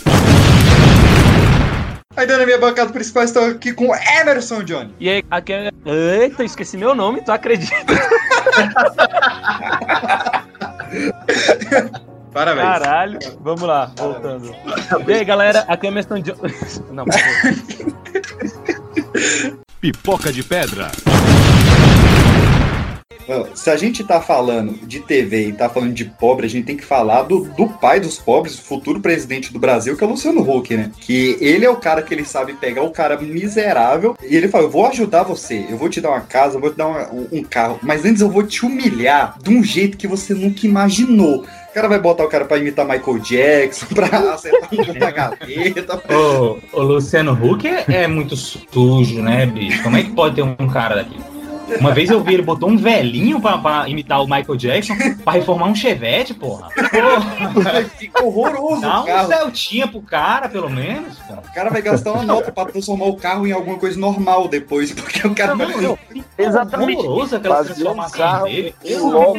Ainda 2.16 2.36
na 2.36 2.44
minha 2.44 2.58
bancada 2.58 2.92
principal 2.92 3.22
estou 3.22 3.44
aqui 3.44 3.72
com 3.72 3.94
Emerson 4.20 4.64
Johnny. 4.64 4.92
E 4.98 5.08
aí, 5.08 5.24
aqui 5.30 5.52
é... 5.52 5.70
Eita, 5.86 6.42
esqueci 6.42 6.76
meu 6.76 6.92
nome, 6.94 7.22
tu 7.22 7.30
acredita? 7.30 7.76
Parabéns. 12.32 12.66
Caralho, 12.66 13.18
vamos 13.40 13.62
lá, 13.62 13.90
voltando. 13.96 14.54
E 15.06 15.12
aí, 15.12 15.24
galera, 15.24 15.64
aqui 15.66 15.86
é 15.86 15.90
John. 16.22 16.36
Não, 16.92 17.04
por 17.06 17.14
favor. 17.14 17.58
Pipoca 19.80 20.32
de 20.32 20.42
pedra. 20.42 20.90
Se 23.54 23.70
a 23.70 23.76
gente 23.76 24.02
tá 24.04 24.20
falando 24.20 24.74
de 24.86 25.00
TV 25.00 25.48
e 25.48 25.52
tá 25.52 25.68
falando 25.68 25.92
de 25.92 26.04
pobre, 26.04 26.46
a 26.46 26.48
gente 26.48 26.64
tem 26.64 26.76
que 26.76 26.84
falar 26.84 27.22
do, 27.22 27.40
do 27.56 27.68
pai 27.68 28.00
dos 28.00 28.18
pobres, 28.18 28.58
o 28.58 28.62
futuro 28.62 29.00
presidente 29.00 29.52
do 29.52 29.58
Brasil, 29.58 29.96
que 29.96 30.02
é 30.02 30.06
o 30.06 30.10
Luciano 30.10 30.40
Huck, 30.40 30.76
né? 30.76 30.90
Que 31.00 31.36
ele 31.40 31.64
é 31.64 31.70
o 31.70 31.76
cara 31.76 32.02
que 32.02 32.12
ele 32.14 32.24
sabe 32.24 32.54
pegar 32.54 32.82
o 32.82 32.90
cara 32.90 33.16
miserável 33.20 34.16
e 34.22 34.34
ele 34.36 34.48
fala: 34.48 34.64
Eu 34.64 34.70
vou 34.70 34.86
ajudar 34.86 35.22
você, 35.22 35.66
eu 35.68 35.76
vou 35.76 35.88
te 35.88 36.00
dar 36.00 36.10
uma 36.10 36.20
casa, 36.20 36.56
eu 36.56 36.60
vou 36.60 36.70
te 36.70 36.76
dar 36.76 36.86
uma- 36.86 37.12
um, 37.12 37.28
um 37.32 37.42
carro, 37.42 37.78
mas 37.82 38.04
antes 38.04 38.20
eu 38.22 38.30
vou 38.30 38.42
te 38.42 38.64
humilhar 38.64 39.36
de 39.42 39.50
um 39.50 39.62
jeito 39.62 39.96
que 39.96 40.06
você 40.06 40.34
nunca 40.34 40.66
imaginou. 40.66 41.44
O 41.70 41.74
cara 41.74 41.88
vai 41.88 41.98
botar 42.00 42.24
o 42.24 42.28
cara 42.28 42.44
pra 42.44 42.56
imitar 42.58 42.84
Michael 42.86 43.18
Jackson, 43.20 43.86
pra 43.94 44.06
acertar 44.34 44.68
um 44.72 44.98
na 44.98 45.10
gaveta. 45.10 46.02
Ô, 46.12 46.58
o 46.72 46.82
Luciano 46.82 47.32
Huck 47.32 47.66
é, 47.68 47.84
é 47.88 48.06
muito 48.08 48.34
sujo, 48.36 49.22
né, 49.22 49.46
bicho? 49.46 49.82
Como 49.82 49.96
é 49.96 50.02
que 50.02 50.10
pode 50.10 50.34
ter 50.36 50.42
um 50.42 50.54
cara 50.68 50.96
daqui? 50.96 51.16
Uma 51.80 51.92
vez 51.92 52.10
eu 52.10 52.20
vi, 52.22 52.34
ele 52.34 52.42
botou 52.42 52.68
um 52.68 52.76
velhinho 52.76 53.40
pra, 53.40 53.58
pra 53.58 53.88
imitar 53.88 54.20
o 54.22 54.24
Michael 54.26 54.56
Jackson 54.56 54.94
pra 55.24 55.32
reformar 55.34 55.66
um 55.66 55.74
chevette, 55.74 56.34
porra. 56.34 56.68
Porra. 57.52 57.84
Fica 57.98 58.24
horroroso 58.24 58.80
Dá 58.80 59.00
o 59.00 59.02
um 59.02 59.06
carro. 59.06 59.28
Celtinha 59.28 59.86
pro 59.88 60.00
cara, 60.02 60.48
pelo 60.48 60.68
menos. 60.70 61.16
O 61.18 61.54
cara 61.54 61.70
vai 61.70 61.82
gastar 61.82 62.12
uma 62.12 62.22
nota 62.22 62.50
pra 62.52 62.64
transformar 62.66 63.06
o 63.06 63.16
carro 63.16 63.46
em 63.46 63.52
alguma 63.52 63.78
coisa 63.78 63.98
normal 63.98 64.48
depois, 64.48 64.92
porque 64.92 65.26
o 65.26 65.34
cara 65.34 65.54
vai. 65.54 65.68
Exatamente. 66.38 66.98
Horroroso 67.04 67.36
aquela 67.36 67.56
Fazer 67.56 67.72
um 67.72 67.74
transformação 67.74 68.18
carro 68.18 68.44
dele. 68.46 68.74
logo. 69.00 69.38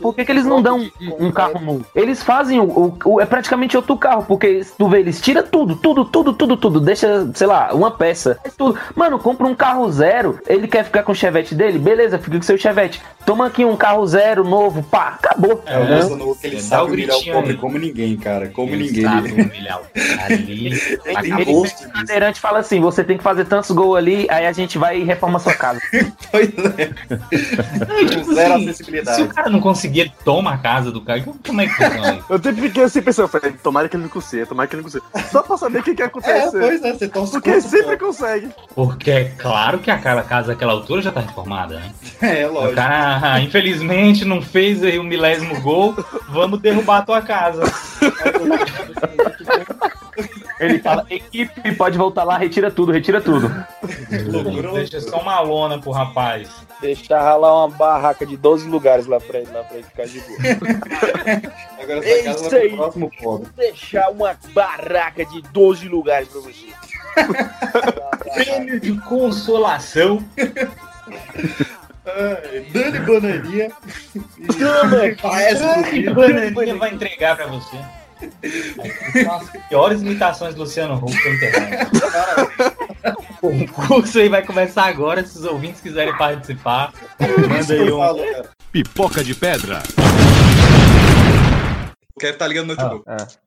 Por 0.00 0.14
que, 0.14 0.24
que 0.24 0.32
eles 0.32 0.44
não 0.46 0.62
dão 0.62 0.78
um, 1.00 1.26
um 1.26 1.30
carro 1.30 1.60
novo? 1.60 1.84
Eles 1.94 2.22
fazem 2.22 2.58
o, 2.60 2.64
o- 2.64 2.98
o- 3.04 3.20
É 3.20 3.26
praticamente 3.26 3.76
outro 3.76 3.96
carro, 3.96 4.24
porque 4.26 4.64
tu 4.78 4.88
vê, 4.88 5.00
eles 5.00 5.20
tiram 5.20 5.42
tudo, 5.42 5.76
tudo, 5.76 6.04
tudo, 6.04 6.32
tudo, 6.32 6.56
tudo. 6.56 6.80
Deixa, 6.80 7.28
sei 7.34 7.46
lá, 7.46 7.70
uma 7.74 7.90
peça. 7.90 8.38
Tudo. 8.56 8.78
Mano, 8.94 9.18
compra 9.18 9.46
um 9.46 9.54
carro 9.54 9.90
zero. 9.92 10.38
Ele 10.46 10.66
quer 10.66 10.84
ficar 10.84 11.02
com 11.02 11.12
o 11.12 11.14
chevette 11.14 11.54
dele? 11.60 11.78
Beleza, 11.78 12.18
fica 12.18 12.36
com 12.36 12.42
seu 12.42 12.56
chevette. 12.58 13.00
Toma 13.26 13.46
aqui 13.46 13.64
um 13.64 13.76
carro 13.76 14.06
zero 14.06 14.42
novo, 14.42 14.82
pá, 14.82 15.18
acabou. 15.22 15.62
É, 15.66 15.78
o 15.78 15.94
Luciano 15.94 16.30
Huck, 16.30 16.46
ele 16.46 16.56
Dá 16.56 16.62
sabe 16.62 16.82
o 16.82 16.86
humilhar 16.86 17.08
o 17.08 17.18
gritinho 17.18 17.34
pobre 17.34 17.50
aí. 17.50 17.56
como 17.56 17.78
ninguém, 17.78 18.16
cara. 18.16 18.48
Como 18.48 18.72
Ele 18.72 18.84
ninguém. 18.86 19.02
sabe 19.04 19.32
humilhar 19.32 19.80
o 19.80 19.84
ali. 20.24 20.66
Ele 21.04 21.54
o 21.54 21.92
cadeirante 21.92 22.40
fala 22.40 22.58
assim: 22.60 22.80
você 22.80 23.04
tem 23.04 23.18
que 23.18 23.22
fazer 23.22 23.44
tantos 23.44 23.70
gols 23.70 23.96
ali, 23.98 24.26
aí 24.30 24.46
a 24.46 24.52
gente 24.52 24.78
vai 24.78 24.98
e 25.00 25.04
reforma 25.04 25.36
a 25.36 25.40
sua 25.40 25.54
casa. 25.54 25.80
Não, 27.88 28.00
e, 28.00 28.06
tipo 28.08 28.34
Zero 28.34 28.54
assim, 28.54 28.64
acessibilidade. 28.64 29.16
Se 29.16 29.22
o 29.22 29.28
cara 29.28 29.50
não 29.50 29.60
conseguir, 29.60 30.00
ele 30.00 30.12
toma 30.24 30.54
a 30.54 30.58
casa 30.58 30.90
do 30.90 31.00
cara. 31.00 31.22
Como 31.46 31.60
é 31.60 31.66
que 31.66 31.74
funciona? 31.74 32.18
Eu 32.28 32.42
sempre 32.42 32.62
fiquei 32.62 32.82
assim 32.84 33.02
pensando, 33.02 33.28
falei, 33.28 33.52
tomara 33.62 33.88
que 33.88 33.96
ele 33.96 34.04
não 34.04 34.10
consiga, 34.10 34.46
tomara 34.46 34.66
que 34.68 34.74
ele 34.76 34.82
não 34.82 34.90
consiga. 34.90 35.04
Só 35.30 35.42
pra 35.42 35.56
saber 35.56 35.80
o 35.80 35.82
que, 35.82 35.94
que 35.94 36.02
ia 36.02 36.06
acontecer. 36.06 36.38
É, 36.38 36.50
pois 36.50 36.82
é, 36.82 36.92
você 36.92 37.08
torce 37.08 37.32
Porque 37.32 37.60
sempre 37.60 37.96
consegue. 37.96 38.48
Porque 38.74 39.10
é 39.10 39.24
claro 39.38 39.78
que 39.78 39.90
aquela 39.90 40.22
casa 40.22 40.48
daquela 40.48 40.72
altura 40.72 41.02
já 41.02 41.12
tá 41.12 41.20
reformada, 41.20 41.49
né? 41.66 41.92
É, 42.22 42.46
O 42.46 42.52
lógico. 42.52 42.74
cara, 42.74 43.20
ah, 43.34 43.40
infelizmente, 43.40 44.24
não 44.26 44.42
fez 44.42 44.82
aí 44.84 44.98
o 44.98 45.02
milésimo 45.02 45.58
gol, 45.62 45.94
vamos 46.28 46.60
derrubar 46.60 46.98
a 46.98 47.02
tua 47.02 47.22
casa. 47.22 47.62
Ele 50.58 50.78
fala: 50.80 51.06
equipe, 51.08 51.72
pode 51.76 51.96
voltar 51.96 52.24
lá, 52.24 52.36
retira 52.36 52.70
tudo, 52.70 52.92
retira 52.92 53.20
tudo. 53.22 53.50
Deixa 54.74 55.00
só 55.00 55.18
uma 55.20 55.40
lona 55.40 55.78
pro 55.78 55.90
rapaz. 55.90 56.50
Deixar 56.82 57.22
ralar 57.22 57.64
uma 57.66 57.68
barraca 57.76 58.26
de 58.26 58.36
12 58.36 58.68
lugares 58.68 59.06
lá 59.06 59.18
pra 59.18 59.38
ele, 59.38 59.50
lá 59.52 59.62
pra 59.64 59.76
ele 59.78 59.86
ficar 59.86 60.06
de 60.06 60.20
boa. 60.20 60.38
Agora 61.82 62.04
É 62.04 62.20
essa 62.20 62.24
casa 62.24 62.40
isso 62.40 62.50
vai 62.50 62.68
pro 62.68 62.76
próximo 62.76 63.10
pobre. 63.22 63.48
Deixar 63.56 64.10
uma 64.10 64.36
barraca 64.52 65.24
de 65.24 65.40
12 65.42 65.88
lugares 65.88 66.28
pra 66.28 66.40
você. 66.42 66.66
Prêmio 68.34 68.78
de 68.80 68.92
consolação. 69.00 70.22
Ai, 72.06 72.66
Dani 72.72 72.98
Bananinha. 73.00 73.70
Dani. 74.58 76.10
Bananinha 76.14 76.76
vai 76.76 76.94
entregar 76.94 77.36
pra 77.36 77.46
você. 77.46 77.76
São 79.22 79.36
as 79.36 79.48
piores 79.68 80.02
imitações 80.02 80.54
do 80.54 80.60
Luciano 80.62 80.94
Huck 80.94 81.12
da 81.24 81.30
internet. 81.30 81.90
O 83.40 83.66
concurso 83.68 84.18
aí 84.18 84.28
vai 84.28 84.44
começar 84.44 84.84
agora. 84.84 85.24
Se 85.24 85.38
os 85.38 85.44
ouvintes 85.44 85.80
quiserem 85.80 86.16
participar, 86.16 86.92
manda 87.18 87.72
aí 87.72 87.90
um. 87.90 88.00
Pipoca 88.72 89.24
de 89.24 89.34
pedra. 89.34 89.82
Quero 92.20 92.34
estar 92.34 92.46
ligando 92.46 92.68
no 92.68 92.76
notebook. 92.76 93.04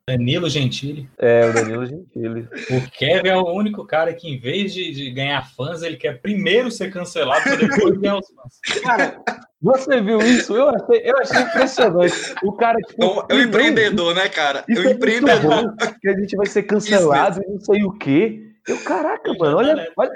Danilo 0.07 0.49
Gentili. 0.49 1.07
É, 1.19 1.47
o 1.47 1.53
Danilo 1.53 1.85
Gentili. 1.85 2.47
O 2.71 2.89
Kevin 2.89 3.29
é 3.29 3.37
o 3.37 3.53
único 3.53 3.85
cara 3.85 4.11
que, 4.13 4.27
em 4.27 4.39
vez 4.39 4.73
de, 4.73 4.91
de 4.91 5.11
ganhar 5.11 5.47
fãs, 5.55 5.83
ele 5.83 5.95
quer 5.95 6.19
primeiro 6.19 6.71
ser 6.71 6.91
cancelado 6.91 7.43
para 7.43 7.55
depois 7.55 7.97
ganhar 7.99 8.17
os 8.17 8.27
fãs. 8.27 8.81
Cara, 8.81 9.21
você 9.61 10.01
viu 10.01 10.19
isso? 10.19 10.55
Eu 10.55 10.69
achei, 10.69 11.01
eu 11.03 11.17
achei 11.19 11.41
impressionante. 11.41 12.35
O 12.43 12.51
cara, 12.53 12.79
tipo. 12.79 13.25
É 13.29 13.35
um 13.35 13.41
empreendedor, 13.41 14.15
né, 14.15 14.27
cara? 14.27 14.65
É 14.67 14.79
um 14.79 14.87
é 14.87 14.91
empreendedor. 14.91 15.41
bom, 15.41 15.75
que 16.01 16.09
a 16.09 16.17
gente 16.17 16.35
vai 16.35 16.47
ser 16.47 16.63
cancelado 16.63 17.41
e 17.41 17.49
não 17.49 17.59
sei 17.59 17.83
o 17.83 17.91
quê. 17.93 18.41
Eu, 18.67 18.77
caraca, 18.79 19.33
mano, 19.35 19.57
olha, 19.57 19.91
olha, 19.95 20.11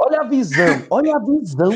olha 0.00 0.20
a 0.20 0.24
visão, 0.24 0.86
olha 0.90 1.14
a 1.14 1.18
visão. 1.18 1.70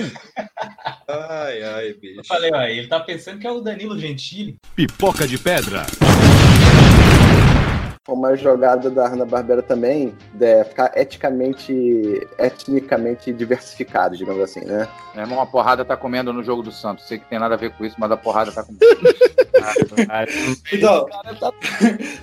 Ai, 1.06 1.62
ai, 1.62 1.92
bicho. 1.94 2.20
Eu 2.20 2.24
falei, 2.24 2.50
ó, 2.52 2.62
ele 2.62 2.88
tá 2.88 2.98
pensando 3.00 3.38
que 3.38 3.46
é 3.46 3.52
o 3.52 3.60
Danilo 3.60 3.98
Gentili. 3.98 4.56
Pipoca 4.74 5.28
de 5.28 5.38
pedra. 5.38 5.82
Uma 8.06 8.36
jogada 8.36 8.90
da 8.90 9.08
Hanna-Barbera 9.08 9.62
também 9.62 10.14
é 10.38 10.62
ficar 10.62 10.92
eticamente, 10.94 11.72
etnicamente 12.38 13.32
diversificado, 13.32 14.14
digamos 14.14 14.42
assim, 14.42 14.60
né? 14.60 14.86
Meu 15.14 15.24
irmão, 15.24 15.40
a 15.40 15.46
porrada 15.46 15.84
tá 15.86 15.96
comendo 15.96 16.30
no 16.30 16.42
jogo 16.42 16.62
do 16.62 16.70
Santos. 16.70 17.06
Sei 17.06 17.18
que 17.18 17.24
tem 17.24 17.38
nada 17.38 17.54
a 17.54 17.58
ver 17.58 17.70
com 17.70 17.84
isso, 17.84 17.96
mas 17.98 18.10
a 18.10 18.16
porrada 18.16 18.52
tá 18.52 18.62
comendo. 18.62 18.84
Então, 20.72 21.06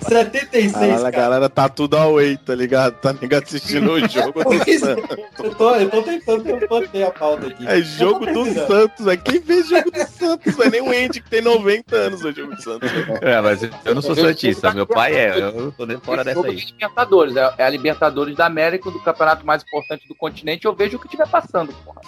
76, 0.08 0.74
A 0.76 0.80
cara. 0.98 1.10
galera 1.10 1.48
tá 1.48 1.68
tudo 1.68 1.96
away, 1.96 2.36
tá 2.36 2.54
ligado? 2.54 2.94
Tá 3.00 3.12
ligado 3.12 3.44
assistindo 3.44 3.92
o 3.92 3.98
jogo 4.08 4.42
do. 4.44 4.52
Santos. 4.78 5.16
Eu 5.42 5.54
tô, 5.54 5.74
eu 5.76 5.90
tô 5.90 6.02
tentando 6.02 6.44
manter 6.70 7.02
a 7.04 7.10
pauta 7.10 7.46
aqui. 7.48 7.66
É 7.66 7.80
jogo 7.82 8.26
do 8.26 8.44
Santos, 8.52 9.06
é 9.06 9.16
quem 9.16 9.40
vê 9.40 9.62
jogo 9.62 9.90
do 9.90 10.06
Santos, 10.06 10.56
não 10.56 10.64
é 10.66 10.70
nem 10.70 10.80
o 10.80 10.90
Andy 10.90 11.20
que 11.20 11.30
tem 11.30 11.40
90 11.42 11.94
anos 11.96 12.22
no 12.22 12.32
jogo 12.32 12.54
do 12.54 12.62
Santos. 12.62 12.90
É, 13.20 13.40
mas 13.40 13.62
eu 13.84 13.94
não 13.94 14.02
sou 14.02 14.14
santista, 14.14 14.72
meu 14.72 14.86
pai 14.86 15.14
é, 15.14 15.38
eu 15.38 15.72
tô 15.72 15.86
dentro 15.86 16.04
fora 16.04 16.22
dessa 16.24 16.34
jogo 16.36 16.50
aí. 16.50 16.56
de 16.56 16.66
Libertadores. 16.72 17.36
É, 17.36 17.54
é 17.58 17.64
a 17.64 17.70
Libertadores 17.70 18.36
da 18.36 18.46
América, 18.46 18.90
do 18.90 19.00
campeonato 19.00 19.44
mais 19.46 19.62
importante 19.62 20.06
do 20.08 20.14
continente. 20.14 20.64
Eu 20.66 20.74
vejo 20.74 20.96
o 20.96 21.00
que 21.00 21.06
estiver 21.06 21.28
passando, 21.28 21.72
porra. 21.84 22.00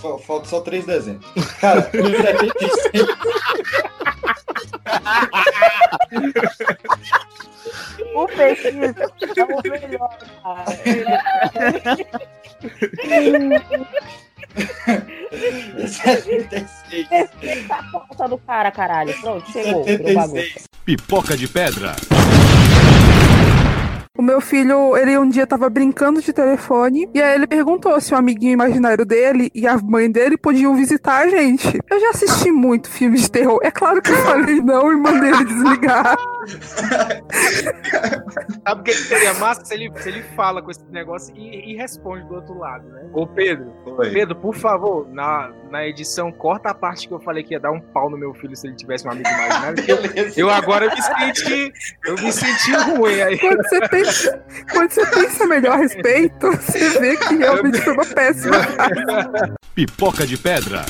Fal- 0.00 0.18
Falta 0.18 0.48
só 0.48 0.60
3 0.60 0.84
dezembro. 0.86 1.26
Cara, 1.60 1.82
76. 1.90 3.04
O 8.14 8.26
pesquisa 8.26 8.94
é 9.36 9.44
o 9.44 9.62
melhor, 9.62 10.18
cara. 10.42 10.64
76. 15.86 17.08
Respeita 17.10 17.74
a 17.74 17.82
pauta 17.90 18.28
do 18.28 18.38
cara, 18.38 18.70
caralho. 18.70 19.12
Pronto, 19.20 19.50
chegou. 19.50 19.84
Pipoca 20.84 21.36
de 21.36 21.48
pedra. 21.48 21.96
O 24.16 24.22
meu 24.22 24.40
filho, 24.40 24.96
ele 24.96 25.18
um 25.18 25.28
dia 25.28 25.44
tava 25.44 25.68
brincando 25.68 26.22
de 26.22 26.32
telefone 26.32 27.08
e 27.12 27.20
aí 27.20 27.34
ele 27.34 27.48
perguntou 27.48 28.00
se 28.00 28.14
o 28.14 28.16
amiguinho 28.16 28.52
imaginário 28.52 29.04
dele 29.04 29.50
e 29.52 29.66
a 29.66 29.76
mãe 29.76 30.08
dele 30.08 30.36
podiam 30.36 30.76
visitar 30.76 31.24
a 31.24 31.28
gente. 31.28 31.80
Eu 31.90 31.98
já 31.98 32.10
assisti 32.10 32.52
muito 32.52 32.88
filme 32.88 33.18
de 33.18 33.28
terror. 33.28 33.58
É 33.60 33.72
claro 33.72 34.00
que 34.00 34.12
eu 34.12 34.16
falei 34.18 34.60
não 34.60 34.92
e 34.92 34.96
mandei 34.96 35.30
ele 35.30 35.44
desligar. 35.44 36.16
Sabe 38.66 38.80
o 38.80 38.84
que 38.84 38.94
seria 38.94 39.34
massa 39.34 39.64
se 39.64 39.74
ele, 39.74 39.92
se 39.96 40.08
ele 40.08 40.22
fala 40.34 40.62
com 40.62 40.70
esse 40.70 40.84
negócio 40.90 41.34
e, 41.36 41.72
e 41.72 41.76
responde 41.76 42.26
do 42.26 42.34
outro 42.34 42.58
lado, 42.58 42.88
né? 42.88 43.08
Ô 43.12 43.26
Pedro, 43.26 43.72
Oi. 43.86 44.10
Pedro, 44.10 44.36
por 44.36 44.54
favor, 44.54 45.08
na, 45.08 45.52
na 45.70 45.86
edição, 45.86 46.32
corta 46.32 46.70
a 46.70 46.74
parte 46.74 47.06
que 47.08 47.14
eu 47.14 47.20
falei 47.20 47.42
que 47.42 47.54
ia 47.54 47.60
dar 47.60 47.70
um 47.70 47.80
pau 47.80 48.10
no 48.10 48.16
meu 48.16 48.34
filho 48.34 48.56
se 48.56 48.66
ele 48.66 48.76
tivesse 48.76 49.06
um 49.06 49.10
amigo 49.10 49.28
imaginário. 49.28 49.84
eu, 50.16 50.32
eu 50.36 50.50
agora 50.50 50.88
me 50.88 51.02
senti. 51.02 51.72
Eu 52.04 52.14
me 52.14 52.32
senti 52.32 52.72
ruim 52.72 53.20
aí. 53.20 53.38
Quando 53.38 53.62
você 53.62 53.88
pensa, 53.88 54.44
quando 54.72 54.90
você 54.90 55.06
pensa 55.06 55.46
melhor 55.46 55.72
a 55.72 55.76
respeito, 55.76 56.50
você 56.50 56.98
vê 56.98 57.16
que 57.16 57.36
realmente 57.36 57.80
foi 57.80 57.92
uma 57.92 58.06
péssima. 58.06 58.56
Pipoca 59.74 60.26
de 60.26 60.36
pedra. 60.36 60.84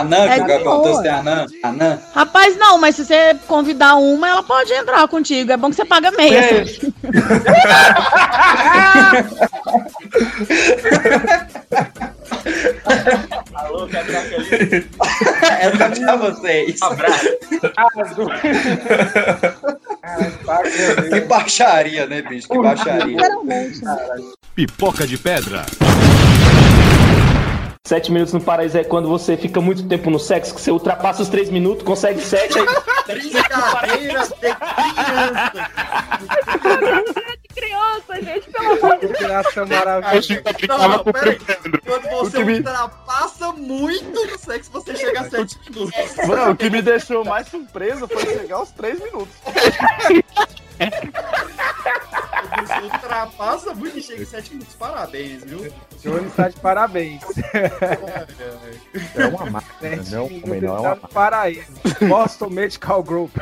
Anã, 0.00 0.24
É 0.26 0.40
que 0.40 0.52
o. 0.52 0.64
Contas 0.64 0.98
tem 1.00 1.10
Anã. 1.10 1.46
Anã. 1.62 1.98
Rapaz, 2.14 2.56
não, 2.56 2.78
mas 2.78 2.96
se 2.96 3.04
você 3.04 3.34
convidar 3.46 3.96
uma, 3.96 4.28
ela 4.28 4.42
pode 4.42 4.72
entrar 4.72 5.06
contigo. 5.08 5.52
É 5.52 5.56
bom 5.56 5.70
que 5.70 5.76
você 5.76 5.84
paga 5.84 6.10
meia. 6.10 6.38
É. 6.38 6.60
assim. 6.62 6.92
Alô, 13.54 13.86
Gabriel 13.86 14.22
Felipe. 14.44 14.88
Essa 15.42 15.84
é 15.84 15.88
pra 15.88 16.16
vocês. 16.16 16.82
Abraço. 16.82 17.28
Que 21.08 21.20
baixaria, 21.22 22.06
né, 22.06 22.20
bicho? 22.22 22.48
Que 22.48 22.58
baixaria. 22.58 23.16
Pipoca 24.54 25.06
de 25.06 25.16
pedra. 25.16 25.64
Sete 27.86 28.10
minutos 28.10 28.32
no 28.32 28.40
paraíso 28.40 28.78
é 28.78 28.82
quando 28.82 29.10
você 29.10 29.36
fica 29.36 29.60
muito 29.60 29.86
tempo 29.86 30.08
no 30.08 30.18
sexo, 30.18 30.54
que 30.54 30.60
você 30.62 30.70
ultrapassa 30.70 31.20
os 31.20 31.28
três 31.28 31.50
minutos, 31.50 31.84
consegue 31.84 32.18
sete, 32.18 32.58
aí 32.58 32.64
Brincadeira 33.06 34.22
de 34.22 34.34
criança. 35.04 35.68
De 37.42 37.48
criança, 37.54 38.22
gente, 38.22 38.50
pelo 38.50 38.72
amor 38.72 38.98
de 39.00 39.06
Deus. 39.06 39.18
Criação 39.18 39.66
maravilhosa. 39.66 40.42
Não, 40.66 41.04
pera. 41.04 41.38
Quando 41.84 42.08
você 42.08 42.38
ultrapassa 42.42 43.52
muito 43.52 44.26
no 44.28 44.38
sexo, 44.38 44.70
você 44.72 44.96
chega 44.96 45.20
a 45.20 45.28
7 45.28 45.58
minutos. 45.68 46.26
Mano, 46.26 46.52
o 46.52 46.56
que 46.56 46.70
me 46.70 46.80
deixou 46.80 47.22
mais 47.22 47.48
surpreso 47.48 48.08
foi 48.08 48.24
chegar 48.24 48.56
aos 48.56 48.70
3 48.70 48.98
minutos. 48.98 49.34
Você 52.66 52.80
ultrapassa 52.82 53.74
muito 53.74 53.98
e 53.98 54.02
chega 54.02 54.22
em 54.22 54.26
7 54.26 54.50
minutos. 54.52 54.74
Parabéns, 54.74 55.44
viu? 55.44 55.72
Johnny 56.02 56.26
está 56.26 56.48
de 56.48 56.56
parabéns. 56.60 57.22
É 59.14 59.26
uma 59.26 59.50
máquina, 59.50 59.96
não, 60.10 60.28
também 60.40 60.60
não 60.60 60.76
é 60.76 60.80
uma 60.80 60.94
no 60.94 61.08
paraíso. 61.08 61.66
Boston 62.08 62.50
Medical 62.50 63.02
Group. 63.02 63.36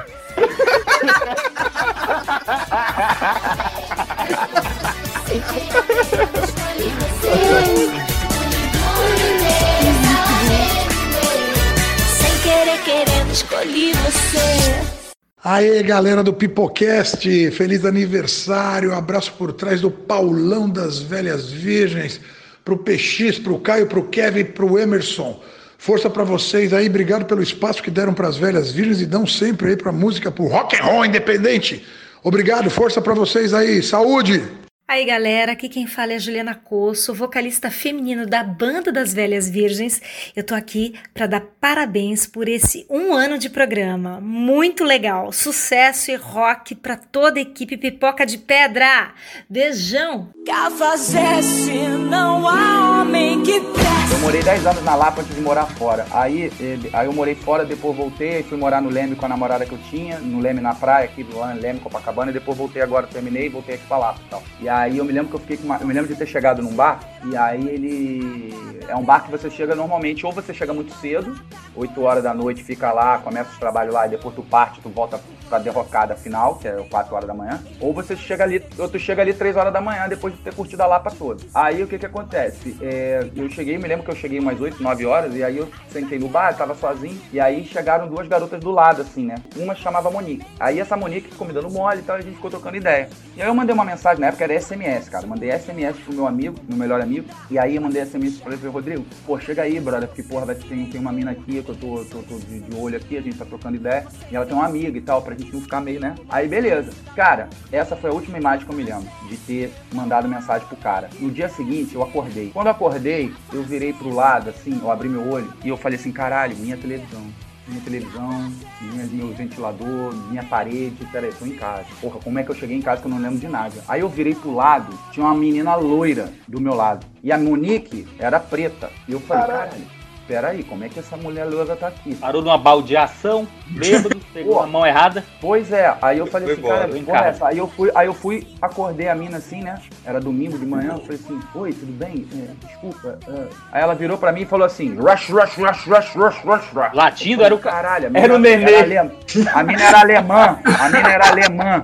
Sem 12.19 12.39
querer, 12.43 12.83
querendo, 12.85 13.33
escolhi 13.33 13.93
você. 13.93 15.02
Aê, 15.45 15.83
galera 15.83 16.23
do 16.23 16.33
Pipocast, 16.33 17.51
feliz 17.51 17.85
aniversário, 17.85 18.95
abraço 18.95 19.33
por 19.37 19.53
trás 19.53 19.81
do 19.81 19.91
Paulão 19.91 20.71
das 20.71 21.01
Velhas 21.01 21.51
Virgens, 21.51 22.21
pro 22.65 22.79
PX, 22.79 23.41
pro 23.41 23.59
Caio, 23.59 23.89
pro 23.89 24.05
Kevin, 24.05 24.45
pro 24.45 24.79
Emerson. 24.79 25.43
Força 25.77 26.09
pra 26.09 26.23
vocês 26.23 26.73
aí, 26.73 26.89
obrigado 26.89 27.25
pelo 27.25 27.43
espaço 27.43 27.83
que 27.83 27.91
deram 27.91 28.15
pras 28.15 28.37
Velhas 28.37 28.71
Virgens 28.71 29.01
e 29.01 29.07
dão 29.07 29.27
sempre 29.27 29.71
aí 29.71 29.77
pra 29.77 29.91
música, 29.91 30.31
pro 30.31 30.47
rock 30.47 30.77
and 30.77 30.85
roll 30.85 31.05
independente. 31.05 31.85
Obrigado, 32.23 32.71
força 32.71 33.03
pra 33.03 33.13
vocês 33.13 33.53
aí, 33.53 33.83
saúde! 33.83 34.62
Aí 34.93 35.07
galera, 35.07 35.53
aqui 35.53 35.71
quem 35.71 35.87
fala 35.87 36.13
é 36.13 36.17
a 36.17 36.19
Juliana 36.19 36.55
Coço, 36.55 37.15
vocalista 37.15 37.71
feminino 37.71 38.27
da 38.27 38.45
Banda 38.45 38.93
das 38.93 39.15
Velhas 39.15 39.49
Virgens. 39.49 40.03
Eu 40.37 40.45
tô 40.45 40.55
aqui 40.55 40.93
para 41.15 41.27
dar 41.27 41.41
parabéns 41.59 42.27
por 42.27 42.47
esse 42.47 42.85
um 42.91 43.15
ano 43.15 43.39
de 43.39 43.49
programa. 43.49 44.21
Muito 44.21 44.85
legal, 44.85 45.33
sucesso 45.33 46.11
e 46.11 46.15
rock 46.15 46.75
para 46.75 46.95
toda 46.95 47.39
a 47.39 47.43
equipe 47.43 47.79
Pipoca 47.79 48.27
de 48.27 48.37
Pedra. 48.37 49.13
Beijão! 49.49 50.29
Cafajeste, 50.45 51.73
não 52.11 52.47
há 52.47 53.01
homem 53.01 53.43
que 53.45 53.61
preste. 53.61 54.13
Eu 54.13 54.19
morei 54.19 54.43
10 54.43 54.67
anos 54.67 54.85
na 54.85 54.95
Lapa 54.95 55.23
antes 55.23 55.35
de 55.35 55.41
morar 55.41 55.65
fora. 55.69 56.05
Aí, 56.11 56.53
ele- 56.61 56.91
aí 56.93 57.07
eu 57.07 57.15
morei 57.15 57.35
fora, 57.35 57.65
depois 57.65 57.97
voltei, 57.97 58.43
fui 58.43 58.59
morar 58.59 58.83
no 58.83 58.91
Leme 58.91 59.17
com 59.17 59.25
a 59.25 59.29
namorada 59.29 59.65
que 59.65 59.73
eu 59.73 59.79
tinha, 59.89 60.19
no 60.19 60.39
Leme 60.39 60.61
na 60.61 60.75
praia, 60.75 61.07
aqui 61.07 61.25
do 61.25 61.41
Leme, 61.59 61.81
Copacabana, 61.81 62.31
e 62.31 62.35
depois 62.35 62.59
voltei 62.59 62.83
agora, 62.83 63.07
terminei 63.07 63.47
e 63.47 63.49
voltei 63.49 63.77
aqui 63.77 63.87
pra 63.87 63.97
Lapa 63.97 64.21
e 64.27 64.29
tal. 64.29 64.43
E 64.61 64.69
aí 64.69 64.82
eu 64.91 65.05
me 65.05 65.13
lembro 65.13 65.31
que 65.31 65.37
eu 65.37 65.41
fiquei 65.41 65.59
uma, 65.63 65.79
Eu 65.79 65.87
me 65.87 65.95
lembro 65.95 66.09
de 66.09 66.17
ter 66.17 66.27
chegado 66.27 66.63
num 66.63 66.75
bar, 66.75 67.01
e 67.25 67.37
aí 67.37 67.69
ele. 67.69 68.73
É 68.89 68.97
um 68.97 69.05
bar 69.05 69.25
que 69.25 69.31
você 69.31 69.49
chega 69.49 69.75
normalmente, 69.75 70.27
ou 70.27 70.33
você 70.33 70.53
chega 70.53 70.75
muito 70.75 70.93
cedo, 70.95 71.35
8 71.75 72.03
horas 72.03 72.23
da 72.23 72.35
noite, 72.35 72.65
fica 72.65 72.91
lá, 72.93 73.19
começa 73.19 73.51
os 73.51 73.59
trabalhos 73.59 73.95
lá, 73.95 74.07
e 74.07 74.11
depois 74.11 74.35
tu 74.35 74.43
parte, 74.43 74.81
tu 74.81 74.89
volta 74.89 75.21
pra 75.49 75.59
derrocada 75.59 76.17
final, 76.17 76.57
que 76.57 76.67
é 76.67 76.73
4 76.91 77.15
horas 77.15 77.29
da 77.29 77.33
manhã. 77.33 77.63
Ou 77.81 77.95
você 77.95 78.17
chega 78.17 78.43
ali, 78.43 78.63
ou 78.77 78.89
tu 78.89 78.99
chega 78.99 79.23
ali 79.23 79.33
3 79.33 79.57
horas 79.57 79.73
da 79.73 79.81
manhã, 79.81 80.09
depois 80.09 80.35
de 80.35 80.41
ter 80.41 80.53
curtido 80.53 80.83
a 80.83 80.87
Lapa 80.87 81.11
toda. 81.11 81.45
Aí 81.55 81.83
o 81.83 81.87
que 81.87 81.99
que 81.99 82.07
acontece? 82.07 82.77
É, 82.83 83.25
eu 83.37 83.49
cheguei, 83.49 83.79
me 83.79 83.87
lembro 83.87 84.05
que 84.05 84.11
eu 84.11 84.17
cheguei 84.17 84.41
umas 84.41 84.61
8, 84.61 84.83
9 84.83 85.07
horas, 85.07 85.35
e 85.37 85.45
aí 85.45 85.59
eu 85.59 85.69
sentei 85.91 86.19
no 86.19 86.29
bar, 86.29 86.57
tava 86.57 86.75
sozinho, 86.75 87.21
e 87.33 87.39
aí 87.39 87.65
chegaram 87.65 88.09
duas 88.09 88.27
garotas 88.27 88.59
do 88.59 88.71
lado, 88.71 89.03
assim, 89.03 89.27
né? 89.27 89.37
Uma 89.57 89.75
chamava 89.75 90.11
Monique. 90.11 90.45
Aí 90.59 90.81
essa 90.81 90.97
Monique 90.97 91.31
ficou 91.31 91.47
me 91.47 91.53
dando 91.53 91.71
mole 91.71 92.01
e 92.01 92.03
tal, 92.03 92.17
e 92.17 92.21
a 92.21 92.23
gente 92.23 92.35
ficou 92.35 92.51
trocando 92.51 92.77
ideia. 92.77 93.09
E 93.37 93.43
aí 93.43 93.49
eu 93.49 93.55
mandei 93.55 93.75
uma 93.75 93.85
mensagem, 93.85 94.21
na 94.21 94.27
época 94.29 94.45
era 94.45 94.55
SMS, 94.73 95.09
cara. 95.09 95.27
Mandei 95.27 95.51
SMS 95.51 95.99
pro 95.99 96.15
meu 96.15 96.27
amigo, 96.27 96.57
meu 96.67 96.79
melhor 96.79 97.01
amigo, 97.01 97.29
e 97.51 97.59
aí 97.59 97.77
eu 97.77 97.83
mandei 97.83 98.05
SMS 98.05 98.39
pra 98.39 98.55
ele, 98.55 98.69
Rodrigo, 98.69 99.05
pô, 99.27 99.39
chega 99.39 99.63
aí, 99.63 99.79
brother, 99.79 100.09
porque, 100.09 100.23
porra, 100.23 100.47
vai 100.47 100.55
ter, 100.55 100.69
tem 100.69 101.01
uma 101.01 101.13
mina 101.13 101.33
aqui 101.33 101.63
que 101.63 101.69
eu 101.69 101.75
tô, 101.75 102.05
tô, 102.05 102.23
tô 102.23 102.39
de, 102.39 102.61
de 102.61 102.77
olho 102.77 102.97
aqui, 102.97 103.19
a 103.19 103.21
gente 103.21 103.37
tá 103.37 103.45
trocando 103.45 103.77
ideia, 103.77 104.07
e 104.31 104.37
ela 104.37 104.47
tem 104.47 104.55
uma 104.55 104.67
amiga 104.67 104.97
e 104.97 105.01
tal, 105.01 105.21
pra 105.21 105.35
gente 105.35 105.53
não 105.53 105.61
ficar 105.61 105.81
meio, 105.81 106.01
né? 106.01 106.15
Aí, 106.29 106.49
beleza. 106.49 106.93
Cara, 107.15 107.49
essa 107.71 107.95
foi 107.95 108.11
a 108.11 108.13
última 108.13 108.39
imagem 108.39 108.67
que 108.67 108.73
eu 108.73 108.77
me 108.77 108.83
lembro, 108.83 109.09
de 109.29 109.37
ter 109.37 109.73
mandado 109.93 110.29
mensagem 110.29 110.67
pro 110.67 110.77
cara. 110.77 111.11
No 111.21 111.31
dia 111.31 111.49
seguinte, 111.49 111.95
eu 111.95 112.03
acordei. 112.03 112.51
Quando 112.51 112.67
eu 112.67 112.73
acordei, 112.73 113.33
eu 113.53 113.63
virei 113.63 113.93
pro 113.93 114.15
lado, 114.15 114.51
assim, 114.51 114.79
eu 114.83 114.91
abri 114.91 115.09
meu 115.09 115.29
olho, 115.31 115.53
e 115.65 115.69
eu 115.69 115.77
falei 115.77 115.99
assim, 115.99 116.13
caralho, 116.13 116.57
minha 116.57 116.77
televisão 116.77 117.23
minha 117.67 117.81
televisão, 117.81 118.53
minha, 118.81 119.07
meu 119.07 119.29
ventilador, 119.29 120.15
minha 120.31 120.43
parede, 120.45 121.07
peraí, 121.11 121.33
tô 121.33 121.47
em 121.47 121.55
casa. 121.55 121.87
Porra, 122.01 122.19
como 122.21 122.39
é 122.39 122.43
que 122.43 122.51
eu 122.51 122.55
cheguei 122.55 122.77
em 122.77 122.83
casa 122.83 123.01
que 123.01 123.07
eu 123.07 123.11
não 123.11 123.19
lembro 123.19 123.39
de 123.39 123.49
nada? 123.49 123.75
Aí 123.89 124.01
eu 124.01 124.09
virei 124.09 124.35
pro 124.35 124.55
lado, 124.55 124.93
tinha 125.11 125.25
uma 125.25 125.35
menina 125.35 125.75
loira 125.77 126.33
do 126.49 126.61
meu 126.61 126.75
lado. 126.75 127.07
E 127.23 127.31
a 127.31 127.39
Monique 127.39 128.07
era 128.19 128.41
preta. 128.41 128.91
E 129.07 129.13
eu 129.13 129.21
falei, 129.21 129.47
caralho, 129.47 130.02
peraí, 130.33 130.63
como 130.63 130.83
é 130.83 130.89
que 130.89 130.99
essa 130.99 131.15
mulher 131.15 131.45
loira 131.45 131.77
tá 131.77 131.89
aqui? 131.89 132.15
Parou 132.15 132.41
numa 132.41 132.57
baldeação, 132.57 133.47
bêbado, 133.69 134.17
pegou 134.33 134.61
a 134.61 134.67
mão 134.67 134.87
errada. 134.87 135.23
Pois 135.43 135.71
é, 135.71 135.95
aí 136.01 136.17
eu 136.17 136.27
falei 136.27 136.47
Foi 136.47 136.55
assim, 136.55 136.63
cara, 136.63 136.89
foi 136.89 136.99
em 136.99 137.05
porra 137.05 137.19
casa. 137.19 137.29
essa? 137.29 137.49
Aí 137.49 137.59
eu 137.59 137.69
fui, 137.69 137.91
aí 137.95 138.07
eu 138.07 138.15
fui, 138.15 138.47
acordei 138.63 139.09
a 139.11 139.15
mina 139.15 139.37
assim, 139.37 139.63
né? 139.63 139.75
Era 140.07 140.19
domingo 140.21 140.57
de 140.59 140.65
manhã, 140.65 140.93
eu 140.95 141.01
falei 141.01 141.21
assim, 141.23 141.39
oi, 141.55 141.73
tudo 141.75 141.93
bem? 141.93 142.27
É, 142.35 142.67
desculpa. 142.67 143.19
é." 143.29 143.47
Aí 143.73 143.83
ela 143.83 143.95
virou 143.95 144.17
pra 144.17 144.33
mim 144.33 144.41
e 144.43 144.47
falou 144.47 144.65
assim, 144.65 144.95
rush, 144.97 145.29
rush, 145.29 145.55
rush, 145.59 145.85
rush, 145.87 146.15
rush, 146.17 146.39
rush, 146.45 146.69
rush. 146.73 146.95
Latindo 146.95 147.45
era 147.45 147.55
o 147.55 147.59
caralho, 147.59 148.07
era 148.07 148.33
o. 148.33 148.37
Era 148.47 148.79
alem- 148.81 149.11
A 149.53 149.63
mina 149.63 149.83
era 149.85 150.01
alemã, 150.01 150.59
a 150.81 150.89
mina 150.89 151.13
era 151.13 151.29
alemã. 151.29 151.83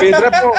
Pedro 0.00 0.26
é 0.26 0.30
bom. 0.40 0.52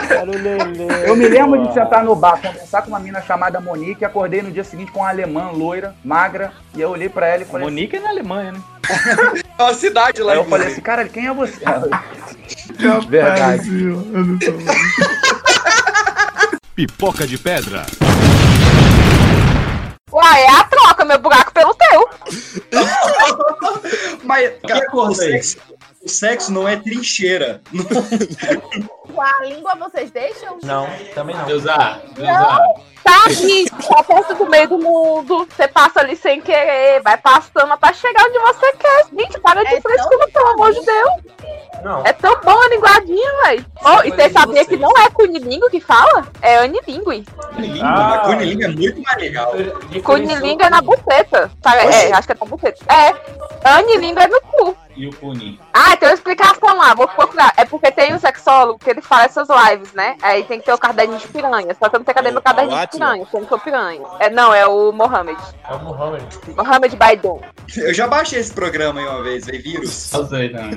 Eu 1.06 1.16
me 1.16 1.28
lembro 1.28 1.68
de 1.68 1.74
sentar 1.74 2.04
no 2.04 2.16
bar, 2.16 2.42
conversar 2.42 2.82
com 2.82 2.90
uma 2.90 3.00
mina 3.00 3.22
chamada 3.22 3.60
Monique 3.60 4.02
e 4.02 4.06
acordei 4.06 4.42
no 4.42 4.52
dia 4.52 4.64
seguinte 4.64 4.92
com 4.92 5.00
uma 5.00 5.10
alemã 5.10 5.50
loira, 5.52 5.96
magra, 6.04 6.52
e 6.74 6.82
eu 6.82 6.90
olhei 6.90 7.10
pra 7.10 7.28
ela 7.28 7.44
e 7.44 7.46
falei 7.46 7.66
Monique 7.66 7.98
é 7.98 8.00
na 8.00 8.10
Alemanha, 8.10 8.54
né? 8.54 8.62
É 9.58 9.64
uma 9.64 9.74
cidade 9.74 10.22
lá. 10.22 10.34
Aí 10.34 10.38
eu 10.38 10.46
falei 10.46 10.68
assim, 10.68 10.82
cara, 10.82 11.08
quem 11.08 11.28
é 11.28 11.34
você? 11.34 11.60
Verdade. 13.08 13.70
Pipoca 16.76 17.26
de 17.26 17.38
pedra. 17.38 17.86
Uai, 20.12 20.42
é 20.44 20.50
a 20.50 20.64
troca, 20.64 21.06
meu 21.06 21.20
buraco 21.20 21.54
pelo 21.54 21.74
teu. 21.76 22.10
Mas, 24.24 24.52
cara, 24.68 24.86
o 24.94 25.14
sexo, 25.14 25.58
o 26.06 26.10
sexo 26.10 26.52
não 26.52 26.68
é 26.68 26.76
trincheira. 26.78 27.62
Com 29.14 29.22
a 29.22 29.46
língua 29.46 29.76
vocês 29.76 30.12
deixam? 30.12 30.58
Não, 30.64 30.88
também 31.14 31.36
não. 31.36 31.46
Deusar, 31.46 32.02
Não, 32.18 32.76
tá 33.04 33.24
aqui, 33.26 33.66
tá 33.88 34.04
perto 34.04 34.36
do 34.36 34.50
meio 34.50 34.68
do 34.70 34.78
mundo. 34.78 35.48
Você 35.50 35.68
passa 35.68 36.02
ali 36.02 36.16
sem 36.16 36.42
querer, 36.42 37.02
vai 37.02 37.18
passando 37.18 37.72
até 37.74 37.92
chegar 37.94 38.24
onde 38.28 38.38
você 38.40 38.74
quer. 38.74 39.06
Gente, 39.18 39.40
para 39.40 39.64
de 39.64 39.82
frescura, 39.82 40.28
pelo 40.32 40.48
amor 40.50 40.74
de 40.74 40.86
Deus. 40.86 41.12
Não. 41.84 42.04
É 42.06 42.14
tão 42.14 42.40
bom 42.42 42.60
a 42.62 42.68
linguadinha, 42.70 43.32
velho. 43.44 43.66
Oh, 43.84 44.04
e 44.04 44.12
você 44.12 44.30
sabia 44.30 44.66
que 44.66 44.76
não 44.78 44.92
é 44.98 45.10
cunilingo 45.12 45.70
que 45.70 45.80
fala? 45.80 46.28
É 46.42 46.58
anilingue. 46.58 47.26
Cunilingo, 47.54 47.86
Ah. 47.86 48.22
cunilingo 48.26 48.64
é 48.64 48.68
muito 48.70 49.02
mais 49.02 49.18
legal. 49.18 49.52
Cunilingo 50.04 50.64
é 50.64 50.70
na 50.70 50.82
buceta. 50.82 51.52
É, 51.66 52.12
acho 52.14 52.28
que 52.28 52.34
é 52.34 52.38
na 52.40 52.46
buceta. 52.46 52.84
É, 52.92 53.70
anilingo 53.70 54.20
é 54.20 54.28
no 54.28 54.42
cu. 54.42 54.78
E 54.96 55.08
o 55.08 55.10
Puni. 55.12 55.60
Ah, 55.74 55.98
tem 55.98 56.08
uma 56.08 56.16
explicação 56.16 56.78
lá, 56.78 56.94
vou 56.94 57.08
procurar. 57.08 57.54
É 57.58 57.66
porque 57.66 57.92
tem 57.92 58.14
um 58.14 58.20
sexólogo 58.20 58.80
que 58.80 58.90
ele 58.90 59.02
fala 59.02 59.26
essas 59.26 59.48
lives, 59.50 59.92
né? 59.94 60.16
Aí 60.22 60.44
tem 60.44 60.60
que 60.60 60.66
ter 60.66 60.74
o 60.74 60.78
caderninho 60.78 61.20
de 61.20 61.28
piranha. 61.28 61.76
Só 61.78 61.90
que 61.90 61.96
eu 61.96 62.00
não 62.00 62.06
tenho 62.06 62.16
cadê 62.16 62.32
meu 62.32 62.42
caderninho 62.42 62.80
de 62.80 62.88
piranha, 62.88 63.24
porque 63.24 63.36
eu 63.36 63.42
não 63.42 63.48
sou 63.50 63.60
piranha. 63.60 64.02
É, 64.20 64.30
não, 64.30 64.54
é 64.54 64.66
o 64.66 64.92
Mohamed. 64.94 65.38
É 65.70 65.74
o 65.74 65.80
Muhammad. 65.80 66.24
Mohamed 66.56 66.96
Baidon. 66.96 67.42
Eu 67.76 67.94
já 67.94 68.08
baixei 68.08 68.40
esse 68.40 68.54
programa 68.54 69.02
aí 69.02 69.06
uma 69.06 69.22
vez, 69.22 69.46
veio 69.46 69.62
vírus. 69.62 70.14
Eu 70.14 70.26
sei, 70.28 70.52
não. 70.52 70.70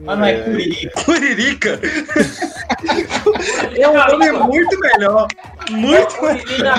Mas 0.00 0.18
não 0.18 0.24
é 0.24 0.42
Curirica. 0.42 1.04
Curirica? 1.04 1.80
É 3.76 3.88
um 3.88 3.96
nome 3.96 4.32
muito 4.32 4.80
melhor. 4.80 5.28
Muito 5.70 6.22
melhor. 6.22 6.78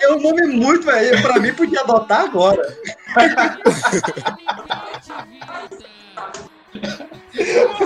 É 0.00 0.12
um 0.12 0.20
nome 0.20 0.46
muito 0.48 0.86
melhor. 0.86 1.22
Pra 1.22 1.38
mim, 1.38 1.52
podia 1.54 1.80
adotar 1.80 2.22
agora. 2.22 2.71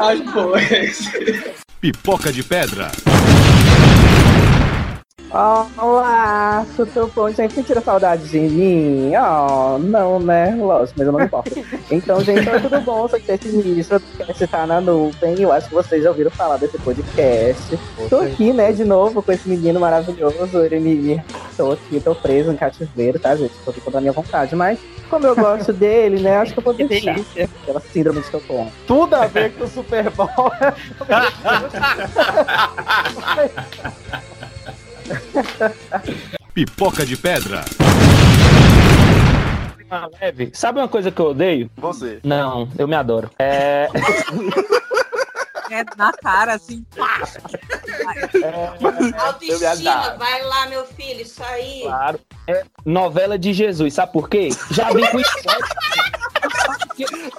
Ai, 0.00 0.22
pô. 0.32 0.52
Pipoca 1.80 2.32
de 2.32 2.42
pedra. 2.42 2.90
Olá, 5.76 6.64
super 6.76 7.06
bom. 7.06 7.28
Gente, 7.30 7.62
tira 7.62 7.80
saudade 7.80 8.28
de 8.28 8.38
mim? 8.38 9.12
Oh, 9.16 9.78
não, 9.78 10.18
né? 10.20 10.54
Lógico, 10.58 10.94
mas 10.98 11.06
eu 11.06 11.12
não 11.12 11.20
me 11.20 11.26
importo. 11.26 11.50
Então, 11.90 12.20
gente, 12.20 12.48
oi, 12.48 12.60
tudo 12.60 12.80
bom? 12.80 13.08
Sou 13.08 13.20
Tete 13.20 13.48
Ministro, 13.48 13.96
o 13.96 14.00
podcast 14.00 14.46
tá 14.46 14.66
na 14.66 14.80
nuvem. 14.80 15.40
Eu 15.40 15.52
acho 15.52 15.68
que 15.68 15.74
vocês 15.74 16.02
já 16.02 16.10
ouviram 16.10 16.30
falar 16.30 16.56
desse 16.56 16.78
podcast. 16.78 17.78
Tô 18.08 18.20
aqui, 18.20 18.52
né, 18.52 18.72
de 18.72 18.84
novo 18.84 19.22
com 19.22 19.32
esse 19.32 19.48
menino 19.48 19.78
maravilhoso. 19.80 20.58
Ele 20.64 20.80
me. 20.80 20.94
me- 20.94 21.24
Tô 21.56 21.72
aqui, 21.72 21.98
tô 22.00 22.14
preso 22.14 22.52
em 22.52 22.56
cativeiro, 22.56 23.18
tá, 23.18 23.34
gente? 23.34 23.54
Tô 23.64 23.70
aqui 23.70 23.80
contra 23.80 23.98
a 23.98 24.02
minha 24.02 24.12
vontade, 24.12 24.54
mas 24.54 24.78
como 25.08 25.26
eu 25.26 25.34
gosto 25.34 25.72
dele, 25.72 26.20
né, 26.20 26.36
acho 26.36 26.52
que 26.52 26.58
eu 26.58 26.62
vou 26.64 26.74
deixar. 26.74 27.16
Aquela 27.62 27.80
síndrome 27.80 28.18
de 28.20 28.26
Estocolmo. 28.26 28.70
Tudo 28.86 29.14
a 29.14 29.26
ver 29.26 29.54
com 29.54 29.64
o 29.64 29.68
Super 29.68 30.10
Bowl. 30.10 30.28
Pipoca 36.54 37.04
de 37.04 37.16
pedra. 37.16 37.64
Ah, 39.90 40.08
leve. 40.20 40.50
Sabe 40.52 40.80
uma 40.80 40.88
coisa 40.88 41.10
que 41.10 41.20
eu 41.20 41.26
odeio? 41.26 41.70
Você. 41.76 42.20
Não, 42.24 42.68
eu 42.78 42.88
me 42.88 42.94
adoro. 42.96 43.30
É. 43.38 43.88
É 45.68 45.82
na 45.96 46.12
cara, 46.12 46.54
assim. 46.54 46.84
pá. 46.96 47.22
Autoestima, 49.18 50.16
vai 50.16 50.42
lá, 50.44 50.66
meu 50.66 50.86
filho, 50.86 51.22
isso 51.22 51.42
aí. 51.42 51.80
Claro. 51.82 52.20
É 52.46 52.64
novela 52.84 53.36
de 53.36 53.52
Jesus, 53.52 53.92
sabe 53.94 54.12
por 54.12 54.28
quê? 54.28 54.50
Já 54.70 54.92
vim 54.92 55.04
com 55.06 55.18
spoiler. 55.20 56.15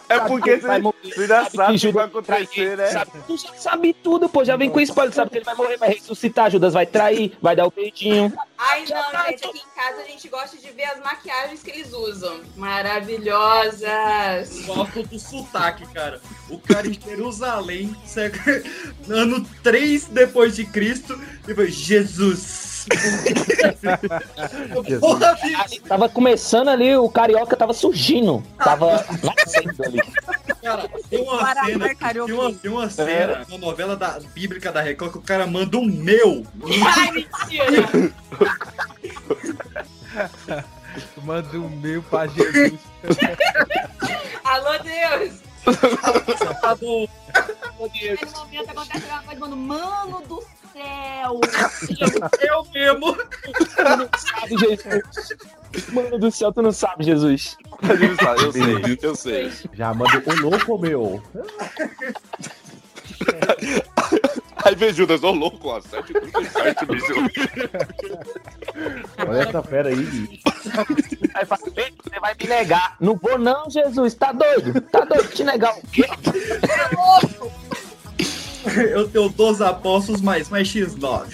É 0.09 0.19
porque 0.19 0.57
vai 0.57 0.79
morrer, 0.79 0.97
você 1.03 1.27
já 1.27 1.49
sabe 1.49 1.75
o 1.75 1.79
que 1.79 1.91
vai 1.91 2.05
acontecer, 2.05 2.77
né? 2.77 2.87
Sabe, 2.87 3.11
tu 3.25 3.37
já 3.37 3.53
sabe 3.53 3.93
tudo, 3.93 4.29
pô. 4.29 4.45
Já 4.45 4.55
vem 4.55 4.69
com 4.69 4.79
spoiler, 4.79 5.13
sabe 5.13 5.31
que 5.31 5.37
ele 5.37 5.45
vai 5.45 5.55
morrer, 5.55 5.77
vai 5.77 5.89
ressuscitar, 5.89 6.51
Judas 6.51 6.73
vai 6.73 6.85
trair, 6.85 7.37
vai 7.41 7.55
dar 7.55 7.67
o 7.67 7.71
beijinho. 7.71 8.31
Ai, 8.57 8.85
não, 8.89 9.25
gente, 9.25 9.45
aqui 9.45 9.57
em 9.57 9.75
casa 9.75 10.01
a 10.01 10.05
gente 10.05 10.27
gosta 10.27 10.57
de 10.57 10.71
ver 10.71 10.85
as 10.85 10.99
maquiagens 10.99 11.61
que 11.61 11.71
eles 11.71 11.93
usam. 11.93 12.41
Maravilhosas. 12.55 14.65
Gosto 14.65 15.03
do 15.03 15.19
sotaque, 15.19 15.85
cara. 15.93 16.21
O 16.49 16.59
cara 16.59 16.87
em 16.87 16.93
Jerusalém, 16.93 17.95
ano 19.09 19.45
3 19.63 20.05
depois 20.05 20.55
de 20.55 20.65
Cristo, 20.65 21.19
e 21.47 21.53
foi 21.53 21.71
Jesus. 21.71 22.66
Porra, 24.99 25.35
bicho. 25.35 25.81
Tava 25.83 26.09
começando 26.09 26.69
ali, 26.69 26.95
o 26.95 27.09
carioca 27.09 27.55
tava 27.55 27.73
surgindo. 27.73 28.43
Tava 28.57 29.05
nascendo 29.23 29.83
ali. 29.83 29.99
Cara, 30.61 30.89
tem 31.09 31.21
uma 31.21 31.39
Paraná, 31.39 31.65
cena, 31.65 31.95
tem 31.95 32.21
uma, 32.33 32.53
tem 32.53 32.71
uma 32.71 32.89
cena 32.89 33.45
na 33.49 33.57
novela 33.57 33.95
da, 33.95 34.19
bíblica 34.33 34.71
da 34.71 34.81
Record 34.81 35.11
que 35.11 35.17
o 35.17 35.21
cara 35.21 35.47
manda 35.47 35.77
um 35.77 35.85
meu. 35.85 36.45
Ai, 36.85 37.11
mentira. 37.11 38.13
Manda 41.23 41.59
um 41.59 41.69
meu 41.69 42.01
pra 42.03 42.27
Jesus. 42.27 42.79
Alô, 44.43 44.77
Deus. 44.79 45.39
Tá 46.61 46.75
bom. 46.75 47.07
Nesse 47.93 48.25
momento 48.35 48.71
acontece 48.71 49.05
uma 49.05 49.23
coisa, 49.23 49.39
mano. 49.39 49.57
Mano 49.57 50.21
do 50.27 50.43
céu. 50.77 51.39
Eu 52.41 52.67
mesmo. 52.73 53.15
Tu 53.15 53.97
não 53.97 54.09
sabe, 54.17 54.57
Jesus. 54.57 55.03
Mano 55.91 56.17
do 56.17 56.31
céu, 56.31 56.51
tu 56.51 56.61
não 56.61 56.71
sabe, 56.71 57.03
Jesus. 57.03 57.57
Eu 58.41 58.51
sei, 58.51 58.99
eu 59.01 59.15
sei. 59.15 59.51
Já 59.73 59.93
manda 59.93 60.23
o 60.25 60.41
louco, 60.41 60.77
meu. 60.77 61.21
Aí 64.65 64.75
vem 64.75 64.91
Judas, 64.93 65.23
ô 65.23 65.31
louco, 65.31 65.69
ó, 65.69 65.79
737, 65.79 66.85
bicho. 66.87 67.13
Olha 69.27 69.41
essa 69.43 69.63
fera 69.63 69.89
aí, 69.89 69.95
bicho. 69.95 70.41
Aí 71.33 71.45
fala, 71.45 71.61
"Bem, 71.73 71.93
você 72.03 72.19
vai 72.19 72.35
me 72.39 72.47
negar. 72.47 72.95
Não 72.99 73.15
vou 73.15 73.37
não, 73.37 73.69
Jesus. 73.69 74.15
Tá 74.15 74.31
doido? 74.31 74.81
Tá 74.81 75.01
doido 75.05 75.29
te 75.29 75.43
negar 75.43 75.77
o 75.77 75.81
quê? 75.87 76.05
Eu 78.91 79.07
tenho 79.07 79.29
12 79.29 79.63
apóstolos 79.63 80.21
mais, 80.21 80.49
mais 80.49 80.67
X9. 80.67 81.27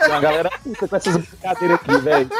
A 0.00 0.20
galera 0.20 0.50
fica 0.62 0.88
com 0.88 0.96
essas 0.96 1.16
brincadeiras 1.16 1.80
aqui, 1.80 1.98
velho. 1.98 2.30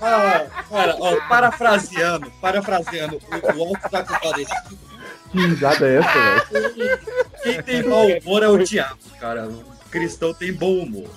Olha, 0.00 0.50
olha, 0.70 0.96
ó, 0.98 1.28
parafraseando, 1.28 2.30
parafraseando, 2.40 3.16
o, 3.16 3.58
o 3.58 3.64
alto 3.68 3.90
da 3.90 4.04
compadecida. 4.04 4.62
Que 5.32 5.46
risada 5.46 5.86
é 5.86 5.96
essa, 5.96 6.50
velho? 6.52 6.98
Quem 7.42 7.62
tem 7.62 7.82
mau 7.84 8.06
humor 8.06 8.42
é 8.42 8.48
o 8.48 8.58
diabo, 8.58 8.98
cara. 9.20 9.46
O 9.48 9.64
cristão 9.90 10.34
tem 10.34 10.52
bom 10.52 10.80
humor. 10.80 11.08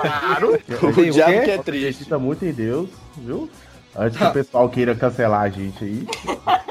Claro. 0.00 0.54
O 0.54 1.10
diabo 1.10 1.44
que 1.44 1.50
é 1.50 1.58
triste. 1.58 1.88
Acredita 1.88 2.18
muito 2.18 2.44
em 2.44 2.52
Deus, 2.52 2.90
viu? 3.16 3.50
Antes 3.98 4.18
que 4.18 4.24
o 4.24 4.32
pessoal 4.32 4.68
queira 4.68 4.94
cancelar 4.94 5.42
a 5.42 5.48
gente 5.48 5.82
aí. 5.84 6.06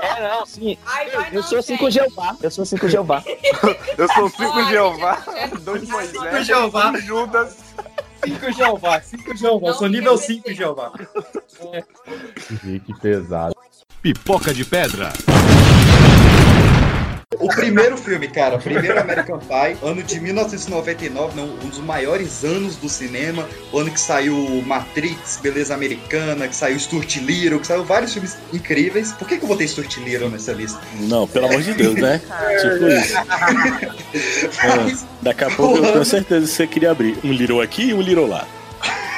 É, 0.02 0.30
não, 0.30 0.45
sim. 0.45 0.77
Eu 1.31 1.41
sou 1.43 1.60
assim 1.60 1.76
com 1.76 1.89
Jeová. 1.89 2.35
Eu 2.41 2.52
sou 2.52 2.61
assim 2.64 2.77
com 2.77 2.88
Jeová. 2.88 3.23
Eu 3.97 4.07
sou 4.14 4.30
cinco 4.30 4.64
Jeová, 4.69 5.23
dois 5.61 5.88
Moisés, 5.88 6.22
Cinco 6.22 6.43
Jeová. 6.43 6.93
Judas. 6.99 7.57
5 8.26 8.52
Jeová, 8.53 9.02
5 9.02 9.38
Jeová. 9.38 9.68
Eu 9.68 9.73
sou 9.76 9.88
nível 9.88 10.18
5 10.18 10.52
Jeová. 10.53 10.91
Gente, 12.64 12.80
que 12.80 12.99
pesado. 12.99 13.56
Pipoca 14.02 14.52
de 14.52 14.65
pedra. 14.65 15.14
O 17.40 17.48
primeiro 17.49 17.98
filme, 17.98 18.28
cara, 18.28 18.56
o 18.56 18.60
primeiro 18.60 18.99
American 18.99 19.40
Pie, 19.40 19.78
ano 19.84 20.03
de 20.03 20.20
1999, 20.20 21.36
não, 21.36 21.45
um 21.45 21.70
dos 21.70 21.80
maiores 21.80 22.44
anos 22.44 22.76
do 22.76 22.88
cinema, 22.88 23.48
o 23.72 23.80
ano 23.80 23.91
que 23.91 23.99
saiu 23.99 24.36
Matrix, 24.66 25.40
Beleza 25.41 25.74
Americana, 25.74 26.48
que 26.48 26.56
saiu 26.56 26.80
Stuart 26.80 27.18
Little, 27.18 27.60
que 27.60 27.68
saiu 27.68 27.84
vários 27.84 28.14
filmes 28.14 28.38
incríveis. 28.53 29.12
Por 29.14 29.28
que, 29.28 29.38
que 29.38 29.44
eu 29.44 29.48
botei 29.48 29.68
Stuart 29.68 29.98
Little 29.98 30.30
nessa 30.30 30.53
lista? 30.53 30.80
Não, 31.02 31.28
pelo 31.28 31.48
amor 31.48 31.62
de 31.62 31.74
Deus, 31.74 31.95
né? 31.95 32.22
tipo 32.62 32.88
isso. 32.88 33.16
É, 34.16 34.95
daqui 35.22 35.44
a 35.44 35.49
pouco 35.52 35.78
eu 35.78 35.91
tenho 35.91 36.06
certeza 36.06 36.45
que 36.45 36.52
você 36.53 36.68
queria 36.68 36.91
abrir 36.91 37.18
um 37.24 37.32
Little 37.32 37.62
aqui 37.62 37.90
e 37.90 37.94
um 37.94 38.02
Little 38.02 38.28
lá. 38.28 38.48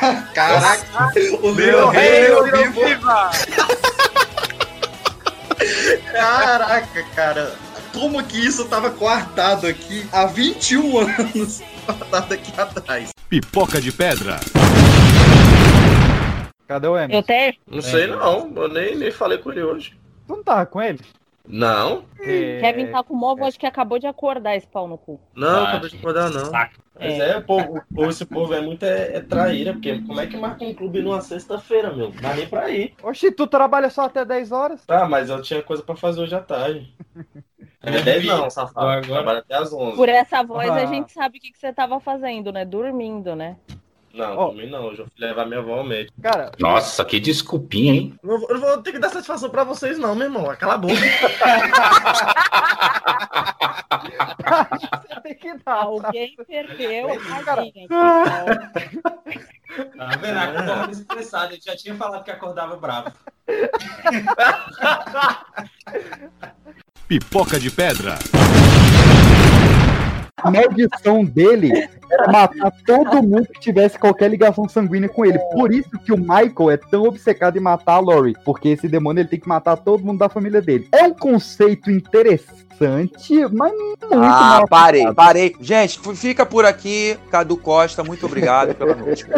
Caraca, 0.34 1.12
o 1.42 1.52
Little 1.52 1.90
rei, 1.90 2.32
o 2.32 2.46
Little 2.46 2.72
vivo. 2.72 3.02
Caraca, 6.12 7.04
cara. 7.16 7.67
Como 7.98 8.24
que 8.24 8.38
isso 8.38 8.70
tava 8.70 8.90
guardado 8.90 9.66
aqui 9.66 10.08
há 10.12 10.28
21 10.28 11.00
anos? 11.00 11.64
Guardado 11.84 12.32
aqui 12.32 12.54
atrás. 12.56 13.10
Pipoca 13.28 13.82
de 13.82 13.92
pedra. 13.92 14.40
Cadê 16.68 16.88
o 16.88 16.96
Emerson? 16.96 17.18
Eu 17.18 17.24
tenho? 17.24 17.54
Não 17.66 17.82
sei 17.82 18.06
não, 18.06 18.54
eu 18.56 18.68
nem, 18.68 18.96
nem 18.96 19.10
falei 19.10 19.40
com 19.40 19.52
ele 19.52 19.64
hoje. 19.64 19.98
Tu 20.28 20.36
não 20.36 20.44
tava 20.44 20.68
com 20.68 20.80
ele? 20.80 21.00
Não, 21.48 22.04
Kevin 22.18 22.88
tá 22.92 23.02
com 23.04 23.16
mó 23.16 23.36
voz 23.36 23.56
que 23.56 23.66
acabou 23.66 23.98
de 23.98 24.06
acordar 24.06 24.56
esse 24.56 24.68
pau 24.68 24.88
no 24.88 24.98
cu. 24.98 25.20
não, 25.36 25.48
Ah, 25.66 25.70
acabei 25.70 25.90
de 25.90 25.98
acordar 25.98 26.30
não. 26.30 26.52
Mas 26.52 26.72
É. 27.00 27.30
é, 27.30 27.42
povo, 27.42 27.78
o 27.78 27.96
povo- 27.96 28.10
esse 28.10 28.26
povo 28.26 28.54
é 28.54 28.60
muito 28.62 28.84
é, 28.84 29.16
é 29.18 29.22
traíra, 29.22 29.72
porque 29.74 30.00
como 30.02 30.20
é 30.20 30.28
que 30.28 30.36
marca 30.36 30.66
um 30.66 30.74
clube 30.74 31.02
numa 31.02 31.22
sexta-feira, 31.22 31.94
meu? 31.96 32.10
Não 32.12 32.22
dá 32.22 32.34
nem 32.34 32.48
pra 32.48 32.70
ir. 32.72 32.96
Oxi, 33.04 33.32
tu 33.32 33.46
trabalha 33.48 33.90
só 33.90 34.06
até 34.06 34.26
10 34.26 34.52
horas? 34.52 34.86
Tá, 34.86 35.08
mas 35.08 35.30
eu 35.30 35.42
tinha 35.42 35.62
coisa 35.64 35.84
pra 35.84 35.96
fazer 35.96 36.22
hoje 36.22 36.36
à 36.36 36.42
tarde. 36.42 36.94
É 37.80 38.02
10 38.02 38.26
não, 38.26 38.50
safado. 38.50 38.80
Agora- 38.88 39.02
Trabalho 39.04 39.40
até 39.40 39.56
às 39.56 39.72
11. 39.72 39.96
Por 39.96 40.10
essa 40.10 40.44
voz 40.44 40.68
Ah. 40.70 40.74
a 40.76 40.86
gente 40.88 41.12
sabe 41.14 41.38
o 41.38 41.42
que, 41.42 41.52
que 41.52 41.58
você 41.58 41.72
tava 41.72 42.00
fazendo, 42.02 42.52
né? 42.52 42.66
Dormindo, 42.66 43.34
né? 43.36 43.56
Não, 44.14 44.38
Ó. 44.38 44.50
também 44.50 44.70
não. 44.70 44.86
Hoje 44.86 45.00
eu 45.00 45.06
fui 45.06 45.14
levar 45.20 45.46
minha 45.46 45.60
avó 45.60 45.76
ao 45.76 45.84
médico. 45.84 46.20
Cara, 46.22 46.52
Nossa, 46.60 47.04
que 47.06 47.20
desculpinha, 47.20 47.94
hein? 47.94 48.18
Não, 48.24 48.40
vou- 48.40 48.50
eu 48.50 48.56
não 48.60 48.68
vou 48.68 48.78
ter 48.82 48.92
que 48.94 49.00
dar 49.00 49.10
satisfação 49.10 49.50
pra 49.50 49.64
vocês, 49.64 49.98
não, 50.00 50.16
meu 50.16 50.26
irmão. 50.28 50.56
Cala 50.58 50.74
a 50.74 50.78
boca. 50.78 50.96
você 50.96 51.08
tem 55.24 55.36
que 55.36 55.54
dar. 55.64 55.84
Alguém 55.84 56.36
perdeu 56.48 57.10
a 57.10 57.14
linha. 57.62 57.88
Tá 57.88 58.46
vendo? 60.20 60.38
Acordava 60.40 60.92
estressado. 60.92 61.54
Ele 61.54 61.62
já 61.64 61.76
tinha 61.76 61.94
falado 61.96 62.24
que 62.24 62.32
acordava 62.32 62.76
bravo. 62.78 63.12
Pipoca 67.08 67.60
de 67.60 67.70
pedra. 67.72 68.18
A 70.44 70.52
maldição 70.52 71.26
dele 71.26 71.90
era 72.12 72.32
matar 72.32 72.72
todo 72.86 73.24
mundo 73.24 73.48
que 73.48 73.60
tivesse 73.60 73.98
qualquer 73.98 74.30
ligação 74.30 74.70
sanguínea 74.70 75.10
com 75.10 75.26
ele. 75.26 75.40
Por 75.52 75.74
isso 75.74 75.90
que 76.06 76.14
o 76.14 76.18
Michael 76.18 76.70
é 76.72 76.78
tão 76.78 77.06
obcecado 77.06 77.58
em 77.58 77.62
matar 77.62 77.94
a 77.94 78.00
Lori. 78.00 78.36
Porque 78.46 78.70
esse 78.70 78.88
demônio 78.88 79.22
ele 79.22 79.30
tem 79.30 79.40
que 79.40 79.48
matar 79.48 79.76
todo 79.78 80.06
mundo 80.06 80.20
da 80.20 80.30
família 80.30 80.62
dele. 80.62 80.88
É 80.92 81.04
um 81.04 81.14
conceito 81.14 81.90
interessante, 81.90 83.48
mas 83.52 83.72
muito 83.74 84.08
Ah, 84.14 84.16
mal 84.60 84.68
parei, 84.68 85.02
aplicado. 85.02 85.16
parei. 85.16 85.56
Gente, 85.60 86.00
fica 86.16 86.46
por 86.46 86.66
aqui. 86.66 87.18
Cadu 87.32 87.58
Costa, 87.58 88.04
muito 88.04 88.28
obrigado 88.28 88.76
pela 88.76 88.94
noite. 88.96 89.26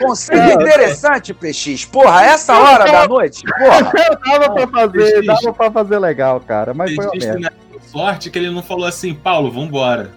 Conceito 0.00 0.62
interessante, 0.62 1.34
PX. 1.34 1.84
Porra, 1.84 2.24
essa 2.24 2.58
hora 2.58 2.90
da 2.90 3.06
noite? 3.06 3.42
Porra. 3.58 3.92
dava 4.26 4.54
pra 4.54 4.66
fazer, 4.66 5.22
dava 5.26 5.52
pra 5.52 5.70
fazer 5.70 5.98
legal, 5.98 6.40
cara. 6.40 6.72
Mas 6.72 6.94
foi 6.94 7.04
uma 7.04 7.14
merda. 7.14 7.63
Sorte 7.94 8.28
que 8.28 8.36
ele 8.36 8.50
não 8.50 8.60
falou 8.62 8.86
assim, 8.86 9.14
Paulo, 9.14 9.52
vambora. 9.52 10.10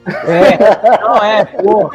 Não 0.99 1.23
é, 1.23 1.45
pô. 1.45 1.91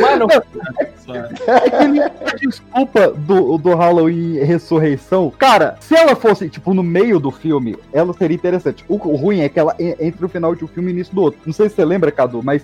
Mano, 0.00 0.26
é 1.46 1.70
que 1.70 1.88
nem 1.88 2.02
a 2.02 2.10
desculpa 2.40 3.10
do, 3.12 3.58
do 3.58 3.74
Halloween 3.74 4.38
Ressurreição. 4.38 5.32
Cara, 5.38 5.76
se 5.80 5.94
ela 5.94 6.16
fosse, 6.16 6.48
tipo, 6.48 6.74
no 6.74 6.82
meio 6.82 7.20
do 7.20 7.30
filme, 7.30 7.76
ela 7.92 8.12
seria 8.12 8.34
interessante. 8.34 8.84
O, 8.88 8.94
o 8.94 9.16
ruim 9.16 9.40
é 9.40 9.48
que 9.48 9.58
ela 9.58 9.74
en- 9.78 9.94
entre 10.00 10.24
o 10.24 10.28
final 10.28 10.54
de 10.54 10.64
um 10.64 10.68
filme 10.68 10.90
e 10.90 10.92
o 10.92 10.96
início 10.96 11.14
do 11.14 11.22
outro. 11.22 11.40
Não 11.46 11.52
sei 11.52 11.68
se 11.68 11.76
você 11.76 11.84
lembra, 11.84 12.10
Cadu, 12.10 12.42
mas 12.42 12.62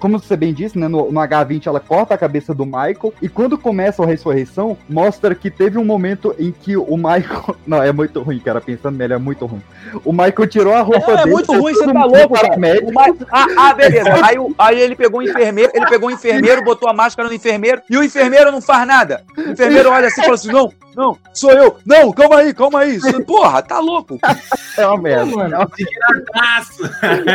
como 0.00 0.18
você 0.18 0.36
bem 0.36 0.52
disse, 0.52 0.78
né? 0.78 0.88
No, 0.88 1.10
no 1.12 1.20
H20 1.20 1.66
ela 1.66 1.80
corta 1.80 2.14
a 2.14 2.18
cabeça 2.18 2.54
do 2.54 2.64
Michael. 2.66 3.12
E 3.22 3.28
quando 3.28 3.56
começa 3.56 4.02
a 4.02 4.06
ressurreição, 4.06 4.76
mostra 4.88 5.34
que 5.34 5.50
teve 5.50 5.78
um 5.78 5.84
momento 5.84 6.34
em 6.38 6.50
que 6.52 6.76
o 6.76 6.96
Michael. 6.96 7.56
Não, 7.66 7.82
é 7.82 7.92
muito 7.92 8.20
ruim, 8.22 8.38
cara. 8.40 8.60
Pensando 8.60 8.96
nele, 8.98 9.12
é 9.14 9.18
muito 9.18 9.46
ruim. 9.46 9.62
O 10.04 10.12
Michael 10.12 10.46
tirou 10.48 10.74
a 10.74 10.80
roupa 10.80 11.06
Não, 11.12 11.14
é 11.14 11.22
dele. 11.22 11.30
muito 11.30 11.46
fez 11.46 11.60
ruim, 11.62 11.74
você 11.74 11.92
tá 11.92 12.04
louco, 12.04 12.28
para 12.30 12.48
cara. 12.50 12.60
Ma- 12.92 13.14
Ah, 13.30 13.46
ah, 13.58 13.74
beleza. 13.74 14.08
Aí, 14.24 14.36
aí 14.58 14.80
ele 14.80 14.96
pegou 14.96 15.20
o 15.20 15.22
enfermeiro, 15.22 15.70
ele 15.74 15.86
pegou 15.86 16.08
o 16.08 16.12
enfermeiro, 16.12 16.37
botou 16.64 16.88
a 16.88 16.92
máscara 16.92 17.28
no 17.28 17.34
enfermeiro, 17.34 17.80
e 17.88 17.96
o 17.96 18.02
enfermeiro 18.04 18.50
não 18.52 18.60
faz 18.60 18.86
nada. 18.86 19.24
O 19.36 19.40
enfermeiro 19.52 19.90
olha 19.90 20.08
assim 20.08 20.20
e 20.20 20.24
fala 20.24 20.34
assim: 20.34 20.52
não, 20.52 20.72
não, 20.96 21.18
sou 21.32 21.50
eu. 21.52 21.76
Não, 21.86 22.12
calma 22.12 22.36
aí, 22.38 22.52
calma 22.54 22.80
aí. 22.80 22.98
Porra, 23.24 23.62
tá 23.62 23.78
louco. 23.78 24.18
É 24.76 24.86
uma 24.86 24.98
merda. 24.98 25.26
Mano, 25.26 25.54
É 25.54 25.58
uma- 25.58 25.70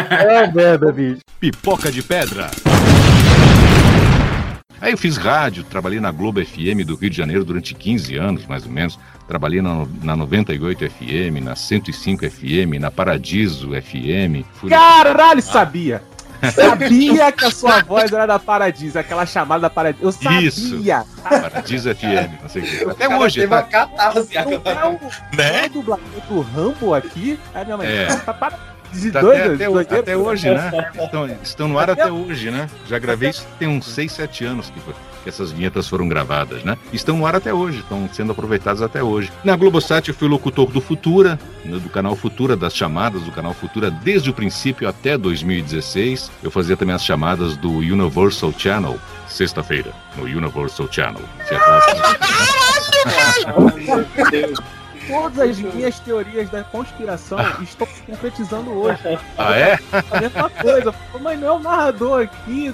É 0.08 0.44
uma 0.44 0.52
merda, 0.54 0.92
bicho. 0.92 1.20
Pipoca 1.40 1.92
de 1.92 2.02
pedra. 2.02 2.50
Aí 4.82 4.92
eu 4.92 4.98
fiz 4.98 5.16
rádio, 5.16 5.64
trabalhei 5.64 6.02
na 6.02 6.12
Globo 6.12 6.44
FM 6.44 6.84
do 6.86 6.96
Rio 6.96 7.10
de 7.10 7.16
Janeiro 7.16 7.46
durante 7.46 7.74
15 7.74 8.18
anos, 8.18 8.46
mais 8.46 8.66
ou 8.66 8.72
menos. 8.72 9.00
Trabalhei 9.30 9.62
na, 9.62 9.86
na 10.02 10.14
98 10.18 10.90
FM, 10.90 11.42
na 11.42 11.56
105 11.56 12.30
FM, 12.30 12.80
na 12.82 12.92
Paradiso 12.92 13.70
FM. 13.70 14.44
Fui- 14.56 14.70
Caralho, 14.70 15.42
sabia! 15.42 16.02
Sabia 16.52 17.32
que 17.32 17.46
a 17.46 17.52
sua 17.52 17.84
voz 17.84 18.12
era 18.12 18.26
da 18.26 18.40
Paradiso, 18.40 18.98
aquela 19.00 19.26
chamada 19.26 19.62
da 19.62 19.70
Paradiso. 19.70 20.04
Eu 20.06 20.12
sabia! 20.12 20.40
Isso. 20.50 20.84
Paradiso 21.24 21.96
FM, 21.96 22.42
não 22.42 22.50
sei 22.50 22.62
o 22.62 22.66
quê. 22.66 22.86
Até 22.90 23.08
cara 23.08 23.20
hoje, 23.20 23.36
teve 23.36 23.48
tá? 23.48 23.56
uma 23.56 23.64
catarse 23.64 24.38
agora. 24.38 24.76
Não, 24.76 25.00
Né? 25.38 25.66
o 25.66 25.70
dublador 25.70 26.06
do 26.30 26.42
Rambo 26.42 26.94
aqui. 26.94 27.40
Aí 27.54 27.64
minha 27.66 27.78
mãe, 27.78 27.88
É. 27.88 28.16
tá 28.18 28.34
para 28.34 28.73
de 28.94 29.12
Tá 29.12 29.22
dois, 29.22 29.40
até, 29.40 29.48
dois, 29.48 29.60
até, 29.88 29.96
dois, 29.96 30.00
até 30.02 30.18
hoje, 30.18 30.50
né? 30.50 30.72
Estão, 31.04 31.30
estão 31.44 31.68
no 31.68 31.78
ar 31.80 31.90
até 31.90 32.12
hoje, 32.12 32.50
né? 32.52 32.70
Já 32.88 32.98
gravei 33.00 33.30
isso 33.30 33.46
tem 33.60 33.68
uns 33.68 33.86
6, 33.88 34.12
7 34.12 34.46
anos 34.46 34.70
que, 34.70 34.80
foi- 34.80 34.94
que 35.24 35.30
essas 35.30 35.52
vinhetas 35.52 35.88
foram 35.88 36.08
gravadas, 36.08 36.64
né? 36.64 36.78
Estão 36.92 37.18
no 37.18 37.26
ar 37.26 37.36
até 37.36 37.54
hoje, 37.54 37.80
estão 37.80 38.10
sendo 38.12 38.32
aproveitadas 38.32 38.82
até 38.82 39.02
hoje. 39.04 39.32
Na 39.44 39.56
Globosat 39.56 40.08
eu 40.10 40.14
fui 40.14 40.28
locutor 40.28 40.68
do 40.72 40.82
Futura, 40.82 41.40
né, 41.66 41.78
do 41.80 41.90
canal 41.90 42.16
Futura, 42.16 42.56
das 42.56 42.76
chamadas 42.76 43.22
do 43.24 43.32
canal 43.32 43.54
Futura 43.54 43.90
desde 43.90 44.30
o 44.30 44.34
princípio 44.34 44.88
até 44.88 45.18
2016. 45.18 46.32
Eu 46.44 46.52
fazia 46.52 46.76
também 46.78 46.96
as 46.96 47.04
chamadas 47.04 47.56
do 47.58 47.72
Universal 47.72 48.54
Channel, 48.58 49.00
sexta-feira, 49.28 49.92
no 50.18 50.24
Universal 50.24 50.88
Channel. 50.92 51.22
Se 51.48 51.56
é 51.56 51.60
fácil. 51.60 51.94
Todas 55.08 55.40
as 55.40 55.60
minhas 55.60 56.00
teorias 56.00 56.50
da 56.50 56.64
conspiração 56.64 57.38
estão 57.62 57.88
se 57.88 58.02
concretizando 58.04 58.72
hoje. 58.72 59.20
Ah, 59.38 59.58
é? 59.58 59.80
A 60.12 60.22
mesma 60.22 60.50
coisa. 60.50 60.96
Mas 61.22 61.40
não 61.40 61.48
é 61.48 61.52
o 61.52 61.60
narrador 61.60 62.24
aqui. 62.24 62.74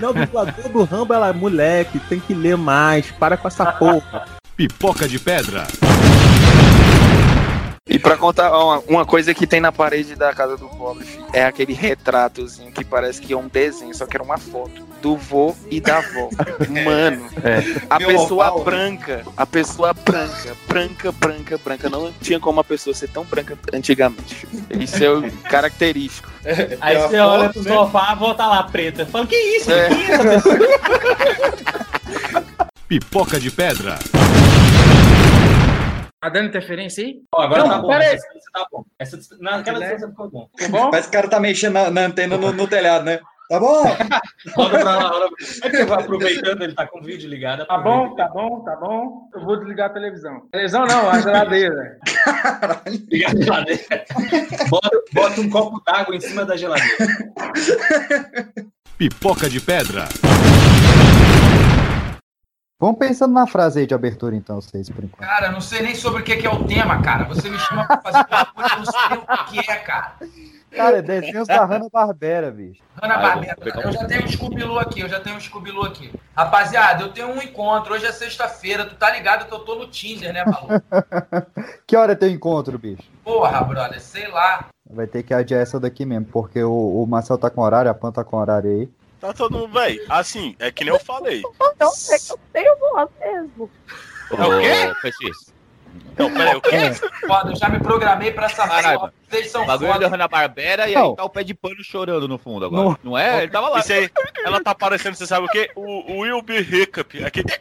Não, 0.00 0.10
o 0.10 0.14
dublador 0.14 0.68
do 0.68 0.84
Rambo, 0.84 1.12
ela, 1.12 1.32
moleque, 1.32 1.98
tem 2.00 2.20
que 2.20 2.34
ler 2.34 2.56
mais. 2.56 3.10
Para 3.12 3.36
com 3.36 3.48
essa 3.48 3.72
porra. 3.72 4.26
Pipoca 4.56 5.08
de 5.08 5.18
pedra. 5.18 5.66
E 7.86 7.98
pra 7.98 8.16
contar 8.16 8.50
uma, 8.50 8.78
uma 8.88 9.04
coisa 9.04 9.34
que 9.34 9.46
tem 9.46 9.60
na 9.60 9.70
parede 9.70 10.16
da 10.16 10.32
casa 10.32 10.56
do 10.56 10.66
pobre, 10.68 11.06
é 11.32 11.44
aquele 11.44 11.74
retratozinho 11.74 12.72
que 12.72 12.82
parece 12.82 13.20
que 13.20 13.32
é 13.32 13.36
um 13.36 13.46
desenho, 13.46 13.94
só 13.94 14.06
que 14.06 14.16
era 14.16 14.24
uma 14.24 14.38
foto 14.38 14.82
do 15.04 15.16
vô 15.18 15.54
e 15.70 15.82
da 15.82 15.98
avó. 15.98 16.30
Mano, 16.82 17.28
a 17.90 17.98
Meu 17.98 18.08
pessoa 18.08 18.64
branca, 18.64 19.22
a 19.36 19.44
pessoa 19.44 19.92
branca, 19.92 20.56
branca, 20.66 21.12
branca, 21.12 21.58
branca, 21.58 21.90
não 21.90 22.10
tinha 22.22 22.40
como 22.40 22.56
uma 22.56 22.64
pessoa 22.64 22.94
ser 22.94 23.08
tão 23.08 23.22
branca 23.22 23.58
antigamente. 23.70 24.48
Isso 24.70 25.04
é 25.04 25.10
o 25.10 25.30
característico. 25.42 26.32
Aí 26.80 26.96
você 26.96 27.18
olha 27.18 27.50
pro 27.50 27.62
sofá, 27.62 28.00
a 28.00 28.12
avó 28.12 28.32
tá 28.32 28.46
lá 28.46 28.62
preta. 28.62 29.04
Fala, 29.04 29.26
que 29.26 29.36
isso? 29.36 29.70
É. 29.70 29.88
Que 29.90 29.94
isso, 29.94 30.22
pessoa? 30.22 30.58
Pipoca 32.88 33.38
de 33.38 33.50
pedra. 33.50 33.98
Tá 36.18 36.30
dando 36.30 36.46
interferência 36.48 37.04
aí? 37.04 37.20
Ó, 37.30 37.42
agora 37.42 37.64
Não, 37.64 37.68
tá 37.68 37.78
bom. 37.82 37.88
pera 37.88 38.04
aí. 38.04 38.14
Essa 38.14 38.50
tá 38.50 38.66
bom. 38.72 38.84
Essa 38.98 39.18
naquela 39.38 39.80
distância 39.80 40.08
ficou 40.08 40.30
bom. 40.30 40.48
Parece 40.90 41.10
que 41.10 41.16
o 41.16 41.20
cara 41.20 41.28
tá 41.28 41.38
mexendo 41.38 41.74
na, 41.74 41.90
na 41.90 42.00
antena 42.06 42.38
no, 42.38 42.52
no 42.52 42.66
telhado, 42.66 43.04
né? 43.04 43.20
Tá 43.48 43.60
bom? 43.60 43.84
Roda 44.56 44.78
pra 44.78 44.96
lá, 44.96 45.08
roda 45.08 45.10
pra 45.10 45.18
lá. 45.18 45.30
É 45.64 45.70
que 45.70 45.84
vai 45.84 46.02
aproveitando, 46.02 46.62
ele 46.62 46.74
tá 46.74 46.86
com 46.86 47.00
o 47.00 47.02
vídeo 47.02 47.28
ligado. 47.28 47.66
Tá 47.66 47.78
bom, 47.78 48.14
tá 48.14 48.28
bom, 48.28 48.60
tá 48.64 48.76
bom. 48.76 49.28
Eu 49.34 49.44
vou 49.44 49.56
desligar 49.58 49.90
a 49.90 49.92
televisão. 49.92 50.48
Televisão 50.50 50.86
não, 50.86 51.10
a 51.10 51.20
geladeira. 51.20 51.98
Liga 53.10 53.28
a 53.28 53.36
geladeira. 53.36 54.04
Bota, 54.68 55.02
bota 55.12 55.40
um 55.40 55.50
copo 55.50 55.82
d'água 55.84 56.16
em 56.16 56.20
cima 56.20 56.44
da 56.44 56.56
geladeira. 56.56 56.96
Pipoca 58.96 59.48
de 59.50 59.60
pedra. 59.60 60.08
Vamos 62.80 62.98
pensando 62.98 63.32
na 63.32 63.46
frase 63.46 63.80
aí 63.80 63.86
de 63.86 63.94
abertura, 63.94 64.36
então, 64.36 64.60
vocês, 64.60 64.90
por 64.90 65.04
enquanto. 65.04 65.26
Cara, 65.26 65.46
eu 65.46 65.52
não 65.52 65.60
sei 65.60 65.80
nem 65.80 65.94
sobre 65.94 66.20
o 66.20 66.24
que 66.24 66.36
que 66.36 66.46
é 66.46 66.50
o 66.50 66.64
tema, 66.64 67.00
cara. 67.02 67.24
Você 67.24 67.48
me 67.48 67.58
chama 67.58 67.86
pra 67.86 68.00
fazer 68.00 68.26
uma 68.28 68.46
coisa, 68.46 68.74
eu 68.74 68.78
não 68.78 68.84
sei 68.84 69.16
o 69.16 69.44
que 69.46 69.70
é, 69.70 69.76
cara. 69.76 70.16
Cara, 70.74 70.98
é 70.98 71.02
desenhos 71.02 71.46
da 71.46 71.64
Hanna-Barbera, 71.64 72.50
bicho. 72.50 72.82
Hanna 73.00 73.14
Ah, 73.14 73.18
Barbera, 73.18 73.56
eu 73.82 73.92
já 73.92 74.04
tenho 74.06 74.24
um 74.24 74.28
Scooby-Loo 74.28 74.78
aqui, 74.78 75.00
eu 75.00 75.08
já 75.08 75.20
tenho 75.20 75.36
um 75.36 75.40
Scooby-Loo 75.40 75.84
aqui. 75.86 76.12
Rapaziada, 76.36 77.02
eu 77.04 77.12
tenho 77.12 77.28
um 77.28 77.40
encontro, 77.40 77.94
hoje 77.94 78.06
é 78.06 78.12
sexta-feira, 78.12 78.84
tu 78.84 78.94
tá 78.96 79.10
ligado 79.10 79.46
que 79.46 79.54
eu 79.54 79.60
tô 79.60 79.76
no 79.76 79.86
Tinder, 79.88 80.32
né, 80.32 80.44
maluco? 80.44 80.74
Que 81.86 81.96
hora 81.96 82.12
é 82.12 82.16
teu 82.16 82.28
encontro, 82.28 82.78
bicho? 82.78 83.02
Porra, 83.22 83.62
brother, 83.62 84.00
sei 84.00 84.26
lá. 84.28 84.66
Vai 84.90 85.06
ter 85.06 85.22
que 85.22 85.32
adiar 85.32 85.60
essa 85.60 85.78
daqui 85.78 86.04
mesmo, 86.04 86.26
porque 86.26 86.62
o, 86.62 87.02
o 87.02 87.06
Marcel 87.06 87.38
tá 87.38 87.48
com 87.50 87.60
horário, 87.62 87.90
a 87.90 87.94
Pan 87.94 88.10
tá 88.12 88.24
com 88.24 88.36
horário 88.36 88.70
aí. 88.70 88.88
Tá 89.20 89.32
todo 89.32 89.58
mundo, 89.58 89.72
véi. 89.72 90.04
Assim, 90.08 90.54
é 90.58 90.70
que 90.70 90.84
nem 90.84 90.92
eu 90.92 91.00
falei. 91.00 91.40
Então, 91.74 91.90
é 92.10 92.18
que 92.18 92.32
eu 92.32 92.38
tenho 92.52 92.78
voz 92.78 93.08
mesmo. 93.20 93.70
É 94.30 94.42
o 94.44 94.60
quê? 94.60 94.94
Peixes. 95.02 95.53
Não, 96.16 96.32
peraí, 96.32 96.54
o 96.54 96.60
quê? 96.60 96.92
Foda, 97.26 97.50
eu 97.50 97.56
já 97.56 97.68
me 97.68 97.80
programei 97.80 98.30
pra 98.30 98.46
essa 98.46 98.68
Caralho. 98.68 99.12
Vocês 99.28 99.50
são 99.50 99.64
O 99.64 99.66
bagulho 99.66 99.92
foda. 99.92 100.04
da 100.04 100.08
Hanna-Barbera 100.08 100.88
e 100.88 100.94
Não. 100.94 101.10
aí 101.10 101.16
tá 101.16 101.24
o 101.24 101.30
pé 101.30 101.42
de 101.42 101.54
pano 101.54 101.82
chorando 101.82 102.28
no 102.28 102.38
fundo 102.38 102.66
agora. 102.66 102.96
Não, 103.02 103.18
é? 103.18 103.42
Ele 103.42 103.50
tava 103.50 103.68
lá. 103.68 103.80
Isso 103.80 103.92
aí, 103.92 104.08
ela 104.44 104.62
tá 104.62 104.74
parecendo, 104.74 105.16
você 105.16 105.26
sabe 105.26 105.46
o 105.46 105.48
quê? 105.50 105.70
O, 105.74 106.12
o 106.12 106.18
Will 106.20 106.40
Be 106.42 106.58
Hiccup. 106.58 107.24
Aqui. 107.24 107.42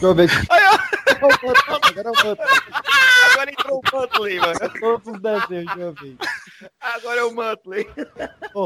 Deixa 0.00 0.06
eu 0.06 0.14
ver. 0.14 0.30
Aí, 0.50 0.62
ó. 0.66 0.78
Agora 1.18 2.08
eu 2.08 2.14
vou. 2.22 2.36
Agora 3.32 3.50
entrou 3.50 3.80
o 3.80 3.96
Mantley, 3.96 4.38
mano. 4.38 4.58
Todos 4.80 5.14
os 5.14 5.20
desenhos, 5.20 5.66
deixa 5.74 5.80
eu 5.80 5.92
ver. 5.94 6.16
Agora 6.80 7.20
é 7.20 7.24
o 7.24 7.34
Mantley. 7.34 7.88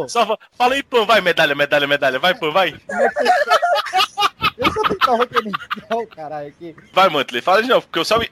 Só 0.08 0.26
fa- 0.26 0.38
fala 0.56 0.74
aí, 0.74 0.82
Pan, 0.82 1.04
vai, 1.06 1.20
medalha, 1.20 1.54
medalha, 1.54 1.86
medalha. 1.86 2.18
Vai, 2.18 2.34
Pan, 2.34 2.50
vai. 2.50 2.74
Eu 4.58 4.70
tentar 4.88 5.12
organizar 5.12 5.58
o 5.92 6.06
caralho 6.06 6.48
aqui. 6.48 6.76
Vai, 6.92 7.08
Mantley, 7.08 7.40
fala 7.42 7.62
de 7.62 7.68
novo, 7.68 7.86
porque 7.86 7.98
eu 7.98 8.04
só 8.04 8.18
me. 8.18 8.28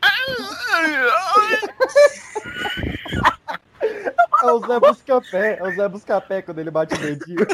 É 4.42 4.46
o 4.52 4.58
Zé 4.66 4.80
Buscapé, 4.80 5.58
é 5.58 5.62
o 5.62 5.74
Zé 5.74 5.88
Buscapé 5.88 6.42
quando 6.42 6.58
ele 6.60 6.70
bate 6.70 6.94
o 6.94 6.98
dedinho. 6.98 7.46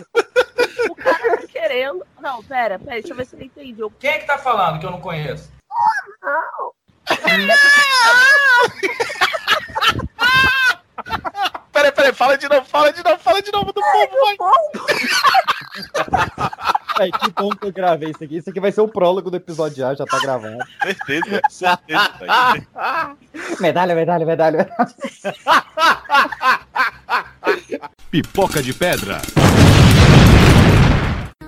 O 0.91 0.95
cara 0.95 1.37
tá 1.39 1.47
querendo. 1.47 2.05
Não, 2.21 2.43
pera, 2.43 2.79
pera, 2.79 2.93
deixa 3.01 3.13
eu 3.13 3.17
ver 3.17 3.27
se 3.27 3.37
eu 3.37 3.43
entendi. 3.43 3.81
Eu- 3.81 3.91
Quem 3.91 4.11
é 4.11 4.19
que 4.19 4.27
tá 4.27 4.39
falando 4.39 4.81
que 4.81 4.87
eu 4.87 4.91
não 4.91 5.01
conheço? 5.01 5.51
Não. 6.23 6.73
Peraí, 11.73 11.93
peraí, 11.93 12.13
fala 12.15 12.37
de 12.39 12.49
novo, 12.49 12.65
fala 12.67 12.93
de 12.93 13.03
novo, 13.05 13.19
fala 13.19 13.43
de 13.43 13.53
novo 13.53 13.73
do 13.73 13.81
povo, 13.81 14.17
vai. 14.25 14.37
Véi, 16.99 17.11
que 17.21 17.31
bom 17.33 17.51
que 17.51 17.67
eu 17.67 17.73
gravei 17.73 18.11
isso 18.11 18.25
aqui. 18.25 18.37
Isso 18.39 18.49
aqui 18.51 18.59
vai 18.61 18.73
ser 18.73 18.81
o 18.81 18.89
prólogo 18.89 19.31
do 19.31 19.37
episódio 19.37 19.77
já, 19.77 19.95
já 19.95 20.05
tá 20.07 20.19
gravado. 20.19 20.57
Certeza, 20.83 21.41
certeza, 21.51 22.11
velho. 22.19 22.33
Medalha, 23.61 23.95
medalha, 23.95 24.25
medalha. 24.27 24.69
Pipoca 28.21 28.63
de 28.63 28.73
pedra. 28.73 29.21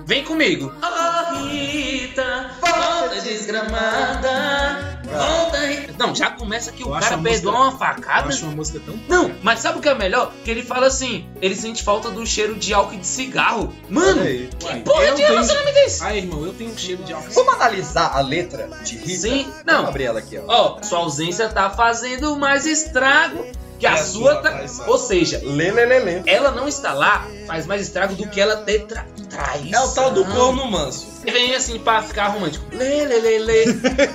Vem 0.05 0.23
comigo. 0.23 0.71
Oh, 0.83 1.47
Rita, 1.47 2.51
volta 2.61 3.19
desgramada. 3.21 4.99
Volta, 5.03 5.57
Rita. 5.65 5.93
Não, 5.97 6.13
já 6.13 6.29
começa 6.29 6.71
que 6.71 6.83
o 6.83 6.89
Eu 6.89 6.93
acho 6.93 7.09
cara 7.09 7.17
música- 7.19 7.49
uma 7.49 7.71
facada. 7.71 8.25
eu 8.27 8.29
acho 8.29 8.45
uma 8.45 8.55
música 8.55 8.79
tão. 8.85 8.95
Não, 9.07 9.33
mas 9.41 9.61
sabe 9.61 9.79
o 9.79 9.81
que 9.81 9.89
é 9.89 9.95
melhor? 9.95 10.31
Que 10.45 10.51
ele 10.51 10.61
fala 10.61 10.85
assim: 10.85 11.27
ele 11.41 11.55
sente 11.55 11.81
falta 11.81 12.11
do 12.11 12.23
cheiro 12.23 12.53
de 12.53 12.71
álcool 12.71 12.93
e 12.93 12.97
de 12.97 13.07
cigarro. 13.07 13.73
Mano, 13.89 14.21
que 14.23 14.79
porra 14.85 15.05
eu 15.05 15.15
de 15.15 15.23
tenho- 15.23 15.29
relacionamento 15.29 15.75
é 15.79 15.85
esse? 15.85 16.05
Irmão, 16.05 16.45
eu 16.45 16.53
tenho 16.53 16.69
um 16.71 16.77
cheiro 16.77 17.03
de 17.03 17.13
álcool. 17.13 17.31
Vamos 17.31 17.53
analisar 17.55 18.15
a 18.15 18.21
letra 18.21 18.69
de 18.83 18.95
Rita? 18.95 19.21
Sim, 19.21 19.47
não. 19.65 19.73
Vamos 19.77 19.89
abrir 19.89 20.03
ela 20.03 20.19
aqui, 20.19 20.37
ó. 20.37 20.43
Ó, 20.47 20.83
sua 20.83 20.99
ausência 20.99 21.49
tá 21.49 21.71
fazendo 21.71 22.35
mais 22.35 22.67
estrago 22.67 23.43
que 23.79 23.87
a 23.87 23.93
a 23.93 23.97
sua 23.97 24.33
sua 24.33 24.35
tá. 24.41 24.51
faz? 24.51 24.79
Ou 24.87 24.97
seja, 24.97 25.41
Lê, 25.43 25.71
lê, 25.71 25.85
lê, 25.85 25.99
lê. 25.99 26.21
ela 26.25 26.51
não 26.51 26.67
está 26.67 26.93
lá 26.93 27.27
faz 27.47 27.65
mais 27.65 27.81
estrago 27.81 28.13
do 28.13 28.27
que 28.27 28.39
ela 28.39 28.57
ter 28.57 28.85
tra... 28.85 29.05
traição. 29.29 29.81
É 29.81 29.85
o 29.85 29.91
tal 29.93 30.11
do 30.11 30.23
corno 30.25 30.69
manso. 30.69 31.07
E 31.25 31.31
vem 31.31 31.55
assim 31.55 31.79
pra 31.79 32.03
ficar 32.03 32.27
romântico. 32.27 32.65
Lê, 32.71 33.05
lê, 33.05 33.19
lê, 33.19 33.39
lê. 33.39 33.63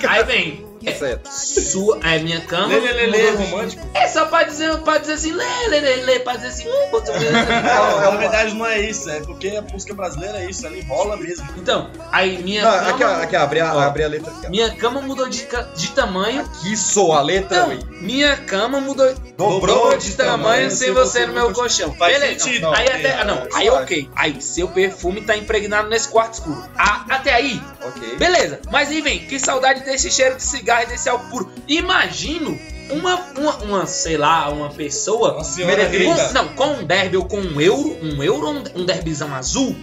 Aí 0.09 0.25
vem. 0.25 0.64
É, 0.87 1.19
sua, 1.31 1.99
é 2.03 2.19
minha 2.19 2.41
cama. 2.43 2.69
Lê, 2.69 2.81
lê, 2.81 3.07
lê, 3.07 3.31
romântico. 3.31 3.87
É 3.95 4.07
só 4.09 4.27
pra 4.27 4.43
dizer, 4.45 4.77
pra 4.79 4.99
dizer 4.99 5.15
assim, 5.15 5.33
lê, 5.33 5.69
lê, 5.69 5.81
lê, 5.81 5.97
lê, 5.97 6.21
pra 6.21 6.37
dizer 6.37 6.49
assim. 6.49 6.65
Não, 6.95 8.01
na 8.01 8.11
verdade 8.17 8.55
não 8.55 8.67
é 8.67 8.81
isso, 8.81 9.11
é 9.11 9.21
porque 9.21 9.49
a 9.49 9.63
música 9.63 9.95
brasileira 9.95 10.39
é 10.39 10.51
isso, 10.51 10.67
ela 10.67 10.77
enrola 10.77 11.17
mesmo. 11.17 11.47
Então, 11.57 11.91
aí 12.13 12.43
minha 12.43 12.63
Não, 12.63 12.71
cama. 12.71 12.91
aqui, 12.91 13.25
aqui, 13.25 13.37
abre 13.37 13.61
a, 13.61 13.71
abre 13.71 14.05
a 14.05 14.09
letra 14.09 14.31
aqui, 14.31 14.47
ó. 14.47 14.51
Minha 14.51 14.75
cama 14.77 15.01
mudou 15.01 15.29
de, 15.29 15.47
de 15.77 15.89
tamanho. 15.89 16.49
Isso, 16.65 17.13
a 17.13 17.21
letra, 17.21 17.67
minha 18.01 18.37
cama 18.37 18.81
mudou, 18.81 19.13
dobrou 19.37 19.97
de 19.97 20.13
tamanho 20.13 20.71
sem 20.71 20.93
você 20.93 21.27
no 21.27 21.33
meu 21.33 21.53
colchão. 21.53 21.95
Faz 21.95 22.19
Beleza. 22.19 22.45
sentido. 22.45 22.69
aí 22.69 22.87
até. 22.89 23.09
é, 23.09 23.21
ah, 23.21 23.25
não, 23.25 23.37
é 23.37 23.49
aí 23.55 23.67
suave. 23.67 23.83
ok. 23.85 24.11
Aí 24.17 24.43
seu 24.43 24.69
perfume 24.69 25.23
tá 25.23 25.37
impregnado 25.37 25.89
nesse 25.89 26.09
quarto 26.09 26.35
escuro. 26.35 26.63
Ah, 26.77 27.05
até 27.09 27.35
aí. 27.35 27.61
Ok. 27.83 28.17
Beleza. 28.17 28.61
Mas 28.71 28.89
aí 28.91 29.01
vem, 29.01 29.21
que 29.21 29.39
saudade 29.39 29.85
desse 29.85 30.11
cheiro 30.11 30.37
de 30.37 30.43
cigarro 30.43 30.74
e 30.83 30.87
desse 30.87 31.09
álcool 31.09 31.29
puro. 31.31 31.53
Imagino. 31.69 32.59
Uma, 32.91 33.15
uma, 33.39 33.57
uma, 33.63 33.87
sei 33.87 34.19
lá, 34.19 34.51
uma 34.51 34.69
pessoa. 34.69 35.39
senhora 35.43 35.85
com- 36.05 36.33
não, 36.35 36.49
com 36.49 36.67
um 36.67 36.85
derby 36.85 37.17
ou 37.17 37.25
com 37.25 37.39
um 37.41 37.59
euro, 37.59 37.97
um 38.03 38.23
euro 38.23 38.47
ou 38.47 38.53
um, 38.55 38.63
um 38.83 38.85
derbizão 38.85 39.35
azul, 39.35 39.75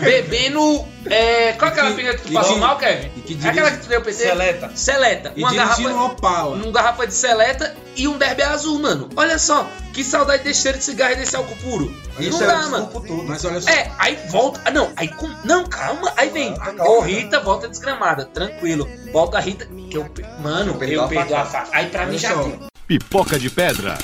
bebendo. 0.00 0.84
É, 1.06 1.52
qual 1.52 1.68
é 1.70 1.72
aquela 1.72 1.90
que- 1.90 1.96
pinga 1.96 2.14
que 2.14 2.22
tu 2.22 2.30
e 2.30 2.32
passou 2.32 2.54
que- 2.54 2.60
mal, 2.60 2.78
Kevin? 2.78 3.08
que 3.10 3.20
é 3.20 3.36
dirige- 3.36 3.48
aquela 3.48 3.70
que 3.72 3.76
tu 3.78 3.88
deu 3.88 4.00
PT? 4.00 4.22
Seleta. 4.24 4.70
Seleta. 4.74 5.32
E 5.36 5.40
uma 5.42 5.54
garrafa, 5.54 5.80
uma 5.82 6.04
Opala. 6.06 6.56
um 6.56 6.72
garrafa 6.72 7.06
de 7.06 7.14
seleta 7.14 7.76
e 7.96 8.08
um 8.08 8.16
derby 8.16 8.42
azul, 8.42 8.78
mano. 8.78 9.08
Olha 9.16 9.38
só, 9.38 9.68
que 9.92 10.02
saudade 10.02 10.42
desse 10.44 10.62
cheiro 10.62 10.78
de 10.78 10.84
cigarro 10.84 11.12
e 11.12 11.16
desse 11.16 11.36
álcool 11.36 11.56
puro. 11.56 11.94
Não 12.18 12.42
é 12.42 12.46
dá, 12.46 12.68
mano. 12.68 12.86
tudo. 12.86 13.22
Mas 13.24 13.44
olha 13.44 13.60
só. 13.60 13.68
É, 13.70 13.90
aí 13.98 14.18
volta. 14.30 14.60
Ah, 14.64 14.70
não, 14.70 14.90
aí 14.96 15.08
com. 15.08 15.28
Não, 15.44 15.64
calma. 15.66 16.12
Aí 16.16 16.30
vem. 16.30 16.54
Ô, 16.80 17.00
Rita, 17.00 17.40
volta 17.40 17.68
desgramada. 17.68 18.24
Tranquilo. 18.24 18.88
Volta 19.12 19.36
a 19.38 19.40
Rita. 19.40 19.66
Que 19.90 19.96
eu. 19.98 20.06
Mano, 20.40 20.72
eu 20.72 20.74
perdoo 20.78 21.04
a 21.04 21.08
perdo 21.08 21.34
a 21.34 21.44
facada. 21.44 21.66
faca. 21.66 21.76
Aí 21.78 21.86
pra 21.90 22.02
mim 22.06 22.10
Olha 22.12 22.18
já 22.18 22.32
só. 22.34 22.42
deu. 22.42 22.58
Pipoca 22.86 23.38
de 23.38 23.50
pedra. 23.50 23.98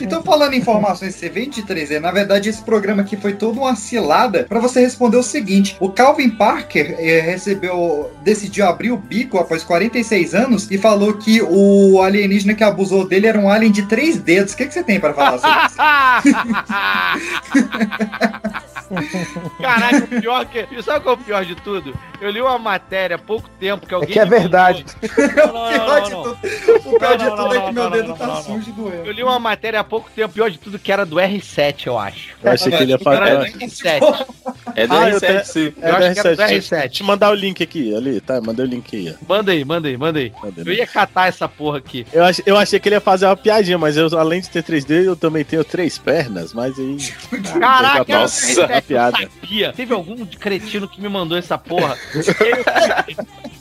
Então, 0.00 0.22
falando 0.22 0.54
em 0.54 0.58
informações 0.58 1.14
que 1.14 1.20
você 1.20 1.28
vem 1.28 1.48
de 1.50 1.62
3 1.62 2.00
na 2.00 2.10
verdade 2.10 2.48
esse 2.48 2.62
programa 2.62 3.02
aqui 3.02 3.16
foi 3.16 3.32
toda 3.34 3.58
uma 3.60 3.74
cilada 3.74 4.44
pra 4.48 4.60
você 4.60 4.80
responder 4.80 5.16
o 5.16 5.22
seguinte: 5.22 5.76
o 5.80 5.90
Calvin 5.90 6.30
Parker 6.30 6.96
eh, 6.98 7.20
recebeu, 7.20 8.10
decidiu 8.22 8.66
abrir 8.66 8.90
o 8.92 8.96
bico 8.96 9.38
após 9.38 9.62
46 9.64 10.34
anos 10.34 10.70
e 10.70 10.78
falou 10.78 11.14
que 11.14 11.42
o 11.42 12.00
alienígena 12.00 12.54
que 12.54 12.64
abusou 12.64 13.06
dele 13.06 13.26
era 13.26 13.38
um 13.38 13.48
alien 13.50 13.72
de 13.72 13.82
três 13.86 14.16
dedos. 14.18 14.52
O 14.52 14.56
que, 14.56 14.66
que 14.66 14.74
você 14.74 14.82
tem 14.82 15.00
pra 15.00 15.12
falar 15.14 15.38
sobre 15.38 15.66
isso? 15.66 15.76
Caraca, 19.60 20.04
o 20.04 20.20
pior 20.20 20.44
que. 20.46 20.66
e 20.70 20.82
Sabe 20.82 21.00
qual 21.02 21.14
é 21.16 21.18
o 21.18 21.22
pior 21.22 21.44
de 21.44 21.54
tudo? 21.56 21.94
Eu 22.20 22.30
li 22.30 22.40
uma 22.40 22.58
matéria 22.58 23.16
há 23.16 23.18
pouco 23.18 23.48
tempo 23.58 23.86
que 23.86 23.94
É 23.94 23.96
alguém. 23.96 24.12
que 24.12 24.18
é 24.18 24.24
verdade. 24.26 24.84
Não, 25.32 25.52
não, 25.52 26.10
não, 26.10 26.24
não. 26.24 26.32
O 26.32 26.98
pior 26.98 27.16
de 27.16 27.30
tudo 27.30 27.54
é 27.54 27.60
que 27.60 27.72
meu 27.72 27.90
dedo 27.90 28.14
tá 28.14 28.36
sujo 28.42 28.72
doendo. 28.72 29.06
Eu 29.06 29.12
li 29.12 29.22
uma 29.22 29.38
matéria 29.38 29.71
há 29.76 29.84
pouco 29.84 30.10
tempo, 30.14 30.34
pior 30.34 30.50
de 30.50 30.58
tudo, 30.58 30.78
que 30.78 30.90
era 30.92 31.04
do 31.06 31.16
R7, 31.16 31.86
eu 31.86 31.98
acho. 31.98 32.30
Eu 32.42 32.52
achei 32.52 32.70
que 32.72 32.82
ele 32.82 32.92
ia 32.92 32.98
falar. 32.98 33.26
Era 33.28 33.38
do 33.38 33.44
R7. 33.58 34.26
É 34.74 34.86
do 34.86 34.94
Ah, 34.94 35.10
eu 35.10 35.16
R7, 35.16 35.20
tenho- 35.20 35.44
sim. 35.44 35.74
É 35.80 35.88
Eu 35.90 35.96
do 35.98 36.04
acho 36.04 36.14
que 36.14 36.20
era 36.20 36.36
do 36.36 36.42
R7. 36.42 36.46
R7. 36.46 36.48
Deixa 36.48 36.84
eu 36.84 36.88
te 36.90 37.02
mandar 37.04 37.30
o 37.30 37.34
link 37.34 37.62
aqui, 37.62 37.94
ali, 37.94 38.20
tá? 38.20 38.40
Mandei 38.40 38.64
o 38.64 38.68
link 38.68 38.96
aí. 38.96 39.14
ó. 39.20 39.24
Manda 39.28 39.52
aí, 39.52 39.64
manda 39.64 39.88
aí, 39.88 39.96
manda 39.96 40.18
aí. 40.18 40.32
Mandei, 40.42 40.64
Eu 40.66 40.72
ia 40.72 40.86
catar 40.86 41.28
essa 41.28 41.48
porra 41.48 41.78
aqui. 41.78 42.06
Eu, 42.12 42.24
ach, 42.24 42.40
eu 42.46 42.56
achei 42.56 42.78
que 42.80 42.88
ele 42.88 42.96
ia 42.96 43.00
fazer 43.00 43.26
uma 43.26 43.36
piadinha, 43.36 43.78
mas 43.78 43.96
eu, 43.96 44.06
além 44.18 44.40
de 44.40 44.48
ter 44.50 44.62
3D, 44.62 45.04
eu 45.04 45.16
também 45.16 45.44
tenho 45.44 45.64
três 45.64 45.98
pernas, 45.98 46.52
mas 46.52 46.78
aí. 46.78 46.96
Caraca, 47.60 48.04
do 48.04 48.12
Nossa, 48.12 48.46
R7, 48.66 48.70
uma 48.72 48.82
piada. 48.82 49.22
eu 49.22 49.30
sabia. 49.40 49.72
Teve 49.72 49.94
algum 49.94 50.24
cretino 50.26 50.88
que 50.88 51.00
me 51.00 51.08
mandou 51.08 51.36
essa 51.36 51.56
porra. 51.58 51.96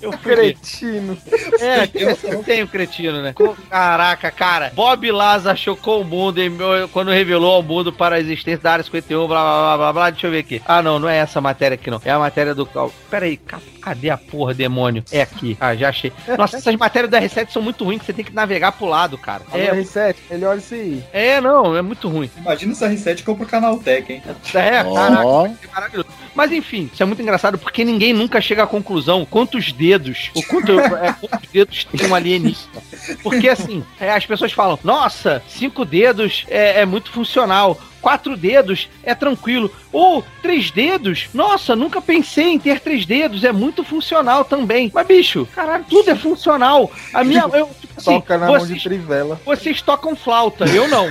Eu 0.02 0.12
fui. 0.14 0.34
Cretino. 0.34 1.16
É, 1.60 1.88
eu 1.94 2.16
sempre 2.16 2.38
tenho 2.44 2.68
cretino, 2.68 3.22
né? 3.22 3.36
Caraca, 3.70 4.32
cara. 4.32 4.72
Bob 4.74 5.12
Laza 5.12 5.56
chocou 5.56 6.01
o 6.02 6.06
mundo 6.06 6.40
em 6.42 6.50
meu- 6.50 6.88
quando 6.90 7.12
revelou 7.12 7.54
ao 7.56 7.64
mundo 7.64 7.92
para 7.94 8.16
a 8.16 8.20
existência 8.20 8.62
da 8.62 8.74
área 8.74 8.84
51, 8.84 9.28
blá 9.28 9.42
blá 9.42 9.62
blá 9.62 9.78
blá 9.78 9.94
blá. 9.94 10.10
Deixa 10.10 10.28
eu 10.28 10.32
ver 10.32 10.40
aqui. 10.40 10.62
Ah, 10.68 10.82
não, 10.82 11.00
não 11.00 11.08
é 11.10 11.18
essa 11.18 11.40
matéria 11.42 11.76
aqui, 11.76 11.90
não. 11.90 12.02
É 12.04 12.12
a 12.12 12.20
matéria 12.20 12.54
do. 12.56 12.66
Pera 13.10 13.26
aí, 13.26 13.38
ca- 13.38 13.60
cadê 13.82 14.10
a 14.10 14.18
porra, 14.18 14.54
demônio? 14.54 15.04
É 15.12 15.22
aqui. 15.22 15.58
Ah, 15.60 15.76
já 15.76 15.90
achei. 15.90 16.12
Nossa, 16.38 16.58
essas 16.58 16.76
matérias 16.76 17.10
do 17.12 17.18
R7 17.18 17.50
são 17.50 17.62
muito 17.62 17.84
ruins, 17.84 18.00
que 18.00 18.06
você 18.06 18.14
tem 18.14 18.26
que 18.26 18.34
navegar 18.34 18.72
pro 18.74 18.86
lado, 18.86 19.18
cara. 19.18 19.44
É. 19.54 19.66
É, 19.66 19.72
R7, 19.76 20.16
melhor 20.30 20.58
isso 20.58 20.74
aí. 20.74 21.04
é, 21.14 21.40
não, 21.42 21.76
é 21.76 21.82
muito 21.82 22.08
ruim. 22.10 22.30
Imagina 22.38 22.74
se 22.76 22.84
a 22.86 22.90
R7 22.90 23.24
compra 23.24 23.46
o 23.46 23.48
canal 23.48 23.78
Tech, 23.78 24.12
hein? 24.12 24.22
É, 24.54 24.84
Ó. 24.86 24.94
caraca, 24.94 25.56
é 25.64 25.74
maravilhoso. 25.74 26.08
Mas 26.34 26.52
enfim, 26.52 26.90
isso 26.94 27.04
é 27.04 27.06
muito 27.06 27.22
engraçado 27.22 27.58
porque 27.58 27.84
ninguém 27.84 28.14
nunca 28.14 28.40
chega 28.40 28.64
à 28.64 28.68
conclusão 28.68 29.26
quantos 29.26 29.72
dedos, 29.74 30.32
o 30.34 30.42
quanto, 30.44 30.80
é, 30.80 31.14
quantos 31.20 31.50
dedos 31.52 31.84
tem 31.86 32.08
um 32.08 32.16
alienígena. 32.16 32.82
Porque 33.22 33.50
assim, 33.50 33.84
é, 34.00 34.12
as 34.12 34.26
pessoas 34.26 34.52
falam, 34.54 34.80
nossa, 34.84 35.42
cinco 35.48 35.81
dedos 35.86 36.46
é, 36.48 36.82
é 36.82 36.86
muito 36.86 37.12
funcional. 37.12 37.80
Quatro 38.02 38.36
dedos 38.36 38.90
é 39.04 39.14
tranquilo. 39.14 39.72
Ou 39.92 40.24
três 40.42 40.72
dedos, 40.72 41.30
nossa, 41.34 41.76
nunca 41.76 42.02
pensei 42.02 42.46
em 42.46 42.60
ter 42.60 42.80
três 42.80 43.06
dedos, 43.06 43.44
é 43.44 43.52
muito 43.52 43.84
funcional 43.84 44.44
também. 44.44 44.90
Mas, 44.94 45.06
bicho, 45.06 45.48
caralho, 45.54 45.86
tudo 45.88 46.10
é 46.10 46.16
funcional. 46.16 46.92
A 47.14 47.24
minha. 47.24 47.42
Eu, 47.54 47.70
tipo 47.80 47.94
assim, 47.98 48.12
Toca 48.12 48.38
na 48.38 48.48
mão 48.48 48.58
de 48.58 48.66
vocês, 48.66 48.84
trivela. 48.84 49.40
vocês 49.46 49.82
tocam 49.82 50.16
flauta, 50.16 50.66
eu 50.66 50.88
não. 50.88 51.08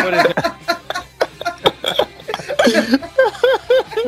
Por 0.00 0.14
exemplo. 0.14 0.52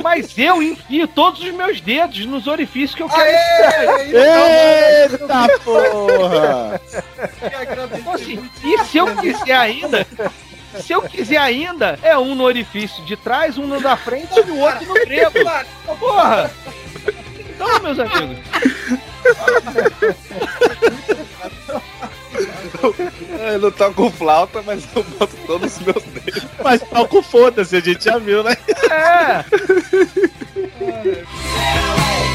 Mas 0.02 0.36
eu 0.38 0.62
enfio 0.62 1.08
todos 1.08 1.40
os 1.40 1.50
meus 1.52 1.80
dedos 1.80 2.24
nos 2.26 2.46
orifícios 2.46 2.94
que 2.94 3.02
eu 3.02 3.08
quero. 3.08 3.98
Eita 4.00 5.58
porra! 5.64 6.80
Assim, 8.24 8.50
e 8.64 8.84
se 8.84 8.98
eu 8.98 9.16
quiser 9.16 9.56
ainda. 9.56 10.06
Se 10.80 10.92
eu 10.92 11.02
quiser 11.02 11.38
ainda, 11.38 11.98
é 12.02 12.18
um 12.18 12.34
no 12.34 12.42
orifício 12.42 13.04
de 13.04 13.16
trás, 13.16 13.56
um 13.56 13.66
no 13.66 13.80
da 13.80 13.96
frente 13.96 14.32
e 14.36 14.50
o 14.50 14.58
outro 14.58 14.86
no 14.86 14.94
grego. 14.94 15.32
Porra! 16.00 16.50
Então, 17.38 17.80
meus 17.80 17.98
amigos. 17.98 18.38
Eu 23.38 23.58
não 23.60 23.70
toco 23.70 24.10
flauta, 24.10 24.62
mas 24.62 24.84
eu 24.96 25.04
boto 25.04 25.36
todos 25.46 25.76
os 25.76 25.82
meus 25.82 26.02
dedos. 26.02 26.42
Mas 26.62 26.80
toca 26.82 27.18
o 27.18 27.22
foda-se, 27.22 27.76
a 27.76 27.80
gente 27.80 28.04
já 28.04 28.18
viu, 28.18 28.42
né? 28.42 28.56
É! 28.90 29.44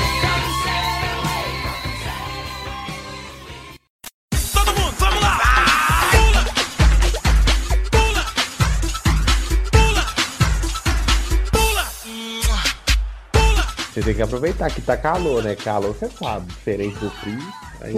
Você 14.00 14.06
tem 14.06 14.16
que 14.16 14.22
aproveitar 14.22 14.72
que 14.72 14.82
tá 14.82 14.96
calor, 14.96 15.44
né? 15.44 15.58
Calor, 15.58 15.94
você 15.94 16.10
sabe. 16.10 16.46
Diferente 16.48 16.98
do 17.00 17.10
frio. 17.12 17.54
Aí... 17.82 17.94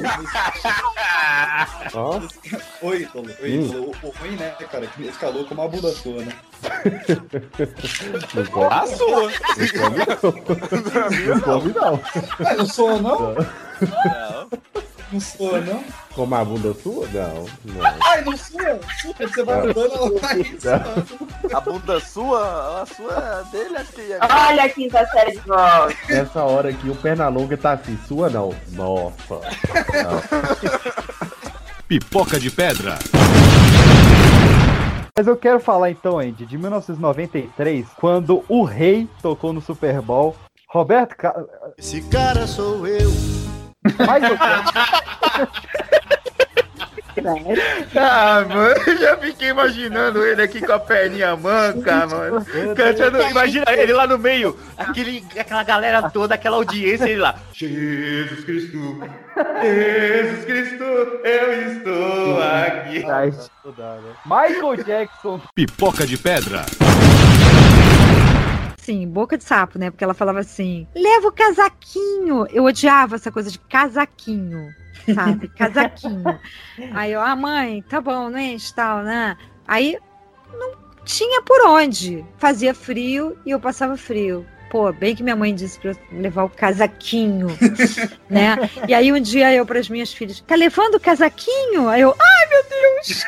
Nossa. 1.94 2.28
Oi, 2.82 3.06
Tolo. 3.06 3.30
Oi, 3.40 3.60
Hum. 3.60 3.94
O, 4.04 4.08
o 4.08 4.10
ruim, 4.10 4.32
né, 4.36 4.50
cara, 4.72 4.88
que 4.88 5.04
esse 5.04 5.20
calor 5.20 5.48
como 5.48 5.62
a 5.62 5.68
bunda 5.68 5.92
sua, 5.92 6.24
né? 6.24 6.34
Não 8.34 8.46
come, 8.48 8.68
A 8.72 8.88
sua. 8.88 9.32
não 11.28 11.40
come, 11.42 11.74
não. 11.74 12.02
Ah, 12.48 12.54
não 12.56 12.66
sou, 12.66 13.00
não? 13.00 13.20
Não. 13.20 13.36
Não 13.36 14.50
sou, 15.20 15.62
não? 15.62 15.84
Como 16.14 16.36
a 16.36 16.46
bunda 16.46 16.74
sua? 16.74 17.08
Não, 17.08 17.46
não. 17.66 17.86
Ai, 18.06 18.24
não 18.24 18.38
sou. 18.38 18.62
Super, 19.02 19.30
você 19.30 19.44
vai 19.44 19.60
andando, 19.60 19.94
ela 19.94 20.20
vai 20.20 20.46
A 21.54 21.62
bunda 21.62 22.00
sua, 22.00 22.82
a 22.82 22.86
sua 22.86 23.44
dele, 23.52 23.76
acho 23.78 23.92
que 23.94 24.14
é. 24.14 24.20
Olha 24.22 24.64
a 24.64 24.70
quinta 24.70 25.06
série 25.08 25.32
de 25.32 25.40
volta. 25.40 25.96
Nessa 26.10 26.44
hora 26.44 26.70
aqui, 26.70 26.90
o 26.90 26.96
Pernalonga 26.96 27.58
tá 27.58 27.74
assim, 27.74 27.98
sua 28.08 28.30
não. 28.30 28.56
Nossa. 28.70 29.42
Pipoca 31.88 32.40
de 32.40 32.50
pedra. 32.50 32.98
Mas 35.18 35.28
eu 35.28 35.36
quero 35.36 35.60
falar 35.60 35.92
então, 35.92 36.20
Andy, 36.20 36.46
de 36.46 36.58
1993, 36.58 37.86
quando 38.00 38.46
o 38.48 38.64
Rei 38.64 39.10
tocou 39.22 39.52
no 39.52 39.62
Super 39.62 40.02
Bowl. 40.02 40.34
Roberto 40.70 41.18
Ca... 41.18 41.36
Esse 41.78 42.02
cara 42.04 42.48
sou 42.48 42.88
eu. 42.88 43.12
Eu 43.84 43.92
Ah, 47.96 48.46
mano, 48.48 48.82
eu 48.88 48.98
já 48.98 49.18
fiquei 49.18 49.50
imaginando 49.50 50.26
ele 50.26 50.42
aqui 50.42 50.62
com 50.62 50.72
a 50.72 50.80
perninha 50.80 51.36
manca, 51.36 52.08
mano. 52.08 52.46
Cantando, 52.76 53.22
imagina 53.24 53.66
ele 53.70 53.92
lá 53.92 54.08
no 54.08 54.18
meio, 54.18 54.58
aquele, 54.78 55.24
aquela 55.38 55.64
galera 55.64 56.10
toda, 56.10 56.36
aquela 56.36 56.58
audiência, 56.58 57.06
ele 57.06 57.20
lá. 57.20 57.36
Jesus 57.54 58.46
Cristo, 58.46 59.04
Jesus 59.62 60.46
Cristo, 60.46 60.84
eu 60.84 61.72
estou 61.72 62.42
aqui. 62.42 63.04
Michael 64.26 64.84
Jackson. 64.86 65.42
Pipoca 65.54 66.08
de 66.08 66.18
pedra. 66.18 66.66
Sim, 68.92 69.08
boca 69.08 69.38
de 69.38 69.46
sapo, 69.46 69.80
né? 69.80 69.90
Porque 69.90 70.04
ela 70.04 70.14
falava 70.14 70.42
assim: 70.42 70.86
leva 70.94 71.30
o 71.30 71.32
casaquinho. 71.32 72.46
Eu 72.52 72.66
odiava 72.66 73.16
essa 73.16 73.32
coisa 73.32 73.50
de 73.50 73.58
casaquinho, 73.58 74.68
sabe? 75.16 75.48
Casaquinho. 75.56 76.38
Aí 76.92 77.14
eu, 77.14 77.22
ah, 77.22 77.34
mãe, 77.34 77.82
tá 77.84 78.02
bom, 78.02 78.30
não 78.30 78.38
enche 78.38 78.76
tal, 78.76 79.02
né? 79.02 79.38
Aí 79.66 79.98
não 80.52 80.74
tinha 81.06 81.42
por 81.42 81.66
onde. 81.68 82.26
Fazia 82.38 82.74
frio 82.74 83.40
e 83.46 83.52
eu 83.52 83.62
passava 83.62 83.96
frio. 83.96 84.46
Pô, 84.72 84.90
bem 84.94 85.14
que 85.14 85.22
minha 85.22 85.36
mãe 85.36 85.54
disse 85.54 85.78
pra 85.78 85.92
eu 85.92 85.98
levar 86.14 86.46
o 86.46 86.50
casaquinho, 86.50 87.48
né? 88.30 88.56
E 88.88 88.94
aí 88.94 89.12
um 89.12 89.20
dia 89.20 89.54
eu 89.54 89.66
para 89.66 89.78
as 89.78 89.90
minhas 89.90 90.14
filhas, 90.14 90.42
tá 90.48 90.56
levando 90.56 90.96
o 90.96 91.00
casaquinho? 91.00 91.90
Aí 91.90 92.00
eu, 92.00 92.16
ai 92.18 92.48
meu 92.48 92.64
Deus! 92.70 93.26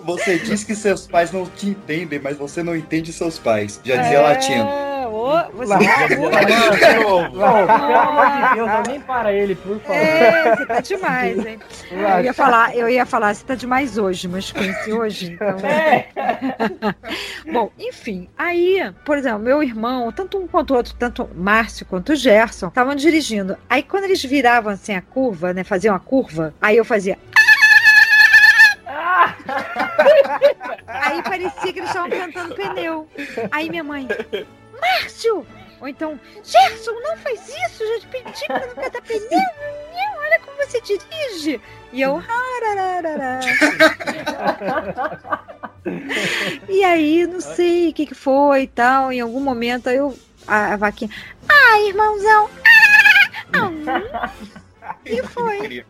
Você 0.00 0.38
diz 0.38 0.64
que 0.64 0.74
seus 0.74 1.06
pais 1.06 1.30
não 1.30 1.44
te 1.44 1.68
entendem, 1.68 2.18
mas 2.18 2.38
você 2.38 2.62
não 2.62 2.74
entende 2.74 3.12
seus 3.12 3.38
pais. 3.38 3.78
Já 3.84 3.96
dizia 3.96 4.22
latino. 4.22 4.89
É, 5.10 5.48
ô, 5.48 5.50
você 5.52 5.74
Não, 5.74 7.30
pelo 7.30 7.98
amor 7.98 8.30
de 8.30 8.54
Deus, 8.54 8.68
alguém 8.70 9.00
para 9.00 9.32
ele, 9.32 9.54
por 9.56 9.80
favor. 9.80 9.96
É, 9.96 10.56
você 10.56 10.66
tá 10.66 10.80
demais, 10.80 11.46
hein? 11.46 11.58
Eu 11.90 12.24
ia 12.24 12.32
falar, 12.32 12.76
eu 12.76 12.88
ia 12.88 13.04
falar, 13.04 13.34
você 13.34 13.44
tá 13.44 13.54
demais 13.54 13.98
hoje, 13.98 14.28
mas 14.28 14.52
conheci 14.52 14.92
hoje, 14.92 15.32
então. 15.32 15.56
Bom, 17.52 17.70
enfim, 17.78 18.28
aí, 18.36 18.92
por 19.04 19.18
exemplo, 19.18 19.40
meu 19.40 19.62
irmão, 19.62 20.10
tanto 20.12 20.38
um 20.38 20.46
quanto 20.46 20.72
o 20.72 20.76
outro, 20.76 20.94
tanto 20.98 21.24
o 21.24 21.30
Márcio 21.34 21.86
quanto 21.86 22.12
o 22.12 22.16
Gerson, 22.16 22.68
estavam 22.68 22.94
dirigindo. 22.94 23.56
Aí 23.68 23.82
quando 23.82 24.04
eles 24.04 24.22
viravam 24.22 24.72
assim 24.72 24.94
a 24.94 25.02
curva, 25.02 25.52
né? 25.52 25.64
Faziam 25.64 25.94
a 25.94 26.00
curva, 26.00 26.54
aí 26.60 26.76
eu 26.76 26.84
fazia. 26.84 27.18
Aí 30.86 31.22
parecia 31.22 31.72
que 31.72 31.78
eles 31.78 31.88
estavam 31.88 32.10
cantando 32.10 32.54
pneu. 32.54 33.08
Aí 33.50 33.68
minha 33.68 33.82
mãe, 33.82 34.06
Márcio! 34.80 35.46
Ou 35.80 35.88
então, 35.88 36.20
Gerson, 36.44 36.92
não 37.00 37.16
faz 37.16 37.40
isso, 37.48 37.86
já 37.86 38.00
te 38.00 38.06
pedi 38.08 38.46
pra 38.46 38.66
não 38.66 38.74
cantar 38.74 39.00
pneu, 39.02 39.40
olha 40.18 40.40
como 40.44 40.56
você 40.58 40.80
dirige. 40.82 41.60
E 41.92 42.02
eu. 42.02 42.22
E 46.68 46.84
aí, 46.84 47.26
não 47.26 47.40
sei 47.40 47.88
o 47.88 47.92
que, 47.94 48.06
que 48.06 48.14
foi 48.14 48.62
e 48.62 48.66
tal. 48.66 49.10
Em 49.12 49.20
algum 49.20 49.40
momento, 49.40 49.88
aí 49.88 49.96
eu, 49.96 50.16
a, 50.46 50.74
a 50.74 50.76
vaquinha, 50.76 51.10
ah, 51.48 51.80
irmãozão, 51.80 52.50
ah, 53.54 53.70
ah." 54.22 54.30
E 55.04 55.22
foi. 55.22 55.84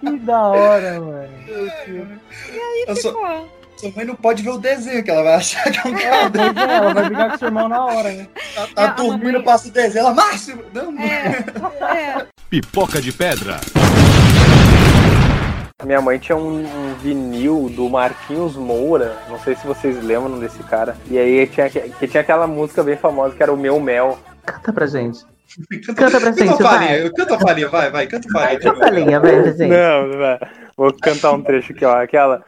Que 0.00 0.18
da 0.20 0.42
hora, 0.48 1.00
mano. 1.00 1.28
E 1.48 2.58
aí 2.58 2.84
Eu 2.88 2.96
só- 2.96 3.10
ficou. 3.12 3.58
Sua 3.78 3.92
mãe 3.94 4.04
não 4.04 4.16
pode 4.16 4.42
ver 4.42 4.50
o 4.50 4.58
desenho, 4.58 5.04
que 5.04 5.10
ela 5.10 5.22
vai 5.22 5.34
achar 5.34 5.62
que 5.70 5.78
é 5.78 5.82
um 5.82 6.30
Pois 6.32 6.56
é, 6.56 6.74
ela 6.74 6.92
vai 6.94 7.04
brigar 7.04 7.30
com 7.30 7.38
seu 7.38 7.46
irmão 7.48 7.68
na 7.68 7.84
hora, 7.84 8.10
né? 8.10 8.26
Tá, 8.54 8.66
tá 8.74 8.86
dormindo, 8.88 9.42
passa 9.44 9.68
o 9.68 9.70
desenho, 9.70 10.06
ela, 10.06 10.14
Márcio! 10.14 10.64
Não, 10.74 10.92
É, 11.00 12.26
Pipoca 12.50 13.00
de 13.00 13.12
pedra. 13.12 13.60
Minha 15.84 16.00
mãe 16.00 16.18
tinha 16.18 16.34
um, 16.34 16.58
um 16.64 16.94
vinil 17.00 17.68
do 17.68 17.88
Marquinhos 17.88 18.56
Moura, 18.56 19.16
não 19.28 19.38
sei 19.38 19.54
se 19.54 19.64
vocês 19.64 20.02
lembram 20.02 20.40
desse 20.40 20.60
cara. 20.64 20.96
E 21.08 21.16
aí 21.16 21.46
tinha, 21.46 21.70
que 21.70 22.08
tinha 22.08 22.20
aquela 22.20 22.48
música 22.48 22.82
bem 22.82 22.96
famosa 22.96 23.36
que 23.36 23.42
era 23.42 23.52
o 23.52 23.56
Meu 23.56 23.78
Mel. 23.78 24.18
Canta 24.44 24.72
pra 24.72 24.86
gente. 24.88 25.24
Canta 25.94 26.20
pra 26.20 26.32
gente, 26.32 26.48
Canta 26.48 26.68
a 26.68 26.78
vai. 26.78 27.10
canta 27.10 27.34
a 27.34 27.38
palhinha, 27.38 27.68
vai, 27.68 27.90
vai, 27.92 28.06
canta 28.08 28.28
a 28.28 28.32
palhinha. 28.32 28.60
Canta 28.60 28.76
a 28.76 28.80
palhinha, 28.80 29.20
vai, 29.20 29.44
gente. 29.44 29.66
Não 29.68 30.18
vai. 30.18 30.38
Vou 30.76 30.92
cantar 30.92 31.32
um 31.32 31.42
trecho 31.42 31.72
aqui, 31.72 31.84
ó. 31.84 32.02
Aquela. 32.02 32.42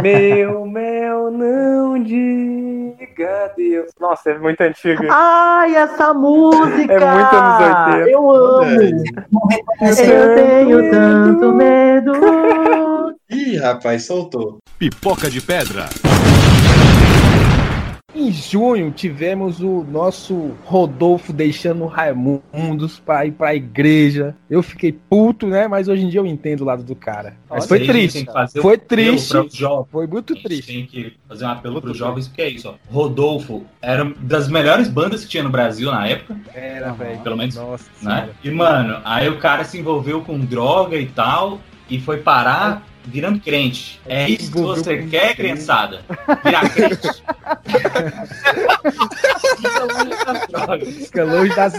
Meu 0.00 0.66
mel, 0.66 1.30
não 1.30 2.02
diga 2.02 3.52
Deus. 3.56 3.90
Nossa, 4.00 4.30
é 4.30 4.38
muito 4.38 4.60
antiga. 4.60 5.08
Ai, 5.10 5.74
essa 5.74 6.12
música! 6.12 6.92
É 6.92 7.14
muito 7.14 7.36
anos 7.36 7.60
80. 7.96 8.10
Eu 8.10 8.30
amo! 8.30 9.04
Eu 9.80 10.34
tenho 10.34 10.90
tanto 10.90 11.52
medo. 11.52 12.12
Ih, 13.30 13.56
rapaz, 13.56 14.04
soltou. 14.04 14.58
Pipoca 14.78 15.30
de 15.30 15.40
pedra. 15.40 15.88
Em 18.14 18.30
junho 18.30 18.90
tivemos 18.90 19.60
o 19.60 19.84
nosso 19.90 20.52
Rodolfo 20.64 21.32
deixando 21.32 21.84
o 21.84 21.86
Raimundos 21.86 22.98
pra 22.98 23.24
ir 23.24 23.32
pra 23.32 23.54
igreja. 23.54 24.36
Eu 24.50 24.62
fiquei 24.62 24.92
puto, 24.92 25.46
né? 25.46 25.66
Mas 25.66 25.88
hoje 25.88 26.04
em 26.04 26.08
dia 26.08 26.20
eu 26.20 26.26
entendo 26.26 26.60
o 26.60 26.64
lado 26.64 26.82
do 26.82 26.94
cara. 26.94 27.36
Mas 27.48 27.66
foi 27.66 27.82
a 27.82 27.86
triste. 27.86 28.26
Foi 28.60 28.76
triste. 28.76 29.32
para. 29.32 29.84
Foi 29.90 30.06
muito 30.06 30.34
A 30.34 30.42
triste. 30.42 30.72
Tem 30.72 30.86
que 30.86 31.14
fazer 31.26 31.46
um 31.46 31.48
apelo 31.48 31.80
para 31.80 31.90
os 31.90 31.96
jovens, 31.96 32.28
porque 32.28 32.42
é 32.42 32.48
isso, 32.50 32.68
ó. 32.68 32.74
Rodolfo 32.92 33.64
era 33.80 34.04
das 34.20 34.48
melhores 34.48 34.88
bandas 34.88 35.24
que 35.24 35.30
tinha 35.30 35.42
no 35.42 35.50
Brasil 35.50 35.90
na 35.90 36.06
época. 36.06 36.36
Era, 36.54 36.92
velho. 36.92 37.20
Pelo 37.20 37.36
menos. 37.36 37.54
Nossa 37.54 37.90
né? 38.02 38.28
E, 38.44 38.50
mano, 38.50 39.00
aí 39.04 39.28
o 39.28 39.38
cara 39.38 39.64
se 39.64 39.78
envolveu 39.78 40.20
com 40.20 40.38
droga 40.38 40.96
e 40.96 41.06
tal, 41.06 41.60
e 41.88 41.98
foi 41.98 42.18
parar 42.18 42.86
virando 43.04 43.40
crente. 43.40 44.00
É 44.06 44.28
isso 44.28 44.52
que 44.52 44.60
você 44.60 45.06
quer, 45.06 45.34
criançada? 45.34 46.02
Virar 46.44 46.68
crente. 46.70 47.22
Fica 51.04 51.24
longe 51.24 51.54
das 51.54 51.74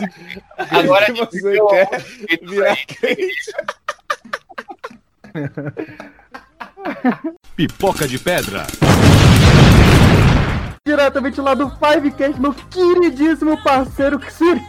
Agora 0.72 1.06
que 1.14 1.42
você 1.42 1.60
quer 1.70 1.90
virar 2.42 2.78
Pipoca 7.56 8.08
de 8.08 8.20
pedra. 8.20 8.68
Diretamente 10.86 11.40
lá 11.40 11.54
do 11.54 11.70
Fivecast, 11.70 12.38
meu 12.40 12.54
queridíssimo 12.54 13.62
parceiro 13.64 14.20
Xirx. 14.20 14.64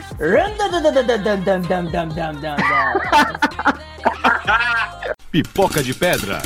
Pipoca 5.35 5.83
de 5.83 5.93
pedra. 5.93 6.41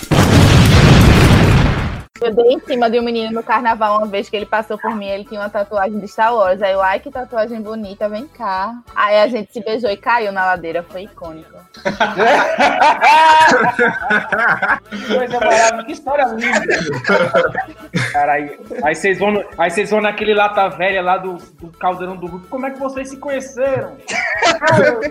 Eu 2.21 2.35
dei 2.35 2.53
em 2.53 2.61
cima 2.61 2.91
de 2.91 2.99
um 2.99 3.03
menino 3.03 3.33
no 3.33 3.43
carnaval 3.43 3.99
uma 3.99 4.07
vez 4.07 4.29
que 4.29 4.37
ele 4.37 4.47
passou 4.47 4.77
por 4.77 4.95
mim, 4.95 5.07
ele 5.07 5.25
tinha 5.25 5.41
uma 5.41 5.49
tatuagem 5.49 5.99
de 5.99 6.09
Star 6.09 6.35
Wars. 6.35 6.61
Aí 6.61 6.73
eu, 6.73 6.83
ai, 6.83 6.99
que 7.01 7.11
tatuagem 7.11 7.61
bonita, 7.63 8.09
vem 8.09 8.27
cá. 8.27 8.75
Aí 8.95 9.21
a 9.21 9.29
gente 9.29 9.53
se 9.53 9.63
beijou 9.63 9.89
e 9.91 9.97
caiu 9.97 10.33
na 10.33 10.45
ladeira, 10.47 10.83
foi 10.83 11.03
icônico. 11.03 11.57
Coisa 15.07 15.41
maravilhosa, 15.41 15.85
que 15.85 15.93
história 15.93 16.25
linda. 16.27 16.61
Cara, 18.13 18.33
aí, 18.33 18.59
aí 18.83 18.95
vocês 18.95 19.19
vão, 19.19 19.31
no- 19.33 19.45
aí 19.57 19.71
vocês 19.71 19.91
vão 19.91 20.01
naquele 20.01 20.35
lata 20.35 20.69
velha 20.69 21.03
lá 21.03 21.17
do, 21.19 21.35
do 21.35 21.69
caldeirão 21.79 22.17
do 22.17 22.27
Hulk. 22.27 22.49
Como 22.49 22.67
é 22.67 22.71
que 22.71 22.79
vocês 22.79 23.09
se 23.11 23.17
conheceram? 23.17 23.97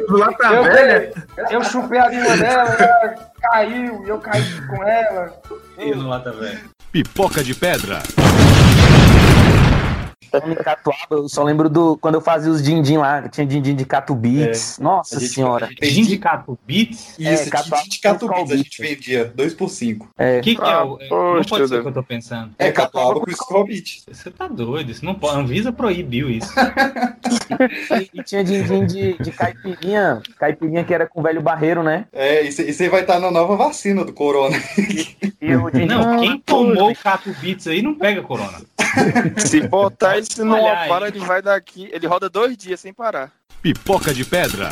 Lata 0.09 0.47
eu, 0.47 0.63
velha? 0.63 1.13
Eu 1.49 1.63
chupei 1.63 1.99
a 1.99 2.07
língua 2.09 2.35
dela, 2.37 2.63
ela 2.79 3.15
caiu, 3.41 4.03
e 4.05 4.09
eu 4.09 4.19
caí 4.19 4.43
com 4.67 4.83
ela. 4.83 5.33
Lata 6.07 6.31
Velho. 6.31 6.69
Pipoca 6.91 7.43
de 7.43 7.53
pedra. 7.53 8.01
Em 10.45 10.55
Catuaba, 10.55 10.97
eu 11.11 11.29
só 11.29 11.43
lembro 11.43 11.69
do 11.69 11.97
quando 11.97 12.15
eu 12.15 12.21
fazia 12.21 12.51
os 12.51 12.61
din-din 12.61 12.97
lá, 12.97 13.27
tinha 13.29 13.45
din-din 13.45 13.75
de 13.75 13.85
Catu 13.85 14.13
Beats. 14.15 14.77
Nossa 14.79 15.15
É. 15.15 15.17
A 15.17 15.21
gente- 15.21 15.33
senhora. 15.33 15.69
Din 15.81 16.03
de 16.03 16.17
Catu 16.17 16.57
Beats? 16.65 17.17
Isso, 17.19 17.49
Catuaba 17.49 17.83
de, 17.83 18.47
de 18.47 18.53
a 18.53 18.57
gente 18.57 18.81
vendia, 18.81 19.31
2 19.35 19.53
por 19.53 19.69
5 19.69 20.09
É. 20.17 20.39
O 20.39 20.41
que, 20.41 20.55
que 20.55 20.61
é 20.61 20.65
o. 20.65 20.97
Ah, 21.01 21.35
não 21.37 21.43
pode 21.43 21.67
ser 21.67 21.75
o 21.79 21.81
que 21.81 21.87
eu 21.87 21.93
tô 21.93 22.03
pensando. 22.03 22.51
É 22.59 22.71
Catuaba 22.71 23.19
com 23.19 23.29
Skull 23.31 23.65
Beat. 23.65 24.03
Você 24.11 24.29
tá 24.31 24.47
doido, 24.47 24.91
isso 24.91 25.03
não 25.05 25.15
pode. 25.15 25.35
A 25.35 25.39
Anvisa 25.39 25.71
proibiu 25.71 26.29
isso. 26.29 26.51
E, 26.53 28.09
e 28.19 28.23
tinha 28.23 28.43
din-din 28.43 28.85
de, 28.85 29.17
de 29.17 29.31
caipirinha, 29.31 30.21
caipirinha 30.39 30.83
que 30.83 30.93
era 30.93 31.05
com 31.07 31.19
o 31.19 31.23
velho 31.23 31.41
barreiro, 31.41 31.83
né? 31.83 32.05
É, 32.13 32.43
e 32.45 32.51
você 32.51 32.89
vai 32.89 33.01
estar 33.01 33.19
na 33.19 33.29
nova 33.31 33.55
vacina 33.55 34.03
do 34.03 34.13
corona. 34.13 34.57
E 35.41 35.55
o 35.55 35.69
din-din- 35.69 35.85
Não, 35.87 36.19
quem 36.19 36.39
tomou 36.39 36.91
o 36.91 36.95
Cato 36.95 37.33
Beats 37.41 37.67
aí 37.67 37.81
não 37.81 37.93
pega 37.93 38.21
corona. 38.21 38.61
Se 39.37 39.61
botar 39.61 40.16
Olha 40.53 40.79
aí. 40.79 40.89
para, 40.89 41.07
ele 41.07 41.19
vai 41.19 41.41
daqui. 41.41 41.89
Ele 41.91 42.07
roda 42.07 42.29
dois 42.29 42.57
dias 42.57 42.79
sem 42.79 42.93
parar. 42.93 43.31
Pipoca 43.61 44.13
de 44.13 44.25
pedra. 44.25 44.71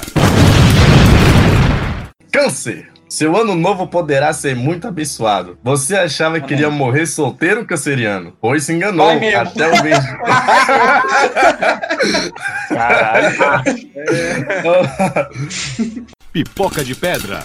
Câncer. 2.31 2.91
Seu 3.07 3.37
ano 3.37 3.55
novo 3.55 3.87
poderá 3.87 4.33
ser 4.33 4.55
muito 4.55 4.87
abençoado. 4.87 5.57
Você 5.63 5.95
achava 5.95 6.39
que 6.39 6.53
iria 6.53 6.69
morrer 6.69 7.05
solteiro, 7.05 7.65
canceriano? 7.65 8.35
Pois 8.41 8.63
se 8.63 8.73
enganou. 8.73 9.05
Vai 9.05 9.19
mesmo. 9.19 9.39
Até 9.39 9.67
o 9.67 9.83
mês. 9.83 9.99
Pipoca 16.33 16.83
de 16.83 16.95
pedra. 16.95 17.41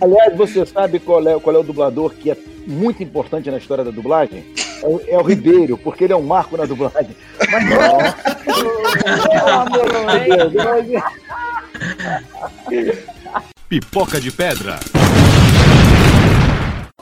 Aliás, 0.00 0.36
você 0.36 0.64
sabe 0.66 0.98
qual 0.98 1.26
é, 1.26 1.38
qual 1.38 1.56
é 1.56 1.58
o 1.58 1.62
dublador 1.62 2.14
que 2.14 2.30
é 2.30 2.36
muito 2.66 3.02
importante 3.02 3.50
na 3.50 3.58
história 3.58 3.84
da 3.84 3.90
dublagem? 3.90 4.44
É 4.82 4.86
o, 4.86 5.00
é 5.08 5.18
o 5.18 5.22
Ribeiro, 5.22 5.76
porque 5.78 6.04
ele 6.04 6.12
é 6.12 6.16
um 6.16 6.22
marco 6.22 6.56
na 6.56 6.64
dublagem. 6.64 7.16
Mas 7.50 7.64
não. 7.68 7.98
Pipoca 13.68 14.20
de 14.20 14.30
pedra. 14.30 14.78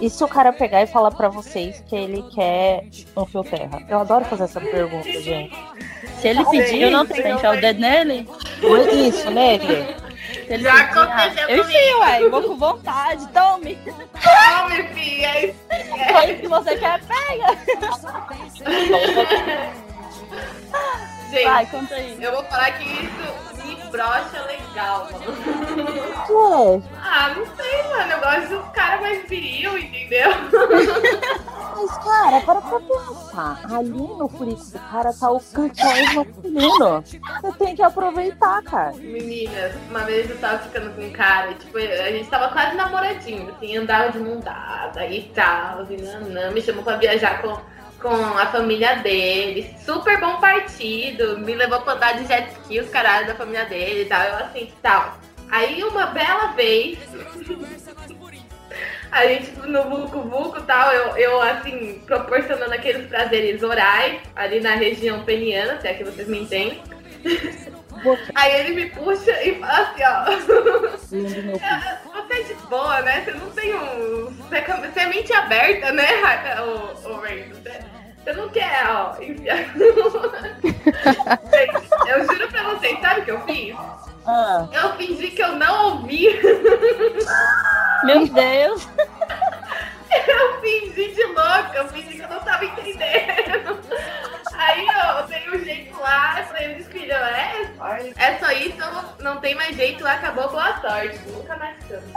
E 0.00 0.10
se 0.10 0.24
o 0.24 0.26
cara 0.28 0.52
pegar 0.52 0.82
e 0.82 0.86
falar 0.86 1.12
pra 1.12 1.28
vocês 1.28 1.80
que 1.86 1.94
ele 1.94 2.22
quer 2.34 2.88
um 3.16 3.24
fio 3.24 3.44
terra? 3.44 3.80
Eu 3.88 4.00
adoro 4.00 4.24
fazer 4.24 4.44
essa 4.44 4.60
pergunta, 4.60 5.08
gente. 5.20 5.56
Se 6.22 6.28
ele 6.28 6.44
pedir, 6.44 6.82
eu 6.82 6.90
não 6.90 7.04
tenho. 7.06 7.34
enfiar 7.36 7.56
o 7.56 7.60
dedo 7.60 7.80
nele? 7.80 8.28
Isso, 9.08 9.28
nele. 9.30 9.96
Se 10.46 10.52
ele 10.54 10.62
Já 10.62 10.72
pedir, 10.72 10.98
aconteceu 10.98 11.46
ah, 11.48 11.50
Eu 11.50 11.62
enfio, 11.64 11.98
ué. 12.00 12.28
Vou 12.28 12.42
com 12.42 12.56
vontade. 12.56 13.26
Tome. 13.28 13.76
Tome, 14.22 14.82
filha. 14.94 15.54
Aí 16.16 16.40
se 16.40 16.46
você 16.46 16.76
quer, 16.76 17.00
pega. 17.00 17.58
Gente, 21.30 21.44
Vai, 21.44 21.66
conta 21.66 21.94
aí. 21.94 22.18
eu 22.20 22.32
vou 22.32 22.44
falar 22.44 22.72
que 22.72 22.84
isso 22.84 23.66
me 23.66 23.74
brocha 23.90 24.42
legal, 24.46 25.08
mano. 25.10 25.24
Ué, 26.28 26.82
Ah, 27.02 27.34
não 27.34 27.46
sei, 27.56 27.82
mano. 27.88 28.12
Eu 28.12 28.20
gosto 28.20 28.48
dos 28.62 28.72
caras 28.74 29.00
mais 29.00 29.28
viril, 29.28 29.78
entendeu? 29.78 30.30
mas 31.74 31.98
cara, 31.98 32.40
para 32.40 32.60
pra 32.60 32.80
pensar. 32.80 33.60
Ali 33.74 33.90
no 33.90 34.28
furico 34.28 34.64
do 34.64 34.78
cara 34.78 35.12
tá 35.12 35.30
o 35.30 35.40
canções 35.40 36.14
masculino. 36.14 37.04
Você 37.42 37.58
tem 37.58 37.74
que 37.74 37.82
aproveitar, 37.82 38.62
cara. 38.62 38.92
Meninas, 38.92 39.74
uma 39.88 40.00
vez 40.00 40.30
eu 40.30 40.38
tava 40.38 40.58
ficando 40.58 40.94
com 40.94 41.02
um 41.02 41.12
cara, 41.12 41.54
tipo, 41.54 41.76
a 41.78 42.10
gente 42.10 42.28
tava 42.28 42.48
quase 42.52 42.76
namoradinho, 42.76 43.50
assim, 43.50 43.76
andava 43.76 44.10
de 44.10 44.18
mão 44.18 44.40
dada 44.40 45.06
e 45.06 45.22
tal, 45.34 45.86
e 45.90 45.96
nanã, 45.96 46.50
me 46.50 46.60
chamou 46.60 46.82
pra 46.82 46.96
viajar 46.96 47.40
com, 47.42 47.56
com 48.00 48.14
a 48.14 48.46
família 48.46 48.96
dele, 48.96 49.74
super 49.84 50.20
bom 50.20 50.38
partido, 50.38 51.38
me 51.38 51.54
levou 51.54 51.80
pra 51.80 51.94
andar 51.94 52.16
de 52.16 52.26
jet 52.26 52.50
ski, 52.52 52.80
os 52.80 52.90
caras 52.90 53.26
da 53.26 53.34
família 53.34 53.64
dele 53.64 54.02
e 54.02 54.06
tal, 54.06 54.22
eu 54.22 54.36
assim, 54.36 54.72
tal. 54.82 55.14
Aí 55.50 55.84
uma 55.84 56.06
bela 56.06 56.46
vez, 56.52 56.98
a 59.12 59.26
gente 59.26 59.52
no 59.68 59.84
Vucu 59.84 60.22
Vucu 60.22 60.58
e 60.58 60.62
tal, 60.62 60.90
eu, 60.90 61.16
eu 61.18 61.40
assim, 61.42 62.02
proporcionando 62.06 62.72
aqueles 62.72 63.06
prazeres 63.06 63.62
orais 63.62 64.20
ali 64.34 64.58
na 64.60 64.74
região 64.74 65.22
peniana, 65.22 65.78
se 65.80 65.86
é 65.86 65.94
que 65.94 66.02
vocês 66.02 66.26
me 66.26 66.40
entendem. 66.40 66.82
Aí 68.34 68.60
ele 68.60 68.74
me 68.74 68.90
puxa 68.90 69.30
e 69.44 69.60
fala 69.60 69.78
assim, 69.80 70.02
ó. 70.02 70.24
Lindo 71.12 71.42
meu 71.42 71.60
"Ah, 71.62 71.98
Você 72.12 72.34
é 72.34 72.42
de 72.42 72.54
boa, 72.66 73.00
né? 73.02 73.22
Você 73.22 73.30
não 73.32 73.50
tem 73.50 73.74
um. 73.74 74.32
Você 74.48 74.56
é, 74.56 74.64
é 75.04 75.06
mente 75.06 75.32
aberta, 75.34 75.92
né, 75.92 76.08
ô 77.06 77.14
Ray? 77.16 77.52
Você, 77.52 78.32
não 78.32 78.48
quer, 78.48 78.86
ó, 78.88 79.14
enfiar. 79.20 79.58
Eu 82.08 82.24
juro 82.24 82.48
pra 82.48 82.62
vocês, 82.62 82.98
sabe 83.00 83.20
o 83.20 83.24
que 83.24 83.30
eu 83.30 83.40
fiz? 83.42 83.76
Ah. 84.26 84.66
Eu 84.72 84.96
fingi 84.96 85.30
que 85.30 85.42
eu 85.42 85.52
não 85.56 85.96
ouvi. 85.96 86.40
Meu 88.04 88.26
Deus. 88.28 88.88
Louca, 91.34 91.72
eu 91.74 91.88
fingi 91.88 92.14
que 92.14 92.22
eu 92.22 92.28
não 92.28 92.40
tava 92.40 92.64
entendendo. 92.64 93.80
Aí 94.54 94.86
eu 94.86 95.26
dei 95.26 95.50
um 95.50 95.64
jeito 95.64 95.98
lá, 96.00 96.44
falei, 96.44 96.72
eles 96.72 96.86
filho, 96.88 97.12
é, 97.12 97.70
é 98.16 98.38
só 98.38 98.50
isso, 98.52 98.76
não, 99.20 99.38
tem 99.38 99.54
mais 99.54 99.74
jeito, 99.74 100.06
acabou, 100.06 100.48
boa 100.50 100.80
sorte. 100.80 101.18
Nunca 101.28 101.56
mais 101.56 101.76
ficamos. 101.78 102.12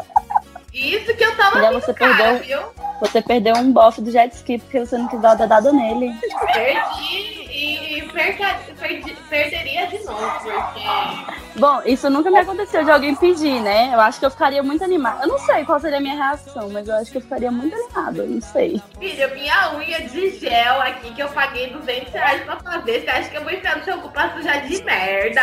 Isso 0.73 1.15
que 1.15 1.23
eu 1.23 1.35
tava 1.37 1.71
você 1.71 1.93
cara, 1.93 2.15
perdeu, 2.15 2.39
viu? 2.43 2.67
você 2.99 3.21
perdeu 3.21 3.55
um 3.55 3.71
bofe 3.71 4.01
do 4.01 4.11
jet 4.11 4.35
ski 4.35 4.57
porque 4.57 4.81
você 4.81 4.97
não 4.97 5.07
quis 5.07 5.21
dar 5.21 5.33
o 5.33 5.37
dedado 5.37 5.71
nele. 5.71 6.11
Perdi 6.53 7.45
e 7.49 8.09
perca, 8.11 8.59
perdi, 8.77 9.15
perderia 9.29 9.87
de 9.87 10.03
novo, 10.03 10.39
porque. 10.41 11.24
Bom, 11.57 11.81
isso 11.85 12.09
nunca 12.09 12.29
me 12.29 12.37
aconteceu 12.37 12.83
de 12.83 12.91
alguém 12.91 13.15
pedir, 13.15 13.61
né? 13.61 13.93
Eu 13.93 14.01
acho 14.01 14.19
que 14.19 14.25
eu 14.25 14.31
ficaria 14.31 14.61
muito 14.61 14.83
animada. 14.83 15.23
Eu 15.23 15.29
não 15.29 15.39
sei 15.39 15.63
qual 15.63 15.79
seria 15.79 15.99
a 15.99 16.01
minha 16.01 16.15
reação, 16.15 16.69
mas 16.69 16.87
eu 16.87 16.95
acho 16.95 17.11
que 17.11 17.17
eu 17.17 17.21
ficaria 17.21 17.49
muito 17.49 17.73
animada, 17.73 18.23
eu 18.23 18.27
não 18.27 18.41
sei. 18.41 18.81
Filha, 18.99 19.33
minha 19.33 19.73
unha 19.75 20.01
de 20.01 20.37
gel 20.37 20.81
aqui 20.81 21.13
que 21.13 21.23
eu 21.23 21.29
paguei 21.29 21.69
200 21.71 22.11
reais 22.11 22.43
pra 22.43 22.59
fazer, 22.59 23.01
você 23.01 23.09
acha 23.09 23.29
que 23.29 23.37
eu 23.37 23.43
vou 23.43 23.53
enfiar 23.53 23.77
no 23.77 23.85
seu 23.85 23.97
cu 23.99 24.09
pra 24.09 24.33
sujar 24.33 24.67
de 24.67 24.83
merda? 24.83 25.41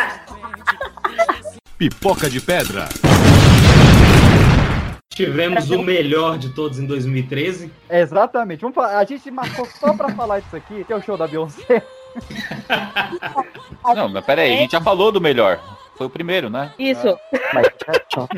Pipoca 1.77 2.29
de 2.29 2.39
pedra. 2.39 2.87
Tivemos 5.09 5.69
o 5.71 5.81
melhor 5.81 6.37
de 6.37 6.49
todos 6.49 6.79
em 6.79 6.85
2013. 6.85 7.71
Exatamente. 7.89 8.61
Vamos 8.61 8.75
falar, 8.75 8.99
a 8.99 9.03
gente 9.03 9.29
marcou 9.31 9.65
só 9.65 9.93
pra 9.93 10.09
falar 10.09 10.39
disso 10.39 10.55
aqui, 10.55 10.83
que 10.83 10.93
é 10.93 10.95
o 10.95 11.01
show 11.01 11.17
da 11.17 11.27
Beyoncé. 11.27 11.83
Não, 13.95 14.09
mas 14.09 14.25
peraí, 14.25 14.53
a 14.53 14.57
gente 14.57 14.71
já 14.71 14.81
falou 14.81 15.11
do 15.11 15.19
melhor. 15.19 15.59
Foi 15.95 16.07
o 16.07 16.09
primeiro, 16.09 16.49
né? 16.49 16.73
Isso. 16.77 17.17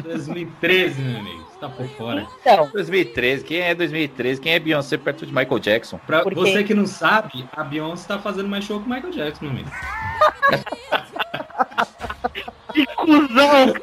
2013, 0.03 0.99
meu 1.01 1.19
amigo. 1.19 1.45
Você 1.49 1.59
tá 1.59 1.69
por 1.69 1.87
fora. 1.89 2.27
Então. 2.41 2.69
2013. 2.73 3.43
Quem 3.45 3.61
é 3.61 3.73
2013? 3.73 4.41
Quem 4.41 4.53
é 4.53 4.59
Beyoncé 4.59 4.97
perto 4.97 5.25
de 5.25 5.33
Michael 5.33 5.59
Jackson? 5.59 5.97
Pra 6.05 6.21
Por 6.21 6.33
quê? 6.33 6.39
você 6.39 6.63
que 6.63 6.73
não 6.73 6.85
sabe, 6.85 7.47
a 7.55 7.63
Beyoncé 7.63 8.07
tá 8.07 8.19
fazendo 8.19 8.49
mais 8.49 8.65
show 8.65 8.79
que 8.79 8.87
o 8.87 8.89
Michael 8.93 9.13
Jackson, 9.13 9.45
meu 9.45 9.51
amigo. 9.51 9.69
Que 12.75 12.85
cuzão! 12.87 13.73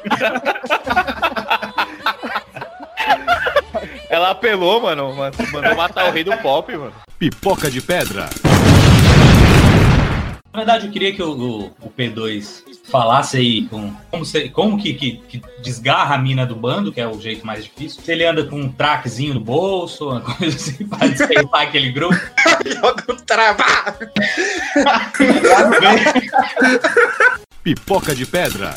Ela 4.07 4.29
apelou, 4.29 4.81
mano, 4.81 5.15
Mandou 5.51 5.75
matar 5.75 6.07
o 6.09 6.11
rei 6.11 6.23
do 6.23 6.37
pop, 6.37 6.71
mano. 6.77 6.93
Pipoca 7.17 7.71
de 7.71 7.81
pedra. 7.81 8.29
Na 10.53 10.59
verdade, 10.59 10.85
eu 10.85 10.91
queria 10.91 11.11
que 11.11 11.21
o, 11.23 11.31
o- 11.31 11.65
o 11.81 11.89
P2 11.97 12.61
falasse 12.91 13.37
aí 13.37 13.63
com, 13.65 13.91
como, 14.11 14.23
se- 14.23 14.49
como 14.49 14.77
que, 14.77 14.93
que- 14.93 15.17
que 15.27 15.41
desgarra 15.63 16.13
a 16.13 16.17
mina 16.19 16.45
do 16.45 16.55
bando, 16.55 16.91
que 16.91 17.01
é 17.01 17.07
o 17.07 17.19
jeito 17.19 17.43
mais 17.43 17.63
difícil. 17.63 18.03
Se 18.03 18.11
ele 18.11 18.23
anda 18.23 18.43
com 18.45 18.57
um 18.61 18.71
traquezinho 18.71 19.33
no 19.33 19.39
bolso, 19.39 20.09
uma 20.11 20.21
coisa 20.37 20.55
assim, 20.55 20.85
pra 20.85 21.07
despertar 21.07 21.61
aquele 21.63 21.91
grupo. 21.91 22.15
Joga 22.69 23.03
travar! 23.25 23.97
Pipoca 27.63 28.13
de 28.13 28.25
pedra. 28.27 28.73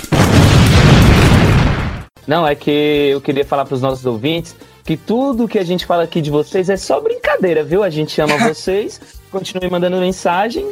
Não, 2.27 2.47
é 2.47 2.55
que 2.55 2.71
eu 2.71 3.21
queria 3.21 3.45
falar 3.45 3.67
pros 3.67 3.83
nossos 3.83 4.05
ouvintes 4.07 4.57
que 4.83 4.97
tudo 4.97 5.47
que 5.47 5.59
a 5.59 5.65
gente 5.65 5.85
fala 5.85 6.05
aqui 6.05 6.21
de 6.23 6.31
vocês 6.31 6.71
é 6.71 6.77
só 6.77 7.01
brincadeira, 7.01 7.63
viu? 7.63 7.83
A 7.83 7.91
gente 7.91 8.19
ama 8.21 8.39
vocês. 8.49 9.01
Continue 9.31 9.69
mandando 9.69 9.99
mensagem. 9.99 10.71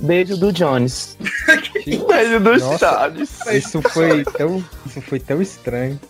Beijo 0.00 0.36
do 0.36 0.52
Jones. 0.52 1.16
Beijo 1.84 2.40
do 2.40 2.78
Chaves. 2.78 3.38
Isso 3.52 3.82
foi 3.82 4.24
tão, 4.24 4.64
isso 4.86 5.00
foi 5.02 5.20
tão 5.20 5.42
estranho. 5.42 6.00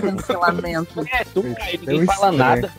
Cancelamento. 0.00 1.06
É, 1.12 1.24
tu, 1.24 1.42
tão 1.42 1.78
ninguém 1.80 2.06
fala 2.06 2.32
nada. 2.32 2.72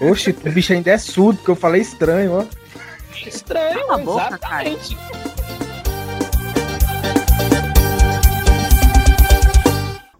Oxe, 0.00 0.30
o 0.30 0.50
bicho 0.50 0.72
ainda 0.72 0.90
é 0.90 0.98
surdo, 0.98 1.40
que 1.42 1.48
eu 1.48 1.56
falei 1.56 1.82
estranho, 1.82 2.32
ó. 2.32 2.44
Estranho, 3.26 3.86
Cala 3.86 3.94
a 3.94 4.04
boca, 4.04 4.38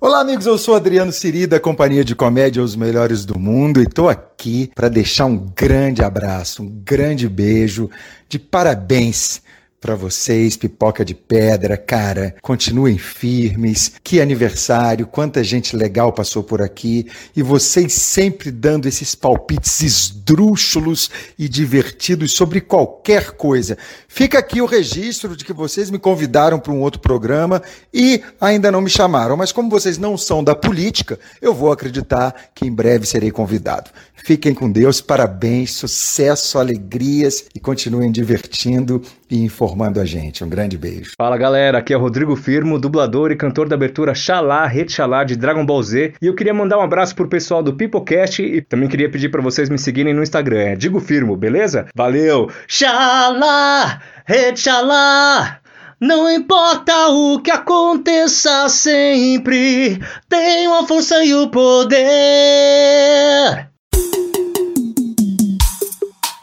Olá, 0.02 0.20
amigos. 0.20 0.47
Eu 0.47 0.56
sou 0.56 0.74
Adriano 0.74 1.12
Siri, 1.12 1.47
da 1.47 1.60
Companhia 1.60 2.02
de 2.02 2.14
Comédia 2.14 2.62
Os 2.62 2.74
Melhores 2.74 3.27
do 3.27 3.39
Mundo, 3.39 3.81
e 3.81 3.82
estou 3.82 4.09
aqui 4.09 4.70
para 4.74 4.89
deixar 4.89 5.27
um 5.27 5.36
grande 5.55 6.02
abraço, 6.02 6.62
um 6.62 6.70
grande 6.82 7.28
beijo 7.28 7.90
de 8.27 8.39
parabéns 8.39 9.43
para 9.81 9.94
vocês, 9.94 10.59
pipoca 10.59 11.02
de 11.02 11.15
pedra, 11.15 11.74
cara. 11.74 12.35
Continuem 12.43 12.98
firmes. 12.98 13.93
Que 14.05 14.20
aniversário, 14.20 15.07
quanta 15.07 15.43
gente 15.43 15.74
legal 15.74 16.12
passou 16.12 16.43
por 16.43 16.61
aqui 16.61 17.07
e 17.35 17.43
vocês 17.43 17.94
sempre 17.94 18.51
dando 18.51 18.86
esses 18.86 19.15
palpites 19.15 19.81
esdrúxulos 19.81 21.11
e 21.39 21.48
divertidos 21.48 22.32
sobre 22.32 22.61
qualquer 22.61 23.31
coisa. 23.32 23.78
Fica 24.07 24.39
aqui 24.39 24.61
o 24.61 24.66
registro 24.66 25.35
de 25.35 25.47
que 25.47 25.52
vocês 25.52 25.90
me 25.90 25.98
convidaram 25.98 26.59
para 26.59 26.73
um 26.73 26.81
outro 26.81 27.01
programa 27.01 27.62
e 27.93 28.23
ainda 28.39 28.70
não 28.70 28.82
me 28.82 28.90
chamaram, 28.90 29.36
mas 29.36 29.51
como 29.51 29.70
vocês 29.70 29.97
não 29.97 30.19
são 30.19 30.44
da 30.44 30.55
política, 30.55 31.19
eu 31.40 31.55
vou 31.55 31.73
acreditar 31.73 32.51
que 32.55 32.66
em 32.66 32.73
breve 32.73 33.07
serei 33.07 33.31
convidado. 33.31 33.90
Fiquem 34.24 34.55
com 34.55 34.70
Deus, 34.70 35.01
parabéns, 35.01 35.72
sucesso, 35.72 36.59
alegrias 36.59 37.47
e 37.55 37.60
continuem 37.60 38.12
divertindo 38.12 39.01
e 39.30 39.42
informando 39.42 39.98
a 40.01 40.05
gente. 40.05 40.44
Um 40.44 40.48
grande 40.48 40.76
beijo. 40.76 41.12
Fala 41.16 41.36
galera, 41.36 41.78
aqui 41.78 41.92
é 41.92 41.97
o 41.97 42.01
Rodrigo 42.01 42.36
Firmo, 42.36 42.78
dublador 42.78 43.30
e 43.30 43.36
cantor 43.36 43.68
da 43.68 43.74
abertura 43.74 44.14
Xalá, 44.14 44.66
Rede 44.66 44.92
Xalá 44.92 45.24
de 45.24 45.36
Dragon 45.36 45.64
Ball 45.64 45.82
Z. 45.82 46.14
E 46.20 46.26
eu 46.26 46.34
queria 46.34 46.55
mandar 46.55 46.78
um 46.78 46.82
abraço 46.82 47.14
pro 47.14 47.28
pessoal 47.28 47.62
do 47.62 47.74
Pipocast 47.74 48.42
e 48.42 48.60
também 48.60 48.88
queria 48.88 49.10
pedir 49.10 49.30
pra 49.30 49.42
vocês 49.42 49.68
me 49.68 49.78
seguirem 49.78 50.14
no 50.14 50.22
Instagram, 50.22 50.60
é 50.60 50.76
Digo 50.76 51.01
Firmo, 51.01 51.36
beleza? 51.36 51.86
Valeu! 51.94 52.51
Xalá, 52.66 54.01
Rede 54.26 54.60
Xalá! 54.60 55.60
Não 56.01 56.30
importa 56.30 57.09
o 57.09 57.40
que 57.40 57.51
aconteça 57.51 58.68
sempre, 58.70 60.01
tenho 60.30 60.74
a 60.74 60.86
força 60.86 61.22
e 61.22 61.34
o 61.34 61.48
poder. 61.51 62.01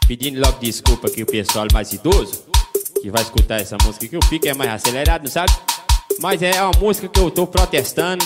Pedindo 0.08 0.40
logo 0.40 0.58
desculpa 0.58 1.06
aqui 1.06 1.22
o 1.22 1.26
pessoal 1.26 1.66
mais 1.70 1.92
idoso 1.92 2.46
que 3.02 3.10
vai 3.10 3.22
escutar 3.22 3.60
essa 3.60 3.76
música 3.84 4.08
que 4.08 4.16
o 4.16 4.20
pique 4.20 4.48
é 4.48 4.54
mais 4.54 4.70
acelerado, 4.70 5.28
sabe? 5.28 5.52
Mas 6.18 6.42
é 6.42 6.62
uma 6.62 6.72
música 6.80 7.06
que 7.06 7.20
eu 7.20 7.30
tô 7.30 7.46
protestando, 7.46 8.24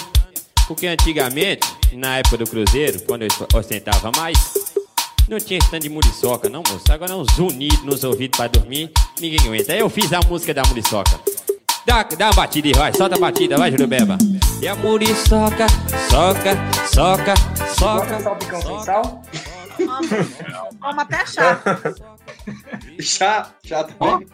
porque 0.68 0.86
antigamente, 0.86 1.66
na 1.92 2.18
época 2.18 2.38
do 2.38 2.46
Cruzeiro, 2.46 3.02
quando 3.02 3.22
eu 3.22 3.28
ostentava 3.52 4.12
mais, 4.16 4.38
não 5.28 5.38
tinha 5.38 5.58
stand 5.58 5.80
de 5.80 5.88
muriçoca, 5.88 6.48
não, 6.48 6.62
moço. 6.66 6.90
Agora 6.90 7.12
é 7.12 7.16
um 7.16 7.24
zunido 7.24 7.84
nos 7.84 8.04
ouvidos 8.04 8.36
pra 8.36 8.46
dormir, 8.46 8.90
ninguém 9.20 9.40
aguenta. 9.40 9.72
Aí 9.72 9.80
eu 9.80 9.90
fiz 9.90 10.12
a 10.12 10.20
música 10.20 10.54
da 10.54 10.62
muriçoca. 10.62 11.20
Dá, 11.84 12.04
dá 12.04 12.26
uma 12.26 12.34
batida 12.34 12.68
aí, 12.68 12.74
vai, 12.74 12.94
solta 12.94 13.16
a 13.16 13.18
batida, 13.18 13.58
vai, 13.58 13.72
Jurubeba. 13.72 14.16
E 14.60 14.68
a 14.68 14.76
muriçoca, 14.76 15.66
soca, 16.08 16.56
soca, 16.94 17.34
soca. 17.76 18.20
Salpicão 18.20 18.62
sem 18.62 18.84
Vamos 20.80 20.98
até 20.98 21.26
chá. 21.26 21.60
Chá, 23.02 23.50
chá 23.64 23.84
também. 23.84 24.26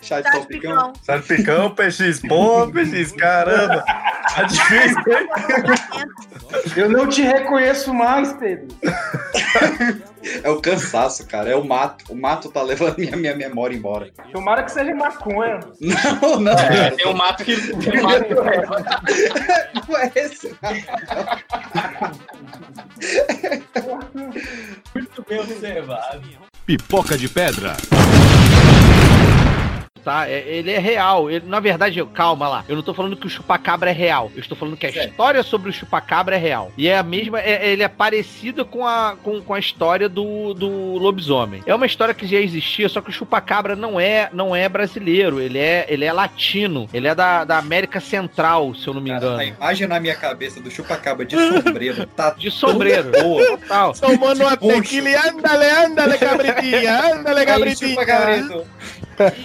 Chá 0.00 0.20
de 0.20 0.30
salpicão. 0.30 0.92
Salpicão, 1.02 1.74
PX. 1.74 2.20
Pô, 2.28 2.68
PX, 2.68 3.12
caramba. 3.12 3.84
Tá 4.34 4.42
difícil, 4.44 5.02
hein? 5.08 5.28
Eu 6.76 6.88
não 6.90 7.08
te 7.08 7.22
reconheço 7.22 7.92
mais, 7.92 8.32
Pedro. 8.34 8.68
É 10.44 10.48
o 10.48 10.60
cansaço, 10.60 11.26
cara. 11.26 11.50
É 11.50 11.56
o 11.56 11.64
mato. 11.64 12.12
O 12.12 12.16
mato 12.16 12.50
tá 12.50 12.62
levando 12.62 12.96
minha, 12.98 13.16
minha 13.16 13.36
memória 13.36 13.74
embora. 13.74 14.10
Tomara 14.32 14.62
que 14.62 14.70
seja 14.70 14.94
maconha. 14.94 15.60
Não, 15.80 16.40
não. 16.40 16.52
É, 16.52 16.90
tem 16.92 17.08
um 17.08 17.14
mato 17.14 17.44
que. 17.44 17.56
Tem 17.56 18.00
um 18.00 18.02
mato 18.04 18.24
que 18.24 18.34
leva. 18.34 18.84
Não 19.88 19.98
é 19.98 20.12
esse. 20.14 20.56
Muito 24.94 25.24
bem 25.28 25.40
observado. 25.40 26.51
Pipoca 26.64 27.18
de 27.18 27.28
pedra. 27.28 27.76
Tá, 30.04 30.28
é- 30.28 30.44
ele 30.46 30.70
é 30.70 30.78
real. 30.78 31.30
Ele, 31.30 31.46
na 31.46 31.60
verdade, 31.60 31.98
eu- 31.98 32.06
calma 32.06 32.48
lá. 32.48 32.64
Eu 32.68 32.74
não 32.76 32.82
tô 32.82 32.92
falando 32.92 33.16
que 33.16 33.26
o 33.26 33.30
chupacabra 33.30 33.90
é 33.90 33.92
real. 33.92 34.30
Eu 34.34 34.40
estou 34.40 34.56
falando 34.56 34.76
que 34.76 34.86
a 34.86 34.90
história 34.90 35.42
sobre 35.42 35.70
o 35.70 35.72
chupacabra 35.72 36.36
é 36.36 36.38
real. 36.38 36.72
E 36.76 36.88
é 36.88 36.98
a 36.98 37.02
mesma. 37.02 37.40
é- 37.40 37.68
ele 37.68 37.82
é 37.82 37.88
parecido 37.88 38.64
com 38.64 38.86
a, 38.86 39.16
com, 39.22 39.40
com 39.40 39.54
a 39.54 39.58
história 39.58 40.08
do, 40.08 40.54
do 40.54 40.68
lobisomem. 40.98 41.62
É 41.66 41.74
uma 41.74 41.86
história 41.86 42.12
que 42.14 42.26
já 42.26 42.38
existia, 42.38 42.88
só 42.88 43.00
que 43.00 43.10
o 43.10 43.12
chupacabra 43.12 43.76
não 43.76 43.98
é, 44.00 44.28
não 44.32 44.54
é 44.56 44.68
brasileiro. 44.68 45.40
Ele 45.40 45.58
é, 45.58 45.86
ele 45.88 46.04
é 46.04 46.12
latino. 46.12 46.88
Ele 46.92 47.06
é 47.08 47.14
da, 47.14 47.44
da 47.44 47.58
América 47.58 48.00
Central, 48.00 48.74
se 48.74 48.86
eu 48.88 48.94
não 48.94 49.00
me 49.00 49.10
engano. 49.10 49.38
A 49.38 49.44
imagem 49.44 49.86
na 49.86 50.00
minha 50.00 50.14
cabeça 50.16 50.60
do 50.60 50.70
chupacaba 50.70 51.24
de 51.24 51.36
sombreiro 51.36 52.06
tá 52.06 52.30
De 52.30 52.50
sombreiro. 52.50 53.10
boa. 53.12 53.46
Total. 53.58 53.92
Tomando 53.92 54.40
uma 54.42 54.56
tequila 54.56 55.08
e 55.10 55.14
ándale, 55.14 55.64
ándale, 55.70 56.18
cabritinha, 56.18 56.98
ándale, 56.98 57.40
Aí, 57.40 57.46
cabritinha. 57.46 57.90
chupa, 57.90 58.06
cabrito. 58.06 58.64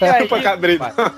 E 0.02 0.06
aí, 0.06 0.24
Chupa, 0.24 0.42
cabrito. 0.42 0.86
compadre? 0.86 1.14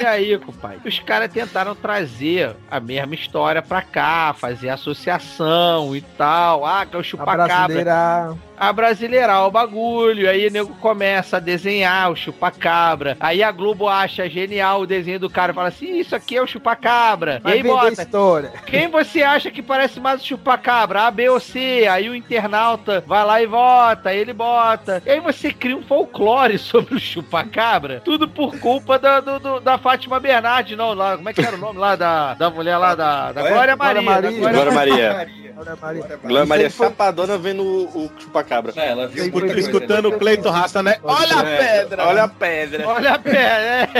E 0.00 0.06
aí, 0.06 0.38
compadre? 0.38 0.88
Os 0.88 0.98
caras 1.00 1.32
tentaram 1.32 1.74
trazer 1.74 2.56
a 2.70 2.80
mesma 2.80 3.14
história 3.14 3.62
pra 3.62 3.82
cá, 3.82 4.34
fazer 4.36 4.68
associação 4.68 5.94
e 5.94 6.00
tal. 6.00 6.64
Ah, 6.66 6.84
que 6.84 6.96
é 6.96 6.98
o 6.98 7.02
chupacabra. 7.02 8.36
A 8.58 8.72
brasileirar 8.72 9.46
o 9.46 9.50
bagulho. 9.50 10.28
Aí 10.28 10.46
o 10.46 10.50
nego 10.50 10.74
começa 10.76 11.36
a 11.36 11.40
desenhar 11.40 12.10
o 12.10 12.16
chupacabra. 12.16 13.16
Aí 13.20 13.42
a 13.42 13.50
Globo 13.50 13.88
acha 13.88 14.28
genial 14.28 14.80
o 14.82 14.86
desenho 14.86 15.18
do 15.20 15.30
cara 15.30 15.52
e 15.52 15.54
fala 15.54 15.68
assim: 15.68 15.98
Isso 15.98 16.14
aqui 16.14 16.36
é 16.36 16.42
o 16.42 16.46
chupacabra. 16.46 17.40
Vai 17.42 17.52
e 17.52 17.56
aí 17.56 17.62
bota. 17.62 18.02
história. 18.02 18.52
Quem 18.66 18.88
você 18.88 19.22
acha 19.22 19.50
que 19.50 19.62
parece 19.62 19.98
mais 20.00 20.22
o 20.22 20.26
chupacabra? 20.26 21.02
A, 21.02 21.10
B 21.10 21.28
ou 21.28 21.40
C? 21.40 21.86
Aí 21.90 22.08
o 22.08 22.14
internauta 22.14 23.02
vai 23.06 23.24
lá 23.24 23.42
e 23.42 23.46
vota, 23.46 24.12
ele 24.14 24.32
bota. 24.32 25.02
E 25.04 25.10
aí 25.10 25.20
você 25.20 25.52
cria 25.52 25.76
um 25.76 25.82
folclore 25.82 26.56
sobre 26.58 26.94
o 26.94 26.98
chupacabra. 27.00 28.00
Tudo 28.04 28.28
por 28.28 28.58
culpa 28.58 28.98
da, 28.98 29.20
do- 29.20 29.38
do- 29.38 29.60
da 29.60 29.78
Fátima 29.78 30.20
Bernardi, 30.20 30.76
não. 30.76 30.94
Lá, 30.94 31.16
como 31.16 31.28
é 31.28 31.32
que 31.32 31.40
era 31.44 31.56
o 31.56 31.58
nome 31.60 31.78
lá 31.78 31.96
da, 31.96 32.34
da 32.34 32.50
mulher 32.50 32.76
lá 32.78 32.94
da, 32.94 33.32
da 33.32 33.48
Glória 33.48 33.76
Maria. 33.76 34.02
da 34.02 34.30
Glória 34.30 34.70
Maria. 34.72 35.26
Glória 35.54 35.76
Maria. 35.76 36.14
Glória 36.22 36.46
Maria 36.46 36.70
chapadona 36.70 37.38
vendo 37.38 37.62
o, 37.62 38.04
o 38.04 38.08
chupacabra. 38.44 38.72
É, 38.76 38.88
ela 38.88 39.08
viu 39.08 39.24
Escuta- 39.24 39.46
coisa, 39.46 39.60
escutando 39.60 40.10
né? 40.10 40.16
o 40.16 40.18
Cleito 40.18 40.50
Raça, 40.50 40.82
né? 40.82 40.96
Olha 41.02 41.36
a 41.40 41.48
É, 41.48 41.56
pedra! 41.82 42.04
olha 42.06 42.22
a 42.24 42.28
pedra! 42.28 42.86
Olha 42.88 43.10
a 43.14 43.18
pedra! 43.18 43.38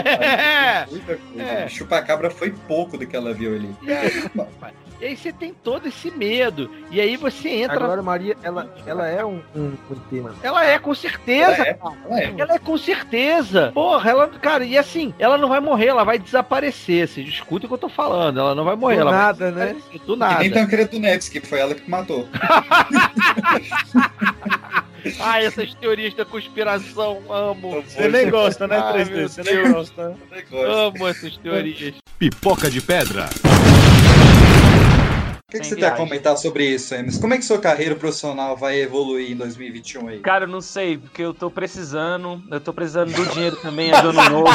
É. 0.04 0.86
Muita 0.90 1.16
coisa. 1.16 1.68
Chupacabra 1.68 2.30
foi 2.30 2.50
pouco 2.66 2.96
do 2.98 3.06
que 3.06 3.16
ela 3.16 3.32
viu 3.32 3.54
ali. 3.54 3.74
E 5.00 5.04
aí, 5.06 5.12
e 5.12 5.16
você 5.16 5.32
tem 5.32 5.52
todo 5.52 5.86
esse 5.88 6.10
medo. 6.10 6.70
E 6.90 7.00
aí 7.00 7.16
você 7.16 7.48
entra. 7.48 7.76
A 7.76 7.86
Glória 7.86 8.02
Maria, 8.02 8.36
ela, 8.42 8.72
ela 8.86 9.06
é 9.08 9.24
um, 9.24 9.40
um, 9.54 9.72
um 9.90 9.94
tema. 10.10 10.34
Ela 10.42 10.64
é, 10.64 10.78
com 10.78 10.94
certeza. 10.94 11.52
Ela 11.52 11.68
é, 11.68 11.74
cara. 11.74 11.94
ela 12.08 12.20
é. 12.20 12.34
Ela 12.38 12.54
é 12.54 12.58
com 12.58 12.78
certeza. 12.78 13.70
Porra, 13.74 14.10
ela, 14.10 14.28
cara, 14.28 14.64
e 14.64 14.78
assim, 14.78 15.12
ela 15.18 15.36
não 15.36 15.48
vai 15.48 15.60
morrer, 15.60 15.86
ela 15.88 16.04
vai 16.04 16.18
desaparecer. 16.18 17.08
Vocês 17.08 17.28
escutem 17.28 17.66
o 17.66 17.68
que 17.68 17.74
eu 17.74 17.78
tô 17.78 17.88
falando. 17.88 18.38
Ela 18.40 18.54
não 18.54 18.64
vai 18.64 18.76
morrer. 18.76 18.96
Do 18.96 19.00
ela 19.02 19.10
vai 19.10 19.20
nada, 19.20 19.50
né? 19.50 19.76
Do 20.06 20.14
E 20.14 20.18
nada. 20.18 20.38
nem 20.40 20.50
Tancredo 20.50 20.98
Neves, 20.98 21.28
que 21.28 21.40
foi 21.40 21.60
ela 21.60 21.74
que 21.74 21.88
matou. 21.90 22.28
Ah, 25.20 25.42
essas 25.42 25.74
teorias 25.74 26.14
da 26.14 26.24
conspiração, 26.24 27.20
amo. 27.28 27.82
Você 27.82 28.08
nem 28.08 28.30
gosta, 28.30 28.66
né, 28.66 28.78
Ai, 28.78 29.04
3D? 29.04 29.10
meu 29.10 29.28
Você 29.28 29.42
nem 29.42 29.72
gosta. 29.72 30.16
Amo 30.66 31.06
essas 31.06 31.36
teorias. 31.36 31.94
Pipoca 32.18 32.70
de 32.70 32.80
pedra. 32.80 33.28
O 35.46 35.52
que, 35.52 35.60
que 35.60 35.66
você 35.66 35.76
tem 35.76 35.84
a 35.84 35.88
viagem. 35.90 36.04
comentar 36.06 36.36
sobre 36.38 36.64
isso, 36.66 36.94
Emerson? 36.94 37.20
Como 37.20 37.34
é 37.34 37.36
que 37.36 37.44
sua 37.44 37.58
carreira 37.60 37.94
profissional 37.94 38.56
vai 38.56 38.80
evoluir 38.80 39.30
em 39.30 39.36
2021 39.36 40.08
aí? 40.08 40.18
Cara, 40.20 40.44
eu 40.44 40.48
não 40.48 40.62
sei, 40.62 40.96
porque 40.96 41.20
eu 41.22 41.34
tô 41.34 41.50
precisando, 41.50 42.42
eu 42.50 42.58
tô 42.60 42.72
precisando 42.72 43.12
do 43.12 43.26
dinheiro 43.26 43.54
também, 43.56 43.92
é 43.92 44.00
do 44.02 44.08
ano 44.08 44.30
novo. 44.30 44.50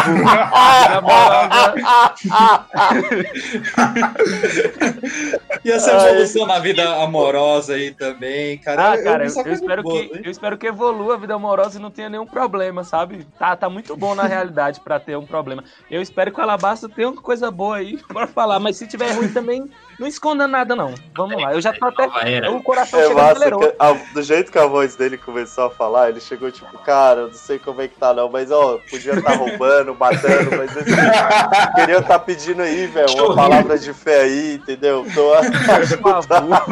E 5.63 5.71
essa 5.71 5.91
evolução 5.91 6.45
na 6.45 6.59
vida 6.59 7.01
amorosa 7.03 7.73
aí 7.73 7.91
também, 7.91 8.57
cara? 8.57 8.91
Ah, 8.91 8.95
Eu- 8.97 9.03
cara, 9.03 9.25
eu, 9.25 9.45
eu 9.45 9.53
espero 9.53 9.83
boa, 9.83 9.95
que, 9.95 10.01
hein? 10.15 10.21
eu 10.23 10.31
espero 10.31 10.57
que 10.57 10.67
evolua 10.67 11.15
a 11.15 11.17
vida 11.17 11.33
amorosa 11.33 11.77
e 11.77 11.81
não 11.81 11.91
tenha 11.91 12.09
nenhum 12.09 12.25
problema, 12.25 12.83
sabe? 12.83 13.25
Tá, 13.37 13.55
tá 13.55 13.69
muito 13.69 13.95
bom 13.95 14.15
na 14.15 14.23
realidade 14.23 14.79
pra 14.79 14.99
ter 14.99 15.17
um 15.17 15.25
problema. 15.25 15.63
Eu 15.89 16.01
espero 16.01 16.31
que 16.31 16.39
o 16.39 16.43
Alabasta 16.43 16.87
tenha 16.89 17.09
uma 17.09 17.21
coisa 17.21 17.51
boa 17.51 17.77
aí 17.77 17.97
pra 18.07 18.27
falar, 18.27 18.59
mas 18.59 18.77
se 18.77 18.87
tiver 18.87 19.11
ruim 19.13 19.29
também, 19.31 19.69
não 19.99 20.07
esconda 20.07 20.47
nada 20.47 20.75
não. 20.75 20.93
Vamos 21.15 21.41
lá, 21.41 21.53
eu 21.53 21.61
já 21.61 21.73
tô 21.73 21.85
até... 21.85 22.07
O 22.49 22.61
coração 22.63 22.99
É 22.99 23.13
massa, 23.13 23.51
que 23.51 23.73
a- 23.77 23.95
do 24.13 24.23
jeito 24.23 24.51
que 24.51 24.57
a 24.57 24.65
voz 24.65 24.95
dele 24.95 25.17
começou 25.17 25.65
a 25.65 25.69
falar, 25.69 26.09
ele 26.09 26.19
chegou 26.21 26.49
tipo, 26.51 26.77
cara, 26.79 27.21
eu 27.21 27.27
não 27.27 27.33
sei 27.33 27.59
como 27.59 27.81
é 27.81 27.87
que 27.87 27.95
tá 27.95 28.13
não, 28.13 28.29
mas 28.29 28.49
ó, 28.51 28.79
podia 28.89 29.13
estar 29.13 29.33
roubando, 29.35 29.93
matando, 29.95 30.51
mas 30.57 30.75
assim, 30.77 30.91
queria 31.75 31.99
estar 31.99 32.19
pedindo 32.19 32.61
aí, 32.61 32.87
velho, 32.87 33.11
uma 33.25 33.35
palavra 33.35 33.77
de 33.77 33.93
fé 33.93 34.21
aí, 34.21 34.55
entendeu? 34.55 35.05
Tô 35.13 35.33
a 35.33 35.39
ajudar, 35.77 36.65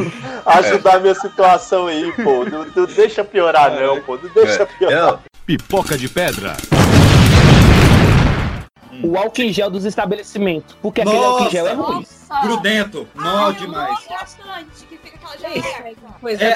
ajudar 0.46 0.96
a 0.96 1.00
minha 1.00 1.16
situação 1.16 1.88
aí, 1.88 2.12
pô, 2.24 2.46
não, 2.46 2.66
não 2.76 2.86
deixa 2.86 3.24
piorar 3.24 3.72
não, 3.72 4.02
pô, 4.02 4.18
não 4.22 4.30
deixa 4.34 4.66
piorar. 4.66 5.20
Pipoca 5.46 5.98
de 5.98 6.10
pedra. 6.10 6.56
O 9.04 9.18
álcool 9.18 9.42
em 9.42 9.54
gel 9.54 9.70
dos 9.70 9.86
estabelecimentos. 9.86 10.76
Porque 10.82 11.02
aquele 11.02 11.18
álcool 11.18 11.46
em 11.46 11.50
gel 11.50 11.68
é 11.68 11.74
ruim. 11.74 12.06
Grudento, 12.44 13.08
nó 13.16 13.52
demais. 13.52 14.08
É, 16.40 16.54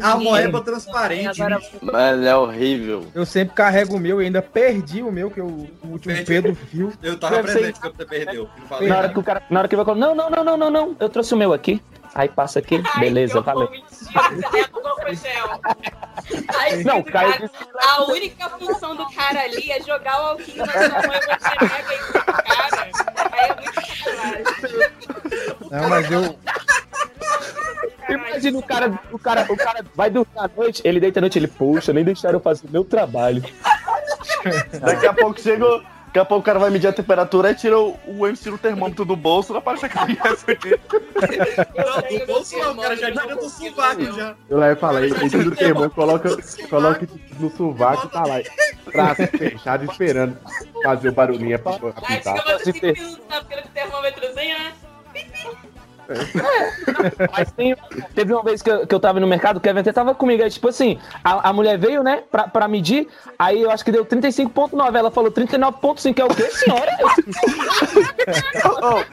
a, 0.00 0.12
a 0.12 0.16
moeba 0.16 0.60
transparente. 0.62 1.40
Mano, 1.80 2.24
é 2.24 2.36
horrível. 2.36 3.06
Eu 3.14 3.26
sempre 3.26 3.54
carrego 3.54 3.96
o 3.96 4.00
meu 4.00 4.22
e 4.22 4.26
ainda 4.26 4.40
perdi 4.40 5.02
o 5.02 5.10
meu, 5.10 5.30
que 5.30 5.40
o, 5.40 5.68
o 5.82 5.88
último 5.88 6.14
Pedro 6.24 6.56
viu. 6.72 6.92
Eu 7.02 7.18
tava 7.18 7.42
presente 7.42 7.80
quando 7.80 7.96
você 7.96 8.04
perdeu. 8.04 8.48
Não 8.58 8.66
falei 8.66 8.88
Na 8.88 8.98
hora 8.98 9.08
que 9.08 9.18
o 9.18 9.22
cara, 9.22 9.42
na 9.50 9.60
hora 9.60 9.68
que 9.68 9.76
vai 9.76 9.84
falar, 9.84 9.98
não, 9.98 10.14
não, 10.14 10.30
não, 10.30 10.44
não, 10.44 10.56
não, 10.56 10.70
não, 10.70 10.96
eu 10.98 11.08
trouxe 11.08 11.34
o 11.34 11.36
meu 11.36 11.52
aqui. 11.52 11.82
Aí 12.14 12.28
passa 12.28 12.58
aqui, 12.58 12.82
beleza, 12.98 13.40
valeu. 13.40 13.70
Aí, 16.58 16.84
Não, 16.84 17.02
Caio 17.02 17.32
cara, 17.32 17.50
a 17.80 18.04
única 18.04 18.50
função 18.50 18.94
do 18.94 19.08
cara 19.12 19.40
ali 19.40 19.72
é 19.72 19.80
jogar 19.80 20.20
o 20.22 20.26
alquinho 20.26 20.64
na 20.64 20.72
sua 20.72 21.08
mãe 21.08 21.18
e 21.18 21.22
você 21.22 21.56
pega 21.58 21.94
isso 21.94 22.12
pro 22.12 22.24
cara. 22.24 22.92
Aí 23.32 23.48
é 23.48 23.54
muito 23.54 23.74
sacanagem. 23.74 24.44
Não, 25.70 25.88
mas 25.88 26.10
eu. 26.10 26.38
Imagina 28.08 28.58
o 28.58 28.62
cara, 28.62 29.00
o 29.10 29.18
cara, 29.18 29.46
o 29.48 29.56
cara 29.56 29.84
vai 29.94 30.10
dormir 30.10 30.32
à 30.36 30.48
noite, 30.48 30.82
ele 30.84 31.00
deita 31.00 31.18
à 31.18 31.22
noite, 31.22 31.38
ele, 31.38 31.48
poxa, 31.48 31.92
nem 31.92 32.04
deixaram 32.04 32.36
eu 32.38 32.42
fazer 32.42 32.68
meu 32.70 32.84
trabalho. 32.84 33.42
Daqui 34.80 35.06
a 35.06 35.14
pouco 35.14 35.40
chega. 35.40 35.64
Daqui 36.12 36.18
a 36.18 36.24
pouco 36.26 36.42
o 36.42 36.44
cara 36.44 36.58
vai 36.58 36.68
medir 36.68 36.88
a 36.88 36.92
temperatura 36.92 37.52
e 37.52 37.54
tira 37.54 37.78
o, 37.80 37.98
o 38.06 38.26
MC 38.26 38.50
no 38.50 38.58
termômetro 38.58 39.02
do 39.02 39.16
bolso, 39.16 39.54
não 39.54 39.62
parece 39.62 39.88
que 39.88 39.98
criança 39.98 40.52
aqui. 40.52 40.78
Não, 41.74 42.18
do 42.18 42.26
bolso 42.26 42.58
não, 42.58 42.72
o 42.74 42.76
cara 42.76 42.94
já 42.94 43.10
tira 43.10 43.34
do 43.34 43.48
sovaco 43.48 44.04
já. 44.12 44.34
Eu 44.50 44.58
lá 44.58 44.70
ele 44.70 44.78
ele 45.06 45.30
tira 45.30 45.48
o 45.48 45.56
termômetro, 45.56 45.94
coloca, 45.94 46.28
coloca 46.68 47.08
no 47.40 47.50
sovaco 47.56 48.06
e 48.08 48.10
tá 48.10 48.26
lá. 48.26 48.42
Braço 48.92 49.26
fechado 49.38 49.90
esperando 49.90 50.36
fazer 50.82 51.08
o 51.08 51.12
barulhinho 51.12 51.58
pra 51.58 51.72
Aí 51.72 51.78
apitar. 51.78 52.36
fica 52.36 52.44
mais 52.44 52.62
5 52.62 52.78
minutos 52.86 53.20
na 53.30 53.44
fila 53.44 53.62
com 53.62 53.68
o 53.68 53.72
termômetrozinho, 53.72 54.58
né? 54.58 54.72
Mas 57.36 57.50
tem- 57.52 57.76
teve 58.14 58.32
uma 58.32 58.42
vez 58.42 58.62
que 58.62 58.70
eu, 58.70 58.86
que 58.86 58.94
eu 58.94 59.00
tava 59.00 59.18
no 59.20 59.26
mercado, 59.26 59.56
o 59.56 59.60
Kevin 59.60 59.80
até 59.80 59.92
tava 59.92 60.14
comigo, 60.14 60.42
aí 60.42 60.50
tipo 60.50 60.68
assim, 60.68 60.98
a, 61.22 61.48
a 61.50 61.52
mulher 61.52 61.78
veio, 61.78 62.02
né, 62.02 62.22
pra, 62.30 62.48
pra 62.48 62.68
medir, 62.68 63.08
aí 63.38 63.62
eu 63.62 63.70
acho 63.70 63.84
que 63.84 63.92
deu 63.92 64.04
35.9, 64.04 64.94
ela 64.96 65.10
falou 65.10 65.30
39.5, 65.30 66.18
é 66.20 66.24
o 66.24 66.28
quê, 66.28 66.50
senhora? 66.50 66.92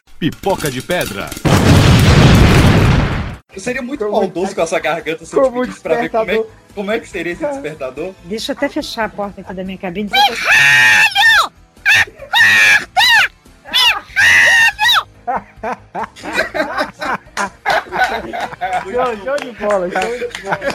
Pipoca 0.18 0.70
de 0.70 0.82
pedra. 0.82 1.28
Eu 3.52 3.60
seria 3.60 3.82
muito 3.82 4.08
maldoso 4.10 4.54
com 4.54 4.62
essa 4.62 4.78
garganta 4.78 5.24
se 5.24 5.34
eu 5.36 5.42
te 5.44 5.50
pedisse 5.60 5.80
pra 5.80 5.96
ver 5.96 6.08
como 6.10 6.30
é, 6.30 6.44
como 6.74 6.92
é 6.92 7.00
que 7.00 7.08
seria 7.08 7.32
esse 7.32 7.44
despertador. 7.44 8.12
Deixa 8.24 8.52
eu 8.52 8.56
até 8.56 8.68
fechar 8.68 9.06
a 9.06 9.08
porta 9.08 9.40
aqui 9.40 9.52
da 9.52 9.64
minha 9.64 9.76
cabine. 9.76 10.08
Show, 18.84 19.16
show 19.24 19.36
de 19.36 19.52
bola, 19.52 19.88
show 19.90 20.18
de 20.18 20.26
bola. 20.42 20.70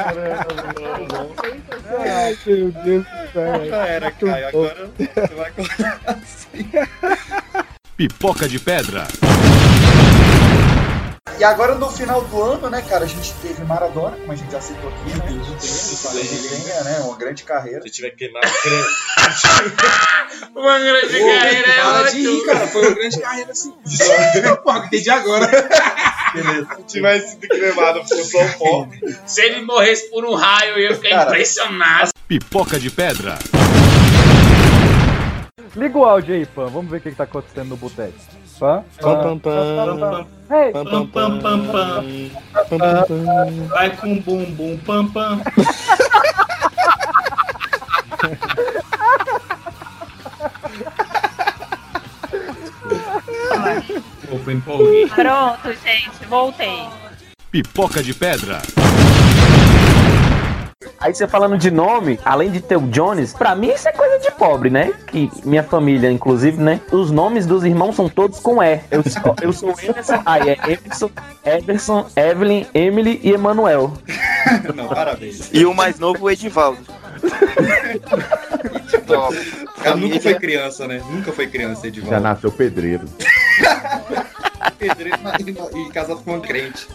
Ai, 1.99 2.38
meu 2.45 2.72
Deus 2.72 3.06
do 3.06 3.32
céu. 3.34 3.65
Já 3.69 3.86
era, 3.86 4.11
Caio. 4.11 4.48
Agora 4.48 4.90
você 4.98 5.36
vai 5.36 5.49
acordar 5.49 6.02
assim. 6.06 6.72
Pipoca 7.98 8.48
de 8.48 8.60
pedra. 8.60 9.07
E 11.38 11.43
agora 11.43 11.76
no 11.76 11.89
final 11.89 12.22
do 12.23 12.41
ano, 12.41 12.69
né, 12.69 12.81
cara, 12.81 13.03
a 13.03 13.07
gente 13.07 13.34
teve 13.41 13.61
Maradona, 13.65 14.15
como 14.15 14.31
a 14.31 14.35
gente 14.35 14.49
já 14.52 14.61
citou 14.61 14.89
aqui, 14.89 15.18
né? 15.18 15.26
Desenha, 16.14 16.84
né? 16.84 16.99
Uma 16.99 17.18
grande 17.18 17.43
carreira. 17.43 17.81
Se 17.81 17.89
tiver 17.89 18.11
queimado, 18.11 18.47
Uma 20.56 20.80
grande 20.80 21.19
carreira 21.19 21.68
é 21.68 21.81
Para 21.81 22.11
de 22.11 22.19
rir, 22.22 22.45
cara. 22.45 22.68
Foi 22.68 22.88
uma 22.88 22.95
grande 22.95 23.19
carreira 23.19 23.52
assim. 23.52 23.73
Pô, 24.64 24.73
entendi 24.77 25.10
agora. 25.10 25.47
Beleza. 26.34 26.68
Se 26.77 26.84
tivesse 26.84 27.31
sido 27.31 27.47
cremado 27.49 27.99
por 27.99 28.07
São 28.23 28.49
Paulo. 28.60 28.91
Se 29.26 29.41
ele 29.41 29.61
morresse 29.61 30.10
por 30.10 30.23
um 30.23 30.35
raio, 30.35 30.76
eu 30.76 30.80
ia 30.80 30.95
ficar 30.95 31.10
Cara, 31.10 31.30
impressionado. 31.31 32.11
Pipoca 32.27 32.80
de 32.80 32.89
pedra. 32.89 33.38
Liga 35.76 35.97
o 35.97 36.06
áudio 36.06 36.35
aí, 36.35 36.45
Pan. 36.45 36.68
Vamos 36.68 36.89
ver 36.89 36.97
o 36.97 37.02
que, 37.02 37.10
que 37.10 37.15
tá 37.18 37.26
acontecendo 37.26 37.68
no 37.69 37.77
boteco. 37.77 38.14
Pan? 38.60 38.84
Pam, 39.02 39.40
pam, 39.40 39.40
pam. 39.40 40.27
Ei. 40.49 40.72
Pam, 40.72 40.86
pam, 40.86 41.07
pam, 41.07 41.40
pam, 41.40 41.68
pam. 41.68 42.03
Vai 43.68 43.90
com 43.98 44.19
bum, 44.19 44.45
bum, 44.52 44.77
pam, 44.77 45.11
pam. 45.11 45.41
Pronto, 55.15 55.73
gente, 55.84 56.26
voltei. 56.27 56.88
Pipoca 57.52 58.02
de 58.02 58.14
pedra. 58.14 58.61
Aí 60.99 61.14
você 61.15 61.26
falando 61.26 61.57
de 61.57 61.72
nome, 61.72 62.19
além 62.26 62.52
de 62.52 62.60
ter 62.60 62.76
o 62.76 62.81
Jones, 62.81 63.31
pra 63.31 63.56
mim 63.56 63.69
isso 63.69 63.88
é 63.88 63.93
coisa 63.93 64.19
de 64.19 64.30
pobre, 64.31 64.69
né? 64.69 64.91
Que 65.07 65.31
minha 65.45 65.64
família, 65.64 66.11
inclusive, 66.11 66.61
né? 66.61 66.81
Os 66.91 67.11
nomes 67.11 67.45
dos 67.45 67.64
irmãos 67.64 67.95
são 67.95 68.10
todos 68.10 68.39
com 68.41 68.61
E. 68.61 68.81
Eu 68.91 69.02
sou, 69.03 69.35
eu 69.41 69.53
sou 69.53 69.73
Emerson, 69.81 70.22
aí 70.26 70.49
é 70.49 70.57
Emerson, 70.65 71.10
Everson, 71.45 72.07
Evelyn, 72.15 72.65
Emily 72.73 73.22
e 73.23 73.31
Emanuel. 73.31 73.93
Não, 74.76 74.89
parabéns. 74.89 75.49
E 75.53 75.65
o 75.65 75.73
mais 75.73 75.97
novo, 75.97 76.26
o 76.26 76.30
Edivaldo. 76.30 76.84
Cara, 79.81 79.95
nunca 79.95 80.19
foi 80.19 80.35
criança, 80.35 80.88
né? 80.88 81.02
Nunca 81.10 81.31
foi 81.31 81.47
criança, 81.47 81.84
Já 81.84 81.88
Edivaldo. 81.88 82.19
nasceu 82.22 82.52
pedreiro. 82.52 83.06
Pedreiro 84.77 85.18
e 85.73 85.89
casado 85.89 86.22
com 86.22 86.35
um 86.35 86.41
crente. 86.41 86.88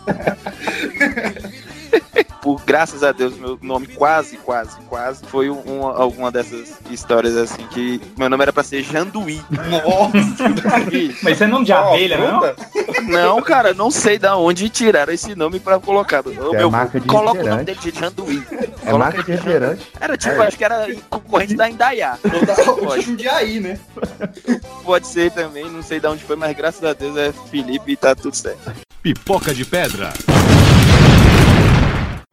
Por 2.41 2.59
graças 2.65 3.03
a 3.03 3.13
Deus, 3.13 3.37
meu 3.37 3.59
nome 3.61 3.87
quase, 3.87 4.39
quase, 4.39 4.75
quase 4.89 5.23
foi 5.27 5.51
um, 5.51 5.87
alguma 5.87 6.31
dessas 6.33 6.73
histórias 6.91 7.37
assim 7.37 7.67
que 7.67 8.01
meu 8.17 8.31
nome 8.31 8.43
era 8.43 8.53
pra 8.53 8.63
ser 8.63 8.83
Janduí. 8.83 9.43
Nossa! 9.51 10.49
Mas 11.23 11.35
isso 11.35 11.45
é 11.45 11.47
nome 11.47 11.67
de 11.67 11.73
abelha, 11.73 12.17
não? 12.17 12.41
Não, 13.09 13.43
cara, 13.43 13.75
não 13.75 13.91
sei 13.91 14.19
da 14.19 14.37
onde 14.37 14.71
tiraram 14.71 15.13
esse 15.13 15.35
nome 15.35 15.61
pra 15.61 15.79
colocar. 15.79 16.25
É 16.27 16.57
meu, 16.57 16.71
marca 16.71 16.99
de 16.99 17.07
coloca 17.07 17.43
o 17.43 17.47
nome 17.47 17.65
dele 17.65 17.79
de 17.79 17.91
Janduí. 17.99 18.43
É 18.51 18.91
Coloca 18.91 18.99
marca 18.99 19.23
de 19.23 19.33
refrigerante. 19.33 19.87
Era 20.01 20.17
tipo, 20.17 20.35
É. 20.37 20.47
acho 20.47 20.57
que 20.57 20.65
era 20.65 20.87
concorrente 21.11 21.55
da 21.55 21.69
Indaiá. 21.69 22.19
O 22.81 23.01
Jundiaí, 23.01 23.61
né? 23.61 23.79
Pode 24.83 25.07
ser 25.07 25.31
também, 25.31 25.71
não 25.71 25.83
sei 25.83 26.01
de 26.01 26.07
onde 26.07 26.25
foi, 26.25 26.37
mas 26.37 26.57
graças 26.57 26.83
a 26.83 26.95
Deus 26.95 27.17
é 27.19 27.33
Felipe 27.51 27.93
e 27.93 27.97
tá 27.97 28.15
tudo 28.15 28.35
certo. 28.35 28.73
Pipoca 29.03 29.53
de 29.55 29.65
pedra. 29.65 30.11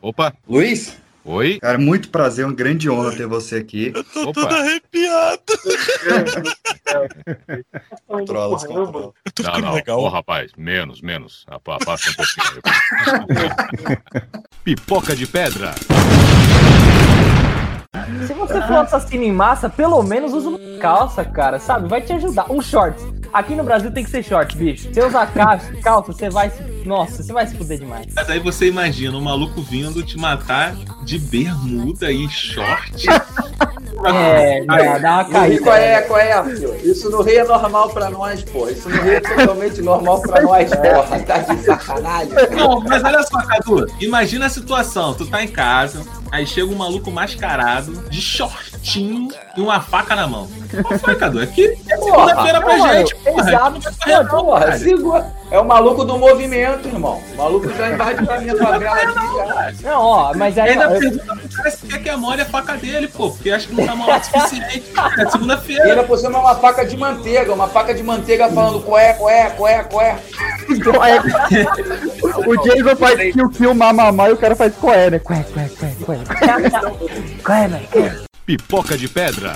Opa. 0.01 0.33
Luiz? 0.47 0.95
Oi? 1.25 1.59
Cara, 1.59 1.77
muito 1.77 2.09
prazer, 2.09 2.45
uma 2.45 2.53
grande 2.53 2.89
honra 2.89 3.11
ter 3.15 3.27
você 3.27 3.57
aqui. 3.57 3.91
Tô 4.13 4.31
todo 4.31 4.47
arrepiado. 4.55 5.41
Controla, 8.07 8.57
controla. 8.57 9.11
Não, 9.43 9.81
não. 9.85 9.97
Ô, 9.97 10.07
rapaz, 10.07 10.51
menos, 10.57 11.01
menos. 11.01 11.45
Apa- 11.49 11.75
Abaixa 11.81 12.11
um 12.11 12.13
pouquinho. 12.13 12.61
Pipoca 14.63 15.15
de 15.15 15.27
pedra. 15.27 15.73
Se 18.25 18.33
você 18.33 18.61
for 18.61 18.77
assassino 18.77 19.23
em 19.23 19.31
massa, 19.31 19.69
pelo 19.69 20.01
menos 20.03 20.31
usa 20.33 20.47
uma 20.49 20.79
calça, 20.79 21.25
cara, 21.25 21.59
sabe? 21.59 21.89
Vai 21.89 22.01
te 22.01 22.13
ajudar. 22.13 22.49
Um 22.49 22.61
shorts. 22.61 23.03
Aqui 23.33 23.53
no 23.53 23.63
Brasil 23.65 23.91
tem 23.91 24.03
que 24.03 24.09
ser 24.09 24.23
shorts, 24.23 24.55
bicho. 24.55 24.93
Se 24.93 25.01
usar 25.01 25.27
calça, 25.33 25.73
calça, 25.81 26.13
você 26.13 26.29
vai 26.29 26.49
se. 26.51 26.76
Nossa, 26.87 27.21
você 27.21 27.33
vai 27.33 27.45
se 27.45 27.55
fuder 27.55 27.79
demais. 27.79 28.07
Mas 28.15 28.29
aí 28.29 28.39
você 28.39 28.67
imagina 28.67 29.17
um 29.17 29.21
maluco 29.21 29.61
vindo 29.61 30.01
te 30.03 30.17
matar 30.17 30.75
de 31.03 31.19
bermuda 31.19 32.11
e 32.11 32.27
short. 32.29 33.05
É, 34.05 34.63
dá, 34.65 34.97
dá 34.97 35.15
uma 35.15 35.25
caída. 35.25 35.63
qual 35.63 35.75
é, 35.75 36.01
qual 36.01 36.19
é, 36.19 36.43
filho? 36.43 36.75
Isso 36.83 37.09
no 37.09 37.21
Rio 37.21 37.39
é 37.39 37.43
normal 37.43 37.89
pra 37.89 38.09
nós, 38.09 38.43
pô. 38.43 38.69
Isso 38.69 38.89
no 38.89 39.01
Rio 39.01 39.13
é 39.13 39.19
totalmente 39.19 39.81
normal 39.81 40.21
pra 40.21 40.41
nós, 40.41 40.69
porra. 40.69 41.19
Tá 41.19 41.37
de 41.39 41.63
sacanagem. 41.63 42.33
Não, 42.55 42.81
mas 42.81 43.03
olha 43.03 43.23
só, 43.23 43.41
Cadu. 43.41 43.87
Imagina 43.99 44.45
a 44.45 44.49
situação. 44.49 45.13
Tu 45.13 45.25
tá 45.25 45.43
em 45.43 45.47
casa, 45.47 46.03
aí 46.31 46.45
chega 46.45 46.71
um 46.71 46.75
maluco 46.75 47.09
mascarado, 47.11 47.93
de 48.09 48.21
shortinho 48.21 49.29
e 49.55 49.61
uma 49.61 49.81
faca 49.81 50.15
na 50.15 50.27
mão. 50.27 50.47
Qual 50.83 50.99
foi, 50.99 51.15
Cadu? 51.15 51.41
Aqui 51.41 51.65
é 51.89 51.97
segunda-feira 51.97 52.61
pra 52.61 52.75
Porra, 52.75 52.93
gente, 52.93 53.15
porra. 53.15 53.49
Exato, 53.49 53.77
Aqui 53.87 54.97
porra. 54.97 55.35
É 55.49 55.57
o 55.59 55.65
maluco 55.65 56.03
do 56.03 56.17
movimento, 56.17 56.76
irmão. 56.85 57.21
O 57.33 57.37
maluco 57.37 57.69
já 57.73 57.89
invadiu 57.91 58.31
a 58.31 58.39
minha 58.39 58.55
favela 58.57 58.95
aqui. 59.01 59.83
Não, 59.83 60.01
ó, 60.01 60.33
mas 60.35 60.57
aí. 60.57 60.69
Ainda 60.71 60.89
pergunta 60.89 61.35
pro 61.35 61.49
cara 61.49 61.71
se 61.71 61.87
quer 61.87 62.03
que 62.03 62.09
amole 62.09 62.41
a 62.41 62.45
faca 62.45 62.73
dele, 62.77 63.07
pô, 63.07 63.29
porque 63.31 63.51
acha 63.51 63.67
que 63.67 63.75
não 63.75 63.85
tá 63.85 63.95
mal 63.95 64.09
o 64.19 64.23
suficiente. 64.23 64.83
É 65.17 65.23
E 65.23 65.31
segunda-feira. 65.31 65.83
ainda 65.83 66.03
por 66.03 66.17
cima 66.17 66.37
é 66.37 66.41
uma 66.41 66.55
faca 66.55 66.85
de 66.85 66.97
manteiga, 66.97 67.53
uma 67.53 67.67
faca 67.67 67.93
de 67.93 68.03
manteiga 68.03 68.49
falando 68.49 68.81
coé, 68.81 69.13
coé, 69.13 69.49
coé, 69.51 69.83
coé. 69.83 70.15
O 72.45 72.55
Jason 72.63 72.95
faz 72.95 73.33
kill, 73.33 73.49
kill, 73.49 73.73
mamamá 73.73 74.29
e 74.29 74.33
o 74.33 74.37
cara 74.37 74.55
faz 74.55 74.73
coé, 74.75 75.09
né? 75.09 75.19
Coé, 75.19 75.45
coé, 75.53 75.69
coé, 75.79 75.93
coé. 76.05 76.17
Coé, 77.43 77.67
né? 77.67 77.81
Pipoca 78.45 78.97
de 78.97 79.07
pedra. 79.07 79.55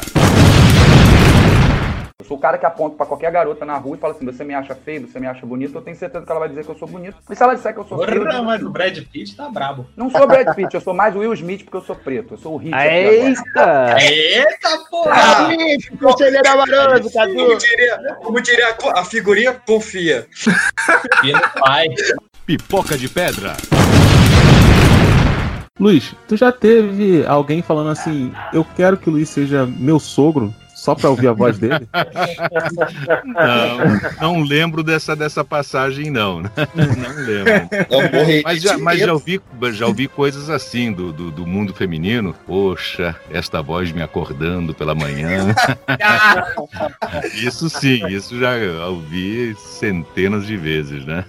Eu 2.21 2.25
sou 2.25 2.37
o 2.37 2.39
cara 2.39 2.55
que 2.59 2.65
aponta 2.67 2.95
pra 2.97 3.05
qualquer 3.07 3.31
garota 3.31 3.65
na 3.65 3.75
rua 3.77 3.95
e 3.97 3.99
fala 3.99 4.13
assim: 4.13 4.23
você 4.23 4.43
me 4.43 4.53
acha 4.53 4.75
feio, 4.75 5.07
você 5.07 5.19
me 5.19 5.25
acha 5.25 5.43
bonito, 5.43 5.73
eu 5.75 5.81
tenho 5.81 5.97
certeza 5.97 6.23
que 6.23 6.31
ela 6.31 6.39
vai 6.41 6.49
dizer 6.49 6.63
que 6.63 6.69
eu 6.69 6.77
sou 6.77 6.87
bonito. 6.87 7.17
E 7.27 7.35
se 7.35 7.41
ela 7.41 7.55
disser 7.55 7.73
que 7.73 7.79
eu 7.79 7.83
sou 7.83 7.97
feio. 7.97 8.19
Porra, 8.19 8.31
digo 8.35 8.43
mas 8.45 8.59
que- 8.59 8.65
o 8.67 8.69
Brad 8.69 8.97
Pitt 9.11 9.35
tá 9.35 9.49
brabo. 9.49 9.87
Não 9.97 10.07
sou 10.11 10.27
Brad 10.27 10.55
Pitt, 10.55 10.75
eu 10.75 10.81
sou 10.81 10.93
mais 10.93 11.15
Will 11.15 11.33
Smith 11.33 11.63
porque 11.63 11.77
eu 11.77 11.81
sou 11.81 11.95
preto. 11.95 12.35
Eu 12.35 12.37
sou 12.37 12.53
o 12.53 12.57
Hit. 12.57 12.75
Eita! 12.75 13.95
Eita, 13.99 14.77
porra! 14.91 15.15
Ah, 15.15 15.49
conselheiro 15.99 16.47
amoroso, 16.47 17.11
Cadu. 17.11 17.33
Como 17.33 17.57
diria, 17.57 17.97
como 18.21 18.41
diria 18.41 18.67
a, 18.93 18.99
a 18.99 19.03
figurinha, 19.03 19.53
confia. 19.65 20.27
E 21.23 21.31
no 21.33 21.41
pai. 21.59 21.87
Pipoca 22.45 22.95
de 22.99 23.09
pedra. 23.09 23.57
Luiz, 25.79 26.13
tu 26.27 26.37
já 26.37 26.51
teve 26.51 27.25
alguém 27.25 27.63
falando 27.63 27.89
assim, 27.89 28.31
eu 28.53 28.63
quero 28.75 28.97
que 28.97 29.09
o 29.09 29.13
Luiz 29.13 29.29
seja 29.29 29.65
meu 29.65 29.99
sogro, 29.99 30.53
só 30.81 30.95
pra 30.95 31.11
ouvir 31.11 31.27
a 31.27 31.31
voz 31.31 31.59
dele? 31.59 31.87
Não, 34.19 34.33
não 34.35 34.41
lembro 34.41 34.81
dessa, 34.81 35.15
dessa 35.15 35.45
passagem, 35.45 36.09
não. 36.09 36.41
Não 36.41 37.15
lembro. 37.17 37.69
Morri 38.11 38.41
Mas 38.43 38.63
já, 38.63 38.79
mas 38.79 38.99
já, 38.99 39.13
ouvi, 39.13 39.39
já 39.73 39.85
ouvi 39.85 40.07
coisas 40.07 40.49
assim 40.49 40.91
do, 40.91 41.13
do, 41.13 41.29
do 41.29 41.45
mundo 41.45 41.71
feminino. 41.71 42.35
Poxa, 42.47 43.15
esta 43.29 43.61
voz 43.61 43.91
me 43.91 44.01
acordando 44.01 44.73
pela 44.73 44.95
manhã. 44.95 45.53
Isso 47.35 47.69
sim, 47.69 48.07
isso 48.07 48.39
já 48.39 48.55
ouvi 48.87 49.55
centenas 49.55 50.47
de 50.47 50.57
vezes, 50.57 51.05
né? 51.05 51.25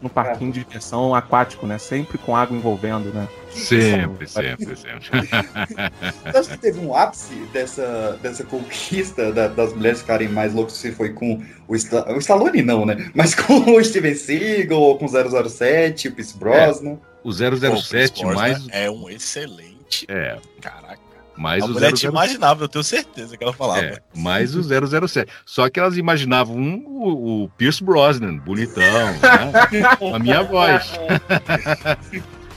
No 0.00 0.08
parquinho 0.08 0.52
de 0.52 0.60
diversão 0.60 1.12
aquático, 1.14 1.66
né? 1.66 1.76
Sempre 1.76 2.18
com 2.18 2.36
água 2.36 2.56
envolvendo, 2.56 3.12
né? 3.12 3.26
Sempre, 3.52 4.26
sempre, 4.26 4.76
sempre. 4.76 5.10
Você 6.32 6.38
acha 6.38 6.50
que 6.50 6.58
teve 6.58 6.80
um 6.80 6.94
ápice 6.94 7.34
dessa, 7.52 8.18
dessa 8.22 8.44
conquista 8.44 9.32
da- 9.32 9.48
das 9.48 9.72
mulheres 9.74 10.00
ficarem 10.00 10.28
mais 10.28 10.52
loucas 10.54 10.74
se 10.74 10.92
foi 10.92 11.10
com 11.12 11.42
o, 11.68 11.74
Sta- 11.76 12.10
o 12.12 12.18
Stallone, 12.18 12.62
não, 12.62 12.84
né? 12.86 13.10
Mas 13.14 13.34
com 13.36 13.72
o 13.76 13.84
Steven 13.84 14.14
Seagal, 14.14 14.78
ou 14.80 14.98
com 14.98 15.06
o 15.06 15.48
007, 15.48 16.08
o 16.08 16.12
Pierce 16.12 16.36
Brosnan. 16.36 16.98
O 17.22 17.30
007 17.32 18.24
mais. 18.26 18.66
É 18.70 18.90
um 18.90 19.08
excelente. 19.08 20.06
É. 20.08 20.38
Caraca. 20.60 21.00
Mais 21.36 21.62
a 21.62 21.66
o 21.66 21.70
mulher 21.70 21.88
007. 21.90 22.00
te 22.00 22.06
imaginava, 22.06 22.64
eu 22.64 22.68
tenho 22.68 22.84
certeza 22.84 23.36
que 23.38 23.42
ela 23.42 23.54
falava. 23.54 23.80
É, 23.80 23.98
mais 24.14 24.54
o 24.54 24.62
007. 24.62 25.30
Só 25.46 25.68
que 25.70 25.80
elas 25.80 25.96
imaginavam 25.96 26.54
um, 26.56 26.84
o, 26.86 27.44
o 27.44 27.48
Pierce 27.50 27.82
Brosnan, 27.82 28.36
bonitão, 28.36 28.82
né? 28.82 29.52
a 30.14 30.18
minha 30.18 30.42
voz. 30.42 30.92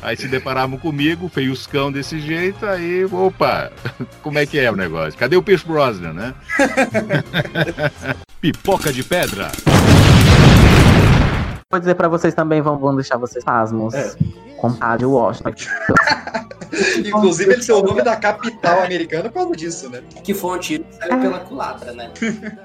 Aí 0.06 0.16
se 0.16 0.28
deparavam 0.28 0.78
comigo, 0.78 1.28
feioscão 1.28 1.92
desse 1.92 2.20
jeito, 2.20 2.64
aí, 2.64 3.04
opa, 3.06 3.72
como 4.22 4.38
é 4.38 4.46
que 4.46 4.60
é 4.60 4.70
o 4.70 4.76
negócio? 4.76 5.18
Cadê 5.18 5.36
o 5.36 5.42
Pierce 5.42 5.66
Brosnan, 5.66 6.14
né? 6.14 6.36
Pipoca 8.40 8.94
de 8.94 9.04
pedra. 9.04 9.52
Vou 11.76 11.80
dizer 11.82 11.96
pra 11.96 12.08
vocês 12.08 12.34
também, 12.34 12.62
vão, 12.62 12.78
vão 12.78 12.96
deixar 12.96 13.18
vocês 13.18 13.44
pasmos. 13.44 13.94
É. 13.94 14.16
Compadre 14.56 15.06
Washington. 15.06 15.52
Inclusive, 17.06 17.52
ele 17.52 17.66
tem 17.66 17.76
o 17.76 17.84
nome 17.84 18.02
da 18.02 18.16
capital 18.16 18.82
americana 18.82 19.24
por 19.24 19.34
causa 19.34 19.56
disso, 19.58 19.90
né? 19.90 20.02
Que 20.24 20.34
foi 20.34 20.56
um 20.56 20.60
tiro 20.60 20.86
que 20.86 20.96
saiu 20.96 21.20
pela 21.20 21.40
culatra, 21.40 21.92
né? 21.92 22.12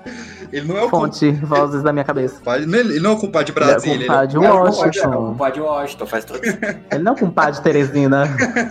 Ele 0.52 0.66
não 0.66 0.78
é 0.78 0.84
o 0.84 0.88
Fonte, 0.88 1.30
vozes 1.32 1.82
da 1.82 1.92
minha 1.92 2.04
cabeça. 2.04 2.36
compadre. 2.38 2.64
Ele 2.64 3.00
não 3.00 3.10
é 3.10 3.14
o 3.14 3.18
compadre 3.18 3.52
de 3.52 3.58
Ele 3.58 3.64
é 3.64 3.66
o 3.66 3.70
Brasília. 3.70 4.06
compadre 4.06 4.36
ele 4.36 4.46
é 4.46 4.50
o 4.50 4.54
Washington. 4.54 5.00
É 5.00 5.16
o 5.16 5.26
compadre 5.26 5.60
Washington, 5.60 6.06
faz 6.06 6.24
todo 6.24 6.40
Ele 6.44 7.02
não 7.02 7.12
é 7.12 7.14
um 7.14 7.18
compadre 7.18 7.52
de 7.52 7.62
Teresina. 7.62 8.26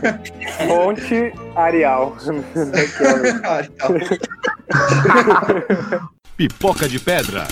Fonte 0.68 1.34
Arial. 1.56 2.16
Pipoca 6.38 6.88
de 6.88 7.00
pedra. 7.00 7.46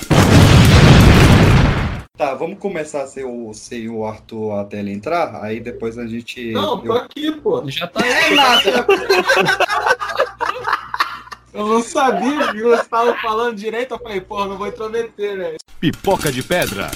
Tá, 2.18 2.34
vamos 2.34 2.58
começar 2.58 3.06
sem 3.06 3.24
o, 3.24 3.54
sem 3.54 3.88
o 3.90 4.04
Arthur 4.04 4.54
até 4.60 4.80
ele 4.80 4.92
entrar, 4.92 5.40
aí 5.44 5.60
depois 5.60 6.00
a 6.00 6.08
gente. 6.08 6.52
Não, 6.52 6.80
tô 6.80 6.88
eu- 6.88 6.94
aqui, 6.94 7.32
pô. 7.32 7.64
Já 7.70 7.86
tá 7.86 8.00
É 8.06 8.34
nada. 8.34 8.88
Eu 11.54 11.68
não 11.68 11.82
sabia 11.84 12.52
que 12.52 12.62
você 12.62 12.84
tava 12.86 13.16
falando 13.20 13.56
direito. 13.56 13.94
Eu 13.94 14.00
falei, 14.00 14.20
porra, 14.22 14.48
não 14.48 14.58
vou 14.58 14.68
intrometer, 14.68 15.38
né? 15.38 15.56
Pipoca 15.80 16.32
de 16.32 16.42
pedra. 16.42 16.90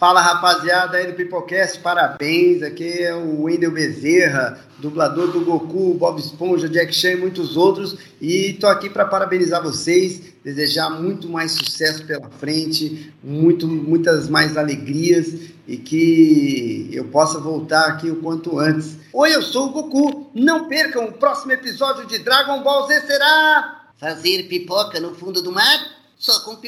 Fala 0.00 0.22
rapaziada 0.22 0.96
aí 0.96 1.08
do 1.08 1.12
Pipocast, 1.12 1.78
parabéns. 1.80 2.62
Aqui 2.62 3.02
é 3.02 3.14
o 3.14 3.42
Wendel 3.42 3.70
Bezerra, 3.70 4.58
dublador 4.78 5.30
do 5.30 5.44
Goku, 5.44 5.92
Bob 5.92 6.18
Esponja, 6.18 6.70
Jack 6.70 6.94
Chan 6.94 7.10
e 7.10 7.16
muitos 7.16 7.54
outros. 7.54 7.98
E 8.18 8.54
tô 8.54 8.66
aqui 8.66 8.88
para 8.88 9.04
parabenizar 9.04 9.62
vocês, 9.62 10.22
desejar 10.42 10.88
muito 10.88 11.28
mais 11.28 11.52
sucesso 11.52 12.06
pela 12.06 12.30
frente, 12.30 13.12
muito, 13.22 13.68
muitas 13.68 14.26
mais 14.26 14.56
alegrias 14.56 15.34
e 15.68 15.76
que 15.76 16.88
eu 16.94 17.04
possa 17.08 17.38
voltar 17.38 17.84
aqui 17.88 18.10
o 18.10 18.22
quanto 18.22 18.58
antes. 18.58 18.96
Oi, 19.12 19.34
eu 19.34 19.42
sou 19.42 19.68
o 19.68 19.70
Goku. 19.70 20.30
Não 20.34 20.66
percam 20.66 21.08
o 21.08 21.12
próximo 21.12 21.52
episódio 21.52 22.06
de 22.06 22.20
Dragon 22.20 22.62
Ball 22.62 22.86
Z 22.86 23.02
será 23.02 23.80
Fazer 23.98 24.44
pipoca 24.44 24.98
no 24.98 25.14
fundo 25.14 25.42
do 25.42 25.52
mar? 25.52 25.99
Só 26.20 26.38
com 26.40 26.52
é 26.52 26.52
e 26.52 26.58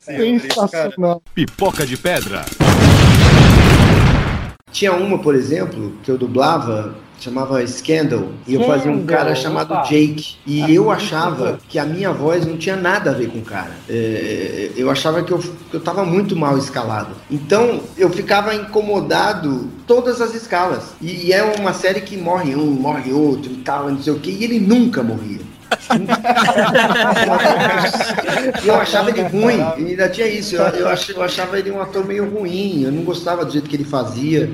senhores, 0.00 0.70
cara. 0.70 1.20
Pipoca 1.34 1.84
de 1.86 1.98
pedra. 1.98 2.46
Tinha 4.70 4.94
uma, 4.94 5.18
por 5.18 5.34
exemplo, 5.34 5.94
que 6.02 6.10
eu 6.10 6.16
dublava, 6.16 6.96
chamava 7.22 7.64
Scandal, 7.66 8.28
e 8.46 8.54
eu 8.54 8.64
fazia 8.64 8.90
um 8.90 9.06
cara 9.06 9.34
chamado 9.34 9.72
opa. 9.72 9.82
Jake. 9.82 10.36
E 10.44 10.62
Ah, 10.62 10.70
eu 10.70 10.90
achava 10.90 11.60
que 11.68 11.78
a 11.78 11.84
minha 11.84 12.12
voz 12.12 12.44
não 12.44 12.56
tinha 12.56 12.74
nada 12.74 13.10
a 13.10 13.14
ver 13.14 13.28
com 13.28 13.38
o 13.38 13.42
cara. 13.42 13.70
É, 13.88 14.70
eu 14.76 14.90
achava 14.90 15.22
que 15.22 15.32
eu, 15.32 15.38
que 15.38 15.74
eu 15.74 15.80
tava 15.80 16.04
muito 16.04 16.34
mal 16.34 16.58
escalado. 16.58 17.10
Então, 17.30 17.80
eu 17.96 18.10
ficava 18.10 18.54
incomodado 18.54 19.70
todas 19.86 20.20
as 20.20 20.34
escalas. 20.34 20.94
E, 21.00 21.26
e 21.26 21.32
é 21.32 21.42
uma 21.42 21.72
série 21.72 22.00
que 22.00 22.16
morre 22.16 22.56
um, 22.56 22.66
morre 22.66 23.12
outro 23.12 23.52
e 23.52 23.56
tal, 23.58 23.88
não 23.88 24.02
sei 24.02 24.12
o 24.12 24.18
que, 24.18 24.30
e 24.30 24.44
ele 24.44 24.58
nunca 24.58 25.02
morria. 25.02 25.40
Eu 28.64 28.74
achava 28.74 29.10
ele 29.10 29.22
ruim, 29.22 29.58
e 29.78 29.90
ainda 29.90 30.08
tinha 30.08 30.26
isso. 30.26 30.56
Eu, 30.56 30.88
eu 31.16 31.22
achava 31.22 31.58
ele 31.58 31.70
um 31.70 31.80
ator 31.80 32.04
meio 32.06 32.28
ruim, 32.28 32.82
eu 32.82 32.92
não 32.92 33.02
gostava 33.02 33.44
do 33.44 33.52
jeito 33.52 33.68
que 33.70 33.76
ele 33.76 33.84
fazia. 33.84 34.50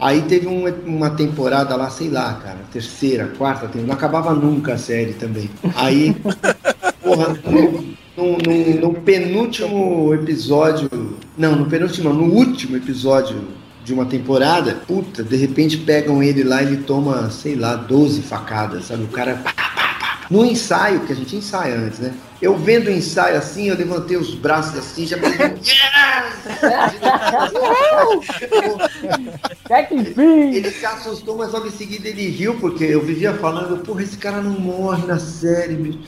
Aí 0.00 0.22
teve 0.22 0.46
um- 0.46 0.64
uma 0.86 1.10
temporada 1.10 1.74
lá, 1.74 1.90
sei 1.90 2.08
lá, 2.08 2.34
cara, 2.34 2.58
terceira, 2.72 3.32
quarta, 3.36 3.68
não 3.78 3.92
acabava 3.94 4.32
nunca 4.32 4.74
a 4.74 4.78
série 4.78 5.12
também. 5.14 5.50
Aí, 5.74 6.14
porra, 7.02 7.36
no, 7.44 8.38
no- 8.38 8.80
no- 8.80 8.94
penúltimo 9.00 10.14
episódio, 10.14 10.88
não, 11.36 11.56
no 11.56 11.66
penúltimo, 11.66 12.12
no 12.12 12.32
último 12.32 12.76
episódio 12.76 13.40
de 13.84 13.92
uma 13.92 14.04
temporada, 14.04 14.74
puta, 14.86 15.22
de 15.22 15.36
repente 15.36 15.76
pegam 15.78 16.22
ele 16.22 16.44
lá 16.44 16.62
e 16.62 16.66
ele 16.66 16.76
toma, 16.78 17.30
sei 17.30 17.56
lá, 17.56 17.74
12 17.74 18.20
facadas, 18.22 18.84
sabe? 18.86 19.04
O 19.04 19.08
cara 19.08 19.42
no 20.30 20.44
ensaio, 20.44 21.00
que 21.00 21.12
a 21.12 21.16
gente 21.16 21.34
ensaia 21.36 21.76
antes, 21.78 21.98
né? 21.98 22.12
Eu 22.40 22.56
vendo 22.56 22.86
o 22.86 22.90
ensaio 22.90 23.36
assim, 23.36 23.68
eu 23.68 23.76
levantei 23.76 24.16
os 24.16 24.34
braços 24.34 24.78
assim, 24.78 25.06
já 25.06 25.16
ele, 29.90 30.56
ele 30.56 30.70
se 30.70 30.86
assustou, 30.86 31.36
mas 31.36 31.52
logo 31.52 31.66
em 31.66 31.72
seguida 31.72 32.08
ele 32.08 32.28
riu, 32.28 32.54
porque 32.54 32.84
eu 32.84 33.02
vivia 33.02 33.34
falando, 33.34 33.82
porra, 33.82 34.02
esse 34.02 34.16
cara 34.16 34.40
não 34.40 34.52
morre 34.52 35.04
na 35.06 35.18
série, 35.18 35.74
bicho. 35.74 35.98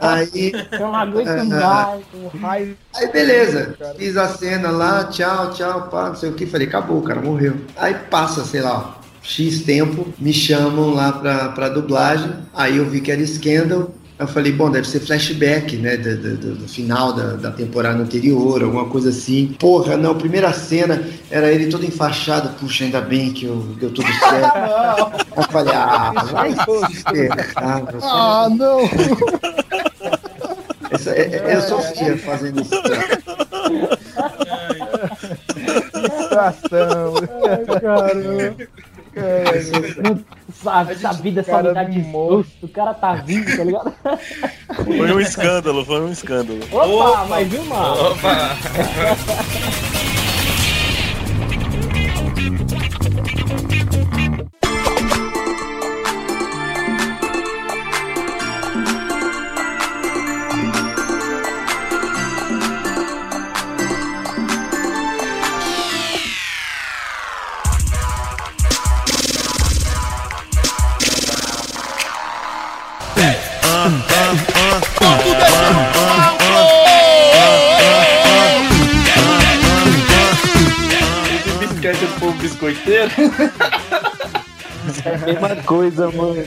Aí. 0.00 0.52
Eu 0.72 0.78
não 0.78 0.94
aguento 0.94 1.44
mais, 1.44 2.04
com 2.06 2.28
raiva. 2.38 2.76
Aí 2.94 3.12
beleza, 3.12 3.76
fiz 3.96 4.16
a 4.16 4.28
cena 4.28 4.70
lá, 4.70 5.04
tchau, 5.04 5.50
tchau, 5.52 5.88
pá, 5.88 6.08
não 6.08 6.16
sei 6.16 6.30
o 6.30 6.34
que, 6.34 6.46
falei, 6.46 6.68
acabou, 6.68 6.98
o 6.98 7.02
cara 7.02 7.20
morreu. 7.20 7.56
Aí 7.76 7.94
passa, 7.94 8.44
sei 8.44 8.60
lá, 8.62 8.98
X 9.22 9.62
tempo, 9.62 10.06
me 10.18 10.32
chamam 10.32 10.94
lá 10.94 11.12
pra, 11.12 11.48
pra 11.50 11.68
dublagem, 11.68 12.32
aí 12.54 12.78
eu 12.78 12.88
vi 12.88 13.00
que 13.00 13.12
era 13.12 13.24
Scandal, 13.26 13.90
eu 14.18 14.26
falei, 14.26 14.50
bom, 14.52 14.68
deve 14.70 14.88
ser 14.88 14.98
flashback, 15.00 15.76
né, 15.76 15.96
do, 15.96 16.16
do- 16.16 16.36
do- 16.56 16.68
final 16.68 17.12
da, 17.12 17.34
da 17.34 17.50
temporada 17.52 18.02
anterior, 18.02 18.62
alguma 18.64 18.86
coisa 18.86 19.10
assim. 19.10 19.54
Porra, 19.58 19.96
não, 19.96 20.10
a 20.10 20.14
primeira 20.14 20.52
cena 20.52 21.02
era 21.30 21.52
ele 21.52 21.68
todo 21.68 21.84
enfaixado, 21.86 22.48
puxa, 22.58 22.82
ainda 22.84 23.00
bem 23.00 23.32
que 23.32 23.44
eu, 23.46 23.56
deu 23.78 23.90
tudo 23.90 24.08
certo. 24.08 25.28
Eu 25.38 25.42
falei, 25.44 25.72
ah, 25.74 26.12
vai 26.32 26.50
se 26.90 27.02
ferrar, 27.04 27.84
você 27.84 28.06
Ah, 28.06 28.48
não! 28.50 28.80
essa, 30.90 31.10
é, 31.10 31.36
é, 31.36 31.54
eu 31.56 31.60
sofria 31.62 32.18
fazendo 32.18 32.60
isso. 32.60 32.74
Situação. 35.94 37.14
Ai, 37.46 37.64
caramba. 37.80 38.56
Sabe, 40.62 40.92
essa 40.92 41.12
vida 41.12 41.44
só 41.44 41.62
me 41.62 41.72
dá 41.72 41.84
desgosto. 41.84 42.66
O 42.66 42.68
cara 42.68 42.92
tá 42.92 43.14
vivo, 43.14 43.56
tá 43.56 43.62
ligado? 43.62 43.94
Foi 44.74 45.12
um 45.12 45.20
escândalo, 45.20 45.84
foi 45.84 46.00
um 46.00 46.10
escândalo. 46.10 46.60
Opa, 46.72 47.24
mais 47.26 47.52
uma! 47.54 47.92
Opa! 48.10 48.56
biscoiteiro. 82.58 83.10
É 85.04 85.10
a 85.14 85.18
mesma 85.18 85.56
coisa, 85.64 86.10
mano. 86.10 86.46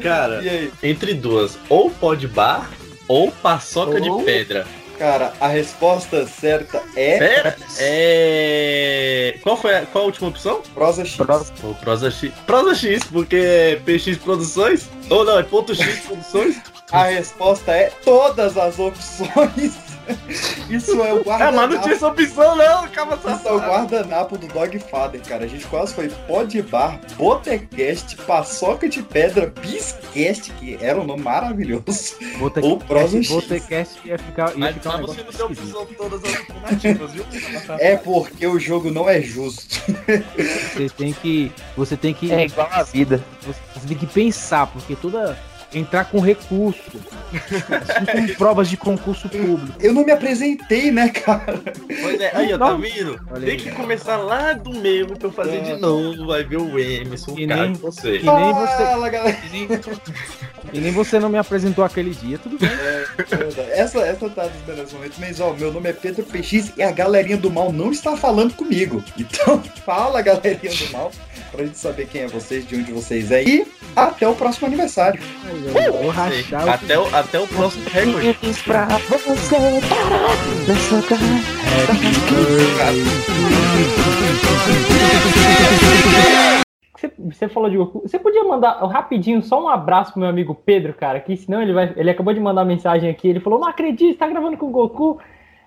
Cara, 0.00 0.40
entre 0.80 1.12
duas, 1.12 1.58
ou 1.68 1.90
pode 1.90 2.28
bar 2.28 2.70
ou 3.08 3.32
paçoca 3.32 3.98
Ou- 4.00 4.18
de 4.18 4.24
pedra. 4.24 4.64
Cara, 4.96 5.32
a 5.40 5.48
resposta 5.48 6.24
certa 6.26 6.80
é. 6.94 7.18
Pera, 7.18 7.56
é. 7.80 9.38
Qual 9.42 9.56
foi 9.56 9.74
a, 9.74 9.86
qual 9.86 10.04
a 10.04 10.06
última 10.06 10.28
opção? 10.28 10.62
Prosa 10.74 11.04
X. 11.04 11.18
O 11.64 11.74
Prosa 11.74 12.10
X. 12.10 12.32
Prosa 12.46 12.74
X, 12.74 13.02
porque 13.04 13.36
é 13.36 13.76
PX 13.76 14.18
Produções? 14.18 14.88
Ou 15.08 15.24
não, 15.24 15.38
é 15.38 15.42
ponto 15.42 15.74
X 15.74 16.00
Produções? 16.00 16.60
A 16.92 17.04
resposta 17.04 17.72
é 17.72 17.90
todas 18.04 18.56
as 18.56 18.78
opções. 18.78 19.89
Isso 20.68 21.02
é 21.02 21.12
o 21.12 21.22
guardanapo. 21.22 21.42
Ah, 21.42 21.52
mas 21.52 21.70
não 21.70 21.82
tinha 21.82 21.94
essa 21.94 22.08
opção, 22.08 22.56
não, 22.56 22.88
só. 23.22 23.34
Isso 23.34 23.48
é 23.48 23.52
o 23.52 23.58
guardanapo 23.58 24.38
do 24.38 24.46
Dogfather, 24.46 25.20
cara. 25.22 25.44
A 25.44 25.48
gente 25.48 25.66
quase 25.66 25.94
foi 25.94 26.08
Pod 26.08 26.62
Bar, 26.62 27.00
Botecast, 27.16 28.16
Paçoca 28.18 28.88
de 28.88 29.02
Pedra, 29.02 29.52
Biscast, 29.60 30.52
que 30.52 30.78
era 30.80 31.00
um 31.00 31.04
nome 31.04 31.22
maravilhoso. 31.22 32.16
Ou 32.62 32.78
Prosa 32.78 33.18
X. 33.18 33.28
Botecast 33.28 34.00
ia 34.04 34.18
ficar, 34.18 34.50
ia 34.50 34.58
Mas, 34.58 34.74
ficar 34.74 34.96
um 34.96 35.06
você 35.06 35.22
não 35.22 35.32
deu 35.32 35.46
opção 35.46 35.86
todas 35.96 36.24
as 36.24 36.36
alternativas, 36.36 37.12
viu? 37.12 37.24
É 37.78 37.96
porque 37.96 38.46
o 38.46 38.58
jogo 38.58 38.90
não 38.90 39.08
é 39.08 39.20
justo. 39.20 39.80
Você 40.74 40.88
tem 40.88 41.12
que. 41.12 41.52
Você 41.76 41.96
tem 41.96 42.14
que. 42.14 42.32
É 42.32 42.44
igual 42.44 42.68
a 42.70 42.82
vida. 42.82 43.22
Você 43.42 43.86
tem 43.86 43.96
que 43.96 44.06
pensar, 44.06 44.66
porque 44.66 44.96
toda. 44.96 45.38
Entrar 45.72 46.04
com 46.06 46.18
recurso. 46.18 46.80
Assim 47.32 48.06
como 48.12 48.34
provas 48.36 48.68
de 48.68 48.76
concurso 48.76 49.28
público. 49.28 49.72
Eu 49.80 49.92
não 49.92 50.04
me 50.04 50.10
apresentei, 50.10 50.90
né, 50.90 51.08
cara? 51.10 51.60
Pois 52.02 52.20
é, 52.20 52.32
aí, 52.34 52.52
ó, 52.52 52.58
tá 52.58 52.74
vendo? 52.74 53.20
Olha 53.30 53.40
Tem 53.46 53.50
aí. 53.50 53.56
que 53.56 53.70
começar 53.70 54.16
lá 54.16 54.52
do 54.52 54.74
meio 54.74 55.06
pra 55.06 55.28
eu 55.28 55.32
fazer 55.32 55.62
de 55.62 55.76
novo. 55.76 56.26
Vai 56.26 56.42
ver 56.42 56.56
o 56.58 56.76
Emerson, 56.78 57.32
o 57.32 57.48
cara 57.48 57.62
nem- 57.62 57.72
de 57.72 57.78
você. 57.78 58.18
que 58.18 58.26
nem 58.26 58.52
você- 58.52 58.76
Fala, 58.84 59.08
galera. 59.08 59.36
E 60.72 60.78
nem 60.80 60.90
você 60.92 61.18
não 61.18 61.28
me 61.28 61.38
apresentou 61.38 61.84
aquele 61.84 62.10
dia, 62.10 62.38
tudo 62.38 62.58
bem. 62.58 62.68
Essa, 63.72 64.00
essa 64.00 64.28
tá 64.28 64.46
dos 64.46 64.66
melhores 64.66 64.92
momentos, 64.92 65.18
mas 65.18 65.40
ó, 65.40 65.52
meu 65.52 65.72
nome 65.72 65.88
é 65.88 65.92
Pedro 65.92 66.24
PX 66.24 66.72
e 66.76 66.82
a 66.82 66.90
galerinha 66.90 67.36
do 67.36 67.50
mal 67.50 67.72
não 67.72 67.90
está 67.92 68.16
falando 68.16 68.54
comigo. 68.54 69.02
Então, 69.18 69.62
fala, 69.86 70.20
galerinha 70.20 70.72
do 70.74 70.92
mal, 70.92 71.10
pra 71.52 71.64
gente 71.64 71.78
saber 71.78 72.06
quem 72.08 72.22
é 72.22 72.26
vocês, 72.28 72.66
de 72.66 72.76
onde 72.76 72.92
vocês 72.92 73.30
é. 73.30 73.42
E 73.44 73.66
até 73.96 74.26
o 74.28 74.34
próximo 74.34 74.66
aniversário. 74.66 75.20
Vou 75.68 76.08
rachar 76.10 76.66
o 76.66 76.70
Até 76.70 76.98
o, 76.98 77.14
até 77.14 77.38
o 77.40 77.46
próximo 77.46 77.84
recorde. 77.90 78.36
Pra 78.64 78.86
você 78.86 79.56
parar 79.88 80.36
nessa 80.66 81.00
Você, 86.96 87.12
você 87.18 87.48
falou 87.48 87.70
de 87.70 87.76
Goku. 87.76 88.00
Você 88.00 88.18
podia 88.18 88.44
mandar 88.44 88.72
rapidinho 88.86 89.42
só 89.42 89.62
um 89.62 89.68
abraço 89.68 90.12
pro 90.12 90.20
meu 90.20 90.28
amigo 90.28 90.54
Pedro, 90.54 90.92
cara, 90.92 91.18
que 91.20 91.36
senão 91.36 91.62
ele 91.62 91.72
vai. 91.72 91.92
Ele 91.96 92.10
acabou 92.10 92.34
de 92.34 92.40
mandar 92.40 92.64
mensagem 92.64 93.08
aqui. 93.08 93.28
Ele 93.28 93.40
falou: 93.40 93.58
Não 93.58 93.68
acredito, 93.68 94.18
tá 94.18 94.28
gravando 94.28 94.56
com 94.56 94.66
o 94.66 94.70
Goku. 94.70 95.18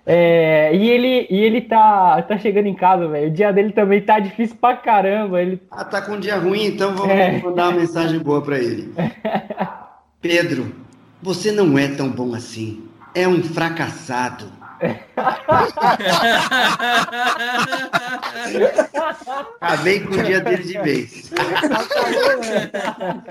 É, 0.06 0.70
e 0.74 0.90
ele, 0.90 1.26
e 1.30 1.36
ele 1.40 1.62
tá, 1.62 2.20
tá 2.22 2.36
chegando 2.38 2.66
em 2.66 2.74
casa, 2.74 3.08
velho. 3.08 3.28
O 3.28 3.30
dia 3.30 3.50
dele 3.52 3.72
também 3.72 4.02
tá 4.02 4.20
difícil 4.20 4.56
pra 4.60 4.76
caramba. 4.76 5.40
Ele... 5.40 5.58
Ah, 5.70 5.82
tá 5.84 6.02
com 6.02 6.12
um 6.12 6.20
dia 6.20 6.36
ruim, 6.36 6.66
então 6.66 6.94
vamos 6.94 7.10
É. 7.10 7.40
mandar 7.42 7.70
uma 7.70 7.80
mensagem 7.80 8.18
boa 8.20 8.42
pra 8.42 8.58
ele. 8.58 8.92
Pedro, 10.24 10.74
você 11.20 11.52
não 11.52 11.78
é 11.78 11.86
tão 11.86 12.08
bom 12.08 12.34
assim. 12.34 12.88
É 13.14 13.28
um 13.28 13.42
fracassado. 13.42 14.50
Acabei 19.60 20.00
com 20.00 20.14
o 20.14 20.22
dia 20.22 20.40
dele 20.40 20.62
de 20.62 20.80
vez. 20.80 21.30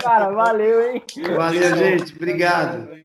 Cara, 0.00 0.30
valeu, 0.30 0.92
hein? 0.92 1.02
Valeu, 1.36 1.76
gente. 1.76 2.14
Obrigado. 2.14 3.02